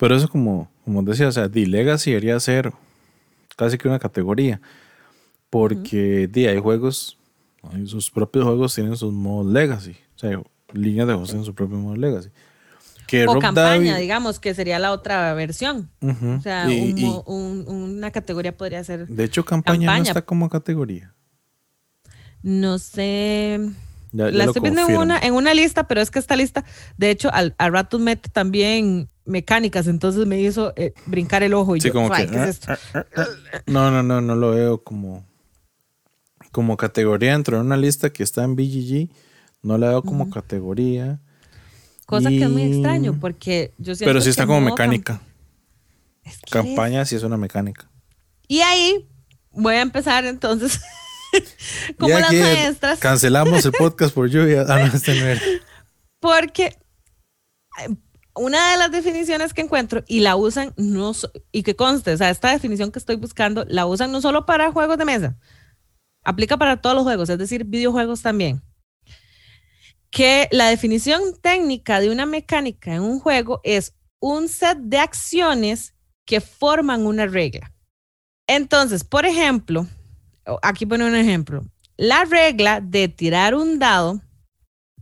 Pero 0.00 0.16
eso 0.16 0.28
como, 0.28 0.68
como 0.84 1.02
decía, 1.02 1.28
o 1.28 1.32
sea, 1.32 1.48
The 1.48 1.66
Legacy 1.66 2.10
debería 2.10 2.40
ser 2.40 2.72
casi 3.54 3.78
que 3.78 3.86
una 3.86 4.00
categoría. 4.00 4.60
Porque 5.48 6.28
hay 6.34 6.58
juegos, 6.58 7.18
sus 7.86 8.10
propios 8.10 8.44
juegos 8.44 8.74
tienen 8.74 8.96
sus 8.96 9.12
modos 9.12 9.52
Legacy. 9.52 9.96
O 10.16 10.18
sea, 10.18 10.42
líneas 10.72 11.06
de 11.06 11.12
juegos 11.12 11.28
tienen 11.28 11.44
su 11.44 11.54
propio 11.54 11.76
modo 11.76 11.96
Legacy 11.96 12.30
o 13.26 13.38
campaña, 13.38 13.96
digamos, 13.96 14.38
que 14.38 14.54
sería 14.54 14.78
la 14.78 14.92
otra 14.92 15.34
versión. 15.34 15.90
O 16.00 16.40
sea, 16.40 16.66
una 17.26 18.10
categoría 18.10 18.56
podría 18.56 18.82
ser. 18.84 19.06
De 19.06 19.24
hecho, 19.24 19.44
campaña, 19.44 19.96
no 19.96 20.02
está 20.02 20.22
como 20.22 20.48
categoría. 20.48 21.12
No 22.42 22.78
sé. 22.78 23.60
La 24.12 24.44
estoy 24.44 24.62
viendo 24.62 24.88
en 24.88 24.96
una, 24.96 25.18
en 25.18 25.34
una 25.34 25.54
lista, 25.54 25.86
pero 25.86 26.00
es 26.00 26.10
que 26.10 26.18
esta 26.18 26.36
lista, 26.36 26.64
de 26.96 27.10
hecho, 27.10 27.32
al, 27.32 27.54
al 27.58 27.72
rato 27.72 27.98
mete 27.98 28.28
también 28.28 29.08
mecánicas, 29.24 29.86
entonces 29.86 30.26
me 30.26 30.40
hizo 30.40 30.72
eh, 30.76 30.92
brincar 31.06 31.42
el 31.42 31.54
ojo 31.54 31.76
y 31.76 31.80
sí, 31.80 31.90
como 31.90 32.10
que, 32.10 32.26
¿qué 32.26 32.44
es 32.44 32.68
ah, 32.68 32.78
ah, 32.94 33.04
ah, 33.16 33.26
No, 33.66 33.90
no, 33.90 34.02
no, 34.02 34.20
no 34.20 34.34
lo 34.34 34.50
veo 34.50 34.82
como, 34.82 35.24
como 36.50 36.76
categoría 36.76 37.32
dentro 37.32 37.56
de 37.56 37.62
una 37.62 37.76
lista 37.76 38.10
que 38.10 38.22
está 38.22 38.44
en 38.44 38.56
BGG. 38.56 39.08
No 39.62 39.78
la 39.78 39.90
veo 39.90 40.02
como 40.02 40.30
categoría. 40.30 41.20
Cosa 42.06 42.30
que 42.30 42.42
es 42.42 42.50
muy 42.50 42.62
extraño 42.62 43.18
porque 43.20 43.72
yo 43.78 43.94
siento 43.94 44.10
Pero 44.10 44.20
sí 44.20 44.30
está 44.30 44.46
como 44.46 44.60
mecánica. 44.60 45.20
Campaña 46.50 47.04
sí 47.04 47.16
es 47.16 47.22
una 47.22 47.36
mecánica. 47.36 47.88
Y 48.48 48.60
ahí 48.60 49.08
voy 49.52 49.76
a 49.76 49.82
empezar 49.82 50.24
entonces. 50.24 50.80
como 51.98 52.18
las 52.18 52.32
maestras. 52.32 52.98
Cancelamos 52.98 53.64
el 53.64 53.72
podcast 53.78 54.14
por 54.14 54.28
lluvia. 54.28 54.64
Ah, 54.68 54.78
no, 54.78 54.86
este 54.86 55.62
Porque 56.20 56.76
eh, 57.78 57.88
una 58.34 58.72
de 58.72 58.78
las 58.78 58.90
definiciones 58.90 59.52
que 59.52 59.62
encuentro 59.62 60.04
y 60.06 60.20
la 60.20 60.36
usan 60.36 60.72
no 60.76 61.12
y 61.52 61.62
que 61.62 61.76
conste, 61.76 62.12
o 62.12 62.16
sea, 62.16 62.30
esta 62.30 62.50
definición 62.50 62.92
que 62.92 62.98
estoy 62.98 63.16
buscando 63.16 63.64
la 63.68 63.86
usan 63.86 64.12
no 64.12 64.20
solo 64.20 64.46
para 64.46 64.72
juegos 64.72 64.98
de 64.98 65.04
mesa, 65.04 65.38
aplica 66.24 66.56
para 66.56 66.80
todos 66.80 66.94
los 66.94 67.04
juegos, 67.04 67.28
es 67.28 67.38
decir, 67.38 67.64
videojuegos 67.64 68.22
también 68.22 68.62
que 70.10 70.48
la 70.50 70.68
definición 70.68 71.20
técnica 71.40 72.00
de 72.00 72.10
una 72.10 72.26
mecánica 72.26 72.94
en 72.94 73.02
un 73.02 73.20
juego 73.20 73.60
es 73.64 73.94
un 74.20 74.48
set 74.48 74.78
de 74.78 74.98
acciones 74.98 75.94
que 76.26 76.40
forman 76.40 77.06
una 77.06 77.26
regla. 77.26 77.72
Entonces, 78.46 79.04
por 79.04 79.24
ejemplo, 79.24 79.86
aquí 80.62 80.86
pone 80.86 81.04
un 81.04 81.14
ejemplo. 81.14 81.64
La 81.96 82.24
regla 82.24 82.80
de 82.80 83.08
tirar 83.08 83.54
un 83.54 83.78
dado 83.78 84.20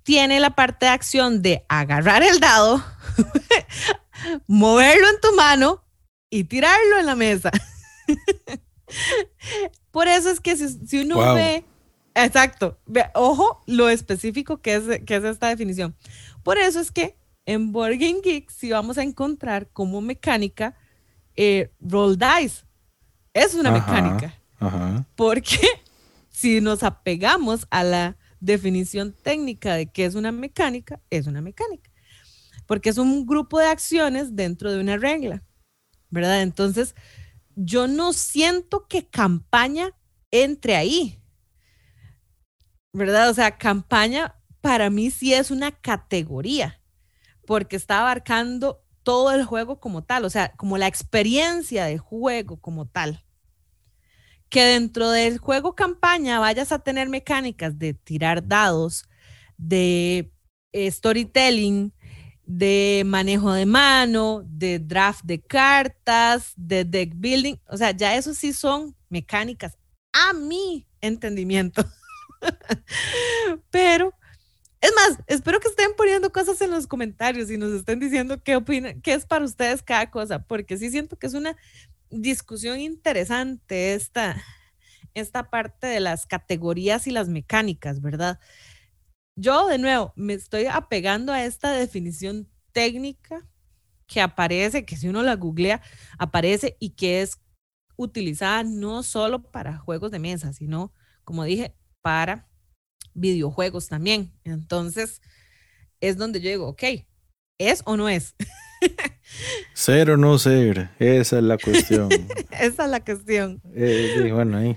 tiene 0.03 0.41
la 0.41 0.51
parte 0.51 0.87
de 0.87 0.93
acción 0.93 1.43
de 1.43 1.65
agarrar 1.69 2.23
el 2.23 2.41
dado, 2.41 2.83
moverlo 4.47 5.09
en 5.09 5.21
tu 5.21 5.35
mano 5.37 5.85
y 6.31 6.45
tirarlo 6.45 6.99
en 6.99 7.07
la 7.07 7.15
mesa. 7.15 7.51
por 9.91 10.09
eso 10.09 10.31
es 10.31 10.41
que 10.41 10.57
si, 10.57 11.01
uno 11.01 11.35
ve 11.35 11.65
Exacto. 12.15 12.79
Ojo 13.15 13.63
lo 13.67 13.89
específico 13.89 14.61
que 14.61 14.77
es, 14.77 14.83
que 15.05 15.17
es 15.17 15.25
esta 15.25 15.49
definición. 15.49 15.95
Por 16.43 16.59
eso 16.59 16.81
es 16.81 16.91
que 16.91 17.17
en 17.47 17.73
Game 17.73 18.21
Geek 18.23 18.51
sí 18.51 18.71
vamos 18.71 18.99
a 18.99 19.03
encontrar 19.03 19.69
como 19.73 20.01
mecánica 20.01 20.75
eh, 21.37 21.71
roll 21.81 22.19
dice. 22.19 22.65
Es 23.33 23.55
una 23.55 23.71
mecánica. 23.71 24.35
Porque 25.17 25.59
si 26.31 26.61
nos 26.61 26.83
apegamos 26.83 27.67
a 27.71 27.85
la 27.85 28.17
definición 28.41 29.13
técnica 29.13 29.75
de 29.75 29.91
qué 29.91 30.05
es 30.05 30.15
una 30.15 30.33
mecánica, 30.33 31.01
es 31.11 31.27
una 31.27 31.41
mecánica. 31.41 31.91
Porque 32.67 32.91
es 32.91 32.99
un 32.99 33.27
grupo 33.27 33.59
de 33.59 33.67
acciones 33.67 34.37
dentro 34.37 34.73
de 34.73 34.81
una 34.81 34.97
regla. 34.97 35.43
¿Verdad? 36.11 36.43
Entonces, 36.43 36.95
yo 37.55 37.87
no 37.87 38.13
siento 38.13 38.87
que 38.89 39.07
campaña 39.07 39.91
entre 40.31 40.77
ahí. 40.77 41.19
¿verdad? 42.93 43.31
O 43.31 43.35
sea, 43.35 43.57
campaña 43.57 44.35
para 44.61 44.91
mí 44.91 45.11
sí 45.11 45.33
es 45.35 45.51
una 45.51 45.73
categoría, 45.73 46.81
porque 47.47 47.77
está 47.77 48.01
abarcando 48.01 48.85
todo 49.03 49.33
el 49.33 49.45
juego 49.45 49.81
como 49.81 50.05
tal, 50.05 50.25
o 50.25 50.31
sea, 50.31 50.53
como 50.57 50.77
la 50.77 50.87
experiencia 50.87 51.87
de 51.87 51.99
juego 51.99 52.61
como 52.61 52.87
tal. 52.87 53.25
Que 54.49 54.65
dentro 54.65 55.11
del 55.11 55.39
juego 55.39 55.75
campaña 55.75 56.39
vayas 56.39 56.73
a 56.73 56.79
tener 56.79 57.09
mecánicas 57.09 57.79
de 57.79 57.95
tirar 57.95 58.47
dados, 58.47 59.05
de 59.57 60.33
eh, 60.73 60.91
storytelling, 60.91 61.93
de 62.49 63.03
manejo 63.05 63.53
de 63.53 63.67
mano, 63.67 64.43
de 64.47 64.79
draft 64.79 65.23
de 65.25 65.41
cartas, 65.41 66.53
de 66.57 66.85
deck 66.85 67.13
building. 67.15 67.57
O 67.67 67.77
sea, 67.77 67.91
ya 67.91 68.17
eso 68.17 68.33
sí 68.35 68.55
son 68.55 68.97
mecánicas 69.11 69.77
a 70.13 70.33
mi 70.33 70.87
entendimiento. 71.03 71.85
Pero, 73.71 74.15
es 74.81 74.93
más, 74.95 75.19
espero 75.27 75.61
que 75.61 75.69
estén 75.69 75.91
poniendo 75.97 76.33
cosas 76.33 76.61
en 76.63 76.71
los 76.71 76.87
comentarios 76.87 77.51
y 77.51 77.59
nos 77.59 77.73
estén 77.73 78.01
diciendo 78.01 78.43
qué 78.43 78.57
opinan, 78.57 79.01
qué 79.03 79.13
es 79.13 79.27
para 79.27 79.45
ustedes 79.45 79.83
cada 79.83 80.11
cosa, 80.11 80.43
porque 80.45 80.79
sí 80.79 80.91
siento 80.91 81.19
que 81.19 81.27
es 81.27 81.35
una 81.35 81.57
discusión 82.11 82.81
interesante 82.81 83.95
esta, 83.95 84.43
esta 85.15 85.51
parte 85.51 85.87
de 85.87 86.01
las 86.01 86.27
categorías 86.27 87.07
y 87.07 87.11
las 87.11 87.29
mecánicas, 87.29 88.01
¿verdad? 88.01 88.39
Yo, 89.37 89.69
de 89.69 89.79
nuevo, 89.79 90.13
me 90.17 90.35
estoy 90.35 90.67
apegando 90.67 91.33
a 91.33 91.45
esta 91.45 91.73
definición 91.73 92.49
técnica 92.73 93.47
que 94.07 94.21
aparece, 94.21 94.85
que 94.85 94.97
si 94.97 95.09
uno 95.09 95.23
la 95.23 95.37
googlea, 95.37 95.83
aparece 96.19 96.77
y 96.81 96.91
que 96.91 97.23
es 97.23 97.41
utilizada 97.97 98.65
no 98.65 99.03
solo 99.03 99.43
para 99.51 99.79
juegos 99.79 100.11
de 100.11 100.19
mesa, 100.19 100.53
sino, 100.53 100.93
como 101.25 101.45
dije, 101.45 101.75
para 102.03 102.49
videojuegos 103.15 103.89
también. 103.89 104.33
Entonces, 104.45 105.21
es 106.01 106.17
donde 106.17 106.41
yo 106.41 106.51
digo, 106.51 106.69
ok, 106.69 106.83
¿es 107.59 107.83
o 107.85 107.97
no 107.97 108.09
es? 108.09 108.35
ser 109.75 110.11
o 110.11 110.17
no 110.17 110.39
ser, 110.39 110.91
esa 110.99 111.39
es 111.39 111.45
la 111.45 111.59
cuestión. 111.59 112.09
esa 112.51 112.85
es 112.85 112.91
la 112.91 113.05
cuestión. 113.05 113.61
Eh, 113.75 114.31
bueno, 114.33 114.59
ahí. 114.59 114.77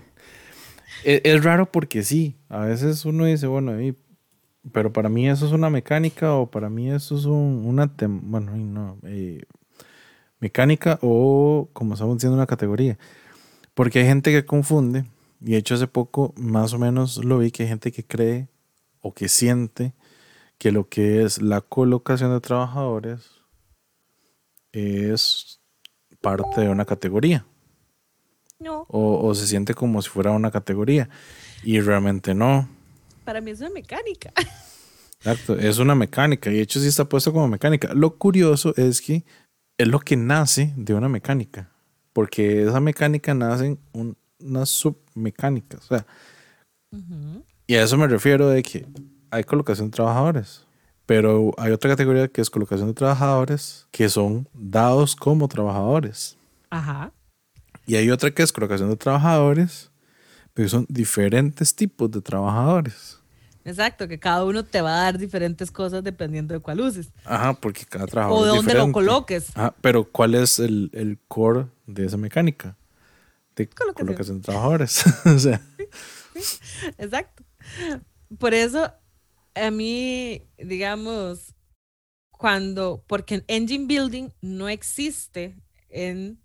Es, 1.04 1.22
es, 1.24 1.44
raro 1.44 1.72
porque 1.72 2.04
sí, 2.04 2.38
a 2.50 2.66
veces 2.66 3.06
uno 3.06 3.26
dice, 3.26 3.48
bueno, 3.48 3.72
ahí 3.72 3.96
pero 4.72 4.94
para 4.94 5.10
mí 5.10 5.28
eso 5.28 5.46
es 5.46 5.52
una 5.52 5.70
mecánica 5.70 6.36
o 6.36 6.52
para 6.52 6.70
mí 6.70 6.92
eso 6.92 7.16
es 7.18 7.26
un, 7.26 7.64
una, 7.66 7.92
bueno, 8.08 8.56
no, 8.56 8.98
eh, 9.04 9.42
mecánica 10.40 11.00
o 11.02 11.70
como 11.74 11.96
estamos 11.96 12.18
diciendo 12.18 12.36
una 12.36 12.46
categoría. 12.46 12.98
Porque 13.74 14.00
hay 14.00 14.06
gente 14.06 14.32
que 14.32 14.46
confunde, 14.46 15.06
y 15.40 15.52
de 15.52 15.58
hecho 15.58 15.76
hace 15.76 15.88
poco 15.88 16.34
más 16.38 16.74
o 16.74 16.80
menos 16.80 17.24
lo 17.24 17.40
vi, 17.40 17.52
que 17.52 17.64
hay 17.64 17.70
gente 17.70 17.92
que 17.92 18.06
cree 18.06 18.50
o 19.02 19.14
que 19.14 19.30
siente 19.30 19.94
que 20.62 20.72
lo 20.72 20.88
que 20.88 21.24
es 21.24 21.42
la 21.42 21.62
colocación 21.62 22.32
de 22.32 22.40
trabajadores 22.40 23.32
es 24.72 25.60
parte 26.22 26.62
de 26.62 26.70
una 26.70 26.86
categoría. 26.86 27.48
No. 28.60 28.86
O, 28.90 29.28
o 29.28 29.34
se 29.34 29.48
siente 29.48 29.74
como 29.74 30.04
si 30.04 30.10
fuera 30.10 30.30
una 30.30 30.52
categoría. 30.52 31.10
Y 31.64 31.80
realmente 31.80 32.36
no 32.36 32.70
para 33.24 33.42
mí 33.42 33.52
es 33.52 33.62
una 33.62 33.70
mecánica. 33.70 34.34
Exacto, 35.24 35.58
es 35.58 35.78
una 35.78 35.96
mecánica 35.96 36.52
y 36.52 36.56
de 36.56 36.62
hecho 36.62 36.80
sí 36.80 36.88
está 36.88 37.06
puesto 37.06 37.32
como 37.32 37.48
mecánica. 37.48 37.94
Lo 37.94 38.18
curioso 38.18 38.74
es 38.76 39.02
que 39.02 39.24
es 39.78 39.88
lo 39.88 40.00
que 40.00 40.18
nace 40.18 40.74
de 40.76 40.94
una 40.94 41.08
mecánica, 41.10 41.72
porque 42.14 42.64
esa 42.64 42.80
mecánica 42.80 43.34
nace 43.34 43.78
en 43.94 44.18
una 44.40 44.66
submecánica. 44.66 45.78
O 45.78 45.82
sea, 45.82 46.06
y 47.68 47.76
a 47.76 47.84
eso 47.84 47.98
me 47.98 48.08
refiero 48.08 48.50
de 48.50 48.64
que 48.64 48.86
hay 49.32 49.44
colocación 49.44 49.90
de 49.90 49.96
trabajadores, 49.96 50.66
pero 51.06 51.54
hay 51.58 51.72
otra 51.72 51.90
categoría 51.90 52.28
que 52.28 52.42
es 52.42 52.50
colocación 52.50 52.90
de 52.90 52.94
trabajadores 52.94 53.88
que 53.92 54.08
son 54.10 54.48
dados 54.54 55.16
como 55.16 55.48
trabajadores. 55.48 56.38
Ajá. 56.70 57.12
Y 57.88 57.96
hay 57.96 58.12
otra 58.12 58.32
que 58.32 58.44
es 58.44 58.52
colocación 58.52 58.90
de 58.90 58.96
trabajadores 58.98 59.92
pero 60.54 60.70
son 60.70 60.86
diferentes 60.90 61.76
tipos 61.76 62.12
de 62.12 62.22
trabajadores. 62.22 63.20
Exacto, 63.64 64.08
que 64.08 64.20
cada 64.20 64.44
uno 64.44 64.66
te 64.66 64.82
va 64.82 65.02
a 65.02 65.04
dar 65.04 65.18
diferentes 65.18 65.70
cosas 65.70 66.04
dependiendo 66.04 66.54
de 66.54 66.60
cuál 66.60 66.82
uses. 66.82 67.10
Ajá, 67.26 67.54
porque 67.54 67.86
cada 67.86 68.08
trabajador. 68.08 68.42
O 68.42 68.46
de 68.46 68.58
dónde 68.58 68.74
lo 68.74 68.92
coloques. 68.92 69.52
Ajá, 69.56 69.76
pero 69.82 70.04
¿cuál 70.04 70.36
es 70.36 70.58
el, 70.58 70.90
el 70.94 71.20
core 71.28 71.68
de 71.86 72.06
esa 72.06 72.18
mecánica? 72.18 72.76
De 73.56 73.70
colocación, 73.70 74.38
de 74.38 74.44
trabajadores. 74.44 75.04
o 75.26 75.38
sea. 75.38 75.62
Exacto. 76.98 77.44
Por 78.40 78.54
eso, 78.54 78.92
a 79.62 79.72
mí, 79.72 80.48
digamos, 80.58 81.56
cuando, 82.32 83.04
porque 83.08 83.36
en 83.36 83.44
Engine 83.48 83.86
Building 83.86 84.30
no 84.42 84.68
existe 84.68 85.56
en 85.90 86.42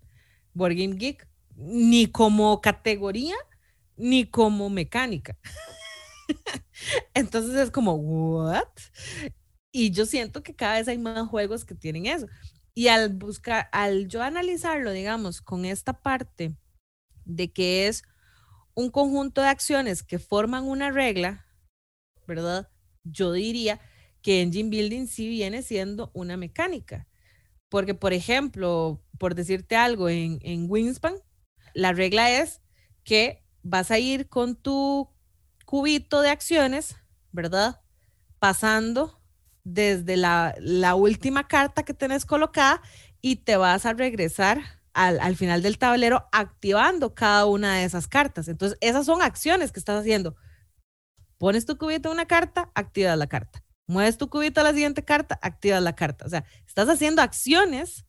Board 0.53 0.75
Game 0.75 0.95
Geek, 0.95 1.27
ni 1.55 2.07
como 2.07 2.61
categoría, 2.61 3.35
ni 3.95 4.25
como 4.25 4.69
mecánica. 4.69 5.37
Entonces 7.13 7.55
es 7.55 7.71
como, 7.71 7.95
¿what? 7.95 8.67
Y 9.71 9.91
yo 9.91 10.05
siento 10.05 10.43
que 10.43 10.55
cada 10.55 10.75
vez 10.75 10.87
hay 10.87 10.97
más 10.97 11.27
juegos 11.27 11.65
que 11.65 11.75
tienen 11.75 12.05
eso. 12.05 12.27
Y 12.75 12.89
al 12.89 13.09
buscar, 13.09 13.69
al 13.71 14.07
yo 14.07 14.21
analizarlo, 14.21 14.91
digamos, 14.91 15.41
con 15.41 15.65
esta 15.65 15.93
parte 15.93 16.55
de 17.25 17.51
que 17.51 17.87
es 17.87 18.03
un 18.75 18.91
conjunto 18.91 19.41
de 19.41 19.47
acciones 19.47 20.03
que 20.03 20.19
forman 20.19 20.65
una 20.65 20.91
regla, 20.91 21.47
¿verdad? 22.27 22.69
Yo 23.11 23.31
diría 23.31 23.79
que 24.21 24.41
Engine 24.41 24.69
Building 24.69 25.07
sí 25.07 25.27
viene 25.27 25.61
siendo 25.61 26.11
una 26.13 26.37
mecánica. 26.37 27.07
Porque, 27.69 27.93
por 27.93 28.13
ejemplo, 28.13 29.01
por 29.17 29.35
decirte 29.35 29.75
algo, 29.75 30.09
en, 30.09 30.39
en 30.41 30.69
Wingspan, 30.69 31.15
la 31.73 31.93
regla 31.93 32.31
es 32.31 32.61
que 33.03 33.43
vas 33.63 33.91
a 33.91 33.99
ir 33.99 34.29
con 34.29 34.55
tu 34.55 35.09
cubito 35.65 36.21
de 36.21 36.29
acciones, 36.29 36.95
¿verdad? 37.31 37.81
Pasando 38.39 39.21
desde 39.63 40.15
la, 40.15 40.55
última 40.95 41.47
carta 41.47 41.83
que 41.83 41.93
tenés 41.93 42.25
colocada 42.25 42.81
y 43.21 43.37
te 43.37 43.57
vas 43.57 43.85
a 43.85 43.93
regresar 43.93 44.61
al, 44.93 45.35
final 45.35 45.61
del 45.61 45.77
tablero 45.77 46.27
activando 46.31 47.13
cada 47.13 47.45
una 47.45 47.75
de 47.75 47.83
esas 47.83 48.07
cartas. 48.07 48.47
Entonces, 48.47 48.77
esas 48.81 49.05
son 49.05 49.21
acciones 49.21 49.71
que 49.71 49.79
estás 49.79 49.99
haciendo. 49.99 50.35
Pones 51.37 51.65
tu 51.65 51.77
cubito 51.77 52.09
en 52.09 52.15
una 52.15 52.25
carta, 52.25 52.71
activas 52.73 53.17
la 53.17 53.27
carta. 53.27 53.63
Mueves 53.87 54.17
tu 54.17 54.29
cubito 54.29 54.61
a 54.61 54.63
la 54.63 54.73
siguiente 54.73 55.03
carta, 55.03 55.39
activas 55.41 55.81
la 55.81 55.95
carta. 55.95 56.25
O 56.25 56.29
sea, 56.29 56.43
estás 56.65 56.89
haciendo 56.89 57.21
acciones 57.21 58.05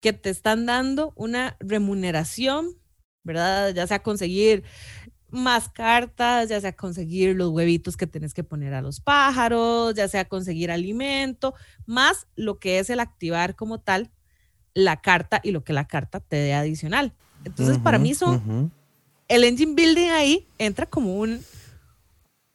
que 0.00 0.12
te 0.12 0.30
están 0.30 0.66
dando 0.66 1.12
una 1.16 1.56
remuneración 1.60 2.78
¿verdad? 3.26 3.74
Ya 3.74 3.86
sea 3.86 4.02
conseguir 4.02 4.62
más 5.30 5.68
cartas, 5.68 6.48
ya 6.48 6.60
sea 6.60 6.74
conseguir 6.74 7.34
los 7.34 7.50
huevitos 7.50 7.96
que 7.96 8.06
tienes 8.06 8.32
que 8.32 8.44
poner 8.44 8.72
a 8.72 8.80
los 8.80 9.00
pájaros, 9.00 9.94
ya 9.94 10.08
sea 10.08 10.26
conseguir 10.26 10.70
alimento, 10.70 11.52
más 11.84 12.28
lo 12.36 12.58
que 12.58 12.78
es 12.78 12.88
el 12.88 13.00
activar 13.00 13.56
como 13.56 13.80
tal 13.80 14.12
la 14.72 15.00
carta 15.00 15.40
y 15.42 15.50
lo 15.50 15.64
que 15.64 15.72
la 15.72 15.86
carta 15.86 16.20
te 16.20 16.36
dé 16.36 16.54
adicional. 16.54 17.12
Entonces, 17.44 17.78
para 17.78 17.98
mí 17.98 18.14
son, 18.14 18.72
el 19.28 19.44
engine 19.44 19.74
building 19.74 20.10
ahí 20.10 20.48
entra 20.58 20.86
como 20.86 21.16
un, 21.16 21.40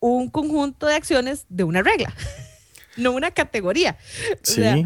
un 0.02 0.30
conjunto 0.30 0.88
de 0.88 0.96
acciones 0.96 1.46
de 1.48 1.64
una 1.64 1.82
regla, 1.82 2.14
no 2.98 3.14
una 3.14 3.32
categoría. 3.32 3.98
Sí. 4.44 4.86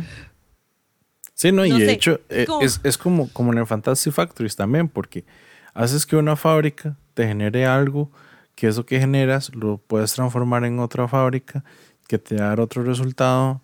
sí, 1.33 1.51
no, 1.51 1.65
y 1.65 1.79
de 1.79 1.91
hecho 1.91 2.21
eh, 2.29 2.45
es, 2.61 2.79
es, 2.83 2.99
como, 2.99 3.29
como 3.33 3.51
en 3.51 3.57
el 3.57 3.65
Fantasy 3.65 4.11
Factories 4.11 4.55
también, 4.55 4.87
porque 4.87 5.25
haces 5.73 6.05
que 6.05 6.15
una 6.15 6.35
fábrica 6.35 6.97
te 7.15 7.27
genere 7.27 7.65
algo, 7.65 8.11
que 8.53 8.67
eso 8.67 8.85
que 8.85 8.99
generas 8.99 9.53
lo 9.55 9.79
puedes 9.79 10.13
transformar 10.13 10.63
en 10.65 10.79
otra 10.79 11.07
fábrica, 11.07 11.63
que 12.07 12.19
te 12.19 12.35
da 12.35 12.53
otro 12.59 12.83
resultado, 12.83 13.61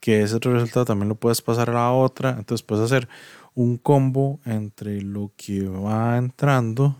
que 0.00 0.22
ese 0.22 0.36
otro 0.36 0.52
resultado 0.52 0.86
también 0.86 1.08
lo 1.08 1.14
puedes 1.14 1.42
pasar 1.42 1.70
a 1.70 1.74
la 1.74 1.92
otra. 1.92 2.30
Entonces 2.30 2.62
puedes 2.64 2.84
hacer 2.84 3.08
un 3.54 3.76
combo 3.76 4.40
entre 4.44 5.02
lo 5.02 5.32
que 5.36 5.68
va 5.68 6.16
entrando 6.16 6.96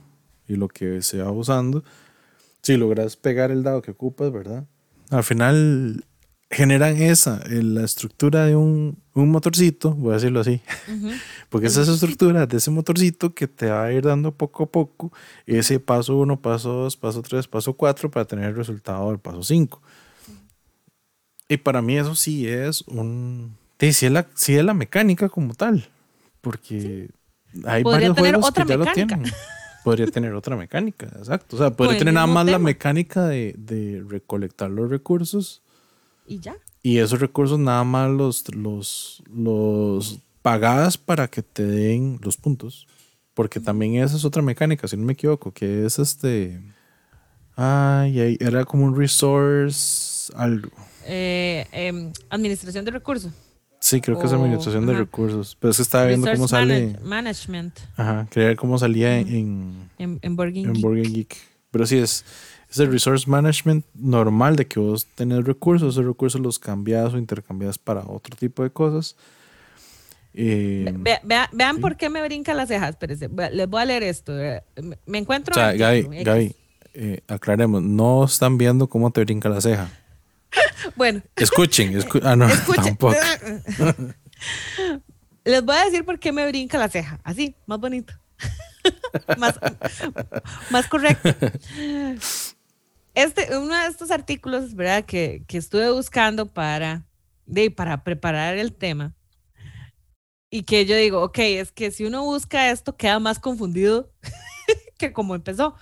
y 0.46 0.56
lo 0.56 0.68
que 0.68 1.02
se 1.02 1.22
va 1.22 1.30
usando. 1.30 1.82
Si 2.62 2.76
logras 2.76 3.16
pegar 3.16 3.50
el 3.50 3.62
dado 3.62 3.82
que 3.82 3.92
ocupas, 3.92 4.32
¿verdad? 4.32 4.66
Al 5.10 5.24
final 5.24 6.04
generan 6.50 7.00
esa, 7.00 7.40
la 7.48 7.84
estructura 7.84 8.46
de 8.46 8.56
un, 8.56 8.98
un, 9.14 9.30
motorcito, 9.30 9.92
voy 9.92 10.10
a 10.10 10.14
decirlo 10.14 10.40
así, 10.40 10.60
porque 11.48 11.68
esa 11.68 11.82
es 11.82 11.88
la 11.88 11.94
estructura 11.94 12.46
de 12.46 12.56
ese 12.56 12.72
motorcito 12.72 13.32
que 13.34 13.46
te 13.46 13.70
va 13.70 13.84
a 13.84 13.92
ir 13.92 14.04
dando 14.04 14.32
poco 14.32 14.64
a 14.64 14.66
poco 14.66 15.12
ese 15.46 15.78
paso 15.78 16.16
1, 16.18 16.40
paso 16.40 16.72
2, 16.72 16.96
paso 16.96 17.22
3, 17.22 17.46
paso 17.46 17.74
4 17.74 18.10
para 18.10 18.24
tener 18.24 18.46
el 18.46 18.56
resultado 18.56 19.08
del 19.10 19.20
paso 19.20 19.44
5. 19.44 19.80
Y 21.48 21.56
para 21.56 21.82
mí 21.82 21.96
eso 21.96 22.14
sí 22.14 22.46
es 22.48 22.82
un... 22.82 23.56
Sí, 23.78 23.88
es 23.88 24.12
la, 24.12 24.26
sí 24.34 24.56
es 24.56 24.64
la 24.64 24.74
mecánica 24.74 25.28
como 25.28 25.54
tal, 25.54 25.88
porque 26.40 27.10
hay 27.64 27.82
varios 27.82 28.18
juegos 28.18 28.50
que 28.50 28.64
ya 28.66 28.76
lo 28.76 28.86
tienen. 28.92 29.24
Podría 29.84 30.06
tener 30.06 30.34
otra 30.34 30.56
mecánica, 30.56 31.06
exacto. 31.18 31.56
O 31.56 31.58
sea, 31.58 31.70
podría 31.70 31.98
tener 31.98 32.14
nada 32.14 32.26
más 32.26 32.46
la 32.46 32.58
mecánica 32.58 33.26
de, 33.26 33.54
de 33.56 34.04
recolectar 34.06 34.70
los 34.70 34.90
recursos 34.90 35.62
y 36.30 36.38
ya. 36.38 36.56
Y 36.82 36.98
esos 36.98 37.20
recursos 37.20 37.58
nada 37.58 37.82
más 37.84 38.10
los, 38.10 38.54
los, 38.54 39.22
los 39.34 40.20
pagas 40.42 40.96
para 40.96 41.28
que 41.28 41.42
te 41.42 41.64
den 41.64 42.20
los 42.22 42.36
puntos. 42.36 42.86
Porque 43.34 43.60
también 43.60 43.96
esa 43.96 44.16
es 44.16 44.24
otra 44.24 44.40
mecánica, 44.40 44.86
si 44.88 44.96
no 44.96 45.04
me 45.04 45.14
equivoco, 45.14 45.52
que 45.52 45.84
es 45.84 45.98
este... 45.98 46.62
Ay, 47.56 48.38
era 48.40 48.64
como 48.64 48.84
un 48.84 48.96
resource 48.96 50.32
algo. 50.34 50.70
Eh, 51.04 51.66
em, 51.72 52.12
administración 52.30 52.84
de 52.84 52.92
recursos. 52.92 53.32
Sí, 53.80 54.02
creo 54.02 54.18
que 54.18 54.26
es 54.26 54.32
administración 54.32 54.86
de 54.86 54.92
recursos. 54.92 55.56
Pero 55.58 55.70
es 55.70 55.78
que 55.78 55.82
estaba 55.82 56.04
viendo 56.04 56.30
cómo 56.30 56.46
sale. 56.46 56.98
management. 57.02 57.78
Ajá, 57.96 58.26
quería 58.30 58.48
ver 58.48 58.56
cómo 58.56 58.78
salía 58.78 59.18
en, 59.18 59.90
en, 59.98 60.18
en, 60.20 60.36
Borgen 60.36 60.74
Geek. 60.74 61.36
Pero 61.70 61.86
sí, 61.86 61.96
es, 61.96 62.24
es 62.70 62.78
el 62.78 62.92
resource 62.92 63.28
management 63.28 63.86
normal 63.94 64.56
de 64.56 64.66
que 64.66 64.78
vos 64.78 65.06
tenés 65.14 65.44
recursos, 65.44 65.94
esos 65.94 66.04
recursos 66.04 66.40
los 66.40 66.58
cambias 66.58 67.14
o 67.14 67.18
intercambias 67.18 67.78
para 67.78 68.00
otro 68.00 68.36
tipo 68.36 68.62
de 68.62 68.70
cosas. 68.70 69.16
Eh, 70.34 70.94
vean 71.52 71.80
por 71.80 71.96
qué 71.96 72.10
me 72.10 72.22
brinca 72.22 72.52
las 72.52 72.68
cejas. 72.68 72.90
Espérense, 72.90 73.28
les 73.28 73.68
voy 73.68 73.80
a 73.80 73.84
leer 73.86 74.02
esto. 74.02 74.32
Me 75.06 75.18
encuentro. 75.18 75.52
O 75.52 75.54
sea, 75.54 75.72
Gaby, 75.72 76.22
Gaby 76.22 76.54
eh, 76.94 77.20
aclaremos, 77.28 77.82
no 77.82 78.24
están 78.24 78.58
viendo 78.58 78.88
cómo 78.88 79.10
te 79.10 79.24
brinca 79.24 79.48
la 79.48 79.60
ceja. 79.60 79.90
bueno. 80.96 81.22
Escuchen, 81.36 81.98
ah, 82.22 82.36
no, 82.36 82.48
tampoco. 82.76 83.16
Les 85.44 85.64
voy 85.64 85.76
a 85.76 85.84
decir 85.84 86.04
por 86.04 86.18
qué 86.18 86.32
me 86.32 86.46
brinca 86.46 86.78
la 86.78 86.88
ceja. 86.88 87.20
Así, 87.24 87.54
más 87.66 87.78
bonito. 87.80 88.12
más, 89.38 89.58
más 90.70 90.86
correcto. 90.86 91.34
Este, 93.14 93.56
uno 93.56 93.74
de 93.74 93.86
estos 93.86 94.10
artículos, 94.10 94.74
¿verdad? 94.74 95.04
Que, 95.04 95.44
que 95.46 95.58
estuve 95.58 95.90
buscando 95.90 96.46
para, 96.46 97.06
de, 97.46 97.70
para 97.70 98.04
preparar 98.04 98.56
el 98.58 98.72
tema. 98.72 99.14
Y 100.50 100.64
que 100.64 100.84
yo 100.84 100.96
digo, 100.96 101.22
ok, 101.22 101.38
es 101.38 101.72
que 101.72 101.90
si 101.90 102.04
uno 102.04 102.24
busca 102.24 102.70
esto, 102.70 102.96
queda 102.96 103.18
más 103.18 103.38
confundido 103.38 104.12
que 104.98 105.12
como 105.12 105.34
empezó. 105.34 105.74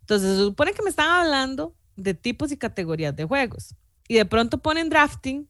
Entonces, 0.00 0.36
se 0.36 0.42
supone 0.42 0.72
que 0.72 0.82
me 0.82 0.90
están 0.90 1.08
hablando 1.08 1.76
de 1.96 2.14
tipos 2.14 2.50
y 2.52 2.56
categorías 2.56 3.14
de 3.14 3.24
juegos. 3.24 3.74
Y 4.12 4.16
de 4.16 4.26
pronto 4.26 4.58
ponen 4.58 4.90
drafting 4.90 5.48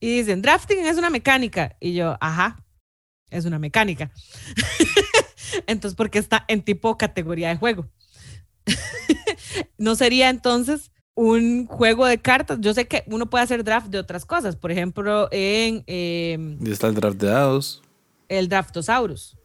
y 0.00 0.16
dicen, 0.16 0.42
drafting 0.42 0.78
es 0.86 0.98
una 0.98 1.08
mecánica. 1.08 1.76
Y 1.78 1.94
yo, 1.94 2.16
ajá, 2.20 2.66
es 3.30 3.44
una 3.44 3.60
mecánica. 3.60 4.10
entonces, 5.68 5.94
porque 5.96 6.18
está 6.18 6.44
en 6.48 6.62
tipo 6.62 6.98
categoría 6.98 7.48
de 7.50 7.56
juego. 7.58 7.88
no 9.78 9.94
sería 9.94 10.30
entonces 10.30 10.90
un 11.14 11.66
juego 11.66 12.06
de 12.06 12.18
cartas. 12.18 12.58
Yo 12.60 12.74
sé 12.74 12.88
que 12.88 13.04
uno 13.06 13.30
puede 13.30 13.44
hacer 13.44 13.62
draft 13.62 13.86
de 13.86 14.00
otras 14.00 14.24
cosas. 14.24 14.56
Por 14.56 14.72
ejemplo, 14.72 15.28
en... 15.30 15.84
Eh, 15.86 16.58
está 16.66 16.88
el 16.88 16.96
draft 16.96 17.18
de 17.18 17.28
dados. 17.28 17.84
El 18.28 18.48
Draftosaurus. 18.48 19.38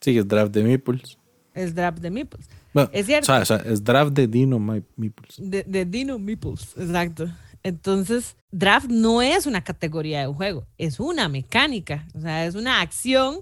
Sí, 0.00 0.16
es 0.16 0.28
draft 0.28 0.52
de 0.52 0.62
Meeples. 0.62 1.18
Es 1.52 1.74
draft 1.74 1.98
de 1.98 2.12
Meeples. 2.12 2.48
Es 2.92 3.06
cierto. 3.06 3.32
O 3.32 3.44
sea, 3.44 3.56
es 3.58 3.82
draft 3.82 4.12
de 4.12 4.26
Dino 4.26 4.58
Meeples. 4.58 5.36
De, 5.38 5.62
de 5.64 5.84
Dino 5.84 6.18
Meeples, 6.18 6.74
exacto. 6.76 7.28
Entonces, 7.62 8.36
draft 8.50 8.88
no 8.90 9.22
es 9.22 9.46
una 9.46 9.64
categoría 9.64 10.20
de 10.20 10.28
un 10.28 10.34
juego, 10.34 10.66
es 10.76 11.00
una 11.00 11.28
mecánica, 11.30 12.06
o 12.14 12.20
sea, 12.20 12.44
es 12.44 12.54
una 12.54 12.82
acción 12.82 13.40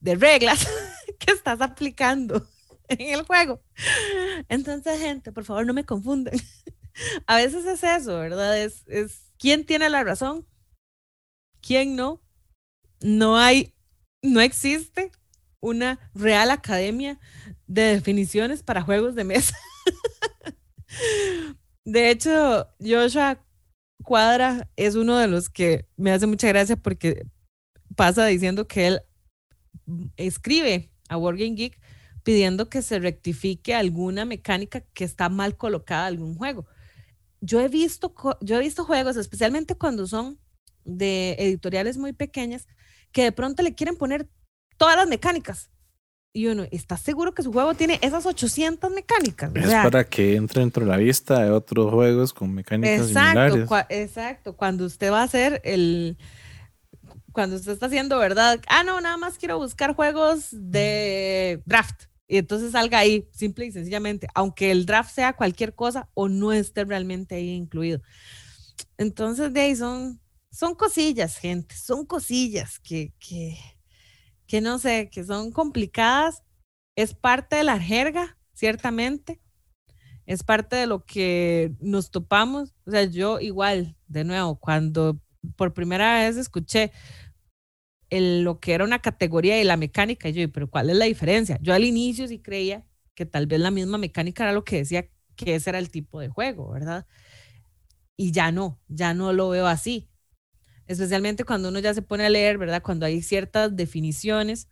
de 0.00 0.14
reglas 0.14 0.68
que 1.18 1.32
estás 1.32 1.60
aplicando 1.60 2.46
en 2.88 3.14
el 3.14 3.22
juego. 3.22 3.60
Entonces, 4.48 5.00
gente, 5.00 5.32
por 5.32 5.44
favor, 5.44 5.66
no 5.66 5.74
me 5.74 5.84
confunden. 5.84 6.40
A 7.26 7.36
veces 7.36 7.64
es 7.64 7.82
eso, 7.82 8.18
¿verdad? 8.18 8.60
Es, 8.60 8.86
es 8.86 9.32
quién 9.36 9.64
tiene 9.64 9.88
la 9.88 10.04
razón, 10.04 10.46
quién 11.60 11.96
no. 11.96 12.22
No 13.00 13.36
hay, 13.36 13.74
no 14.22 14.40
existe 14.40 15.12
una 15.60 16.10
real 16.14 16.50
academia 16.50 17.18
de 17.68 17.82
definiciones 17.82 18.62
para 18.62 18.82
juegos 18.82 19.14
de 19.14 19.24
mesa. 19.24 19.56
De 21.84 22.10
hecho, 22.10 22.66
Joshua 22.80 23.44
Cuadra 24.02 24.68
es 24.76 24.94
uno 24.94 25.16
de 25.18 25.28
los 25.28 25.48
que 25.48 25.86
me 25.96 26.10
hace 26.10 26.26
mucha 26.26 26.48
gracia 26.48 26.76
porque 26.76 27.24
pasa 27.94 28.26
diciendo 28.26 28.66
que 28.66 28.86
él 28.88 29.00
escribe 30.16 30.90
a 31.08 31.16
Wargame 31.16 31.54
Geek 31.54 31.80
pidiendo 32.22 32.68
que 32.68 32.82
se 32.82 32.98
rectifique 32.98 33.74
alguna 33.74 34.24
mecánica 34.24 34.80
que 34.80 35.04
está 35.04 35.28
mal 35.28 35.56
colocada 35.56 36.08
en 36.08 36.14
algún 36.14 36.34
juego. 36.34 36.66
Yo 37.40 37.60
he 37.60 37.68
visto, 37.68 38.14
yo 38.40 38.56
he 38.56 38.60
visto 38.60 38.84
juegos, 38.84 39.16
especialmente 39.16 39.76
cuando 39.76 40.06
son 40.06 40.38
de 40.84 41.36
editoriales 41.38 41.96
muy 41.96 42.12
pequeñas, 42.12 42.66
que 43.12 43.22
de 43.22 43.32
pronto 43.32 43.62
le 43.62 43.74
quieren 43.74 43.96
poner 43.96 44.28
todas 44.76 44.96
las 44.96 45.08
mecánicas 45.08 45.70
y 46.32 46.46
uno, 46.46 46.66
¿está 46.70 46.96
seguro 46.96 47.34
que 47.34 47.42
su 47.42 47.52
juego 47.52 47.74
tiene 47.74 47.98
esas 48.02 48.26
800 48.26 48.90
mecánicas? 48.92 49.50
Es 49.54 49.72
para 49.72 50.04
que 50.04 50.36
entre 50.36 50.60
dentro 50.60 50.84
de 50.84 50.90
la 50.90 50.98
vista 50.98 51.42
de 51.42 51.50
otros 51.50 51.92
juegos 51.92 52.32
con 52.32 52.54
mecánicas 52.54 53.08
exacto, 53.08 53.52
similares. 53.52 53.86
exacto, 53.88 54.56
cuando 54.56 54.84
usted 54.84 55.10
va 55.10 55.20
a 55.20 55.24
hacer 55.24 55.60
el... 55.64 56.16
Cuando 57.32 57.56
usted 57.56 57.72
está 57.72 57.86
haciendo, 57.86 58.18
¿verdad? 58.18 58.60
Ah, 58.68 58.82
no, 58.82 59.00
nada 59.00 59.16
más 59.16 59.38
quiero 59.38 59.58
buscar 59.58 59.94
juegos 59.94 60.48
de 60.52 61.62
draft. 61.66 62.04
Y 62.26 62.36
entonces 62.36 62.72
salga 62.72 62.98
ahí, 62.98 63.26
simple 63.32 63.66
y 63.66 63.72
sencillamente, 63.72 64.28
aunque 64.34 64.70
el 64.70 64.86
draft 64.86 65.14
sea 65.14 65.34
cualquier 65.34 65.74
cosa 65.74 66.08
o 66.14 66.28
no 66.28 66.52
esté 66.52 66.84
realmente 66.84 67.36
ahí 67.36 67.50
incluido. 67.50 68.02
Entonces, 68.98 69.52
de 69.52 69.60
ahí 69.60 69.76
son, 69.76 70.20
son 70.50 70.74
cosillas, 70.74 71.38
gente, 71.38 71.74
son 71.74 72.04
cosillas 72.04 72.78
que, 72.80 73.12
que, 73.18 73.56
que 74.48 74.60
no 74.62 74.80
sé, 74.80 75.10
que 75.10 75.24
son 75.24 75.52
complicadas, 75.52 76.42
es 76.96 77.14
parte 77.14 77.56
de 77.56 77.64
la 77.64 77.78
jerga, 77.78 78.36
ciertamente, 78.54 79.40
es 80.26 80.42
parte 80.42 80.76
de 80.76 80.86
lo 80.88 81.04
que 81.04 81.74
nos 81.80 82.10
topamos. 82.10 82.74
O 82.86 82.90
sea, 82.90 83.04
yo 83.04 83.40
igual, 83.40 83.96
de 84.08 84.24
nuevo, 84.24 84.56
cuando 84.58 85.20
por 85.56 85.74
primera 85.74 86.20
vez 86.20 86.36
escuché 86.36 86.92
lo 88.10 88.58
que 88.60 88.72
era 88.72 88.84
una 88.84 89.00
categoría 89.00 89.60
y 89.60 89.64
la 89.64 89.76
mecánica, 89.76 90.30
yo, 90.30 90.50
pero 90.50 90.70
¿cuál 90.70 90.90
es 90.90 90.96
la 90.96 91.04
diferencia? 91.04 91.58
Yo 91.62 91.74
al 91.74 91.84
inicio 91.84 92.26
sí 92.26 92.40
creía 92.40 92.86
que 93.14 93.26
tal 93.26 93.46
vez 93.46 93.60
la 93.60 93.70
misma 93.70 93.98
mecánica 93.98 94.44
era 94.44 94.52
lo 94.52 94.64
que 94.64 94.78
decía 94.78 95.08
que 95.36 95.54
ese 95.56 95.70
era 95.70 95.78
el 95.78 95.90
tipo 95.90 96.20
de 96.20 96.28
juego, 96.28 96.70
¿verdad? 96.70 97.06
Y 98.16 98.32
ya 98.32 98.50
no, 98.52 98.80
ya 98.88 99.14
no 99.14 99.32
lo 99.32 99.48
veo 99.50 99.66
así 99.66 100.08
especialmente 100.88 101.44
cuando 101.44 101.68
uno 101.68 101.78
ya 101.78 101.94
se 101.94 102.02
pone 102.02 102.26
a 102.26 102.30
leer, 102.30 102.58
¿verdad? 102.58 102.82
Cuando 102.82 103.06
hay 103.06 103.22
ciertas 103.22 103.76
definiciones. 103.76 104.68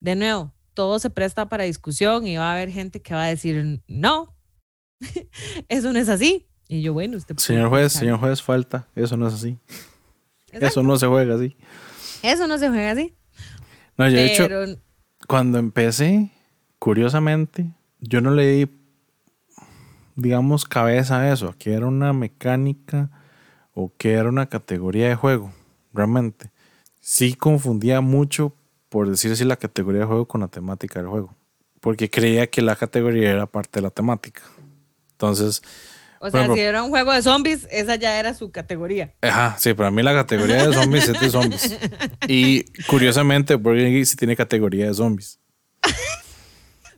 De 0.00 0.14
nuevo, 0.14 0.54
todo 0.74 0.98
se 0.98 1.10
presta 1.10 1.48
para 1.48 1.64
discusión 1.64 2.26
y 2.26 2.36
va 2.36 2.50
a 2.50 2.54
haber 2.54 2.70
gente 2.70 3.02
que 3.02 3.14
va 3.14 3.24
a 3.24 3.28
decir, 3.28 3.82
no, 3.88 4.36
eso 5.68 5.92
no 5.92 5.98
es 5.98 6.08
así. 6.08 6.46
Y 6.68 6.82
yo, 6.82 6.92
bueno, 6.92 7.16
usted... 7.16 7.36
Señor 7.38 7.68
juez, 7.68 7.92
señor 7.92 8.20
juez, 8.20 8.40
falta, 8.40 8.86
eso 8.94 9.16
no 9.16 9.26
es 9.26 9.34
así. 9.34 9.58
Eso 10.52 10.82
no 10.82 10.96
se 10.96 11.06
juega 11.06 11.34
así. 11.34 11.56
Eso 12.22 12.46
no 12.46 12.58
se 12.58 12.68
juega 12.68 12.92
así. 12.92 13.14
No, 13.96 14.08
yo 14.08 14.16
de 14.16 14.26
hecho, 14.26 14.48
cuando 15.26 15.58
empecé, 15.58 16.30
curiosamente, 16.78 17.74
yo 17.98 18.20
no 18.20 18.30
le 18.30 18.46
di, 18.46 18.70
digamos, 20.16 20.64
cabeza 20.64 21.20
a 21.20 21.32
eso, 21.32 21.54
que 21.58 21.72
era 21.72 21.86
una 21.86 22.12
mecánica 22.12 23.10
o 23.80 23.92
que 23.96 24.12
era 24.12 24.28
una 24.28 24.46
categoría 24.46 25.08
de 25.08 25.14
juego, 25.14 25.52
realmente. 25.92 26.50
Sí 27.00 27.34
confundía 27.34 28.00
mucho, 28.00 28.54
por 28.88 29.08
decir 29.08 29.32
así, 29.32 29.44
la 29.44 29.56
categoría 29.56 30.02
de 30.02 30.06
juego 30.06 30.28
con 30.28 30.42
la 30.42 30.48
temática 30.48 31.00
del 31.00 31.08
juego. 31.08 31.34
Porque 31.80 32.10
creía 32.10 32.46
que 32.48 32.60
la 32.60 32.76
categoría 32.76 33.30
era 33.30 33.46
parte 33.46 33.80
de 33.80 33.82
la 33.82 33.90
temática. 33.90 34.42
Entonces. 35.12 35.62
O 36.18 36.30
sea, 36.30 36.52
si 36.52 36.60
era 36.60 36.82
un 36.82 36.90
juego 36.90 37.12
de 37.12 37.22
zombies, 37.22 37.66
esa 37.70 37.96
ya 37.96 38.18
era 38.18 38.34
su 38.34 38.50
categoría. 38.50 39.14
Ajá, 39.22 39.56
sí, 39.58 39.72
para 39.72 39.90
mí 39.90 40.02
la 40.02 40.12
categoría 40.12 40.66
de 40.66 40.74
zombies 40.74 41.08
es 41.08 41.20
de 41.20 41.30
zombies. 41.30 41.78
Y 42.28 42.64
curiosamente, 42.86 43.54
Burger 43.54 44.04
sí 44.04 44.16
tiene 44.16 44.36
categoría 44.36 44.88
de 44.88 44.94
zombies. 44.94 45.38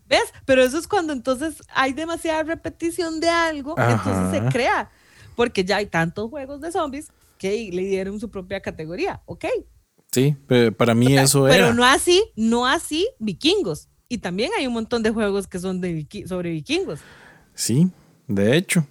¿Ves? 0.09 0.35
Pero 0.45 0.65
eso 0.65 0.77
es 0.79 0.89
cuando 0.89 1.13
entonces 1.13 1.63
hay 1.73 1.93
demasiada 1.93 2.43
repetición 2.43 3.21
de 3.21 3.29
algo, 3.29 3.77
entonces 3.79 4.43
se 4.43 4.49
crea 4.51 4.91
porque 5.35 5.65
ya 5.65 5.77
hay 5.77 5.87
tantos 5.87 6.31
juegos 6.31 6.61
de 6.61 6.73
zombies 6.73 7.11
que 7.39 7.71
le 7.73 7.83
dieron 7.83 8.21
su 8.21 8.31
propia 8.31 8.61
categoría, 8.61 9.21
¿ok? 9.27 9.47
Sí, 10.13 10.37
pero 10.47 10.73
para 10.73 10.95
mí 10.95 11.17
eso 11.17 11.49
era. 11.49 11.57
Pero 11.57 11.75
no 11.75 11.85
así, 11.85 12.23
no 12.37 12.67
así 12.67 13.09
vikingos. 13.19 13.89
Y 14.09 14.19
también 14.19 14.51
hay 14.59 14.67
un 14.67 14.75
montón 14.75 15.03
de 15.03 15.11
juegos 15.11 15.47
que 15.47 15.59
son 15.59 15.81
de 15.81 16.07
sobre 16.27 16.51
vikingos. 16.51 17.01
Sí, 17.55 17.91
de 18.29 18.57
hecho. 18.57 18.87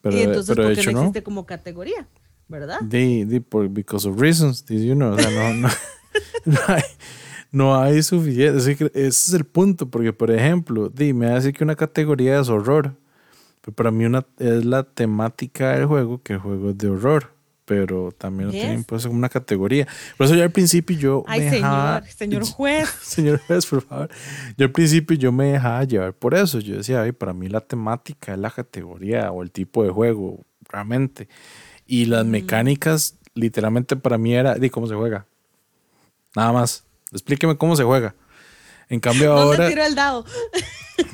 Pero, 0.00 0.16
y 0.16 0.22
entonces, 0.22 0.56
¿por 0.56 0.74
qué 0.74 0.90
no, 0.90 1.00
existe 1.00 1.22
como 1.22 1.46
categoría? 1.46 2.08
¿Verdad? 2.48 2.80
De, 2.80 3.24
de, 3.26 3.40
por, 3.40 3.68
because 3.68 4.08
of 4.08 4.18
reasons, 4.20 4.64
you 4.68 4.94
know, 4.94 5.14
o 5.14 5.18
sea, 5.18 5.30
no, 5.30 5.54
no, 5.54 5.68
no, 6.44 6.58
hay, 6.66 6.82
no 7.52 7.80
hay 7.80 8.02
suficiente. 8.02 8.58
Ese 8.58 8.90
es 8.94 9.32
el 9.32 9.44
punto, 9.44 9.88
porque, 9.88 10.12
por 10.12 10.30
ejemplo, 10.30 10.92
me 11.14 11.26
hace 11.26 11.52
que 11.52 11.62
una 11.62 11.76
categoría 11.76 12.40
es 12.40 12.48
horror 12.48 12.96
Pero 13.64 13.74
para 13.74 13.90
mí 13.90 14.04
una, 14.04 14.26
es 14.38 14.64
la 14.64 14.82
temática 14.82 15.72
del 15.72 15.86
juego, 15.86 16.22
que 16.22 16.34
el 16.34 16.38
juego 16.38 16.70
es 16.70 16.78
de 16.78 16.88
horror 16.88 17.34
pero 17.64 18.12
también 18.12 18.48
lo 18.48 18.52
tienen 18.52 18.84
pues 18.84 19.06
como 19.06 19.16
una 19.16 19.28
categoría. 19.28 19.86
Por 20.16 20.26
eso 20.26 20.34
yo 20.34 20.42
al 20.42 20.50
principio 20.50 20.96
yo 20.96 21.24
Ay, 21.26 21.48
señor, 21.48 22.04
señor 22.06 22.44
juez. 22.50 22.88
señor 23.02 23.40
juez, 23.46 23.66
por 23.66 23.82
favor. 23.82 24.10
Yo 24.56 24.66
al 24.66 24.72
principio 24.72 25.16
yo 25.16 25.32
me 25.32 25.52
dejaba 25.52 25.84
llevar 25.84 26.12
por 26.12 26.34
eso. 26.34 26.60
Yo 26.60 26.76
decía, 26.76 27.02
ay, 27.02 27.12
para 27.12 27.32
mí 27.32 27.48
la 27.48 27.60
temática 27.60 28.34
es 28.34 28.38
la 28.38 28.50
categoría 28.50 29.30
o 29.32 29.42
el 29.42 29.50
tipo 29.50 29.82
de 29.82 29.90
juego, 29.90 30.40
realmente. 30.68 31.28
Y 31.86 32.06
las 32.06 32.26
mecánicas, 32.26 33.16
literalmente 33.34 33.96
para 33.96 34.18
mí 34.18 34.34
era, 34.34 34.54
¿de 34.56 34.70
cómo 34.70 34.86
se 34.86 34.94
juega? 34.94 35.26
Nada 36.36 36.52
más. 36.52 36.84
Explíqueme 37.12 37.56
cómo 37.56 37.76
se 37.76 37.84
juega. 37.84 38.14
En 38.88 39.00
cambio 39.00 39.32
ahora... 39.32 39.68
tiro 39.68 39.84
el 39.84 39.94
dado? 39.94 40.26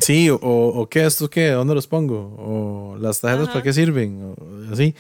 Sí, 0.01 0.31
o, 0.31 0.39
o, 0.41 0.89
qué, 0.89 1.05
esto 1.05 1.31
qué, 1.31 1.51
¿dónde 1.51 1.75
los 1.75 1.87
pongo? 1.87 2.35
O 2.39 2.97
las 2.99 3.21
tarjetas 3.21 3.49
para 3.49 3.63
qué 3.63 3.73
sirven, 3.73 4.35
o 4.37 4.73
así 4.73 4.95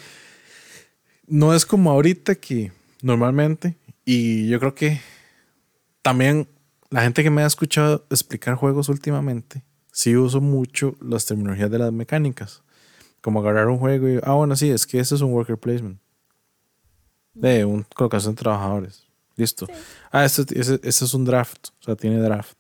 no 1.30 1.54
es 1.54 1.64
como 1.64 1.90
ahorita 1.90 2.34
que 2.34 2.72
normalmente, 3.02 3.76
y 4.04 4.48
yo 4.48 4.58
creo 4.58 4.74
que 4.74 5.00
también 6.02 6.48
la 6.90 7.02
gente 7.02 7.22
que 7.22 7.30
me 7.30 7.42
ha 7.42 7.46
escuchado 7.46 8.04
explicar 8.10 8.56
juegos 8.56 8.88
últimamente, 8.88 9.62
sí 9.92 10.16
uso 10.16 10.40
mucho 10.40 10.96
las 11.00 11.24
terminologías 11.24 11.70
de 11.70 11.78
las 11.78 11.92
mecánicas. 11.92 12.62
Como 13.20 13.40
agarrar 13.40 13.68
un 13.68 13.78
juego 13.78 14.08
y, 14.08 14.18
ah, 14.22 14.32
bueno, 14.32 14.56
sí, 14.56 14.70
es 14.70 14.86
que 14.86 14.98
ese 14.98 15.14
es 15.14 15.20
un 15.20 15.32
worker 15.32 15.58
placement. 15.58 16.00
De 17.34 17.64
un 17.64 17.84
colocación 17.94 18.34
de 18.34 18.40
trabajadores. 18.40 19.04
Listo. 19.36 19.68
Ah, 20.10 20.24
este, 20.24 20.58
ese, 20.58 20.80
es 20.82 21.14
un 21.14 21.24
draft, 21.24 21.68
o 21.80 21.84
sea, 21.84 21.96
tiene 21.96 22.18
draft. 22.18 22.56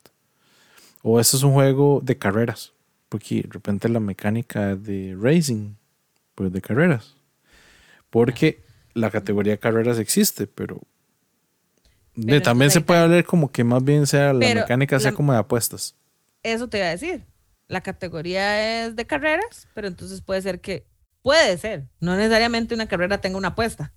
O 1.02 1.18
este 1.18 1.36
es 1.36 1.42
un 1.42 1.52
juego 1.52 2.00
de 2.02 2.18
carreras, 2.18 2.72
porque 3.08 3.42
de 3.42 3.48
repente 3.50 3.88
la 3.88 4.00
mecánica 4.00 4.76
de 4.76 5.16
racing, 5.18 5.74
pues 6.34 6.52
de 6.52 6.60
carreras. 6.60 7.16
Porque 8.10 8.62
la 8.94 9.10
categoría 9.10 9.52
de 9.52 9.58
carreras 9.58 9.98
existe, 9.98 10.46
pero, 10.46 10.80
también 12.42 12.70
se 12.70 12.80
puede 12.80 13.00
hablar 13.00 13.24
como 13.24 13.50
que 13.50 13.64
más 13.64 13.82
bien 13.82 14.06
sea 14.06 14.32
la 14.32 14.54
mecánica 14.54 15.00
sea 15.00 15.12
como 15.12 15.32
de 15.32 15.38
apuestas. 15.38 15.94
Eso 16.42 16.68
te 16.68 16.78
iba 16.78 16.86
a 16.86 16.90
decir. 16.90 17.24
La 17.68 17.82
categoría 17.82 18.84
es 18.84 18.96
de 18.96 19.06
carreras, 19.06 19.68
pero 19.74 19.86
entonces 19.86 20.20
puede 20.20 20.42
ser 20.42 20.60
que, 20.60 20.86
puede 21.22 21.56
ser, 21.56 21.86
no 22.00 22.16
necesariamente 22.16 22.74
una 22.74 22.88
carrera 22.88 23.20
tenga 23.20 23.38
una 23.38 23.48
apuesta. 23.48 23.92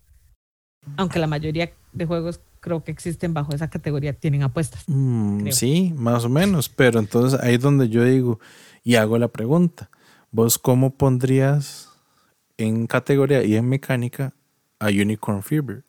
Aunque 0.98 1.20
la 1.20 1.28
mayoría 1.28 1.72
de 1.92 2.06
juegos 2.06 2.40
creo 2.60 2.84
que 2.84 2.92
existen 2.92 3.34
bajo 3.34 3.54
esa 3.54 3.70
categoría 3.70 4.14
tienen 4.14 4.44
apuestas. 4.44 4.84
Mm, 4.88 5.50
sí, 5.52 5.94
más 5.96 6.26
o 6.26 6.30
menos, 6.30 6.70
pero 6.70 7.00
entonces 7.00 7.40
ahí 7.40 7.56
es 7.56 7.62
donde 7.62 7.90
yo 7.90 8.04
digo 8.04 8.40
y 8.84 8.96
hago 8.96 9.18
la 9.18 9.28
pregunta. 9.28 9.90
¿Vos 10.32 10.58
cómo 10.58 10.96
pondrías 10.96 11.94
en 12.58 12.88
categoría 12.88 13.44
y 13.44 13.56
en 13.56 13.68
mecánica 13.68 14.34
a 14.80 14.88
Unicorn 14.88 15.44
Fever. 15.44 15.84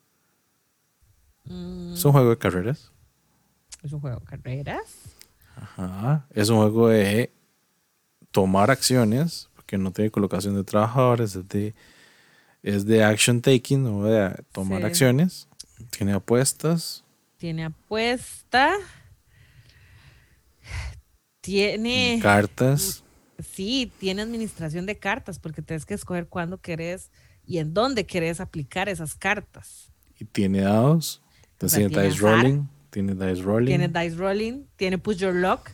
Es 1.45 2.03
un 2.05 2.11
juego 2.11 2.29
de 2.31 2.37
carreras. 2.37 2.91
Es 3.83 3.91
un 3.91 3.99
juego 3.99 4.19
de 4.19 4.25
carreras. 4.25 5.15
Ajá. 5.55 6.25
Es 6.31 6.49
un 6.49 6.57
juego 6.57 6.89
de 6.89 7.31
tomar 8.31 8.71
acciones, 8.71 9.49
porque 9.55 9.77
no 9.77 9.91
tiene 9.91 10.11
colocación 10.11 10.55
de 10.55 10.63
trabajadores, 10.63 11.35
es 11.35 11.47
de, 11.47 11.75
es 12.65 12.87
de 12.87 13.03
action 13.03 13.41
taking, 13.41 13.85
o 13.85 14.03
de 14.05 14.43
tomar 14.51 14.83
acciones. 14.83 15.47
Tiene 15.91 16.13
apuestas. 16.13 17.03
Tiene 17.37 17.65
apuesta. 17.65 18.73
Tiene. 21.41 22.19
Cartas. 22.23 23.03
Sí, 23.53 23.91
tiene 23.99 24.23
administración 24.23 24.87
de 24.87 24.97
cartas, 24.97 25.37
porque 25.37 25.61
tienes 25.61 25.85
que 25.85 25.93
escoger 25.93 26.27
cuándo 26.27 26.59
querés 26.59 27.11
y 27.45 27.59
en 27.59 27.75
dónde 27.75 28.07
querés 28.07 28.39
aplicar 28.39 28.89
esas 28.89 29.13
cartas. 29.13 29.91
Y 30.19 30.25
tiene 30.25 30.61
dados, 30.61 31.21
tiene 31.59 31.89
dice 31.89 32.19
rolling, 32.19 32.63
tiene 32.89 33.13
dice 33.13 33.43
rolling. 33.43 33.67
Tiene 33.67 33.87
dice 33.89 34.15
rolling, 34.15 34.63
tiene 34.75 34.97
push 34.97 35.17
your 35.17 35.35
luck. 35.35 35.69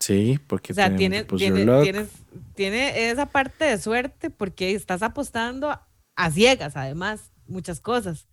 Sí, 0.00 0.38
porque 0.46 0.74
tiene, 0.74 1.24
tiene, 1.24 2.06
tiene 2.54 3.08
esa 3.08 3.24
parte 3.24 3.64
de 3.64 3.78
suerte 3.78 4.28
porque 4.28 4.74
estás 4.74 5.02
apostando 5.02 5.80
a 6.16 6.30
ciegas, 6.30 6.76
además, 6.76 7.30
muchas 7.46 7.80
cosas. 7.80 8.26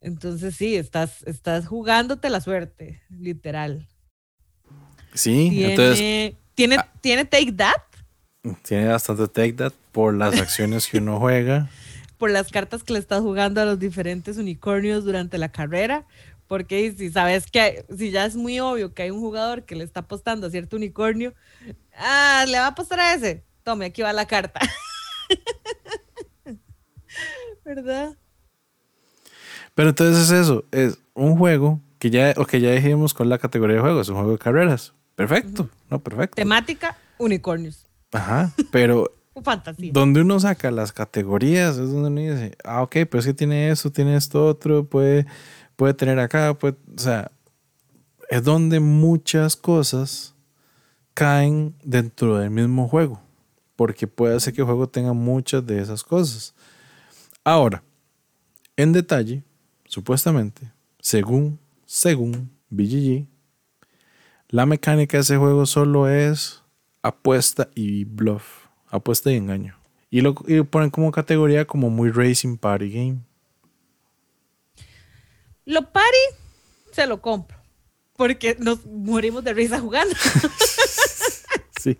Entonces 0.00 0.56
sí, 0.56 0.74
estás, 0.74 1.22
estás 1.24 1.66
jugándote 1.66 2.28
la 2.28 2.40
suerte, 2.40 3.02
literal. 3.08 3.88
Sí, 5.14 5.50
tiene, 5.50 5.70
entonces 5.70 6.34
¿Tiene, 6.54 6.76
ah. 6.76 6.88
¿Tiene 7.00 7.24
Take 7.24 7.52
That? 7.52 7.76
Tiene 8.62 8.88
bastante 8.88 9.28
Take 9.28 9.52
That 9.54 9.72
por 9.92 10.14
las 10.14 10.40
acciones 10.40 10.88
que 10.88 10.98
uno 10.98 11.18
juega. 11.18 11.68
por 12.22 12.30
las 12.30 12.52
cartas 12.52 12.84
que 12.84 12.92
le 12.92 13.00
estás 13.00 13.20
jugando 13.20 13.60
a 13.60 13.64
los 13.64 13.80
diferentes 13.80 14.36
unicornios 14.36 15.04
durante 15.04 15.38
la 15.38 15.50
carrera. 15.50 16.06
Porque 16.46 16.94
si 16.96 17.10
sabes 17.10 17.50
que, 17.50 17.84
si 17.96 18.10
ya 18.10 18.26
es 18.26 18.36
muy 18.36 18.60
obvio 18.60 18.94
que 18.94 19.02
hay 19.02 19.10
un 19.10 19.20
jugador 19.20 19.64
que 19.64 19.74
le 19.74 19.82
está 19.82 20.00
apostando 20.00 20.46
a 20.46 20.50
cierto 20.50 20.76
unicornio, 20.76 21.34
ah, 21.96 22.44
le 22.46 22.58
va 22.58 22.66
a 22.66 22.68
apostar 22.68 23.00
a 23.00 23.14
ese. 23.14 23.42
Tome, 23.64 23.86
aquí 23.86 24.02
va 24.02 24.12
la 24.12 24.26
carta. 24.26 24.60
¿Verdad? 27.74 28.16
Pero 29.74 29.88
entonces 29.88 30.24
es 30.24 30.30
eso, 30.30 30.64
es 30.70 30.98
un 31.14 31.38
juego 31.38 31.80
que 31.98 32.10
ya, 32.10 32.34
o 32.36 32.44
que 32.44 32.60
ya 32.60 32.70
dijimos 32.72 33.14
con 33.14 33.30
la 33.30 33.38
categoría 33.38 33.76
de 33.76 33.82
juego, 33.82 34.00
es 34.02 34.08
un 34.10 34.16
juego 34.16 34.32
de 34.32 34.38
carreras. 34.38 34.92
Perfecto, 35.14 35.70
no, 35.88 35.98
perfecto. 35.98 36.36
Temática, 36.36 36.98
unicornios. 37.18 37.86
Ajá, 38.12 38.52
pero 38.70 39.10
Fantasía. 39.42 39.90
Donde 39.94 40.20
uno 40.20 40.38
saca 40.38 40.70
las 40.70 40.92
categorías 40.92 41.78
es 41.78 41.90
donde 41.90 42.08
uno 42.08 42.34
dice, 42.34 42.54
ah, 42.64 42.82
ok, 42.82 42.92
pero 43.08 43.20
es 43.20 43.24
que 43.24 43.32
tiene 43.32 43.70
eso, 43.70 43.90
tiene 43.90 44.14
esto 44.16 44.46
otro, 44.46 44.84
puede, 44.84 45.26
puede 45.74 45.94
tener 45.94 46.18
acá, 46.18 46.52
puede, 46.52 46.76
o 46.94 46.98
sea, 46.98 47.32
es 48.28 48.44
donde 48.44 48.78
muchas 48.78 49.56
cosas 49.56 50.34
caen 51.14 51.74
dentro 51.82 52.36
del 52.36 52.50
mismo 52.50 52.88
juego, 52.88 53.22
porque 53.74 54.06
puede 54.06 54.38
ser 54.40 54.52
que 54.52 54.60
el 54.60 54.66
juego 54.66 54.86
tenga 54.86 55.14
muchas 55.14 55.66
de 55.66 55.80
esas 55.80 56.02
cosas. 56.04 56.54
Ahora, 57.44 57.82
en 58.76 58.92
detalle, 58.92 59.42
supuestamente, 59.84 60.72
según, 61.00 61.58
según 61.86 62.56
BGG, 62.70 63.26
la 64.48 64.64
mecánica 64.64 65.16
de 65.16 65.22
ese 65.22 65.36
juego 65.36 65.66
solo 65.66 66.08
es 66.08 66.62
apuesta 67.02 67.68
y 67.74 68.04
bluff, 68.04 68.66
apuesta 68.88 69.32
y 69.32 69.36
engaño. 69.36 69.76
Y 70.08 70.20
lo, 70.20 70.34
ponen 70.34 70.90
como 70.90 71.10
categoría 71.10 71.66
como 71.66 71.90
muy 71.90 72.10
racing 72.10 72.56
party 72.56 72.90
game. 72.90 73.18
Lo 75.64 75.90
party 75.90 76.18
se 76.92 77.06
lo 77.08 77.20
compro, 77.20 77.58
porque 78.14 78.56
nos 78.60 78.86
morimos 78.86 79.42
de 79.42 79.54
risa 79.54 79.80
jugando. 79.80 80.14
sí. 81.80 81.98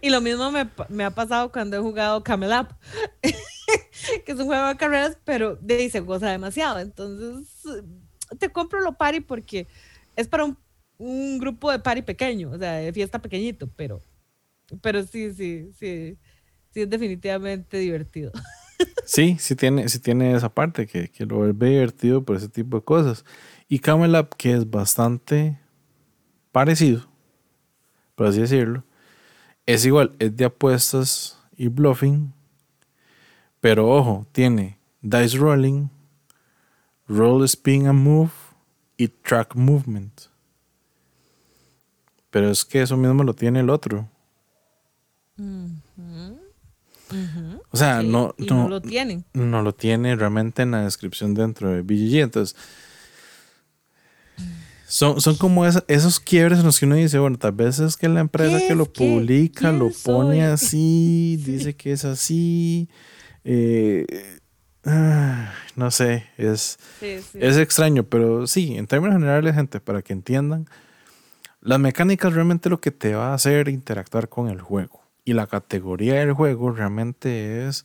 Y 0.00 0.08
lo 0.08 0.20
mismo 0.20 0.50
me, 0.50 0.68
me, 0.88 1.04
ha 1.04 1.10
pasado 1.10 1.52
cuando 1.52 1.76
he 1.76 1.80
jugado 1.80 2.22
Camel 2.24 2.52
Up, 2.58 2.68
que 4.24 4.32
es 4.32 4.38
un 4.38 4.46
juego 4.46 4.68
de 4.68 4.76
carreras, 4.76 5.18
pero 5.24 5.58
se 5.90 6.00
goza 6.00 6.30
demasiado. 6.30 6.78
Entonces, 6.80 7.48
te 8.38 8.50
compro 8.50 8.80
lo 8.80 8.92
party 8.92 9.20
porque 9.20 9.66
es 10.14 10.28
para 10.28 10.44
un 10.98 11.38
grupo 11.38 11.70
de 11.70 11.78
party 11.78 12.02
pequeño, 12.02 12.50
o 12.50 12.58
sea, 12.58 12.74
de 12.74 12.92
fiesta 12.92 13.20
pequeñito, 13.20 13.68
pero, 13.76 14.02
pero 14.80 15.02
sí, 15.04 15.32
sí, 15.32 15.70
sí, 15.78 16.18
sí 16.70 16.82
es 16.82 16.90
definitivamente 16.90 17.78
divertido. 17.78 18.32
Sí, 19.06 19.36
sí 19.38 19.54
tiene, 19.54 19.88
sí 19.88 20.00
tiene 20.00 20.34
esa 20.34 20.52
parte 20.52 20.86
que, 20.86 21.08
que 21.08 21.24
lo 21.24 21.36
vuelve 21.36 21.70
divertido 21.70 22.24
por 22.24 22.36
ese 22.36 22.48
tipo 22.48 22.78
de 22.78 22.84
cosas. 22.84 23.24
Y 23.68 23.78
Camel 23.78 24.28
que 24.36 24.52
es 24.52 24.68
bastante 24.68 25.60
parecido, 26.50 27.08
por 28.16 28.26
así 28.26 28.40
decirlo, 28.40 28.84
es 29.64 29.86
igual, 29.86 30.14
es 30.18 30.36
de 30.36 30.44
apuestas 30.44 31.38
y 31.56 31.68
bluffing, 31.68 32.32
pero 33.66 33.90
ojo, 33.90 34.24
tiene 34.30 34.78
dice 35.02 35.38
rolling, 35.38 35.88
roll 37.08 37.42
spin 37.46 37.88
and 37.88 37.98
move 37.98 38.30
y 38.96 39.08
track 39.08 39.56
movement. 39.56 40.28
Pero 42.30 42.48
es 42.48 42.64
que 42.64 42.82
eso 42.82 42.96
mismo 42.96 43.24
lo 43.24 43.34
tiene 43.34 43.58
el 43.58 43.70
otro. 43.70 44.08
O 47.72 47.76
sea, 47.76 48.04
no, 48.04 48.36
no, 48.38 48.68
lo 48.68 48.80
tiene. 48.80 49.24
No 49.32 49.62
lo 49.62 49.74
tiene 49.74 50.14
realmente 50.14 50.62
en 50.62 50.70
la 50.70 50.84
descripción 50.84 51.34
dentro 51.34 51.68
de 51.68 51.82
BGG. 51.82 52.18
Entonces, 52.18 52.54
son, 54.86 55.20
son 55.20 55.34
como 55.34 55.66
esos 55.66 56.20
quiebres 56.20 56.60
en 56.60 56.66
los 56.66 56.78
que 56.78 56.86
uno 56.86 56.94
dice, 56.94 57.18
bueno, 57.18 57.36
tal 57.36 57.50
vez 57.50 57.80
es 57.80 57.96
que 57.96 58.08
la 58.08 58.20
empresa 58.20 58.60
que 58.64 58.76
lo 58.76 58.86
publica 58.86 59.72
lo 59.72 59.90
pone 60.04 60.44
así, 60.44 61.36
dice 61.44 61.74
que 61.74 61.90
es 61.90 62.04
así. 62.04 62.88
Eh, 63.48 64.04
no 65.76 65.90
sé, 65.92 66.26
es, 66.36 66.78
es 67.00 67.56
extraño, 67.56 68.02
pero 68.02 68.48
sí, 68.48 68.76
en 68.76 68.88
términos 68.88 69.14
generales, 69.14 69.54
gente, 69.54 69.78
para 69.78 70.02
que 70.02 70.12
entiendan, 70.12 70.66
las 71.60 71.78
mecánicas 71.78 72.34
realmente 72.34 72.70
lo 72.70 72.80
que 72.80 72.90
te 72.90 73.14
va 73.14 73.28
a 73.28 73.34
hacer 73.34 73.68
interactuar 73.68 74.28
con 74.28 74.48
el 74.48 74.60
juego. 74.60 75.02
y 75.24 75.32
la 75.32 75.48
categoría 75.48 76.14
del 76.14 76.32
juego 76.32 76.70
realmente 76.70 77.66
es, 77.66 77.84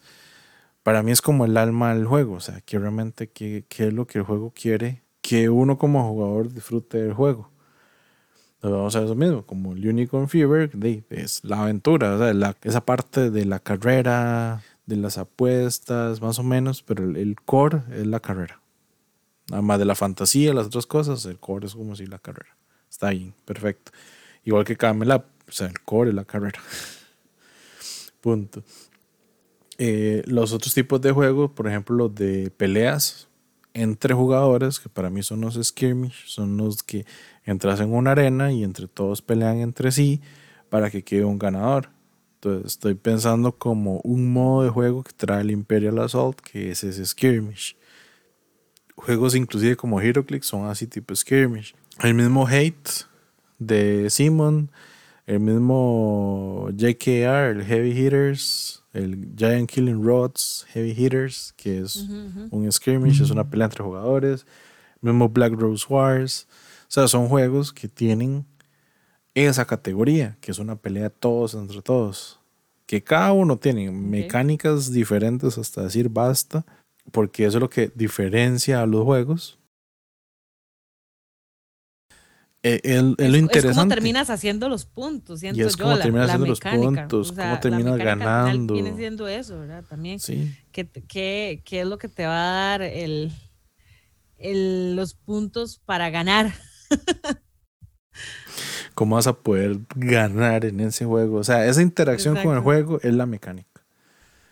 para 0.83 1.01
mí 1.03 1.11
es 1.11 1.21
como 1.21 1.45
el 1.45 1.57
alma 1.57 1.93
del 1.93 2.05
juego, 2.05 2.35
o 2.35 2.39
sea, 2.39 2.61
que 2.61 2.77
realmente 2.77 3.29
qué, 3.29 3.65
es 3.69 3.93
lo 3.93 4.05
que 4.05 4.19
el 4.19 4.23
juego 4.23 4.51
quiere 4.55 5.01
que 5.21 5.49
uno 5.49 5.77
como 5.77 6.07
jugador 6.07 6.53
disfrute 6.53 7.01
del 7.01 7.13
juego. 7.13 7.49
Entonces 8.55 8.77
vamos 8.77 8.95
a 8.95 9.03
eso 9.03 9.15
mismo, 9.15 9.45
como 9.45 9.73
el 9.73 9.87
Unicorn 9.87 10.29
Fever, 10.29 10.69
es 11.09 11.43
la 11.43 11.63
aventura, 11.63 12.15
o 12.15 12.19
sea, 12.19 12.55
esa 12.63 12.85
parte 12.85 13.31
de 13.31 13.45
la 13.45 13.59
carrera, 13.59 14.61
de 14.91 15.01
las 15.01 15.17
apuestas, 15.17 16.21
más 16.21 16.37
o 16.37 16.43
menos, 16.43 16.83
pero 16.83 17.03
el, 17.03 17.35
core 17.45 17.81
es 17.91 18.05
la 18.05 18.19
carrera. 18.19 18.61
Nada 19.49 19.61
más 19.61 19.79
de 19.79 19.85
la 19.85 19.95
fantasía, 19.95 20.53
las 20.53 20.67
otras 20.67 20.85
cosas, 20.85 21.25
el 21.25 21.39
core 21.39 21.67
es 21.67 21.75
como 21.75 21.95
si 21.95 22.05
la 22.05 22.19
carrera. 22.19 22.55
Está 22.89 23.07
ahí, 23.07 23.33
perfecto. 23.45 23.91
Igual 24.43 24.65
que 24.65 24.75
Camelot, 24.75 25.25
o 25.47 25.51
sea, 25.51 25.67
el 25.67 25.79
core 25.81 26.09
es 26.09 26.15
la 26.15 26.25
carrera. 26.25 26.59
Punto. 28.21 28.63
Eh, 29.77 30.21
los 30.25 30.53
otros 30.53 30.73
tipos 30.73 31.01
de 31.01 31.11
juegos, 31.11 31.51
por 31.51 31.67
ejemplo, 31.67 31.95
los 31.95 32.13
de 32.13 32.51
peleas 32.51 33.29
entre 33.73 34.13
jugadores, 34.13 34.79
que 34.79 34.89
para 34.89 35.09
mí 35.09 35.23
son 35.23 35.41
los 35.41 35.55
skirmish, 35.61 36.27
son 36.27 36.57
los 36.57 36.83
que 36.83 37.05
entras 37.45 37.79
en 37.79 37.93
una 37.93 38.11
arena 38.11 38.51
y 38.51 38.63
entre 38.63 38.87
todos 38.87 39.21
pelean 39.21 39.59
entre 39.59 39.91
sí 39.91 40.21
para 40.69 40.91
que 40.91 41.03
quede 41.03 41.23
un 41.23 41.39
ganador. 41.39 41.89
Entonces 42.41 42.73
estoy 42.73 42.95
pensando 42.95 43.51
como 43.51 44.01
un 44.03 44.33
modo 44.33 44.63
de 44.63 44.69
juego 44.69 45.03
que 45.03 45.13
trae 45.13 45.41
el 45.41 45.51
Imperial 45.51 45.99
Assault, 45.99 46.41
que 46.41 46.71
es 46.71 46.83
ese 46.83 47.05
skirmish. 47.05 47.77
Juegos 48.95 49.35
inclusive 49.35 49.75
como 49.75 50.01
HeroClix 50.01 50.47
son 50.47 50.65
así 50.65 50.87
tipo 50.87 51.15
skirmish. 51.15 51.75
El 52.01 52.15
mismo 52.15 52.47
Hate 52.47 53.05
de 53.59 54.09
Simon 54.09 54.71
el 55.31 55.39
mismo 55.39 56.67
JKR, 56.75 57.51
el 57.55 57.63
Heavy 57.63 57.91
Hitters, 57.91 58.83
el 58.91 59.29
Giant 59.37 59.69
Killing 59.69 60.03
Rods, 60.03 60.65
Heavy 60.69 60.91
Hitters, 60.91 61.53
que 61.55 61.79
es 61.79 62.07
un 62.49 62.69
skirmish, 62.71 63.21
es 63.21 63.29
una 63.29 63.49
pelea 63.49 63.67
entre 63.67 63.83
jugadores. 63.83 64.45
El 65.01 65.11
mismo 65.11 65.29
Black 65.29 65.53
Rose 65.53 65.85
Wars. 65.87 66.47
O 66.81 66.91
sea, 66.91 67.07
son 67.07 67.29
juegos 67.29 67.71
que 67.71 67.87
tienen 67.87 68.45
esa 69.33 69.65
categoría, 69.65 70.37
que 70.41 70.51
es 70.51 70.59
una 70.59 70.75
pelea 70.75 71.09
todos 71.09 71.53
entre 71.53 71.81
todos. 71.81 72.39
Que 72.85 73.03
cada 73.03 73.31
uno 73.31 73.57
tiene 73.57 73.91
mecánicas 73.91 74.91
diferentes 74.91 75.57
hasta 75.57 75.83
decir 75.83 76.09
basta, 76.09 76.65
porque 77.11 77.45
eso 77.45 77.57
es 77.57 77.61
lo 77.61 77.69
que 77.69 77.91
diferencia 77.95 78.81
a 78.81 78.85
los 78.85 79.03
juegos 79.03 79.59
eh, 82.63 82.79
el, 82.83 83.15
lo 83.17 83.37
interesante. 83.37 83.69
Es 83.69 83.77
cómo 83.77 83.87
terminas 83.87 84.29
haciendo 84.29 84.69
los 84.69 84.85
puntos, 84.85 85.39
siento 85.39 85.59
y 85.59 85.63
es 85.63 85.75
yo, 85.75 85.97
terminas 85.97 86.29
haciendo 86.29 86.45
los 86.45 86.59
puntos, 86.59 87.31
cómo 87.31 87.59
terminas 87.59 87.97
ganando. 87.97 88.75
Viene 88.75 88.95
siendo 88.95 89.27
eso, 89.27 89.59
¿verdad? 89.59 89.83
También. 89.89 90.19
Sí. 90.19 90.55
¿Qué, 90.71 90.87
qué, 90.87 91.63
qué 91.65 91.81
es 91.81 91.87
lo 91.87 91.97
que 91.97 92.07
te 92.07 92.27
va 92.27 92.37
a 92.39 92.53
dar 92.53 92.81
el, 92.83 93.31
el, 94.37 94.95
los 94.95 95.15
puntos 95.15 95.81
para 95.83 96.11
ganar? 96.11 96.53
¿Cómo 99.01 99.15
vas 99.15 99.25
a 99.25 99.33
poder 99.33 99.79
ganar 99.95 100.63
en 100.63 100.79
ese 100.79 101.05
juego? 101.05 101.37
O 101.37 101.43
sea, 101.43 101.65
esa 101.65 101.81
interacción 101.81 102.35
con 102.35 102.55
el 102.55 102.61
juego 102.61 102.99
es 103.01 103.11
la 103.11 103.25
mecánica. 103.25 103.81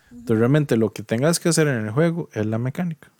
Entonces, 0.09 0.39
realmente 0.39 0.75
lo 0.75 0.91
que 0.91 1.03
tengas 1.03 1.39
que 1.39 1.49
hacer 1.49 1.67
en 1.67 1.85
el 1.85 1.91
juego 1.91 2.29
es 2.33 2.47
la 2.47 2.57
mecánica. 2.57 3.11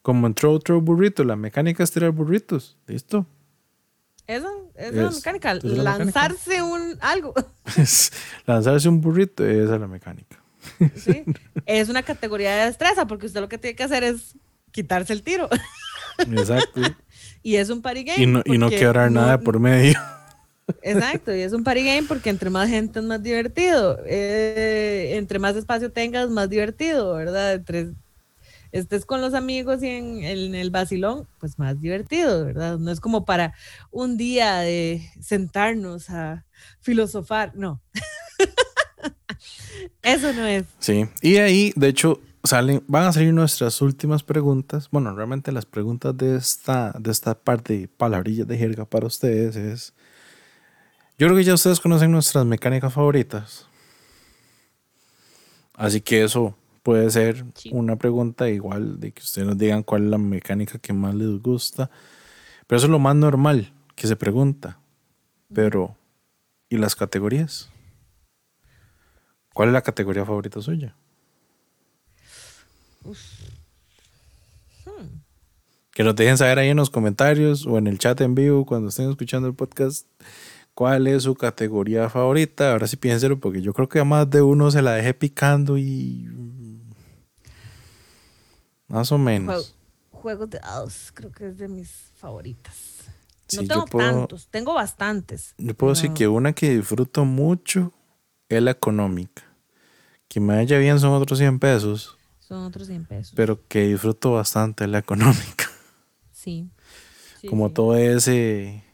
Como 0.00 0.26
en 0.28 0.32
Throw 0.32 0.60
Throw 0.60 0.80
Burrito, 0.80 1.24
la 1.24 1.36
mecánica 1.36 1.84
es 1.84 1.90
tirar 1.90 2.12
burritos. 2.12 2.78
¿Listo? 2.86 3.26
Eso 4.26 4.70
es, 4.76 4.94
la 4.94 5.10
mecánica. 5.10 5.52
lanzarse 5.52 6.62
un 6.62 6.96
algo. 7.02 7.34
lanzarse 8.46 8.88
un 8.88 9.02
burrito, 9.02 9.44
esa 9.44 9.74
es 9.74 9.80
la 9.82 9.88
mecánica. 9.88 10.42
Sí. 10.94 11.22
Es 11.66 11.90
una 11.90 12.02
categoría 12.02 12.56
de 12.56 12.64
destreza, 12.64 13.06
porque 13.06 13.26
usted 13.26 13.42
lo 13.42 13.50
que 13.50 13.58
tiene 13.58 13.76
que 13.76 13.84
hacer 13.84 14.04
es 14.04 14.36
quitarse 14.70 15.12
el 15.12 15.22
tiro. 15.22 15.50
Exacto. 16.18 16.80
Y 17.46 17.58
es 17.58 17.70
un 17.70 17.80
party 17.80 18.02
game. 18.02 18.20
Y 18.20 18.26
no, 18.26 18.42
y 18.44 18.58
no 18.58 18.68
quebrar 18.68 19.12
nada 19.12 19.38
por 19.38 19.60
medio. 19.60 19.96
Exacto, 20.82 21.32
y 21.32 21.42
es 21.42 21.52
un 21.52 21.62
party 21.62 21.84
game 21.84 22.02
porque 22.08 22.28
entre 22.28 22.50
más 22.50 22.68
gente 22.68 22.98
es 22.98 23.04
más 23.04 23.22
divertido. 23.22 24.00
Eh, 24.04 25.12
entre 25.14 25.38
más 25.38 25.54
espacio 25.54 25.92
tengas, 25.92 26.28
más 26.28 26.50
divertido, 26.50 27.14
¿verdad? 27.14 27.54
Entre 27.54 27.92
estés 28.72 29.06
con 29.06 29.20
los 29.20 29.32
amigos 29.32 29.80
y 29.84 29.90
en, 29.90 30.56
el 30.56 30.70
vacilón, 30.70 31.28
pues 31.38 31.56
más 31.56 31.80
divertido, 31.80 32.46
¿verdad? 32.46 32.78
No 32.78 32.90
es 32.90 32.98
como 32.98 33.24
para 33.24 33.54
un 33.92 34.16
día 34.16 34.56
de 34.56 35.08
sentarnos 35.20 36.10
a 36.10 36.44
filosofar, 36.80 37.52
no. 37.54 37.80
Eso 40.02 40.32
no 40.32 40.44
es. 40.44 40.64
Sí, 40.80 41.06
y 41.22 41.36
ahí, 41.36 41.72
de 41.76 41.86
hecho, 41.86 42.20
salen, 42.46 42.82
van 42.86 43.04
a 43.04 43.12
salir 43.12 43.32
nuestras 43.32 43.80
últimas 43.82 44.22
preguntas. 44.22 44.88
Bueno, 44.90 45.14
realmente 45.14 45.52
las 45.52 45.66
preguntas 45.66 46.16
de 46.16 46.36
esta, 46.36 46.92
de 46.98 47.10
esta 47.10 47.34
parte 47.34 47.78
de 47.78 47.88
palabrillas 47.88 48.46
de 48.46 48.58
jerga 48.58 48.84
para 48.84 49.06
ustedes 49.06 49.56
es. 49.56 49.94
Yo 51.18 51.26
creo 51.26 51.36
que 51.36 51.44
ya 51.44 51.54
ustedes 51.54 51.80
conocen 51.80 52.12
nuestras 52.12 52.44
mecánicas 52.44 52.92
favoritas. 52.92 53.66
Así 55.74 56.00
que 56.00 56.24
eso 56.24 56.56
puede 56.82 57.10
ser 57.10 57.44
una 57.70 57.96
pregunta 57.96 58.48
igual 58.48 59.00
de 59.00 59.12
que 59.12 59.22
ustedes 59.22 59.46
nos 59.46 59.58
digan 59.58 59.82
cuál 59.82 60.04
es 60.04 60.10
la 60.10 60.18
mecánica 60.18 60.78
que 60.78 60.92
más 60.92 61.14
les 61.14 61.40
gusta. 61.42 61.90
Pero 62.66 62.76
eso 62.78 62.86
es 62.86 62.90
lo 62.90 62.98
más 62.98 63.16
normal 63.16 63.72
que 63.94 64.06
se 64.06 64.16
pregunta. 64.16 64.78
Pero, 65.52 65.96
¿y 66.68 66.76
las 66.76 66.96
categorías? 66.96 67.70
¿Cuál 69.54 69.70
es 69.70 69.72
la 69.72 69.82
categoría 69.82 70.24
favorita 70.24 70.60
suya? 70.60 70.94
Hmm. 74.84 75.20
Que 75.92 76.04
nos 76.04 76.14
dejen 76.16 76.36
saber 76.36 76.58
ahí 76.58 76.68
en 76.68 76.76
los 76.76 76.90
comentarios 76.90 77.66
o 77.66 77.78
en 77.78 77.86
el 77.86 77.98
chat 77.98 78.20
en 78.20 78.34
vivo 78.34 78.66
cuando 78.66 78.88
estén 78.88 79.10
escuchando 79.10 79.48
el 79.48 79.54
podcast 79.54 80.06
cuál 80.74 81.06
es 81.06 81.22
su 81.22 81.34
categoría 81.34 82.08
favorita. 82.10 82.72
Ahora 82.72 82.86
sí 82.86 82.96
piénselo 82.96 83.40
porque 83.40 83.62
yo 83.62 83.72
creo 83.72 83.88
que 83.88 83.98
a 83.98 84.04
más 84.04 84.28
de 84.28 84.42
uno 84.42 84.70
se 84.70 84.82
la 84.82 84.92
deje 84.92 85.14
picando 85.14 85.78
y 85.78 86.28
más 88.88 89.10
o 89.10 89.18
menos. 89.18 89.74
Juegos 90.10 90.50
de 90.50 90.58
dados, 90.58 91.12
creo 91.14 91.32
que 91.32 91.48
es 91.48 91.58
de 91.58 91.68
mis 91.68 92.12
favoritas. 92.14 93.04
no 93.54 93.66
tengo 93.66 93.84
tantos, 93.84 94.48
tengo 94.48 94.74
bastantes. 94.74 95.54
Yo 95.58 95.74
puedo 95.74 95.94
decir 95.94 96.12
que 96.12 96.28
una 96.28 96.52
que 96.52 96.76
disfruto 96.76 97.24
mucho 97.24 97.92
es 98.48 98.62
la 98.62 98.72
económica. 98.72 99.44
Que 100.28 100.40
me 100.40 100.54
haya 100.54 100.78
bien 100.78 100.98
son 100.98 101.12
otros 101.12 101.38
100 101.38 101.58
pesos. 101.58 102.15
Son 102.46 102.64
otros 102.64 102.86
100 102.86 103.06
pesos. 103.06 103.32
Pero 103.34 103.66
que 103.66 103.88
disfruto 103.88 104.32
bastante 104.32 104.86
la 104.86 104.98
económica. 104.98 105.64
Sí. 106.30 106.70
Como 107.48 107.72
todo 107.72 107.96
ese 107.96 108.84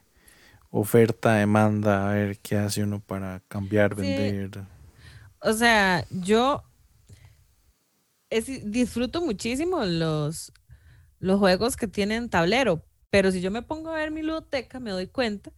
oferta, 0.70 1.35
demanda, 1.35 2.11
a 2.11 2.15
ver 2.15 2.39
qué 2.39 2.57
hace 2.57 2.83
uno 2.83 3.01
para 3.01 3.41
cambiar, 3.49 3.95
vender. 3.95 4.65
O 5.41 5.53
sea, 5.53 6.07
yo 6.09 6.65
disfruto 8.65 9.20
muchísimo 9.20 9.85
los, 9.85 10.53
los 11.19 11.39
juegos 11.39 11.77
que 11.77 11.89
tienen 11.89 12.31
tablero, 12.31 12.87
pero 13.11 13.31
si 13.31 13.43
yo 13.43 13.51
me 13.51 13.61
pongo 13.61 13.91
a 13.91 13.97
ver 13.97 14.11
mi 14.11 14.23
ludoteca, 14.23 14.81
me 14.81 14.93
doy 14.93 15.09
cuenta 15.09 15.53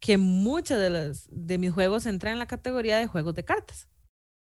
que 0.00 0.18
muchos 0.18 0.78
de, 0.78 0.90
los, 0.90 1.28
de 1.30 1.58
mis 1.58 1.72
juegos 1.72 2.06
entran 2.06 2.32
en 2.32 2.38
la 2.40 2.46
categoría 2.46 2.98
de 2.98 3.06
juegos 3.06 3.34
de 3.34 3.44
cartas. 3.44 3.88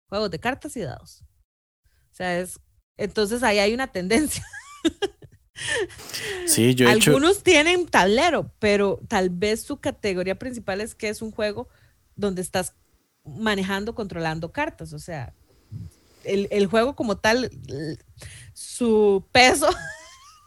Juegos 0.07 0.31
de 0.31 0.39
cartas 0.39 0.77
y 0.77 0.81
dados. 0.81 1.23
O 2.11 2.15
sea, 2.15 2.39
es. 2.39 2.59
Entonces 2.97 3.43
ahí 3.43 3.59
hay 3.59 3.73
una 3.73 3.87
tendencia. 3.87 4.45
Sí, 6.45 6.75
yo 6.75 6.89
Algunos 6.89 7.43
tienen 7.43 7.87
tablero, 7.87 8.51
pero 8.59 8.99
tal 9.07 9.29
vez 9.29 9.61
su 9.61 9.77
categoría 9.77 10.37
principal 10.37 10.81
es 10.81 10.95
que 10.95 11.09
es 11.09 11.21
un 11.21 11.31
juego 11.31 11.69
donde 12.15 12.41
estás 12.41 12.75
manejando, 13.23 13.95
controlando 13.95 14.51
cartas. 14.51 14.93
O 14.93 14.99
sea, 14.99 15.33
el, 16.23 16.67
juego 16.67 16.95
como 16.95 17.17
tal, 17.17 17.51
su 18.53 19.25
peso 19.31 19.69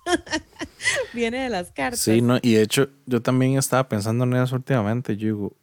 viene 1.14 1.42
de 1.42 1.48
las 1.48 1.70
cartas. 1.70 2.00
Sí, 2.00 2.20
no, 2.20 2.38
y 2.42 2.54
de 2.54 2.62
hecho 2.62 2.90
yo 3.06 3.22
también 3.22 3.56
estaba 3.58 3.88
pensando 3.88 4.24
en 4.24 4.36
eso 4.36 4.56
últimamente. 4.56 5.16
Yo 5.16 5.26
digo, 5.26 5.56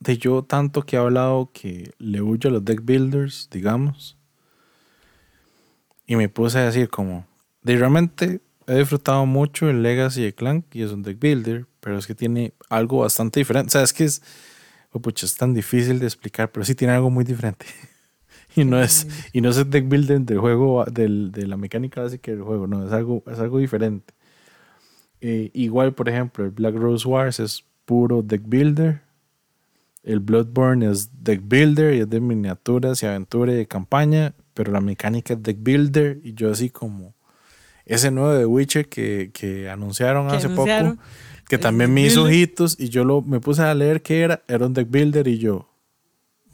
de 0.00 0.18
yo 0.18 0.42
tanto 0.42 0.82
que 0.82 0.96
he 0.96 0.98
hablado 0.98 1.50
que 1.52 1.92
le 1.98 2.22
huyo 2.22 2.50
a 2.50 2.52
los 2.54 2.64
deck 2.64 2.82
builders, 2.84 3.48
digamos, 3.50 4.18
y 6.12 6.16
me 6.16 6.28
puse 6.28 6.58
a 6.58 6.66
decir 6.66 6.90
como, 6.90 7.24
de 7.62 7.74
realmente 7.74 8.42
he 8.66 8.74
disfrutado 8.74 9.24
mucho 9.24 9.70
el 9.70 9.82
Legacy 9.82 10.20
de 10.20 10.34
Clank 10.34 10.66
y 10.74 10.82
es 10.82 10.90
un 10.90 11.02
deck 11.02 11.18
builder, 11.18 11.64
pero 11.80 11.96
es 11.96 12.06
que 12.06 12.14
tiene 12.14 12.52
algo 12.68 12.98
bastante 12.98 13.40
diferente. 13.40 13.68
O 13.68 13.70
sea, 13.70 13.82
es 13.82 13.94
que 13.94 14.04
es, 14.04 14.22
oh, 14.90 15.00
es 15.08 15.36
tan 15.36 15.54
difícil 15.54 15.98
de 16.00 16.04
explicar, 16.04 16.52
pero 16.52 16.66
sí 16.66 16.74
tiene 16.74 16.92
algo 16.92 17.08
muy 17.08 17.24
diferente. 17.24 17.64
y 18.54 18.66
no 18.66 18.78
es 18.78 19.06
y 19.32 19.40
no 19.40 19.48
es 19.48 19.70
deck 19.70 19.88
building 19.88 20.26
del 20.26 20.38
juego 20.38 20.84
del, 20.84 21.32
de 21.32 21.46
la 21.46 21.56
mecánica 21.56 22.02
básica 22.02 22.30
del 22.30 22.42
juego 22.42 22.66
no 22.66 22.86
es 22.86 22.92
algo 22.92 23.22
es 23.26 23.38
algo 23.38 23.58
diferente 23.58 24.12
eh, 25.22 25.50
igual 25.54 25.94
por 25.94 26.10
ejemplo 26.10 26.44
el 26.44 26.50
Black 26.50 26.74
Rose 26.74 27.08
Wars 27.08 27.40
es 27.40 27.64
puro 27.86 28.20
deck 28.22 28.42
builder 28.44 29.00
el 30.02 30.20
Bloodborne 30.20 30.90
es 30.90 31.10
deck 31.22 31.40
builder 31.42 31.94
y 31.94 32.00
es 32.00 32.10
de 32.10 32.20
miniaturas 32.20 33.02
y 33.02 33.06
aventura 33.06 33.52
y 33.52 33.56
de 33.56 33.66
campaña, 33.66 34.34
pero 34.54 34.72
la 34.72 34.80
mecánica 34.80 35.34
es 35.34 35.42
deck 35.42 35.58
builder 35.60 36.20
y 36.22 36.34
yo 36.34 36.50
así 36.50 36.70
como 36.70 37.14
ese 37.84 38.10
nuevo 38.10 38.32
de 38.32 38.46
Witcher 38.46 38.88
que, 38.88 39.30
que 39.32 39.68
anunciaron 39.68 40.28
hace 40.28 40.48
poco, 40.48 40.96
que 41.48 41.58
también 41.58 41.92
me 41.92 42.02
hizo 42.02 42.24
ojitos 42.24 42.76
y 42.78 42.88
yo 42.88 43.04
lo, 43.04 43.22
me 43.22 43.40
puse 43.40 43.62
a 43.62 43.74
leer 43.74 44.02
qué 44.02 44.22
era, 44.22 44.42
era 44.48 44.66
un 44.66 44.72
deck 44.72 44.88
builder 44.88 45.26
y 45.28 45.38
yo, 45.38 45.68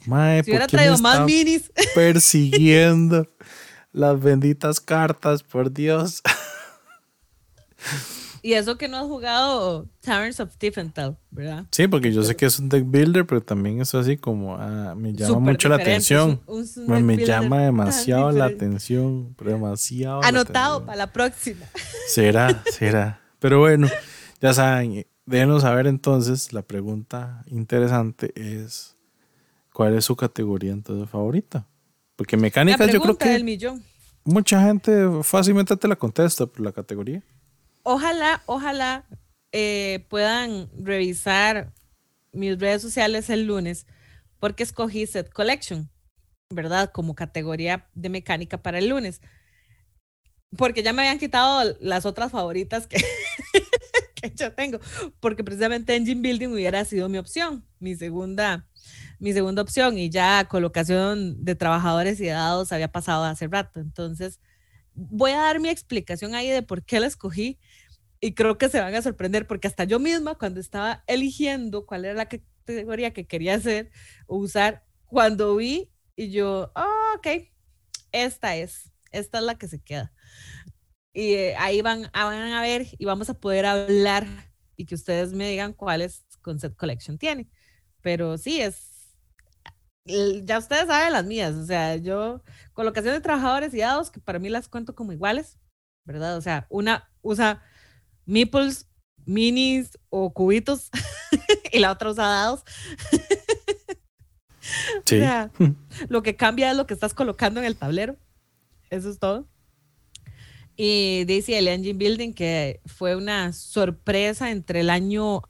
mae, 0.05 0.43
si 0.43 0.51
hubiera 0.51 0.67
traído 0.67 0.97
más 0.97 1.25
minis. 1.25 1.71
Persiguiendo 1.95 3.27
las 3.91 4.19
benditas 4.21 4.79
cartas, 4.79 5.43
por 5.43 5.71
Dios. 5.71 6.21
Y 8.41 8.53
eso 8.53 8.77
que 8.77 8.87
no 8.87 8.97
has 8.97 9.05
jugado 9.05 9.87
Taverns 10.01 10.39
of 10.39 10.55
Tiefenthal, 10.57 11.17
¿verdad? 11.31 11.65
Sí, 11.71 11.87
porque 11.87 12.11
yo 12.11 12.23
sé 12.23 12.35
que 12.35 12.45
es 12.45 12.59
un 12.59 12.69
deck 12.69 12.85
builder, 12.85 13.25
pero 13.25 13.41
también 13.41 13.81
es 13.81 13.93
así 13.95 14.17
como 14.17 14.55
ah, 14.55 14.95
me 14.95 15.13
llama 15.13 15.39
mucho 15.39 15.69
la 15.69 15.75
atención. 15.75 16.41
me 16.87 17.17
llama 17.17 17.63
demasiado 17.63 18.31
la 18.31 18.45
atención, 18.45 19.35
demasiado. 19.43 20.23
Anotado 20.23 20.85
para 20.85 20.97
la 20.97 21.13
próxima. 21.13 21.65
Será, 22.07 22.63
será. 22.71 23.21
Pero 23.39 23.59
bueno, 23.59 23.87
ya 24.41 24.53
saben, 24.53 25.05
déjenos 25.25 25.63
saber 25.63 25.87
entonces, 25.87 26.53
la 26.53 26.61
pregunta 26.61 27.43
interesante 27.47 28.31
es, 28.35 28.95
¿cuál 29.73 29.95
es 29.95 30.05
su 30.05 30.15
categoría 30.15 30.71
entonces 30.71 31.09
favorita? 31.09 31.67
Porque 32.15 32.35
mecánicas 32.35 32.91
yo 32.91 32.99
creo 33.01 33.17
que 33.17 33.79
mucha 34.25 34.61
gente 34.63 35.07
fácilmente 35.23 35.75
te 35.77 35.87
la 35.87 35.95
contesta 35.95 36.45
por 36.45 36.59
la 36.61 36.71
categoría 36.71 37.23
ojalá, 37.89 38.43
ojalá 38.45 39.03
eh, 39.51 40.05
puedan 40.09 40.69
revisar 40.77 41.73
mis 42.31 42.59
redes 42.59 42.83
sociales 42.83 43.31
el 43.31 43.47
lunes 43.47 43.87
porque 44.39 44.61
escogí 44.61 45.07
Set 45.07 45.33
Collection, 45.33 45.89
¿verdad? 46.51 46.91
Como 46.91 47.15
categoría 47.15 47.89
de 47.95 48.09
mecánica 48.09 48.61
para 48.61 48.77
el 48.77 48.89
lunes. 48.89 49.21
Porque 50.55 50.83
ya 50.83 50.93
me 50.93 51.01
habían 51.01 51.17
quitado 51.17 51.75
las 51.81 52.05
otras 52.05 52.31
favoritas 52.31 52.85
que, 52.85 52.97
que 54.15 54.33
yo 54.35 54.53
tengo, 54.53 54.79
porque 55.19 55.43
precisamente 55.43 55.95
Engine 55.95 56.21
Building 56.21 56.49
hubiera 56.49 56.85
sido 56.85 57.09
mi 57.09 57.17
opción, 57.17 57.65
mi 57.79 57.95
segunda, 57.95 58.67
mi 59.17 59.33
segunda 59.33 59.63
opción, 59.63 59.97
y 59.97 60.11
ya 60.11 60.45
colocación 60.47 61.43
de 61.43 61.55
trabajadores 61.55 62.19
y 62.21 62.27
dados 62.27 62.71
había 62.71 62.91
pasado 62.91 63.23
hace 63.23 63.47
rato. 63.47 63.79
Entonces, 63.79 64.39
voy 64.93 65.31
a 65.31 65.39
dar 65.39 65.59
mi 65.59 65.69
explicación 65.69 66.35
ahí 66.35 66.49
de 66.49 66.61
por 66.61 66.83
qué 66.83 66.99
la 66.99 67.07
escogí 67.07 67.57
y 68.21 68.33
creo 68.33 68.57
que 68.57 68.69
se 68.69 68.79
van 68.79 68.95
a 68.95 69.01
sorprender 69.01 69.47
porque 69.47 69.67
hasta 69.67 69.85
yo 69.85 69.99
misma 69.99 70.35
cuando 70.35 70.59
estaba 70.59 71.03
eligiendo 71.07 71.85
cuál 71.85 72.05
era 72.05 72.13
la 72.13 72.27
categoría 72.27 73.13
que 73.13 73.27
quería 73.27 73.55
hacer 73.55 73.91
o 74.27 74.37
usar, 74.37 74.85
cuando 75.05 75.55
vi 75.55 75.91
y 76.15 76.31
yo, 76.31 76.71
oh, 76.75 77.15
ok, 77.17 77.27
esta 78.11 78.55
es, 78.55 78.91
esta 79.11 79.39
es 79.39 79.43
la 79.43 79.57
que 79.57 79.67
se 79.67 79.81
queda. 79.81 80.13
Y 81.13 81.33
eh, 81.33 81.55
ahí 81.57 81.81
van, 81.81 82.09
ah, 82.13 82.25
van 82.25 82.51
a 82.53 82.61
ver 82.61 82.87
y 82.97 83.05
vamos 83.05 83.29
a 83.29 83.39
poder 83.39 83.65
hablar 83.65 84.27
y 84.75 84.85
que 84.85 84.95
ustedes 84.95 85.33
me 85.33 85.49
digan 85.49 85.73
cuáles 85.73 86.25
Concept 86.41 86.77
Collection 86.77 87.17
tiene. 87.17 87.49
Pero 88.01 88.37
sí, 88.37 88.61
es, 88.61 89.15
ya 90.05 90.57
ustedes 90.57 90.87
saben 90.87 91.13
las 91.13 91.25
mías, 91.25 91.55
o 91.55 91.65
sea, 91.65 91.95
yo, 91.95 92.43
colocación 92.73 93.13
de 93.13 93.21
trabajadores 93.21 93.73
y 93.73 93.79
dados, 93.79 94.11
que 94.11 94.19
para 94.19 94.39
mí 94.39 94.49
las 94.49 94.67
cuento 94.69 94.95
como 94.95 95.11
iguales, 95.11 95.57
¿verdad? 96.05 96.37
O 96.37 96.41
sea, 96.41 96.67
una 96.69 97.11
usa 97.21 97.63
meeples, 98.29 98.87
minis 99.25 99.97
o 100.09 100.31
cubitos 100.33 100.89
y 101.71 101.79
la 101.79 101.91
otra 101.91 102.11
usa 102.11 102.27
dados. 102.27 102.63
Sí. 105.05 105.19
lo 106.09 106.21
que 106.21 106.35
cambia 106.35 106.69
es 106.69 106.77
lo 106.77 106.85
que 106.85 106.93
estás 106.93 107.15
colocando 107.15 107.59
en 107.59 107.65
el 107.65 107.75
tablero. 107.75 108.17
Eso 108.91 109.09
es 109.09 109.17
todo. 109.17 109.47
Y 110.75 111.25
dice 111.25 111.57
el 111.57 111.67
Engine 111.67 111.97
Building 111.97 112.33
que 112.33 112.79
fue 112.85 113.15
una 113.15 113.51
sorpresa 113.51 114.51
entre 114.51 114.81
el 114.81 114.91
año, 114.91 115.41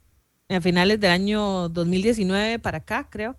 a 0.48 0.60
finales 0.62 0.98
del 1.00 1.10
año 1.10 1.68
2019 1.68 2.60
para 2.60 2.78
acá, 2.78 3.08
creo. 3.10 3.36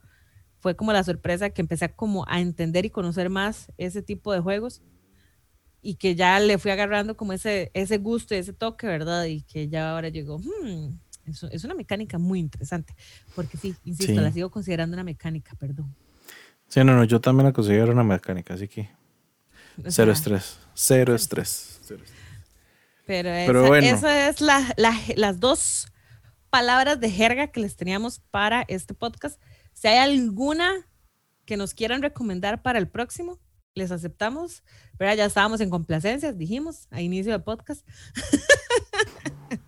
Fue 0.59 0.75
como 0.75 0.93
la 0.93 1.03
sorpresa 1.03 1.49
que 1.49 1.61
empecé 1.61 1.91
como 1.91 2.23
a 2.27 2.39
entender 2.39 2.85
y 2.85 2.91
conocer 2.91 3.29
más 3.29 3.71
ese 3.77 4.03
tipo 4.03 4.31
de 4.31 4.39
juegos 4.39 4.83
y 5.81 5.95
que 5.95 6.15
ya 6.15 6.39
le 6.39 6.57
fui 6.57 6.71
agarrando 6.71 7.17
como 7.17 7.33
ese, 7.33 7.71
ese 7.73 7.97
gusto, 7.97 8.35
ese 8.35 8.53
toque, 8.53 8.87
¿verdad? 8.87 9.25
Y 9.25 9.41
que 9.41 9.67
ya 9.67 9.91
ahora 9.91 10.09
llegó, 10.09 10.39
hmm, 10.39 10.99
es, 11.25 11.63
una 11.63 11.73
mecánica 11.73 12.17
muy 12.17 12.39
interesante, 12.39 12.95
porque 13.35 13.57
sí, 13.57 13.75
insisto, 13.85 14.21
la 14.21 14.31
sigo 14.31 14.51
considerando 14.51 14.95
una 14.95 15.03
mecánica, 15.03 15.55
perdón. 15.55 15.93
Sí, 16.67 16.83
no, 16.83 16.95
no, 16.95 17.03
yo 17.03 17.19
también 17.19 17.47
la 17.47 17.53
considero 17.53 17.91
una 17.91 18.03
mecánica, 18.03 18.53
así 18.53 18.67
que 18.67 18.89
cero 19.87 20.11
estrés, 20.11 20.59
cero 20.73 21.15
estrés. 21.15 21.81
Pero, 23.05 23.29
Pero 23.29 23.67
bueno. 23.67 23.85
esas 23.85 24.35
es 24.35 24.41
la, 24.41 24.73
las 25.15 25.39
dos 25.39 25.91
palabras 26.49 26.99
de 26.99 27.09
jerga 27.09 27.47
que 27.47 27.59
les 27.59 27.75
teníamos 27.75 28.19
para 28.31 28.63
este 28.67 28.93
podcast. 28.93 29.41
Si 29.73 29.87
hay 29.87 29.97
alguna 29.97 30.87
que 31.45 31.57
nos 31.57 31.73
quieran 31.73 32.01
recomendar 32.01 32.61
para 32.61 32.79
el 32.79 32.87
próximo, 32.87 33.39
les 33.75 33.91
aceptamos, 33.91 34.63
pero 34.97 35.13
ya 35.13 35.25
estábamos 35.25 35.61
en 35.61 35.69
complacencias, 35.69 36.37
dijimos, 36.37 36.87
a 36.91 37.01
inicio 37.01 37.31
del 37.31 37.43
podcast. 37.43 37.87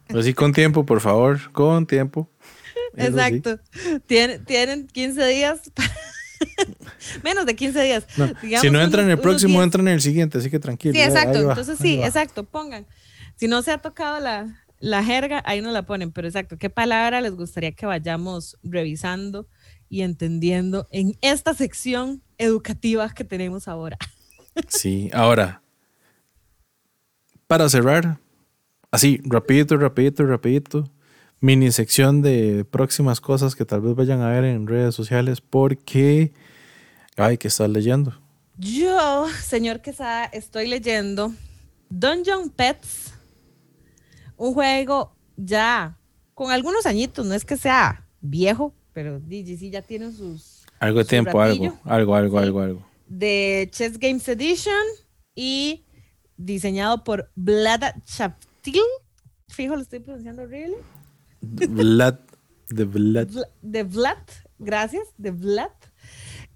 Así 0.10 0.34
con 0.34 0.54
tiempo, 0.54 0.86
por 0.86 1.02
favor, 1.02 1.52
con 1.52 1.88
tiempo. 1.88 2.30
Exacto. 2.96 3.60
Tienen, 4.06 4.46
tienen 4.46 4.88
15 4.88 5.26
días. 5.28 5.72
Menos 7.24 7.46
de 7.46 7.56
15 7.56 7.82
días. 7.82 8.06
si 8.62 8.70
no 8.70 8.82
entran 8.82 9.06
en 9.06 9.12
el 9.12 9.20
próximo, 9.20 9.64
entran 9.64 9.88
en 9.88 9.96
el 9.96 10.02
siguiente, 10.02 10.38
así 10.38 10.50
que 10.50 10.60
tranquilo. 10.60 10.94
Sí, 10.94 11.02
exacto. 11.02 11.40
Entonces 11.40 11.78
sí, 11.80 12.02
exacto, 12.04 12.44
pongan. 12.44 12.86
Si 13.36 13.48
no 13.48 13.62
se 13.62 13.72
ha 13.72 13.80
tocado 13.80 14.20
la, 14.20 14.66
la 14.80 15.04
jerga, 15.04 15.42
ahí 15.46 15.62
nos 15.62 15.74
la 15.74 15.86
ponen, 15.86 16.12
pero 16.12 16.28
exacto, 16.28 16.58
¿qué 16.58 16.70
palabra 16.70 17.22
les 17.22 17.34
gustaría 17.34 17.72
que 17.72 17.86
vayamos 17.86 18.58
revisando 18.62 19.48
y 19.94 20.02
entendiendo 20.02 20.88
en 20.90 21.16
esta 21.22 21.54
sección 21.54 22.24
educativas 22.40 23.14
que 23.14 23.24
tenemos 23.24 23.68
ahora. 23.68 23.98
Sí, 24.68 25.10
ahora, 25.14 25.64
para 27.48 27.68
cerrar, 27.70 28.20
así, 28.92 29.20
rapidito, 29.24 29.78
rapidito, 29.78 30.24
rapidito, 30.28 30.92
mini 31.40 31.72
sección 31.72 32.22
de 32.22 32.64
próximas 32.64 33.20
cosas 33.20 33.56
que 33.56 33.66
tal 33.66 33.82
vez 33.82 33.96
vayan 33.96 34.22
a 34.22 34.30
ver 34.30 34.44
en 34.44 34.68
redes 34.68 34.94
sociales 34.94 35.42
porque, 35.42 36.34
ay, 37.18 37.40
que 37.40 37.48
estás 37.48 37.68
leyendo? 37.68 38.20
Yo, 38.58 39.28
señor 39.42 39.82
Quesada, 39.82 40.26
estoy 40.26 40.68
leyendo 40.68 41.34
Dungeon 41.90 42.52
Pets, 42.52 43.14
un 44.38 44.54
juego 44.54 45.16
ya 45.36 45.98
con 46.36 46.52
algunos 46.52 46.86
añitos, 46.86 47.26
no 47.26 47.34
es 47.34 47.44
que 47.44 47.58
sea 47.58 48.06
viejo, 48.22 48.76
pero 48.94 49.20
DGC 49.20 49.72
ya 49.72 49.82
tiene 49.82 50.12
sus 50.12 50.64
algo 50.80 51.00
de 51.00 51.06
tiempo, 51.06 51.42
algo, 51.42 51.80
algo, 51.86 52.16
algo, 52.16 52.40
algo, 52.40 52.62
algo. 52.62 52.88
De 53.08 53.70
Chess 53.72 53.98
Games 53.98 54.28
Edition 54.28 54.84
y 55.36 55.86
diseñado 56.38 57.04
por 57.04 57.32
Vlad 57.36 57.82
Chaptil. 58.04 58.82
Fijo, 59.48 59.76
lo 59.76 59.82
estoy 59.82 60.00
pronunciando, 60.00 60.46
¿really? 60.46 60.76
Vlad, 61.42 62.20
de 62.70 62.86
Vlad. 62.86 63.30
De 63.62 63.84
Vlad, 63.84 64.18
gracias, 64.60 65.08
de 65.18 65.32
Vlad. 65.32 65.72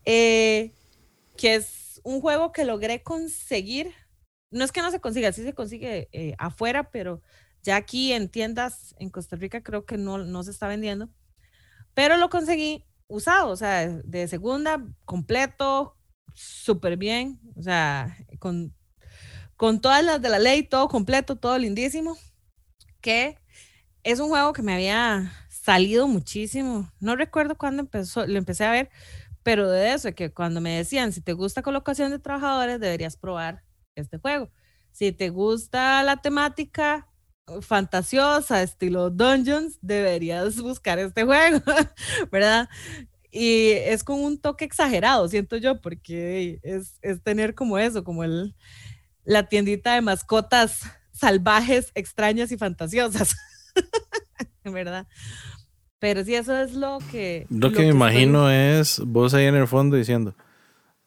Eh, 0.05 0.73
que 1.37 1.55
es 1.55 2.01
un 2.03 2.19
juego 2.21 2.51
que 2.51 2.65
logré 2.65 3.03
conseguir. 3.03 3.91
No 4.51 4.63
es 4.63 4.71
que 4.71 4.81
no 4.81 4.91
se 4.91 4.99
consiga, 4.99 5.31
sí 5.31 5.43
se 5.43 5.53
consigue 5.53 6.09
eh, 6.11 6.35
afuera, 6.37 6.89
pero 6.91 7.21
ya 7.63 7.75
aquí 7.75 8.13
en 8.13 8.29
tiendas 8.29 8.95
en 8.99 9.09
Costa 9.09 9.35
Rica 9.35 9.61
creo 9.61 9.85
que 9.85 9.97
no, 9.97 10.17
no 10.17 10.43
se 10.43 10.51
está 10.51 10.67
vendiendo. 10.67 11.09
Pero 11.97 12.15
lo 12.17 12.29
conseguí 12.29 12.85
usado, 13.07 13.49
o 13.49 13.55
sea, 13.55 13.87
de 13.87 14.27
segunda, 14.27 14.85
completo, 15.03 15.97
súper 16.35 16.95
bien, 16.95 17.39
o 17.55 17.63
sea, 17.63 18.15
con, 18.37 18.75
con 19.55 19.81
todas 19.81 20.05
las 20.05 20.21
de 20.21 20.29
la 20.29 20.37
ley, 20.37 20.61
todo 20.61 20.89
completo, 20.89 21.37
todo 21.37 21.57
lindísimo, 21.57 22.15
que 23.01 23.39
es 24.03 24.19
un 24.19 24.29
juego 24.29 24.53
que 24.53 24.61
me 24.61 24.75
había 24.75 25.33
salido 25.49 26.07
muchísimo. 26.07 26.87
No 26.99 27.15
recuerdo 27.15 27.57
cuándo 27.57 27.81
empezó, 27.81 28.27
lo 28.27 28.37
empecé 28.37 28.65
a 28.65 28.71
ver, 28.71 28.91
pero 29.41 29.67
de 29.67 29.93
eso, 29.93 30.13
que 30.13 30.31
cuando 30.31 30.61
me 30.61 30.77
decían, 30.77 31.13
si 31.13 31.21
te 31.21 31.33
gusta 31.33 31.63
colocación 31.63 32.11
de 32.11 32.19
trabajadores, 32.19 32.79
deberías 32.79 33.17
probar 33.17 33.63
este 33.95 34.19
juego. 34.19 34.51
Si 34.91 35.13
te 35.13 35.29
gusta 35.29 36.03
la 36.03 36.17
temática 36.17 37.06
fantasiosa, 37.61 38.61
estilo 38.61 39.09
Dungeons, 39.09 39.77
deberías 39.81 40.61
buscar 40.61 40.99
este 40.99 41.23
juego, 41.23 41.61
¿verdad? 42.31 42.69
Y 43.31 43.71
es 43.71 44.03
con 44.03 44.19
un 44.23 44.39
toque 44.39 44.65
exagerado, 44.65 45.27
siento 45.27 45.57
yo, 45.57 45.81
porque 45.81 46.59
es, 46.63 46.97
es 47.01 47.21
tener 47.21 47.55
como 47.55 47.77
eso, 47.77 48.03
como 48.03 48.23
el, 48.23 48.55
la 49.23 49.47
tiendita 49.47 49.93
de 49.93 50.01
mascotas 50.01 50.81
salvajes, 51.11 51.91
extrañas 51.95 52.51
y 52.51 52.57
fantasiosas, 52.57 53.35
¿verdad? 54.63 55.07
Pero 55.99 56.23
sí, 56.23 56.35
eso 56.35 56.55
es 56.55 56.73
lo 56.73 56.99
que... 57.11 57.47
Lo, 57.49 57.71
que, 57.71 57.79
me 57.79 57.87
imagino 57.87 58.51
es 58.51 58.99
vos 58.99 59.33
ahí 59.33 59.45
en 59.45 59.55
el 59.55 59.67
fondo 59.67 59.97
diciendo, 59.97 60.35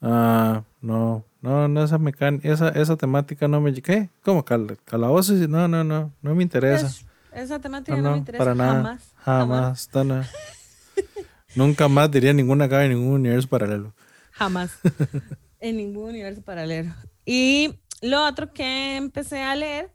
ah, 0.01 0.65
no, 0.81 1.25
no, 1.43 1.69
no, 1.69 1.85
esa 1.85 1.99
mecánica, 1.99 2.53
esa, 2.53 2.69
esa 2.71 2.97
temática 2.97 3.49
no 3.49 3.61
me... 3.61 3.73
¿Qué? 3.75 4.11
¿Cómo? 4.23 4.45
Cal 4.45 4.79
calabozos? 4.85 5.49
No, 5.49 5.69
no, 5.69 5.85
no, 5.85 6.13
no 6.21 6.35
me 6.35 6.43
interesa. 6.43 6.91
esa 7.33 7.59
temática 7.59 7.97
no, 7.97 8.13
me 8.13 8.19
interesa 8.19 8.45
para 8.45 8.55
nada, 8.55 8.99
jamás. 9.17 9.89
Jamás. 9.91 10.31
Nunca 11.57 11.89
más 11.89 12.11
diría 12.11 12.33
ninguna 12.33 12.67
acá 12.67 12.85
en 12.85 12.93
ningún 12.93 13.15
universo 13.15 13.49
paralelo. 13.49 13.95
Jamás. 14.33 14.79
en 15.61 15.77
ningún 15.77 16.11
universo 16.11 16.43
paralelo. 16.43 16.95
Y 17.25 17.75
lo 18.03 18.25
otro 18.27 18.53
que 18.53 18.97
empecé 18.97 19.41
a 19.41 19.55
leer, 19.57 19.91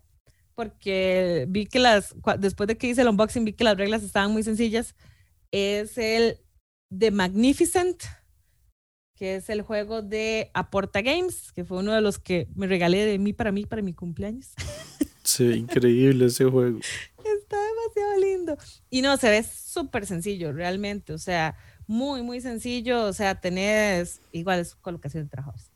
porque 0.56 1.46
vi 1.50 1.66
que 1.66 1.80
las, 1.80 2.16
después 2.40 2.68
de 2.68 2.78
que 2.78 2.88
hice 2.88 3.02
el 3.02 3.10
unboxing, 3.10 3.46
vi 3.46 3.54
que 3.54 3.64
las 3.64 3.78
reglas 3.78 4.04
estaban 4.04 4.32
muy 4.32 4.44
sencillas, 4.44 4.96
es 5.52 5.98
el 5.98 6.40
The 6.98 7.12
Magnificent, 7.12 8.04
que 9.16 9.36
es 9.36 9.50
el 9.50 9.62
juego 9.62 10.02
de 10.02 10.52
Aporta 10.54 11.02
Games, 11.02 11.52
que 11.54 11.64
fue 11.64 11.80
uno 11.80 11.94
de 11.94 12.02
los 12.02 12.20
que 12.20 12.48
me 12.56 12.68
regalé 12.68 13.06
de 13.06 13.18
mí 13.18 13.34
para 13.34 13.52
mí, 13.52 13.66
para 13.66 13.82
mi 13.82 13.94
cumpleaños. 13.94 14.54
Sí, 15.26 15.44
increíble 15.54 16.28
ese 16.28 16.46
juego. 16.46 16.78
Está 17.42 17.58
demasiado 17.58 18.22
lindo. 18.22 18.58
Y 18.92 19.02
no, 19.02 19.18
se 19.18 19.32
ve 19.32 19.42
súper 19.42 20.06
sencillo, 20.06 20.54
realmente. 20.54 21.14
O 21.14 21.18
sea, 21.18 21.58
muy, 21.88 22.22
muy 22.22 22.42
sencillo. 22.42 23.06
O 23.06 23.12
sea, 23.12 23.34
tenés, 23.34 24.22
igual 24.32 24.60
es 24.60 24.76
colocación 24.76 25.24
de 25.24 25.30
trabajos. 25.32 25.72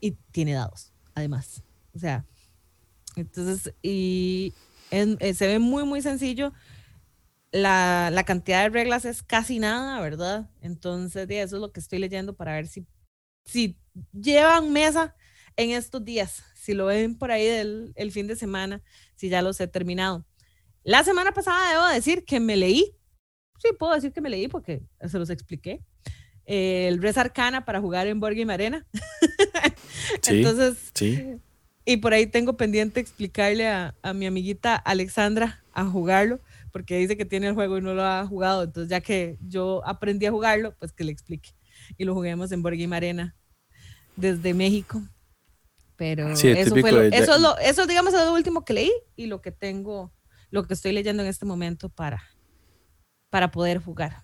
Y 0.00 0.12
tiene 0.32 0.54
dados, 0.54 0.90
además. 1.14 1.62
O 1.94 1.98
sea, 1.98 2.24
entonces, 3.14 3.74
y 3.82 4.54
eh, 4.90 5.34
se 5.34 5.46
ve 5.46 5.58
muy, 5.58 5.84
muy 5.84 6.00
sencillo. 6.00 6.54
La, 7.50 8.10
la, 8.12 8.24
cantidad 8.24 8.62
de 8.62 8.68
reglas 8.68 9.04
es 9.06 9.22
casi 9.22 9.58
nada, 9.58 10.00
¿verdad? 10.00 10.50
Entonces, 10.60 11.26
eso 11.30 11.56
es 11.56 11.60
lo 11.62 11.72
que 11.72 11.80
estoy 11.80 11.98
leyendo 11.98 12.36
para 12.36 12.52
ver 12.52 12.66
si, 12.66 12.86
si 13.46 13.78
llevan 14.12 14.70
mesa 14.70 15.16
en 15.56 15.70
estos 15.70 16.04
días, 16.04 16.44
si 16.54 16.74
lo 16.74 16.86
ven 16.86 17.16
por 17.16 17.30
ahí 17.30 17.46
del 17.46 17.92
el 17.96 18.12
fin 18.12 18.26
de 18.26 18.36
semana, 18.36 18.82
si 19.16 19.28
ya 19.28 19.42
los 19.42 19.60
he 19.60 19.66
terminado. 19.66 20.26
La 20.84 21.04
semana 21.04 21.32
pasada 21.32 21.70
debo 21.70 21.86
decir 21.88 22.24
que 22.24 22.38
me 22.38 22.56
leí, 22.56 22.94
sí, 23.58 23.70
puedo 23.78 23.94
decir 23.94 24.12
que 24.12 24.20
me 24.20 24.30
leí 24.30 24.48
porque 24.48 24.82
se 25.06 25.18
los 25.18 25.30
expliqué, 25.30 25.82
el 26.48 27.02
Res 27.02 27.18
Arcana 27.18 27.64
para 27.64 27.80
jugar 27.80 28.06
en 28.06 28.20
Board 28.20 28.36
Game 28.36 28.52
Arena. 28.52 28.86
Sí, 30.22 30.38
Entonces, 30.38 30.90
sí. 30.94 31.36
y 31.84 31.98
por 31.98 32.14
ahí 32.14 32.26
tengo 32.26 32.56
pendiente 32.56 32.98
explicarle 32.98 33.68
a, 33.68 33.94
a, 34.00 34.14
mi 34.14 34.26
amiguita 34.26 34.74
Alexandra 34.74 35.62
a 35.72 35.84
jugarlo, 35.84 36.40
porque 36.78 36.96
dice 36.96 37.16
que 37.16 37.24
tiene 37.24 37.48
el 37.48 37.54
juego 37.54 37.76
y 37.76 37.80
no 37.80 37.92
lo 37.92 38.04
ha 38.04 38.24
jugado. 38.24 38.62
Entonces, 38.62 38.88
ya 38.88 39.00
que 39.00 39.36
yo 39.40 39.82
aprendí 39.84 40.26
a 40.26 40.30
jugarlo, 40.30 40.76
pues 40.78 40.92
que 40.92 41.02
le 41.02 41.10
explique. 41.10 41.50
Y 41.96 42.04
lo 42.04 42.14
juguemos 42.14 42.52
en 42.52 42.62
Game 42.62 42.94
Arena 42.94 43.34
desde 44.14 44.54
México. 44.54 45.02
Pero 45.96 46.28
eso, 46.28 46.76
fue 46.76 46.92
lo, 46.92 47.02
eso, 47.02 47.34
es 47.34 47.40
lo, 47.40 47.58
eso, 47.58 47.84
digamos, 47.88 48.14
es 48.14 48.24
lo 48.24 48.32
último 48.32 48.64
que 48.64 48.74
leí 48.74 48.92
y 49.16 49.26
lo 49.26 49.42
que 49.42 49.50
tengo 49.50 50.12
lo 50.52 50.68
que 50.68 50.74
estoy 50.74 50.92
leyendo 50.92 51.20
en 51.24 51.28
este 51.28 51.44
momento 51.44 51.88
para, 51.88 52.22
para 53.28 53.50
poder 53.50 53.82
jugar. 53.82 54.22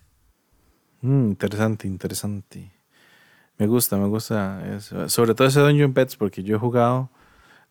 Mm, 1.01 1.31
interesante, 1.31 1.89
interesante. 1.89 2.71
Me 3.59 3.67
gusta, 3.67 3.97
me 3.97 4.07
gusta 4.07 4.63
eso. 4.77 5.09
Sobre 5.09 5.35
todo 5.35 5.49
ese 5.49 5.59
Dungeon 5.59 5.93
Pets, 5.93 6.15
porque 6.15 6.45
yo 6.45 6.55
he 6.55 6.59
jugado 6.61 7.11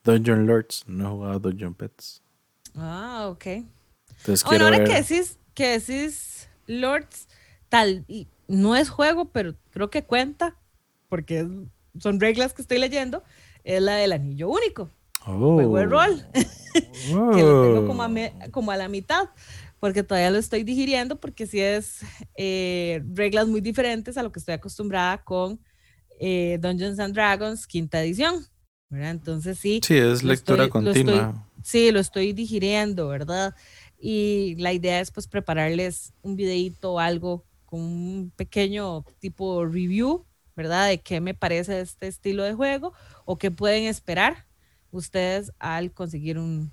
Dungeon 0.04 0.46
Lords, 0.46 0.84
no 0.88 1.08
he 1.08 1.10
jugado 1.10 1.40
Dungeon 1.40 1.74
Pets. 1.74 2.22
Ah, 2.76 3.30
ok. 3.30 3.46
Entonces, 4.24 4.46
bueno, 4.46 4.66
ahora 4.66 4.86
que 4.86 4.94
decís, 4.94 5.38
que 5.54 5.80
decís 5.80 6.48
Lords, 6.66 7.28
tal, 7.68 8.06
y 8.08 8.30
no 8.48 8.78
es 8.78 8.90
juego, 8.90 9.26
pero 9.26 9.56
creo 9.72 9.90
que 9.90 10.06
cuenta, 10.06 10.56
porque 11.10 11.46
son 12.00 12.22
reglas 12.22 12.54
que 12.54 12.62
estoy 12.62 12.78
leyendo, 12.78 13.22
es 13.66 13.82
la 13.82 13.96
del 13.96 14.14
anillo 14.14 14.48
único. 14.48 14.90
Oh. 15.26 15.56
Juego 15.56 15.78
de 15.78 15.86
rol. 15.86 16.26
que 16.34 17.42
lo 17.42 17.64
tengo 17.64 17.86
como 17.86 18.04
a, 18.04 18.10
como 18.52 18.72
a, 18.72 18.78
la 18.78 18.88
mitad, 18.88 19.30
porque 19.82 20.04
todavía 20.04 20.32
lo 20.32 20.38
estoy 20.38 20.64
digiriendo, 20.64 21.20
porque 21.20 21.46
sí 21.46 21.60
es 21.60 22.00
eh, 22.38 23.04
reglas 23.14 23.48
muy 23.48 23.60
diferentes 23.60 24.18
a 24.18 24.24
lo 24.24 24.32
que 24.32 24.40
estoy 24.40 24.54
acostumbrada 24.54 25.22
con 25.22 25.60
eh, 26.18 26.58
Dungeons 26.62 26.98
and 27.00 27.14
Dragons, 27.14 27.68
quinta 27.68 28.02
edición. 28.02 28.48
¿verdad? 28.90 29.12
Entonces 29.12 29.60
sí. 29.60 29.82
Sí, 29.84 29.98
es 29.98 30.24
lectura 30.24 30.70
continua. 30.70 31.46
sí, 31.62 31.92
lo 31.92 32.00
estoy 32.00 32.32
digiriendo, 32.32 33.08
¿verdad? 33.10 33.56
Y 34.06 34.56
la 34.58 34.74
idea 34.74 35.00
es 35.00 35.12
pues 35.12 35.28
prepararles 35.28 36.12
un 36.24 36.36
videito 36.36 36.92
o 36.92 37.00
algo 37.00 37.46
con 37.66 37.80
un 37.80 38.34
pequeño 38.36 39.06
tipo 39.20 39.64
review, 39.64 40.26
¿verdad? 40.58 40.90
De 40.90 41.00
qué 41.00 41.22
me 41.22 41.34
parece 41.34 41.80
este 41.80 42.08
estilo 42.08 42.44
de 42.44 42.54
juego 42.54 42.92
o 43.24 43.38
qué 43.38 43.50
pueden 43.50 43.86
esperar 43.86 44.46
ustedes 44.92 45.54
al 45.58 45.94
conseguir 45.94 46.38
un, 46.38 46.70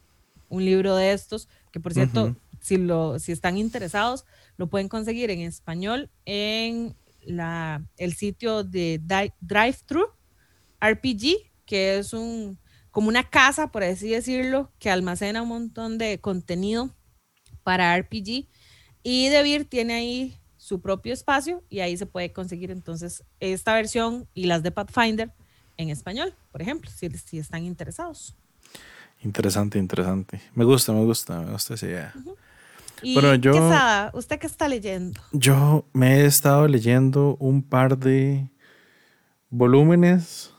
libro 0.50 0.96
de 0.96 1.12
estos, 1.12 1.48
que 1.70 1.78
por 1.78 1.94
cierto, 1.94 2.34
si, 2.60 2.78
lo, 2.78 3.20
si 3.20 3.30
están 3.30 3.56
interesados, 3.58 4.24
lo 4.56 4.66
pueden 4.66 4.88
conseguir 4.88 5.30
en 5.30 5.42
español 5.42 6.10
en 6.24 6.96
la, 7.22 7.86
el 7.96 8.14
sitio 8.14 8.64
de 8.64 9.00
Drive 9.40 9.78
Thru 9.86 10.04
RPG, 10.80 11.52
que 11.64 11.98
es 11.98 12.12
un, 12.12 12.58
como 12.90 13.06
una 13.06 13.30
casa, 13.30 13.70
por 13.70 13.84
así 13.84 14.08
decirlo, 14.08 14.72
que 14.80 14.90
almacena 14.90 15.42
un 15.42 15.48
montón 15.50 15.96
de 15.96 16.18
contenido 16.18 16.92
para 17.70 17.96
RPG. 17.96 18.48
Y 19.04 19.28
DeVir 19.28 19.64
tiene 19.64 19.94
ahí 19.94 20.36
su 20.56 20.80
propio 20.80 21.12
espacio 21.12 21.62
y 21.70 21.78
ahí 21.78 21.96
se 21.96 22.04
puede 22.04 22.32
conseguir 22.32 22.72
entonces 22.72 23.22
esta 23.38 23.72
versión 23.74 24.26
y 24.34 24.46
las 24.46 24.64
de 24.64 24.72
Pathfinder 24.72 25.30
en 25.76 25.88
español, 25.88 26.34
por 26.50 26.62
ejemplo, 26.62 26.90
si, 26.90 27.08
si 27.10 27.38
están 27.38 27.64
interesados. 27.64 28.34
Interesante, 29.22 29.78
interesante. 29.78 30.40
Me 30.52 30.64
gusta, 30.64 30.92
me 30.92 31.04
gusta, 31.04 31.38
me 31.42 31.52
gusta 31.52 31.74
esa 31.74 31.86
idea. 31.86 32.12
¿Y 33.02 33.14
bueno, 33.14 33.36
yo, 33.36 33.52
¿qué 33.52 34.18
¿Usted 34.18 34.40
qué 34.40 34.48
está 34.48 34.66
leyendo? 34.66 35.20
Yo 35.30 35.86
me 35.92 36.16
he 36.16 36.26
estado 36.26 36.66
leyendo 36.66 37.36
un 37.38 37.62
par 37.62 37.96
de 37.96 38.48
volúmenes 39.48 40.50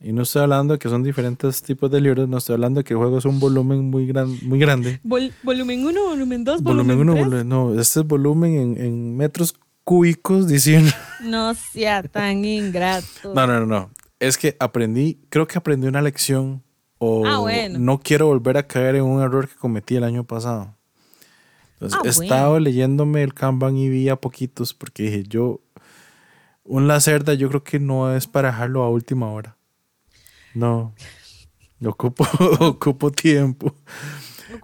y 0.00 0.12
no 0.12 0.22
estoy 0.22 0.42
hablando 0.42 0.74
de 0.74 0.78
que 0.78 0.88
son 0.88 1.02
diferentes 1.02 1.62
tipos 1.62 1.90
de 1.90 2.00
libros, 2.00 2.28
no 2.28 2.38
estoy 2.38 2.54
hablando 2.54 2.80
de 2.80 2.84
que 2.84 2.94
el 2.94 2.98
juego 2.98 3.18
es 3.18 3.24
un 3.24 3.40
volumen 3.40 3.90
muy, 3.90 4.06
gran, 4.06 4.36
muy 4.42 4.58
grande. 4.58 5.00
volumen 5.02 5.86
1, 5.86 6.02
volumen 6.08 6.44
2, 6.44 6.62
volumen 6.62 7.08
1. 7.08 7.44
No, 7.44 7.78
este 7.78 8.00
es 8.00 8.06
volumen 8.06 8.54
en, 8.54 8.84
en 8.84 9.16
metros 9.16 9.54
cúbicos 9.84 10.48
diciendo. 10.48 10.90
No 11.22 11.52
sea 11.54 12.02
tan 12.04 12.44
ingrato. 12.44 13.34
No, 13.34 13.46
no, 13.46 13.66
no 13.66 13.90
es 14.20 14.36
que 14.36 14.56
aprendí, 14.58 15.20
creo 15.28 15.46
que 15.46 15.58
aprendí 15.58 15.86
una 15.86 16.02
lección 16.02 16.62
o 16.98 17.24
ah, 17.26 17.68
no 17.70 18.00
quiero 18.00 18.26
volver 18.26 18.56
a 18.56 18.66
caer 18.66 18.96
en 18.96 19.04
un 19.04 19.22
error 19.22 19.48
que 19.48 19.54
cometí 19.54 19.96
el 19.96 20.04
año 20.04 20.24
pasado. 20.24 20.74
Entonces, 21.74 21.98
ah, 21.98 22.02
he 22.04 22.24
estado 22.24 22.58
leyéndome 22.58 23.22
el 23.22 23.34
Kanban 23.34 23.76
y 23.76 23.88
vi 23.88 24.08
a 24.08 24.16
poquitos 24.16 24.74
porque 24.74 25.04
dije, 25.04 25.22
yo, 25.28 25.60
un 26.64 26.88
lacerda 26.88 27.34
yo 27.34 27.48
creo 27.48 27.62
que 27.62 27.78
no 27.78 28.12
es 28.14 28.26
para 28.26 28.48
dejarlo 28.48 28.82
a 28.82 28.90
última 28.90 29.30
hora. 29.30 29.56
No, 30.54 30.94
ocupo, 31.84 32.24
ocupo 32.60 33.10
tiempo. 33.10 33.74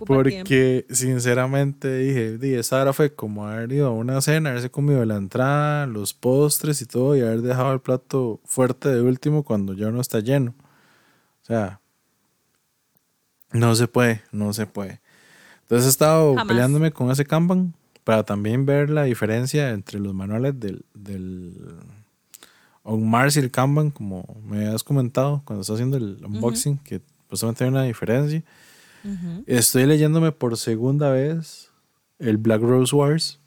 Porque 0.06 0.86
sinceramente 0.90 1.98
dije, 1.98 2.38
di, 2.38 2.54
esa 2.54 2.80
hora 2.80 2.92
fue 2.92 3.14
como 3.14 3.46
haber 3.46 3.70
ido 3.72 3.88
a 3.88 3.90
una 3.90 4.20
cena, 4.22 4.50
haberse 4.50 4.70
comido 4.70 5.04
la 5.04 5.16
entrada, 5.16 5.86
los 5.86 6.14
postres 6.14 6.80
y 6.80 6.86
todo, 6.86 7.16
y 7.16 7.20
haber 7.20 7.42
dejado 7.42 7.72
el 7.72 7.80
plato 7.80 8.40
fuerte 8.44 8.88
de 8.88 9.02
último 9.02 9.44
cuando 9.44 9.74
ya 9.74 9.90
no 9.90 10.00
está 10.00 10.20
lleno. 10.20 10.54
O 11.42 11.46
sea, 11.46 11.80
no 13.52 13.74
se 13.74 13.86
puede, 13.86 14.22
no 14.32 14.52
se 14.52 14.66
puede. 14.66 15.00
Entonces 15.62 15.86
he 15.86 15.90
estado 15.90 16.34
peleándome 16.46 16.90
con 16.92 17.10
ese 17.10 17.24
Kanban 17.24 17.74
para 18.04 18.22
también 18.22 18.66
ver 18.66 18.90
la 18.90 19.04
diferencia 19.04 19.70
entre 19.70 19.98
los 20.00 20.14
manuales 20.14 20.58
del, 20.58 20.84
del 20.94 21.54
Mars 22.84 23.36
y 23.36 23.40
el 23.40 23.50
Kanban, 23.50 23.90
como 23.90 24.24
me 24.44 24.66
has 24.66 24.84
comentado 24.84 25.42
cuando 25.44 25.62
estás 25.62 25.74
haciendo 25.74 25.96
el 25.96 26.24
unboxing, 26.24 26.78
que 26.78 27.00
pues 27.28 27.40
que 27.40 27.64
hay 27.64 27.70
una 27.70 27.82
diferencia. 27.82 28.42
Estoy 29.46 29.84
leyéndome 29.84 30.32
por 30.32 30.56
segunda 30.56 31.10
vez 31.10 31.70
el 32.18 32.38
Black 32.38 32.62
Rose 32.62 32.94
Wars 32.94 33.38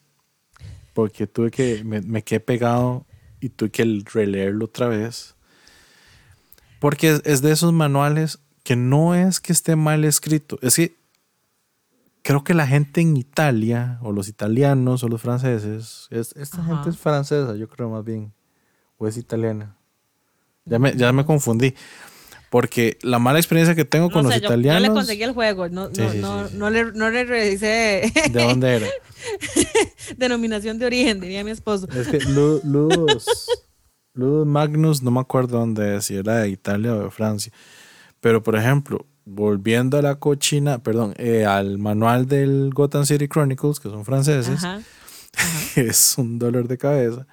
porque 0.98 1.28
tuve 1.28 1.52
que, 1.52 1.84
me, 1.84 2.24
quedé 2.24 2.40
pegado 2.40 3.06
y 3.40 3.50
tuve 3.50 3.70
que 3.70 4.04
releerlo 4.12 4.66
otra 4.66 4.88
vez. 4.88 5.36
Porque 6.80 7.22
es, 7.24 7.44
de 7.44 7.52
esos 7.52 7.72
manuales 7.72 8.40
que 8.64 8.76
no 8.76 9.14
es 9.14 9.40
que 9.40 9.54
esté 9.54 9.76
mal 9.76 10.06
escrito, 10.06 10.58
es 10.64 10.76
que 10.76 10.98
creo 12.24 12.44
que 12.44 12.56
la 12.56 12.66
gente 12.66 13.02
en 13.02 13.16
Italia, 13.16 14.00
o 14.02 14.12
los 14.12 14.28
italianos, 14.28 15.04
o 15.04 15.08
los 15.08 15.22
franceses, 15.22 16.08
esta 16.10 16.64
gente 16.64 16.90
es 16.90 16.98
francesa, 16.98 17.56
yo 17.56 17.70
creo 17.70 17.92
más 17.92 18.04
bien, 18.04 18.34
o 18.98 19.08
es 19.08 19.18
italiana. 19.18 19.76
Ya 20.66 20.80
me, 20.80 20.96
ya 20.96 21.12
me 21.14 21.26
confundí. 21.26 21.74
Porque 22.50 22.98
la 23.02 23.20
mala 23.20 23.40
experiencia 23.40 23.76
que 23.76 23.84
tengo 23.84 24.10
con 24.10 24.24
los 24.24 24.36
italianos. 24.36 24.84
Yo 24.84 24.88
le 24.88 24.94
conseguí 24.94 25.24
el 25.24 25.34
juego, 25.34 25.68
no, 25.68 25.90
no, 25.90 26.50
no, 26.50 26.70
le, 26.70 26.94
no 26.94 27.10
le 27.10 27.26
revisé. 27.26 28.12
¿De 28.32 28.44
dónde 28.44 28.76
era? 28.76 28.88
Denominación 30.18 30.80
de 30.80 30.86
origen, 30.86 31.20
diría 31.20 31.44
mi 31.44 31.52
esposo. 31.52 31.88
Es 31.94 32.08
que 32.08 32.20
Ludus, 32.20 33.26
Magnus, 34.14 35.04
no 35.04 35.12
me 35.12 35.20
acuerdo 35.20 35.60
dónde 35.60 35.98
es, 35.98 36.06
si 36.06 36.16
era 36.16 36.38
de 36.38 36.50
Italia 36.50 36.96
o 36.96 37.04
de 37.04 37.12
Francia. 37.12 37.52
Pero, 38.22 38.42
por 38.42 38.56
ejemplo, 38.56 39.06
volviendo 39.26 39.98
a 39.98 40.02
la 40.02 40.16
cochina, 40.16 40.80
perdón, 40.80 41.14
eh, 41.18 41.46
al 41.46 41.78
manual 41.78 42.28
del 42.28 42.72
Gotham 42.74 43.06
City 43.06 43.28
Chronicles, 43.28 43.80
que 43.82 43.90
son 43.90 44.06
franceses, 44.06 44.62
es 45.76 46.18
un 46.18 46.40
dolor 46.40 46.68
de 46.70 46.78
cabeza. 46.78 47.28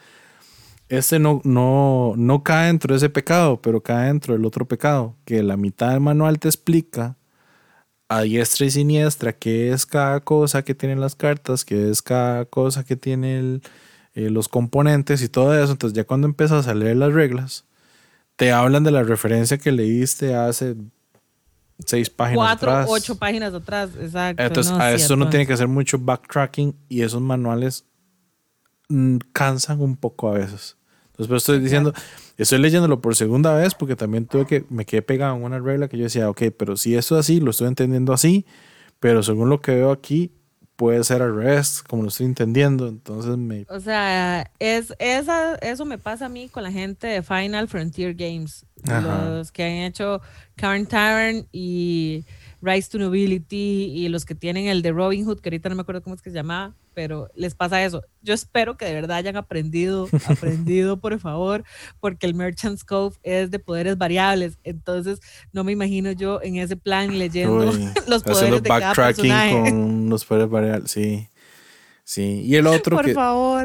Este 0.88 1.18
no, 1.18 1.40
no, 1.44 2.14
no 2.16 2.42
cae 2.42 2.66
dentro 2.66 2.92
de 2.92 2.98
ese 2.98 3.08
pecado, 3.08 3.60
pero 3.60 3.82
cae 3.82 4.08
dentro 4.08 4.34
del 4.34 4.44
otro 4.44 4.66
pecado, 4.66 5.16
que 5.24 5.42
la 5.42 5.56
mitad 5.56 5.90
del 5.90 6.00
manual 6.00 6.38
te 6.38 6.48
explica 6.48 7.16
a 8.08 8.22
diestra 8.22 8.66
y 8.66 8.70
siniestra 8.70 9.32
qué 9.32 9.72
es 9.72 9.86
cada 9.86 10.20
cosa 10.20 10.62
que 10.62 10.74
tienen 10.74 11.00
las 11.00 11.14
cartas, 11.14 11.64
qué 11.64 11.90
es 11.90 12.02
cada 12.02 12.44
cosa 12.44 12.84
que 12.84 12.96
tiene 12.96 13.60
eh, 14.14 14.30
los 14.30 14.48
componentes 14.48 15.22
y 15.22 15.28
todo 15.28 15.58
eso. 15.58 15.72
Entonces 15.72 15.96
ya 15.96 16.04
cuando 16.04 16.26
empiezas 16.26 16.68
a 16.68 16.74
leer 16.74 16.98
las 16.98 17.12
reglas, 17.12 17.64
te 18.36 18.52
hablan 18.52 18.84
de 18.84 18.90
la 18.90 19.02
referencia 19.02 19.58
que 19.58 19.72
leíste 19.72 20.34
hace 20.34 20.76
seis 21.84 22.10
páginas 22.10 22.38
Cuatro, 22.38 22.70
atrás. 22.70 22.86
ocho 22.90 23.16
páginas 23.16 23.54
atrás, 23.54 23.90
exacto. 24.00 24.42
Entonces 24.42 24.72
a 24.72 24.92
eso 24.92 25.16
no 25.16 25.28
tiene 25.30 25.46
que 25.46 25.54
hacer 25.54 25.68
mucho 25.68 25.98
backtracking 25.98 26.76
y 26.88 27.02
esos 27.02 27.20
manuales 27.20 27.84
cansan 29.32 29.80
un 29.80 29.96
poco 29.96 30.28
a 30.28 30.34
veces. 30.34 30.76
Entonces, 31.06 31.28
pero 31.28 31.36
estoy 31.36 31.60
diciendo, 31.60 31.92
estoy 32.36 32.58
leyéndolo 32.58 33.00
por 33.00 33.14
segunda 33.14 33.54
vez 33.54 33.74
porque 33.74 33.94
también 33.94 34.26
tuve 34.26 34.46
que, 34.46 34.64
me 34.68 34.84
quedé 34.84 35.02
pegado 35.02 35.36
en 35.36 35.44
una 35.44 35.60
regla 35.60 35.88
que 35.88 35.96
yo 35.96 36.04
decía, 36.04 36.28
ok, 36.28 36.42
pero 36.56 36.76
si 36.76 36.96
esto 36.96 37.16
es 37.16 37.20
así, 37.20 37.40
lo 37.40 37.52
estoy 37.52 37.68
entendiendo 37.68 38.12
así, 38.12 38.46
pero 38.98 39.22
según 39.22 39.48
lo 39.48 39.60
que 39.60 39.76
veo 39.76 39.92
aquí, 39.92 40.32
puede 40.76 41.04
ser 41.04 41.22
al 41.22 41.34
revés, 41.34 41.82
como 41.82 42.02
lo 42.02 42.08
estoy 42.08 42.26
entendiendo. 42.26 42.88
Entonces 42.88 43.36
me. 43.36 43.66
O 43.68 43.80
sea, 43.80 44.50
es, 44.58 44.94
esa, 44.98 45.54
eso 45.56 45.84
me 45.84 45.98
pasa 45.98 46.26
a 46.26 46.28
mí 46.28 46.48
con 46.48 46.62
la 46.62 46.72
gente 46.72 47.06
de 47.06 47.22
Final 47.22 47.68
Frontier 47.68 48.14
Games. 48.14 48.66
Los 48.84 49.50
que 49.50 49.64
han 49.64 49.70
hecho 49.84 50.20
Current 50.58 50.90
Tavern 50.90 51.46
y 51.52 52.24
Rise 52.64 52.90
to 52.90 52.98
Nobility 52.98 53.92
y 53.94 54.08
los 54.08 54.24
que 54.24 54.34
tienen 54.34 54.66
el 54.66 54.82
de 54.82 54.92
Robin 54.92 55.24
Hood, 55.26 55.40
que 55.40 55.50
ahorita 55.50 55.68
no 55.68 55.74
me 55.74 55.82
acuerdo 55.82 56.02
cómo 56.02 56.14
es 56.14 56.22
que 56.22 56.30
se 56.30 56.36
llama, 56.36 56.74
pero 56.94 57.28
les 57.34 57.54
pasa 57.54 57.84
eso. 57.84 58.02
Yo 58.22 58.32
espero 58.32 58.76
que 58.76 58.86
de 58.86 58.94
verdad 58.94 59.18
hayan 59.18 59.36
aprendido, 59.36 60.08
aprendido 60.26 60.98
por 60.98 61.18
favor, 61.18 61.64
porque 62.00 62.26
el 62.26 62.34
Merchant 62.34 62.80
Cove 62.82 63.16
es 63.22 63.50
de 63.50 63.58
poderes 63.58 63.98
variables, 63.98 64.58
entonces 64.64 65.20
no 65.52 65.64
me 65.64 65.72
imagino 65.72 66.12
yo 66.12 66.40
en 66.42 66.56
ese 66.56 66.76
plan 66.76 67.18
leyendo 67.18 67.72
los 68.08 68.22
poderes 68.22 68.62
de 68.62 68.68
cada 68.68 68.94
personaje. 68.94 69.52
con 69.52 70.08
los 70.08 70.24
poderes 70.24 70.48
variables, 70.48 70.90
sí. 70.90 71.28
Sí, 72.06 72.42
y 72.44 72.56
el 72.56 72.66
otro 72.66 72.98
que, 72.98 73.14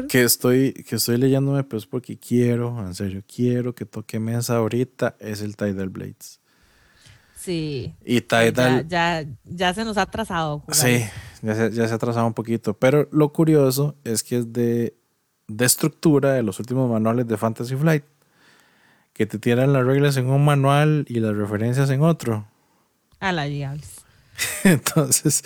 que, 0.08 0.22
estoy, 0.22 0.72
que 0.72 0.96
estoy 0.96 1.18
leyéndome, 1.18 1.62
pues 1.62 1.84
porque 1.84 2.18
quiero, 2.18 2.74
en 2.80 2.94
serio, 2.94 3.22
quiero 3.26 3.74
que 3.74 3.84
toque 3.84 4.18
mesa 4.18 4.56
ahorita, 4.56 5.14
es 5.20 5.42
el 5.42 5.56
Tidal 5.56 5.90
Blades. 5.90 6.40
Sí. 7.40 7.94
Y 8.04 8.20
Tidal. 8.20 8.86
Ya, 8.86 9.24
ya, 9.44 9.72
se 9.72 9.84
nos 9.84 9.96
ha 9.96 10.02
atrasado. 10.02 10.62
Sí, 10.72 11.04
ya 11.40 11.54
se, 11.54 11.70
ya 11.72 11.86
se 11.86 11.92
ha 11.92 11.96
atrasado 11.96 12.26
un 12.26 12.34
poquito. 12.34 12.74
Pero 12.74 13.08
lo 13.12 13.32
curioso 13.32 13.96
es 14.04 14.22
que 14.22 14.36
es 14.36 14.52
de, 14.52 14.94
de 15.48 15.64
estructura 15.64 16.34
de 16.34 16.42
los 16.42 16.58
últimos 16.60 16.90
manuales 16.90 17.26
de 17.26 17.38
Fantasy 17.38 17.76
Flight. 17.76 18.04
Que 19.14 19.24
te 19.24 19.38
tiran 19.38 19.72
las 19.72 19.86
reglas 19.86 20.18
en 20.18 20.28
un 20.28 20.44
manual 20.44 21.06
y 21.08 21.20
las 21.20 21.34
referencias 21.34 21.88
en 21.88 22.02
otro. 22.02 22.46
A 23.20 23.32
la 23.32 23.44
diablos. 23.44 24.04
Entonces, 24.64 25.42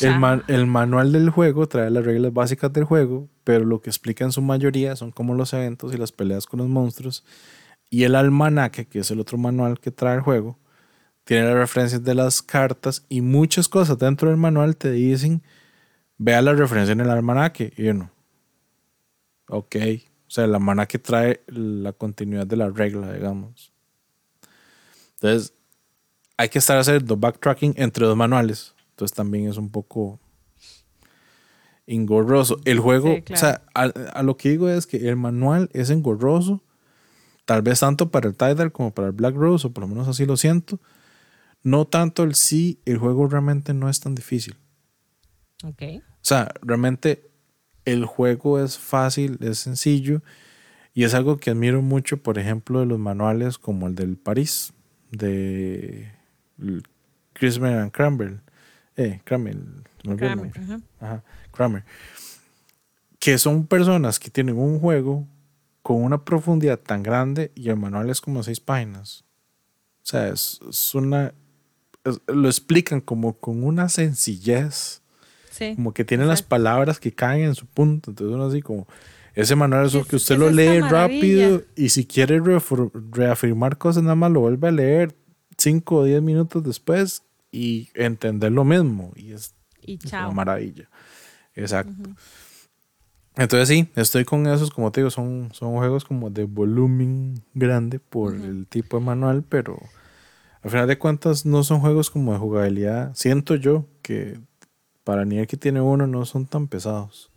el, 0.00 0.42
el, 0.48 0.66
manual 0.66 1.12
del 1.12 1.30
juego 1.30 1.68
trae 1.68 1.90
las 1.90 2.04
reglas 2.04 2.32
básicas 2.32 2.72
del 2.72 2.84
juego, 2.84 3.28
pero 3.44 3.64
lo 3.64 3.80
que 3.80 3.90
explica 3.90 4.24
en 4.24 4.32
su 4.32 4.42
mayoría 4.42 4.96
son 4.96 5.12
como 5.12 5.34
los 5.34 5.52
eventos 5.52 5.94
y 5.94 5.96
las 5.96 6.10
peleas 6.10 6.46
con 6.46 6.58
los 6.58 6.68
monstruos. 6.68 7.24
Y 7.90 8.02
el 8.04 8.16
almanaque, 8.16 8.86
que 8.86 9.00
es 9.00 9.10
el 9.12 9.20
otro 9.20 9.38
manual 9.38 9.78
que 9.80 9.90
trae 9.90 10.16
el 10.16 10.20
juego, 10.20 10.58
tiene 11.28 11.44
las 11.44 11.56
referencias 11.56 12.02
de 12.02 12.14
las 12.14 12.40
cartas 12.40 13.04
y 13.10 13.20
muchas 13.20 13.68
cosas 13.68 13.98
dentro 13.98 14.30
del 14.30 14.38
manual 14.38 14.78
te 14.78 14.90
dicen, 14.90 15.42
vea 16.16 16.40
la 16.40 16.54
referencia 16.54 16.94
en 16.94 17.00
el 17.00 17.10
almanaque. 17.10 17.70
Y 17.76 17.88
uno, 17.88 18.10
ok, 19.50 19.76
o 20.26 20.30
sea, 20.30 20.44
el 20.44 20.54
almanaque 20.54 20.98
trae 20.98 21.42
la 21.48 21.92
continuidad 21.92 22.46
de 22.46 22.56
la 22.56 22.70
regla, 22.70 23.12
digamos. 23.12 23.70
Entonces, 25.16 25.52
hay 26.38 26.48
que 26.48 26.60
estar 26.60 26.78
haciendo 26.78 27.18
backtracking 27.18 27.74
entre 27.76 28.06
dos 28.06 28.16
manuales. 28.16 28.74
Entonces 28.92 29.14
también 29.14 29.50
es 29.50 29.58
un 29.58 29.68
poco 29.68 30.18
engorroso. 31.86 32.58
El 32.64 32.80
juego, 32.80 33.18
o 33.30 33.36
sea, 33.36 33.60
a, 33.74 34.22
lo 34.22 34.38
que 34.38 34.48
digo 34.48 34.70
es 34.70 34.86
que 34.86 35.06
el 35.06 35.16
manual 35.16 35.68
es 35.74 35.90
engorroso, 35.90 36.62
tal 37.44 37.60
vez 37.60 37.80
tanto 37.80 38.10
para 38.10 38.28
el 38.28 38.34
Tidal 38.34 38.72
como 38.72 38.94
para 38.94 39.08
el 39.08 39.12
Black 39.12 39.34
Rose, 39.34 39.66
o 39.66 39.70
por 39.70 39.82
lo 39.82 39.88
menos 39.88 40.08
así 40.08 40.24
lo 40.24 40.38
siento, 40.38 40.80
no 41.62 41.86
tanto 41.86 42.22
el 42.22 42.34
sí, 42.34 42.80
el 42.84 42.98
juego 42.98 43.26
realmente 43.28 43.74
no 43.74 43.88
es 43.88 44.00
tan 44.00 44.14
difícil. 44.14 44.56
Ok. 45.64 45.82
O 46.00 46.24
sea, 46.28 46.52
realmente 46.62 47.30
el 47.84 48.04
juego 48.04 48.62
es 48.62 48.78
fácil, 48.78 49.38
es 49.40 49.58
sencillo 49.58 50.22
y 50.94 51.04
es 51.04 51.14
algo 51.14 51.38
que 51.38 51.50
admiro 51.50 51.82
mucho, 51.82 52.22
por 52.22 52.38
ejemplo, 52.38 52.80
de 52.80 52.86
los 52.86 52.98
manuales 52.98 53.58
como 53.58 53.86
el 53.86 53.94
del 53.94 54.16
París, 54.16 54.72
de 55.10 56.12
Christmas 57.32 57.74
and 57.74 57.92
Cranberry. 57.92 58.40
Eh, 58.96 59.20
Kramer. 59.24 59.56
Kramer, 60.02 60.52
ajá. 61.00 61.22
Kramer. 61.52 61.84
Que 63.18 63.38
son 63.38 63.66
personas 63.66 64.18
que 64.18 64.30
tienen 64.30 64.58
un 64.58 64.80
juego 64.80 65.26
con 65.82 66.02
una 66.02 66.24
profundidad 66.24 66.78
tan 66.78 67.02
grande 67.02 67.52
y 67.54 67.68
el 67.68 67.76
manual 67.76 68.10
es 68.10 68.20
como 68.20 68.42
seis 68.42 68.60
páginas. 68.60 69.24
O 70.02 70.06
sea, 70.10 70.28
es 70.28 70.94
una 70.94 71.32
lo 72.26 72.48
explican 72.48 73.00
como 73.00 73.38
con 73.38 73.64
una 73.64 73.88
sencillez. 73.88 75.02
como 75.76 75.92
que 75.92 76.04
tienen 76.04 76.28
las 76.28 76.42
palabras 76.42 77.00
que 77.00 77.12
caen 77.12 77.44
en 77.44 77.54
su 77.54 77.66
punto. 77.66 78.10
Entonces 78.10 78.34
uno 78.34 78.46
así 78.46 78.62
como, 78.62 78.86
ese 79.34 79.54
manual 79.56 79.86
es, 79.86 80.06
que 80.06 80.16
usted 80.16 80.36
lo 80.36 80.50
lee 80.50 80.80
rápido 80.80 81.62
y 81.76 81.90
si 81.90 82.06
quiere 82.06 82.40
reafirmar 83.12 83.78
cosas 83.78 84.02
nada 84.02 84.14
más 84.14 84.30
lo 84.30 84.40
vuelve 84.40 84.68
a 84.68 84.72
leer 84.72 85.14
5 85.56 85.96
o 85.96 86.04
10 86.04 86.22
minutos 86.22 86.64
después 86.64 87.22
y 87.50 87.88
entender 87.94 88.52
lo 88.52 88.64
mismo. 88.64 89.12
Y 89.16 89.32
es, 89.32 89.54
una 90.12 90.30
maravilla. 90.30 90.88
Exacto. 91.54 92.10
Entonces 93.36 93.68
sí, 93.68 93.88
estoy 93.94 94.24
con 94.24 94.46
esos, 94.48 94.70
como 94.70 94.90
te 94.90 95.00
digo, 95.00 95.10
son, 95.10 95.50
son 95.52 95.72
juegos 95.74 96.04
como 96.04 96.30
de 96.30 96.44
volumen 96.44 97.40
grande 97.54 98.00
por 98.00 98.34
el 98.34 98.66
tipo 98.66 98.98
de 98.98 99.04
manual, 99.04 99.44
pero 99.48 99.78
al 100.68 100.72
final 100.72 100.88
de 100.88 100.98
cuentas 100.98 101.46
no 101.46 101.64
son 101.64 101.80
juegos 101.80 102.10
como 102.10 102.32
de 102.32 102.38
jugabilidad. 102.38 103.14
Siento 103.14 103.54
yo 103.54 103.86
que 104.02 104.38
para 105.02 105.22
el 105.22 105.28
nivel 105.28 105.46
que 105.46 105.56
tiene 105.56 105.80
uno 105.80 106.06
no 106.06 106.26
son 106.26 106.46
tan 106.46 106.68
pesados. 106.68 107.30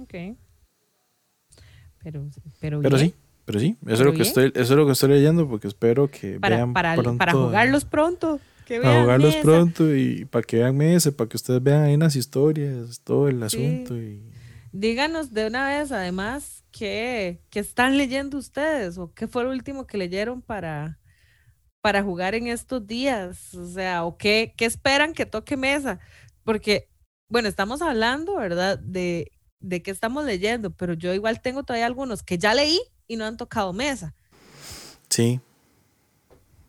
Ok. 0.00 0.14
Pero, 2.02 2.24
pero, 2.58 2.80
pero 2.80 2.98
sí, 2.98 3.14
pero 3.44 3.60
sí, 3.60 3.76
eso 3.84 3.92
es, 3.92 4.00
lo 4.00 4.12
que 4.14 4.22
estoy, 4.22 4.46
eso 4.54 4.60
es 4.62 4.70
lo 4.70 4.86
que 4.86 4.92
estoy 4.92 5.10
leyendo 5.10 5.46
porque 5.46 5.68
espero 5.68 6.10
que 6.10 6.38
vean 6.38 6.72
para, 6.72 6.94
pronto, 6.94 7.18
para 7.18 7.32
jugarlos 7.32 7.84
pronto. 7.84 8.40
Que 8.66 8.80
para 8.80 9.02
jugarlos 9.02 9.36
pronto 9.36 9.94
y 9.94 10.24
para 10.24 10.42
que 10.42 10.56
vean 10.56 10.76
meses, 10.76 11.12
para 11.12 11.28
que 11.28 11.36
ustedes 11.36 11.62
vean 11.62 11.82
ahí 11.82 11.96
las 11.96 12.16
historias, 12.16 13.00
todo 13.04 13.28
el 13.28 13.42
asunto. 13.42 13.96
Y... 13.96 14.22
Díganos 14.72 15.32
de 15.32 15.46
una 15.46 15.68
vez, 15.68 15.92
además, 15.92 16.64
qué, 16.72 17.42
qué 17.50 17.60
están 17.60 17.98
leyendo 17.98 18.38
ustedes 18.38 18.96
o 18.96 19.12
qué 19.12 19.28
fue 19.28 19.44
lo 19.44 19.50
último 19.50 19.86
que 19.86 19.98
leyeron 19.98 20.40
para, 20.40 20.98
para 21.82 22.02
jugar 22.02 22.34
en 22.34 22.46
estos 22.46 22.86
días? 22.86 23.54
O 23.54 23.66
sea, 23.66 24.04
¿o 24.04 24.16
qué, 24.16 24.54
qué 24.56 24.64
esperan 24.64 25.12
que 25.12 25.26
toque 25.26 25.58
mesa? 25.58 25.98
Porque, 26.44 26.88
bueno, 27.28 27.48
estamos 27.48 27.82
hablando, 27.82 28.36
¿verdad? 28.36 28.78
De, 28.78 29.32
de 29.60 29.82
qué 29.82 29.90
estamos 29.90 30.24
leyendo, 30.24 30.70
pero 30.70 30.94
yo 30.94 31.12
igual 31.12 31.42
tengo 31.42 31.64
todavía 31.64 31.86
algunos 31.86 32.22
que 32.22 32.38
ya 32.38 32.54
leí 32.54 32.80
y 33.06 33.16
no 33.16 33.26
han 33.26 33.36
tocado 33.36 33.72
mesa. 33.72 34.14
Sí. 35.10 35.40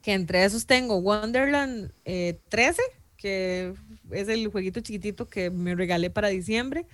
Que 0.02 0.14
entre 0.14 0.44
esos 0.44 0.66
tengo 0.66 0.98
Wonderland 0.98 1.94
13, 2.04 2.82
eh, 2.82 2.86
que 3.16 3.74
es 4.12 4.28
el 4.28 4.48
jueguito 4.48 4.82
chiquitito 4.82 5.28
que 5.28 5.50
me 5.50 5.76
regalé 5.76 6.10
para 6.10 6.28
diciembre 6.28 6.86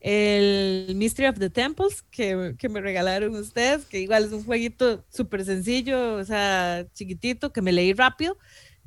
el 0.00 0.94
Mystery 0.96 1.28
of 1.28 1.38
the 1.38 1.50
Temples 1.50 2.02
que, 2.02 2.56
me 2.70 2.80
regalaron 2.80 3.34
ustedes, 3.36 3.84
que 3.84 4.00
igual 4.00 4.24
es 4.24 4.32
un 4.32 4.44
jueguito 4.44 5.04
súper 5.10 5.44
sencillo, 5.44 6.14
o 6.14 6.24
sea, 6.24 6.86
chiquitito, 6.94 7.52
que 7.52 7.62
me 7.62 7.72
leí 7.72 7.92
rápido, 7.92 8.38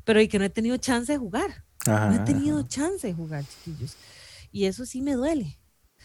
pero 0.04 0.20
y 0.22 0.28
que 0.28 0.40
no 0.40 0.46
he 0.46 0.50
tenido 0.50 0.78
chance 0.78 1.12
de 1.12 1.18
jugar. 1.18 1.64
no 1.86 2.16
he 2.16 2.20
tenido 2.20 2.62
chance 2.64 3.06
de 3.06 3.14
jugar, 3.14 3.46
chiquillos. 3.46 3.96
Y 4.52 4.66
eso 4.66 4.86
sí 4.86 5.02
me 5.02 5.14
duele. 5.14 5.60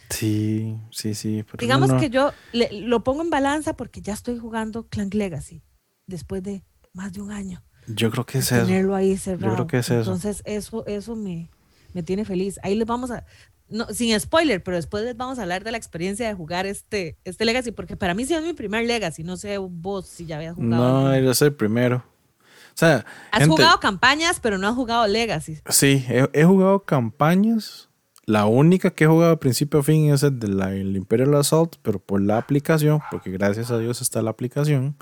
Sí, 0.09 0.77
sí, 0.91 1.13
sí. 1.13 1.45
Digamos 1.59 1.93
que 1.93 2.09
yo 2.09 2.31
lo 2.71 3.03
pongo 3.03 3.21
en 3.21 3.29
balanza 3.29 3.75
porque 3.75 4.01
ya 4.01 4.13
estoy 4.13 4.39
jugando 4.39 4.87
Clank 4.87 5.13
Legacy 5.13 5.63
después 6.07 6.41
de 6.43 6.63
más 6.93 7.13
de 7.13 7.21
un 7.21 7.31
año. 7.31 7.63
Yo 7.87 8.11
creo 8.11 8.25
que 8.25 8.39
es 8.39 8.51
eso. 8.51 8.65
Tenerlo 8.65 8.95
ahí 8.95 9.17
cerrado. 9.17 9.51
Yo 9.51 9.55
creo 9.55 9.67
que 9.67 9.77
es 9.79 9.89
eso. 9.89 9.99
Entonces, 9.99 10.41
eso, 10.45 10.85
eso 10.87 11.15
me, 11.15 11.49
me 11.93 12.03
tiene 12.03 12.25
feliz. 12.25 12.59
Ahí 12.63 12.75
les 12.75 12.87
vamos 12.87 13.11
a, 13.11 13.25
no, 13.69 13.87
sin 13.87 14.19
spoiler, 14.19 14.63
pero 14.63 14.77
después 14.77 15.03
les 15.03 15.15
vamos 15.15 15.39
a 15.39 15.43
hablar 15.43 15.63
de 15.63 15.71
la 15.71 15.77
experiencia 15.77 16.27
de 16.27 16.33
jugar 16.33 16.65
este, 16.65 17.17
este 17.23 17.45
Legacy, 17.45 17.71
porque 17.71 17.95
para 17.95 18.13
mí 18.13 18.25
sí 18.25 18.33
es 18.33 18.43
mi 18.43 18.53
primer 18.53 18.85
Legacy, 18.85 19.23
no 19.23 19.37
sé 19.37 19.57
vos 19.57 20.07
si 20.07 20.25
ya 20.25 20.37
habías 20.37 20.55
jugado. 20.55 21.09
No, 21.09 21.13
es 21.13 21.41
el 21.41 21.53
primero. 21.53 21.97
O 21.97 22.79
sea, 22.79 23.05
has 23.31 23.47
jugado 23.47 23.79
campañas, 23.79 24.39
pero 24.39 24.57
no 24.57 24.67
has 24.67 24.75
jugado 24.75 25.05
Legacy. 25.05 25.59
Sí, 25.67 26.05
he, 26.07 26.43
jugado 26.45 26.85
campañas. 26.85 27.89
La 28.25 28.45
única 28.45 28.91
que 28.91 29.03
he 29.03 29.07
jugado 29.07 29.31
de 29.31 29.37
principio 29.37 29.81
a 29.81 29.83
fin 29.83 30.13
es 30.13 30.23
el 30.23 30.39
de 30.39 30.47
la, 30.47 30.73
el 30.73 30.95
Imperial 30.95 31.35
Assault, 31.35 31.75
pero 31.81 31.99
por 31.99 32.21
la 32.21 32.37
aplicación, 32.37 33.01
porque 33.11 33.31
gracias 33.31 33.71
a 33.71 33.79
Dios 33.79 34.01
está 34.01 34.21
la 34.21 34.29
aplicación. 34.29 34.95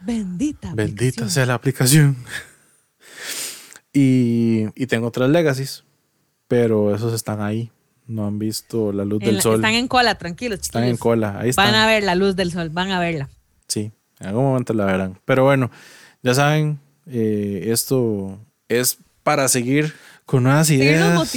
Bendita. 0.00 0.74
Bendita 0.74 1.28
sea 1.28 1.46
la 1.46 1.54
aplicación. 1.54 2.16
y, 3.92 4.66
y 4.74 4.86
tengo 4.86 5.12
tres 5.12 5.28
Legacies, 5.28 5.84
pero 6.48 6.94
esos 6.94 7.14
están 7.14 7.40
ahí 7.40 7.70
no 8.08 8.26
han 8.26 8.38
visto 8.38 8.92
la 8.92 9.04
luz 9.04 9.20
del 9.20 9.40
sol. 9.40 9.56
Están 9.56 9.74
en 9.74 9.86
cola, 9.86 10.16
tranquilos. 10.16 10.60
Están 10.60 10.84
en 10.84 10.96
cola, 10.96 11.38
ahí 11.38 11.50
están. 11.50 11.66
Van 11.66 11.74
a 11.74 11.86
ver 11.86 12.02
la 12.02 12.14
luz 12.14 12.34
del 12.34 12.50
sol, 12.50 12.70
van 12.70 12.90
a 12.90 12.98
verla. 12.98 13.28
Sí, 13.68 13.92
en 14.18 14.26
algún 14.26 14.44
momento 14.44 14.72
la 14.72 14.86
verán. 14.86 15.20
Pero 15.24 15.44
bueno, 15.44 15.70
ya 16.22 16.34
saben, 16.34 16.80
eh, 17.06 17.66
esto 17.66 18.40
es 18.68 18.98
para 19.22 19.46
seguir 19.48 19.92
con 20.24 20.42
nuevas 20.42 20.70
ideas. 20.70 21.28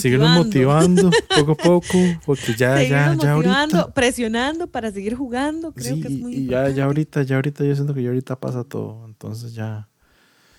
Seguirnos 0.00 0.30
motivando 0.30 1.10
poco 1.36 1.52
a 1.52 1.54
poco, 1.54 1.98
porque 2.24 2.54
ya, 2.54 2.82
ya, 2.82 3.14
ya 3.14 3.32
ahorita. 3.32 3.92
Presionando 3.94 4.66
para 4.66 4.90
seguir 4.90 5.14
jugando, 5.14 5.72
creo 5.72 6.00
que 6.00 6.08
es 6.08 6.10
muy 6.10 6.34
Y 6.34 6.46
ya, 6.46 6.68
ya 6.70 6.84
ahorita, 6.84 7.22
ya 7.22 7.36
ahorita 7.36 7.64
yo 7.64 7.74
siento 7.74 7.94
que 7.94 8.02
ya 8.02 8.08
ahorita 8.08 8.36
pasa 8.36 8.64
todo, 8.64 9.04
entonces 9.06 9.54
ya. 9.54 9.88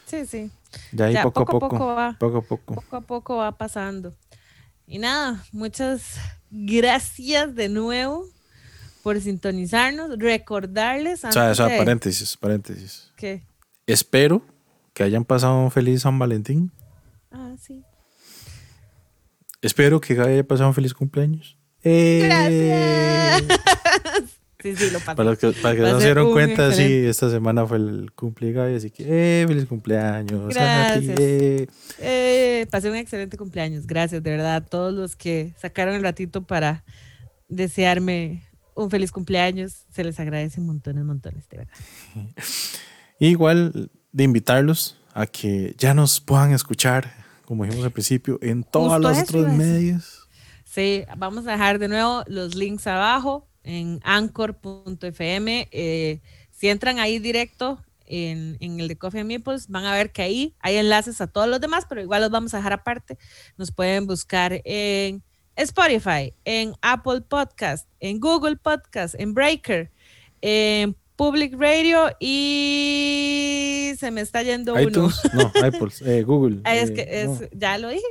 Sí, 0.05 0.25
sí. 0.25 0.49
Ya 0.93 1.05
ahí 1.05 1.15
poco, 1.21 1.41
a 1.41 1.45
poco, 1.45 1.85
va, 1.87 2.15
poco 2.17 2.37
a 2.37 2.41
poco. 2.41 2.75
Poco 2.75 2.95
a 2.95 3.01
poco 3.01 3.37
va 3.37 3.57
pasando. 3.57 4.15
Y 4.87 4.99
nada, 4.99 5.43
muchas 5.51 6.15
gracias 6.49 7.53
de 7.53 7.67
nuevo 7.67 8.25
por 9.03 9.19
sintonizarnos. 9.19 10.17
Recordarles. 10.17 11.25
o 11.25 11.31
sea, 11.31 11.51
o 11.51 11.55
sea 11.55 11.67
paréntesis, 11.77 12.37
paréntesis. 12.37 13.11
¿Qué? 13.17 13.43
Espero 13.85 14.41
que 14.93 15.03
hayan 15.03 15.25
pasado 15.25 15.59
un 15.59 15.71
feliz 15.71 16.03
San 16.03 16.17
Valentín. 16.17 16.71
Ah, 17.31 17.53
sí. 17.59 17.83
Espero 19.61 19.99
que 19.99 20.19
haya 20.19 20.47
pasado 20.47 20.69
un 20.69 20.73
feliz 20.73 20.93
cumpleaños. 20.93 21.57
Gracias. 21.83 23.43
Sí, 24.61 24.75
sí, 24.75 24.89
lo 24.89 24.99
Para, 24.99 25.35
que, 25.35 25.51
para 25.51 25.75
que 25.75 25.81
no 25.81 25.99
se 25.99 26.05
dieron 26.05 26.31
cuenta, 26.31 26.71
sí, 26.71 27.05
esta 27.05 27.29
semana 27.29 27.67
fue 27.67 27.77
el 27.77 28.11
cumpleaños, 28.15 28.77
así 28.77 28.89
que, 28.89 29.03
eh, 29.43 29.45
feliz 29.47 29.65
cumpleaños. 29.65 30.51
Gracias. 30.53 31.19
Eh. 31.19 31.67
Eh, 31.99 32.65
pasé 32.71 32.89
un 32.89 32.95
excelente 32.95 33.37
cumpleaños. 33.37 33.85
Gracias, 33.85 34.23
de 34.23 34.31
verdad, 34.31 34.55
a 34.55 34.65
todos 34.65 34.93
los 34.93 35.15
que 35.15 35.53
sacaron 35.61 35.93
el 35.93 36.01
ratito 36.01 36.41
para 36.41 36.83
desearme 37.47 38.47
un 38.73 38.89
feliz 38.89 39.11
cumpleaños. 39.11 39.85
Se 39.91 40.03
les 40.03 40.19
agradece 40.19 40.59
montones, 40.59 41.03
montones, 41.03 41.47
de 41.49 41.57
verdad. 41.57 41.73
Igual 43.19 43.91
de 44.11 44.23
invitarlos 44.23 44.99
a 45.13 45.27
que 45.27 45.75
ya 45.77 45.93
nos 45.93 46.19
puedan 46.19 46.51
escuchar, 46.51 47.13
como 47.45 47.63
dijimos 47.63 47.85
al 47.85 47.91
principio, 47.91 48.39
en 48.41 48.63
todos 48.63 48.99
los 48.99 49.19
otros 49.19 49.53
medios. 49.53 50.27
Sí, 50.65 51.03
vamos 51.15 51.45
a 51.45 51.51
dejar 51.51 51.77
de 51.77 51.87
nuevo 51.87 52.23
los 52.27 52.55
links 52.55 52.87
abajo 52.87 53.47
en 53.67 53.99
anchor.fm. 54.03 55.67
Eh, 55.71 56.21
si 56.51 56.69
entran 56.69 56.99
ahí 56.99 57.19
directo 57.19 57.83
en, 58.05 58.57
el 58.61 58.87
de 58.87 58.95
Coffee 58.97 59.21
and 59.21 59.27
Meeples, 59.27 59.67
van 59.67 59.85
a 59.85 59.93
ver 59.93 60.11
que 60.11 60.21
ahí 60.21 60.55
hay 60.59 60.77
enlaces 60.77 61.21
a 61.21 61.27
todos 61.27 61.47
los 61.47 61.59
demás, 61.59 61.85
pero 61.87 62.01
igual 62.01 62.21
los 62.21 62.31
vamos 62.31 62.53
a 62.53 62.57
dejar 62.57 62.73
aparte. 62.73 63.17
Nos 63.57 63.71
pueden 63.71 64.07
buscar 64.07 64.61
en 64.63 65.21
Spotify, 65.55 66.33
en 66.45 66.73
Apple 66.81 67.21
Podcast, 67.21 67.87
en 67.99 68.19
Google 68.19 68.55
Podcast, 68.55 69.15
en 69.19 69.33
Breaker, 69.33 69.91
en 70.41 70.95
Public 71.17 71.55
Radio 71.57 72.09
y 72.19 73.91
se 73.97 74.11
me 74.11 74.21
está 74.21 74.43
yendo 74.43 74.79
iTunes, 74.79 75.19
uno. 75.33 75.51
No, 75.53 75.65
Apple, 75.65 75.89
eh, 76.05 76.21
Google. 76.21 76.61
es 76.63 76.91
que 76.91 77.01
eh, 77.01 77.49
ya 77.51 77.77
lo 77.77 77.89
dije. 77.89 78.05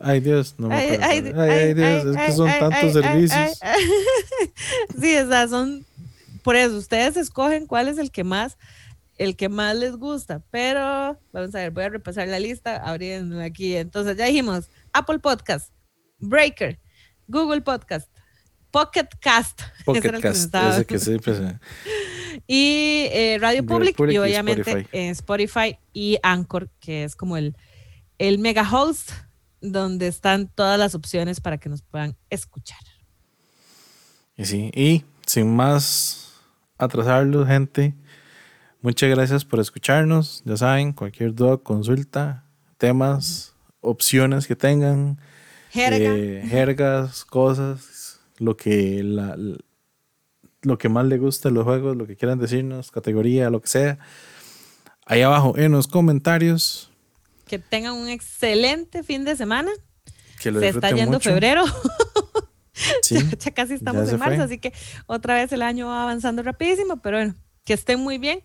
Ay, 0.00 0.20
Dios, 0.20 0.54
no 0.58 0.68
me 0.68 0.74
ay, 0.74 0.98
ay, 1.36 1.74
Dios, 1.74 2.04
es 2.06 2.16
que 2.16 2.32
son 2.32 2.50
tantos 2.58 2.92
servicios. 2.92 3.58
sí, 5.00 5.16
o 5.18 5.28
sea, 5.28 5.46
son 5.48 5.84
por 6.42 6.56
eso 6.56 6.76
ustedes 6.76 7.16
escogen 7.16 7.66
cuál 7.66 7.88
es 7.88 7.98
el 7.98 8.10
que 8.10 8.24
más 8.24 8.56
el 9.18 9.36
que 9.36 9.48
más 9.48 9.76
les 9.76 9.96
gusta, 9.96 10.42
pero 10.50 11.18
vamos 11.32 11.54
a 11.54 11.58
ver, 11.58 11.70
voy 11.70 11.84
a 11.84 11.88
repasar 11.90 12.26
la 12.28 12.40
lista 12.40 12.76
abriendo 12.76 13.40
aquí. 13.40 13.76
Entonces 13.76 14.16
ya 14.16 14.24
dijimos 14.24 14.68
Apple 14.92 15.18
Podcast, 15.18 15.70
Breaker, 16.18 16.80
Google 17.28 17.60
Podcast, 17.60 18.08
Pocket 18.70 19.08
Cast, 19.20 19.62
Pocket 19.84 20.20
Cast, 20.20 20.54
ese 20.54 20.84
que 20.86 20.98
siempre 20.98 21.34
se... 21.36 21.58
y 22.46 23.08
eh, 23.12 23.38
Radio 23.40 23.64
Public, 23.64 23.96
y 24.00 24.18
obviamente 24.18 24.88
en 24.92 25.10
Spotify 25.10 25.78
y 25.92 26.18
Anchor, 26.22 26.70
que 26.80 27.04
es 27.04 27.14
como 27.14 27.36
el, 27.36 27.54
el 28.18 28.38
mega 28.38 28.68
host 28.68 29.12
donde 29.62 30.08
están 30.08 30.48
todas 30.48 30.78
las 30.78 30.94
opciones 30.94 31.40
para 31.40 31.58
que 31.58 31.68
nos 31.68 31.82
puedan 31.82 32.16
escuchar. 32.28 32.80
Y 34.36 34.44
sí, 34.44 34.70
y 34.74 35.04
sin 35.26 35.54
más 35.54 36.32
atrasarlo, 36.78 37.46
gente, 37.46 37.94
muchas 38.80 39.08
gracias 39.10 39.44
por 39.44 39.60
escucharnos. 39.60 40.42
Ya 40.44 40.56
saben, 40.56 40.92
cualquier 40.92 41.34
duda, 41.34 41.58
consulta, 41.58 42.44
temas, 42.76 43.54
opciones 43.80 44.46
que 44.46 44.56
tengan, 44.56 45.18
eh, 45.74 46.44
jergas, 46.48 47.24
cosas, 47.24 48.20
lo 48.38 48.56
que 48.56 49.02
la, 49.02 49.36
lo 50.62 50.78
que 50.78 50.88
más 50.88 51.06
le 51.06 51.18
gusta 51.18 51.48
de 51.48 51.54
los 51.54 51.64
juegos, 51.64 51.96
lo 51.96 52.06
que 52.06 52.16
quieran 52.16 52.38
decirnos, 52.38 52.90
categoría, 52.90 53.50
lo 53.50 53.60
que 53.60 53.68
sea. 53.68 53.98
Ahí 55.04 55.22
abajo 55.22 55.54
en 55.56 55.72
los 55.72 55.88
comentarios 55.88 56.91
que 57.46 57.58
tengan 57.58 57.94
un 57.94 58.08
excelente 58.08 59.02
fin 59.02 59.24
de 59.24 59.36
semana. 59.36 59.70
Que 60.40 60.52
se 60.52 60.68
está 60.68 60.90
yendo 60.90 61.20
febrero. 61.20 61.64
ya, 63.38 63.50
casi 63.52 63.74
estamos 63.74 64.08
en 64.08 64.18
marzo, 64.18 64.42
así 64.42 64.58
que 64.58 64.72
otra 65.06 65.34
vez 65.34 65.52
el 65.52 65.62
año 65.62 65.86
va 65.86 66.02
avanzando 66.02 66.42
rapidísimo, 66.42 67.00
pero 67.02 67.18
bueno, 67.18 67.34
que 67.64 67.74
estén 67.74 68.00
muy 68.00 68.18
bien 68.18 68.42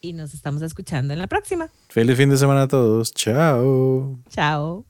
y 0.00 0.12
nos 0.12 0.34
estamos 0.34 0.62
escuchando 0.62 1.12
en 1.12 1.18
la 1.18 1.26
próxima. 1.26 1.70
Feliz 1.88 2.16
fin 2.16 2.30
de 2.30 2.36
semana 2.36 2.62
a 2.62 2.68
todos. 2.68 3.12
Chao. 3.12 4.18
Chao. 4.28 4.86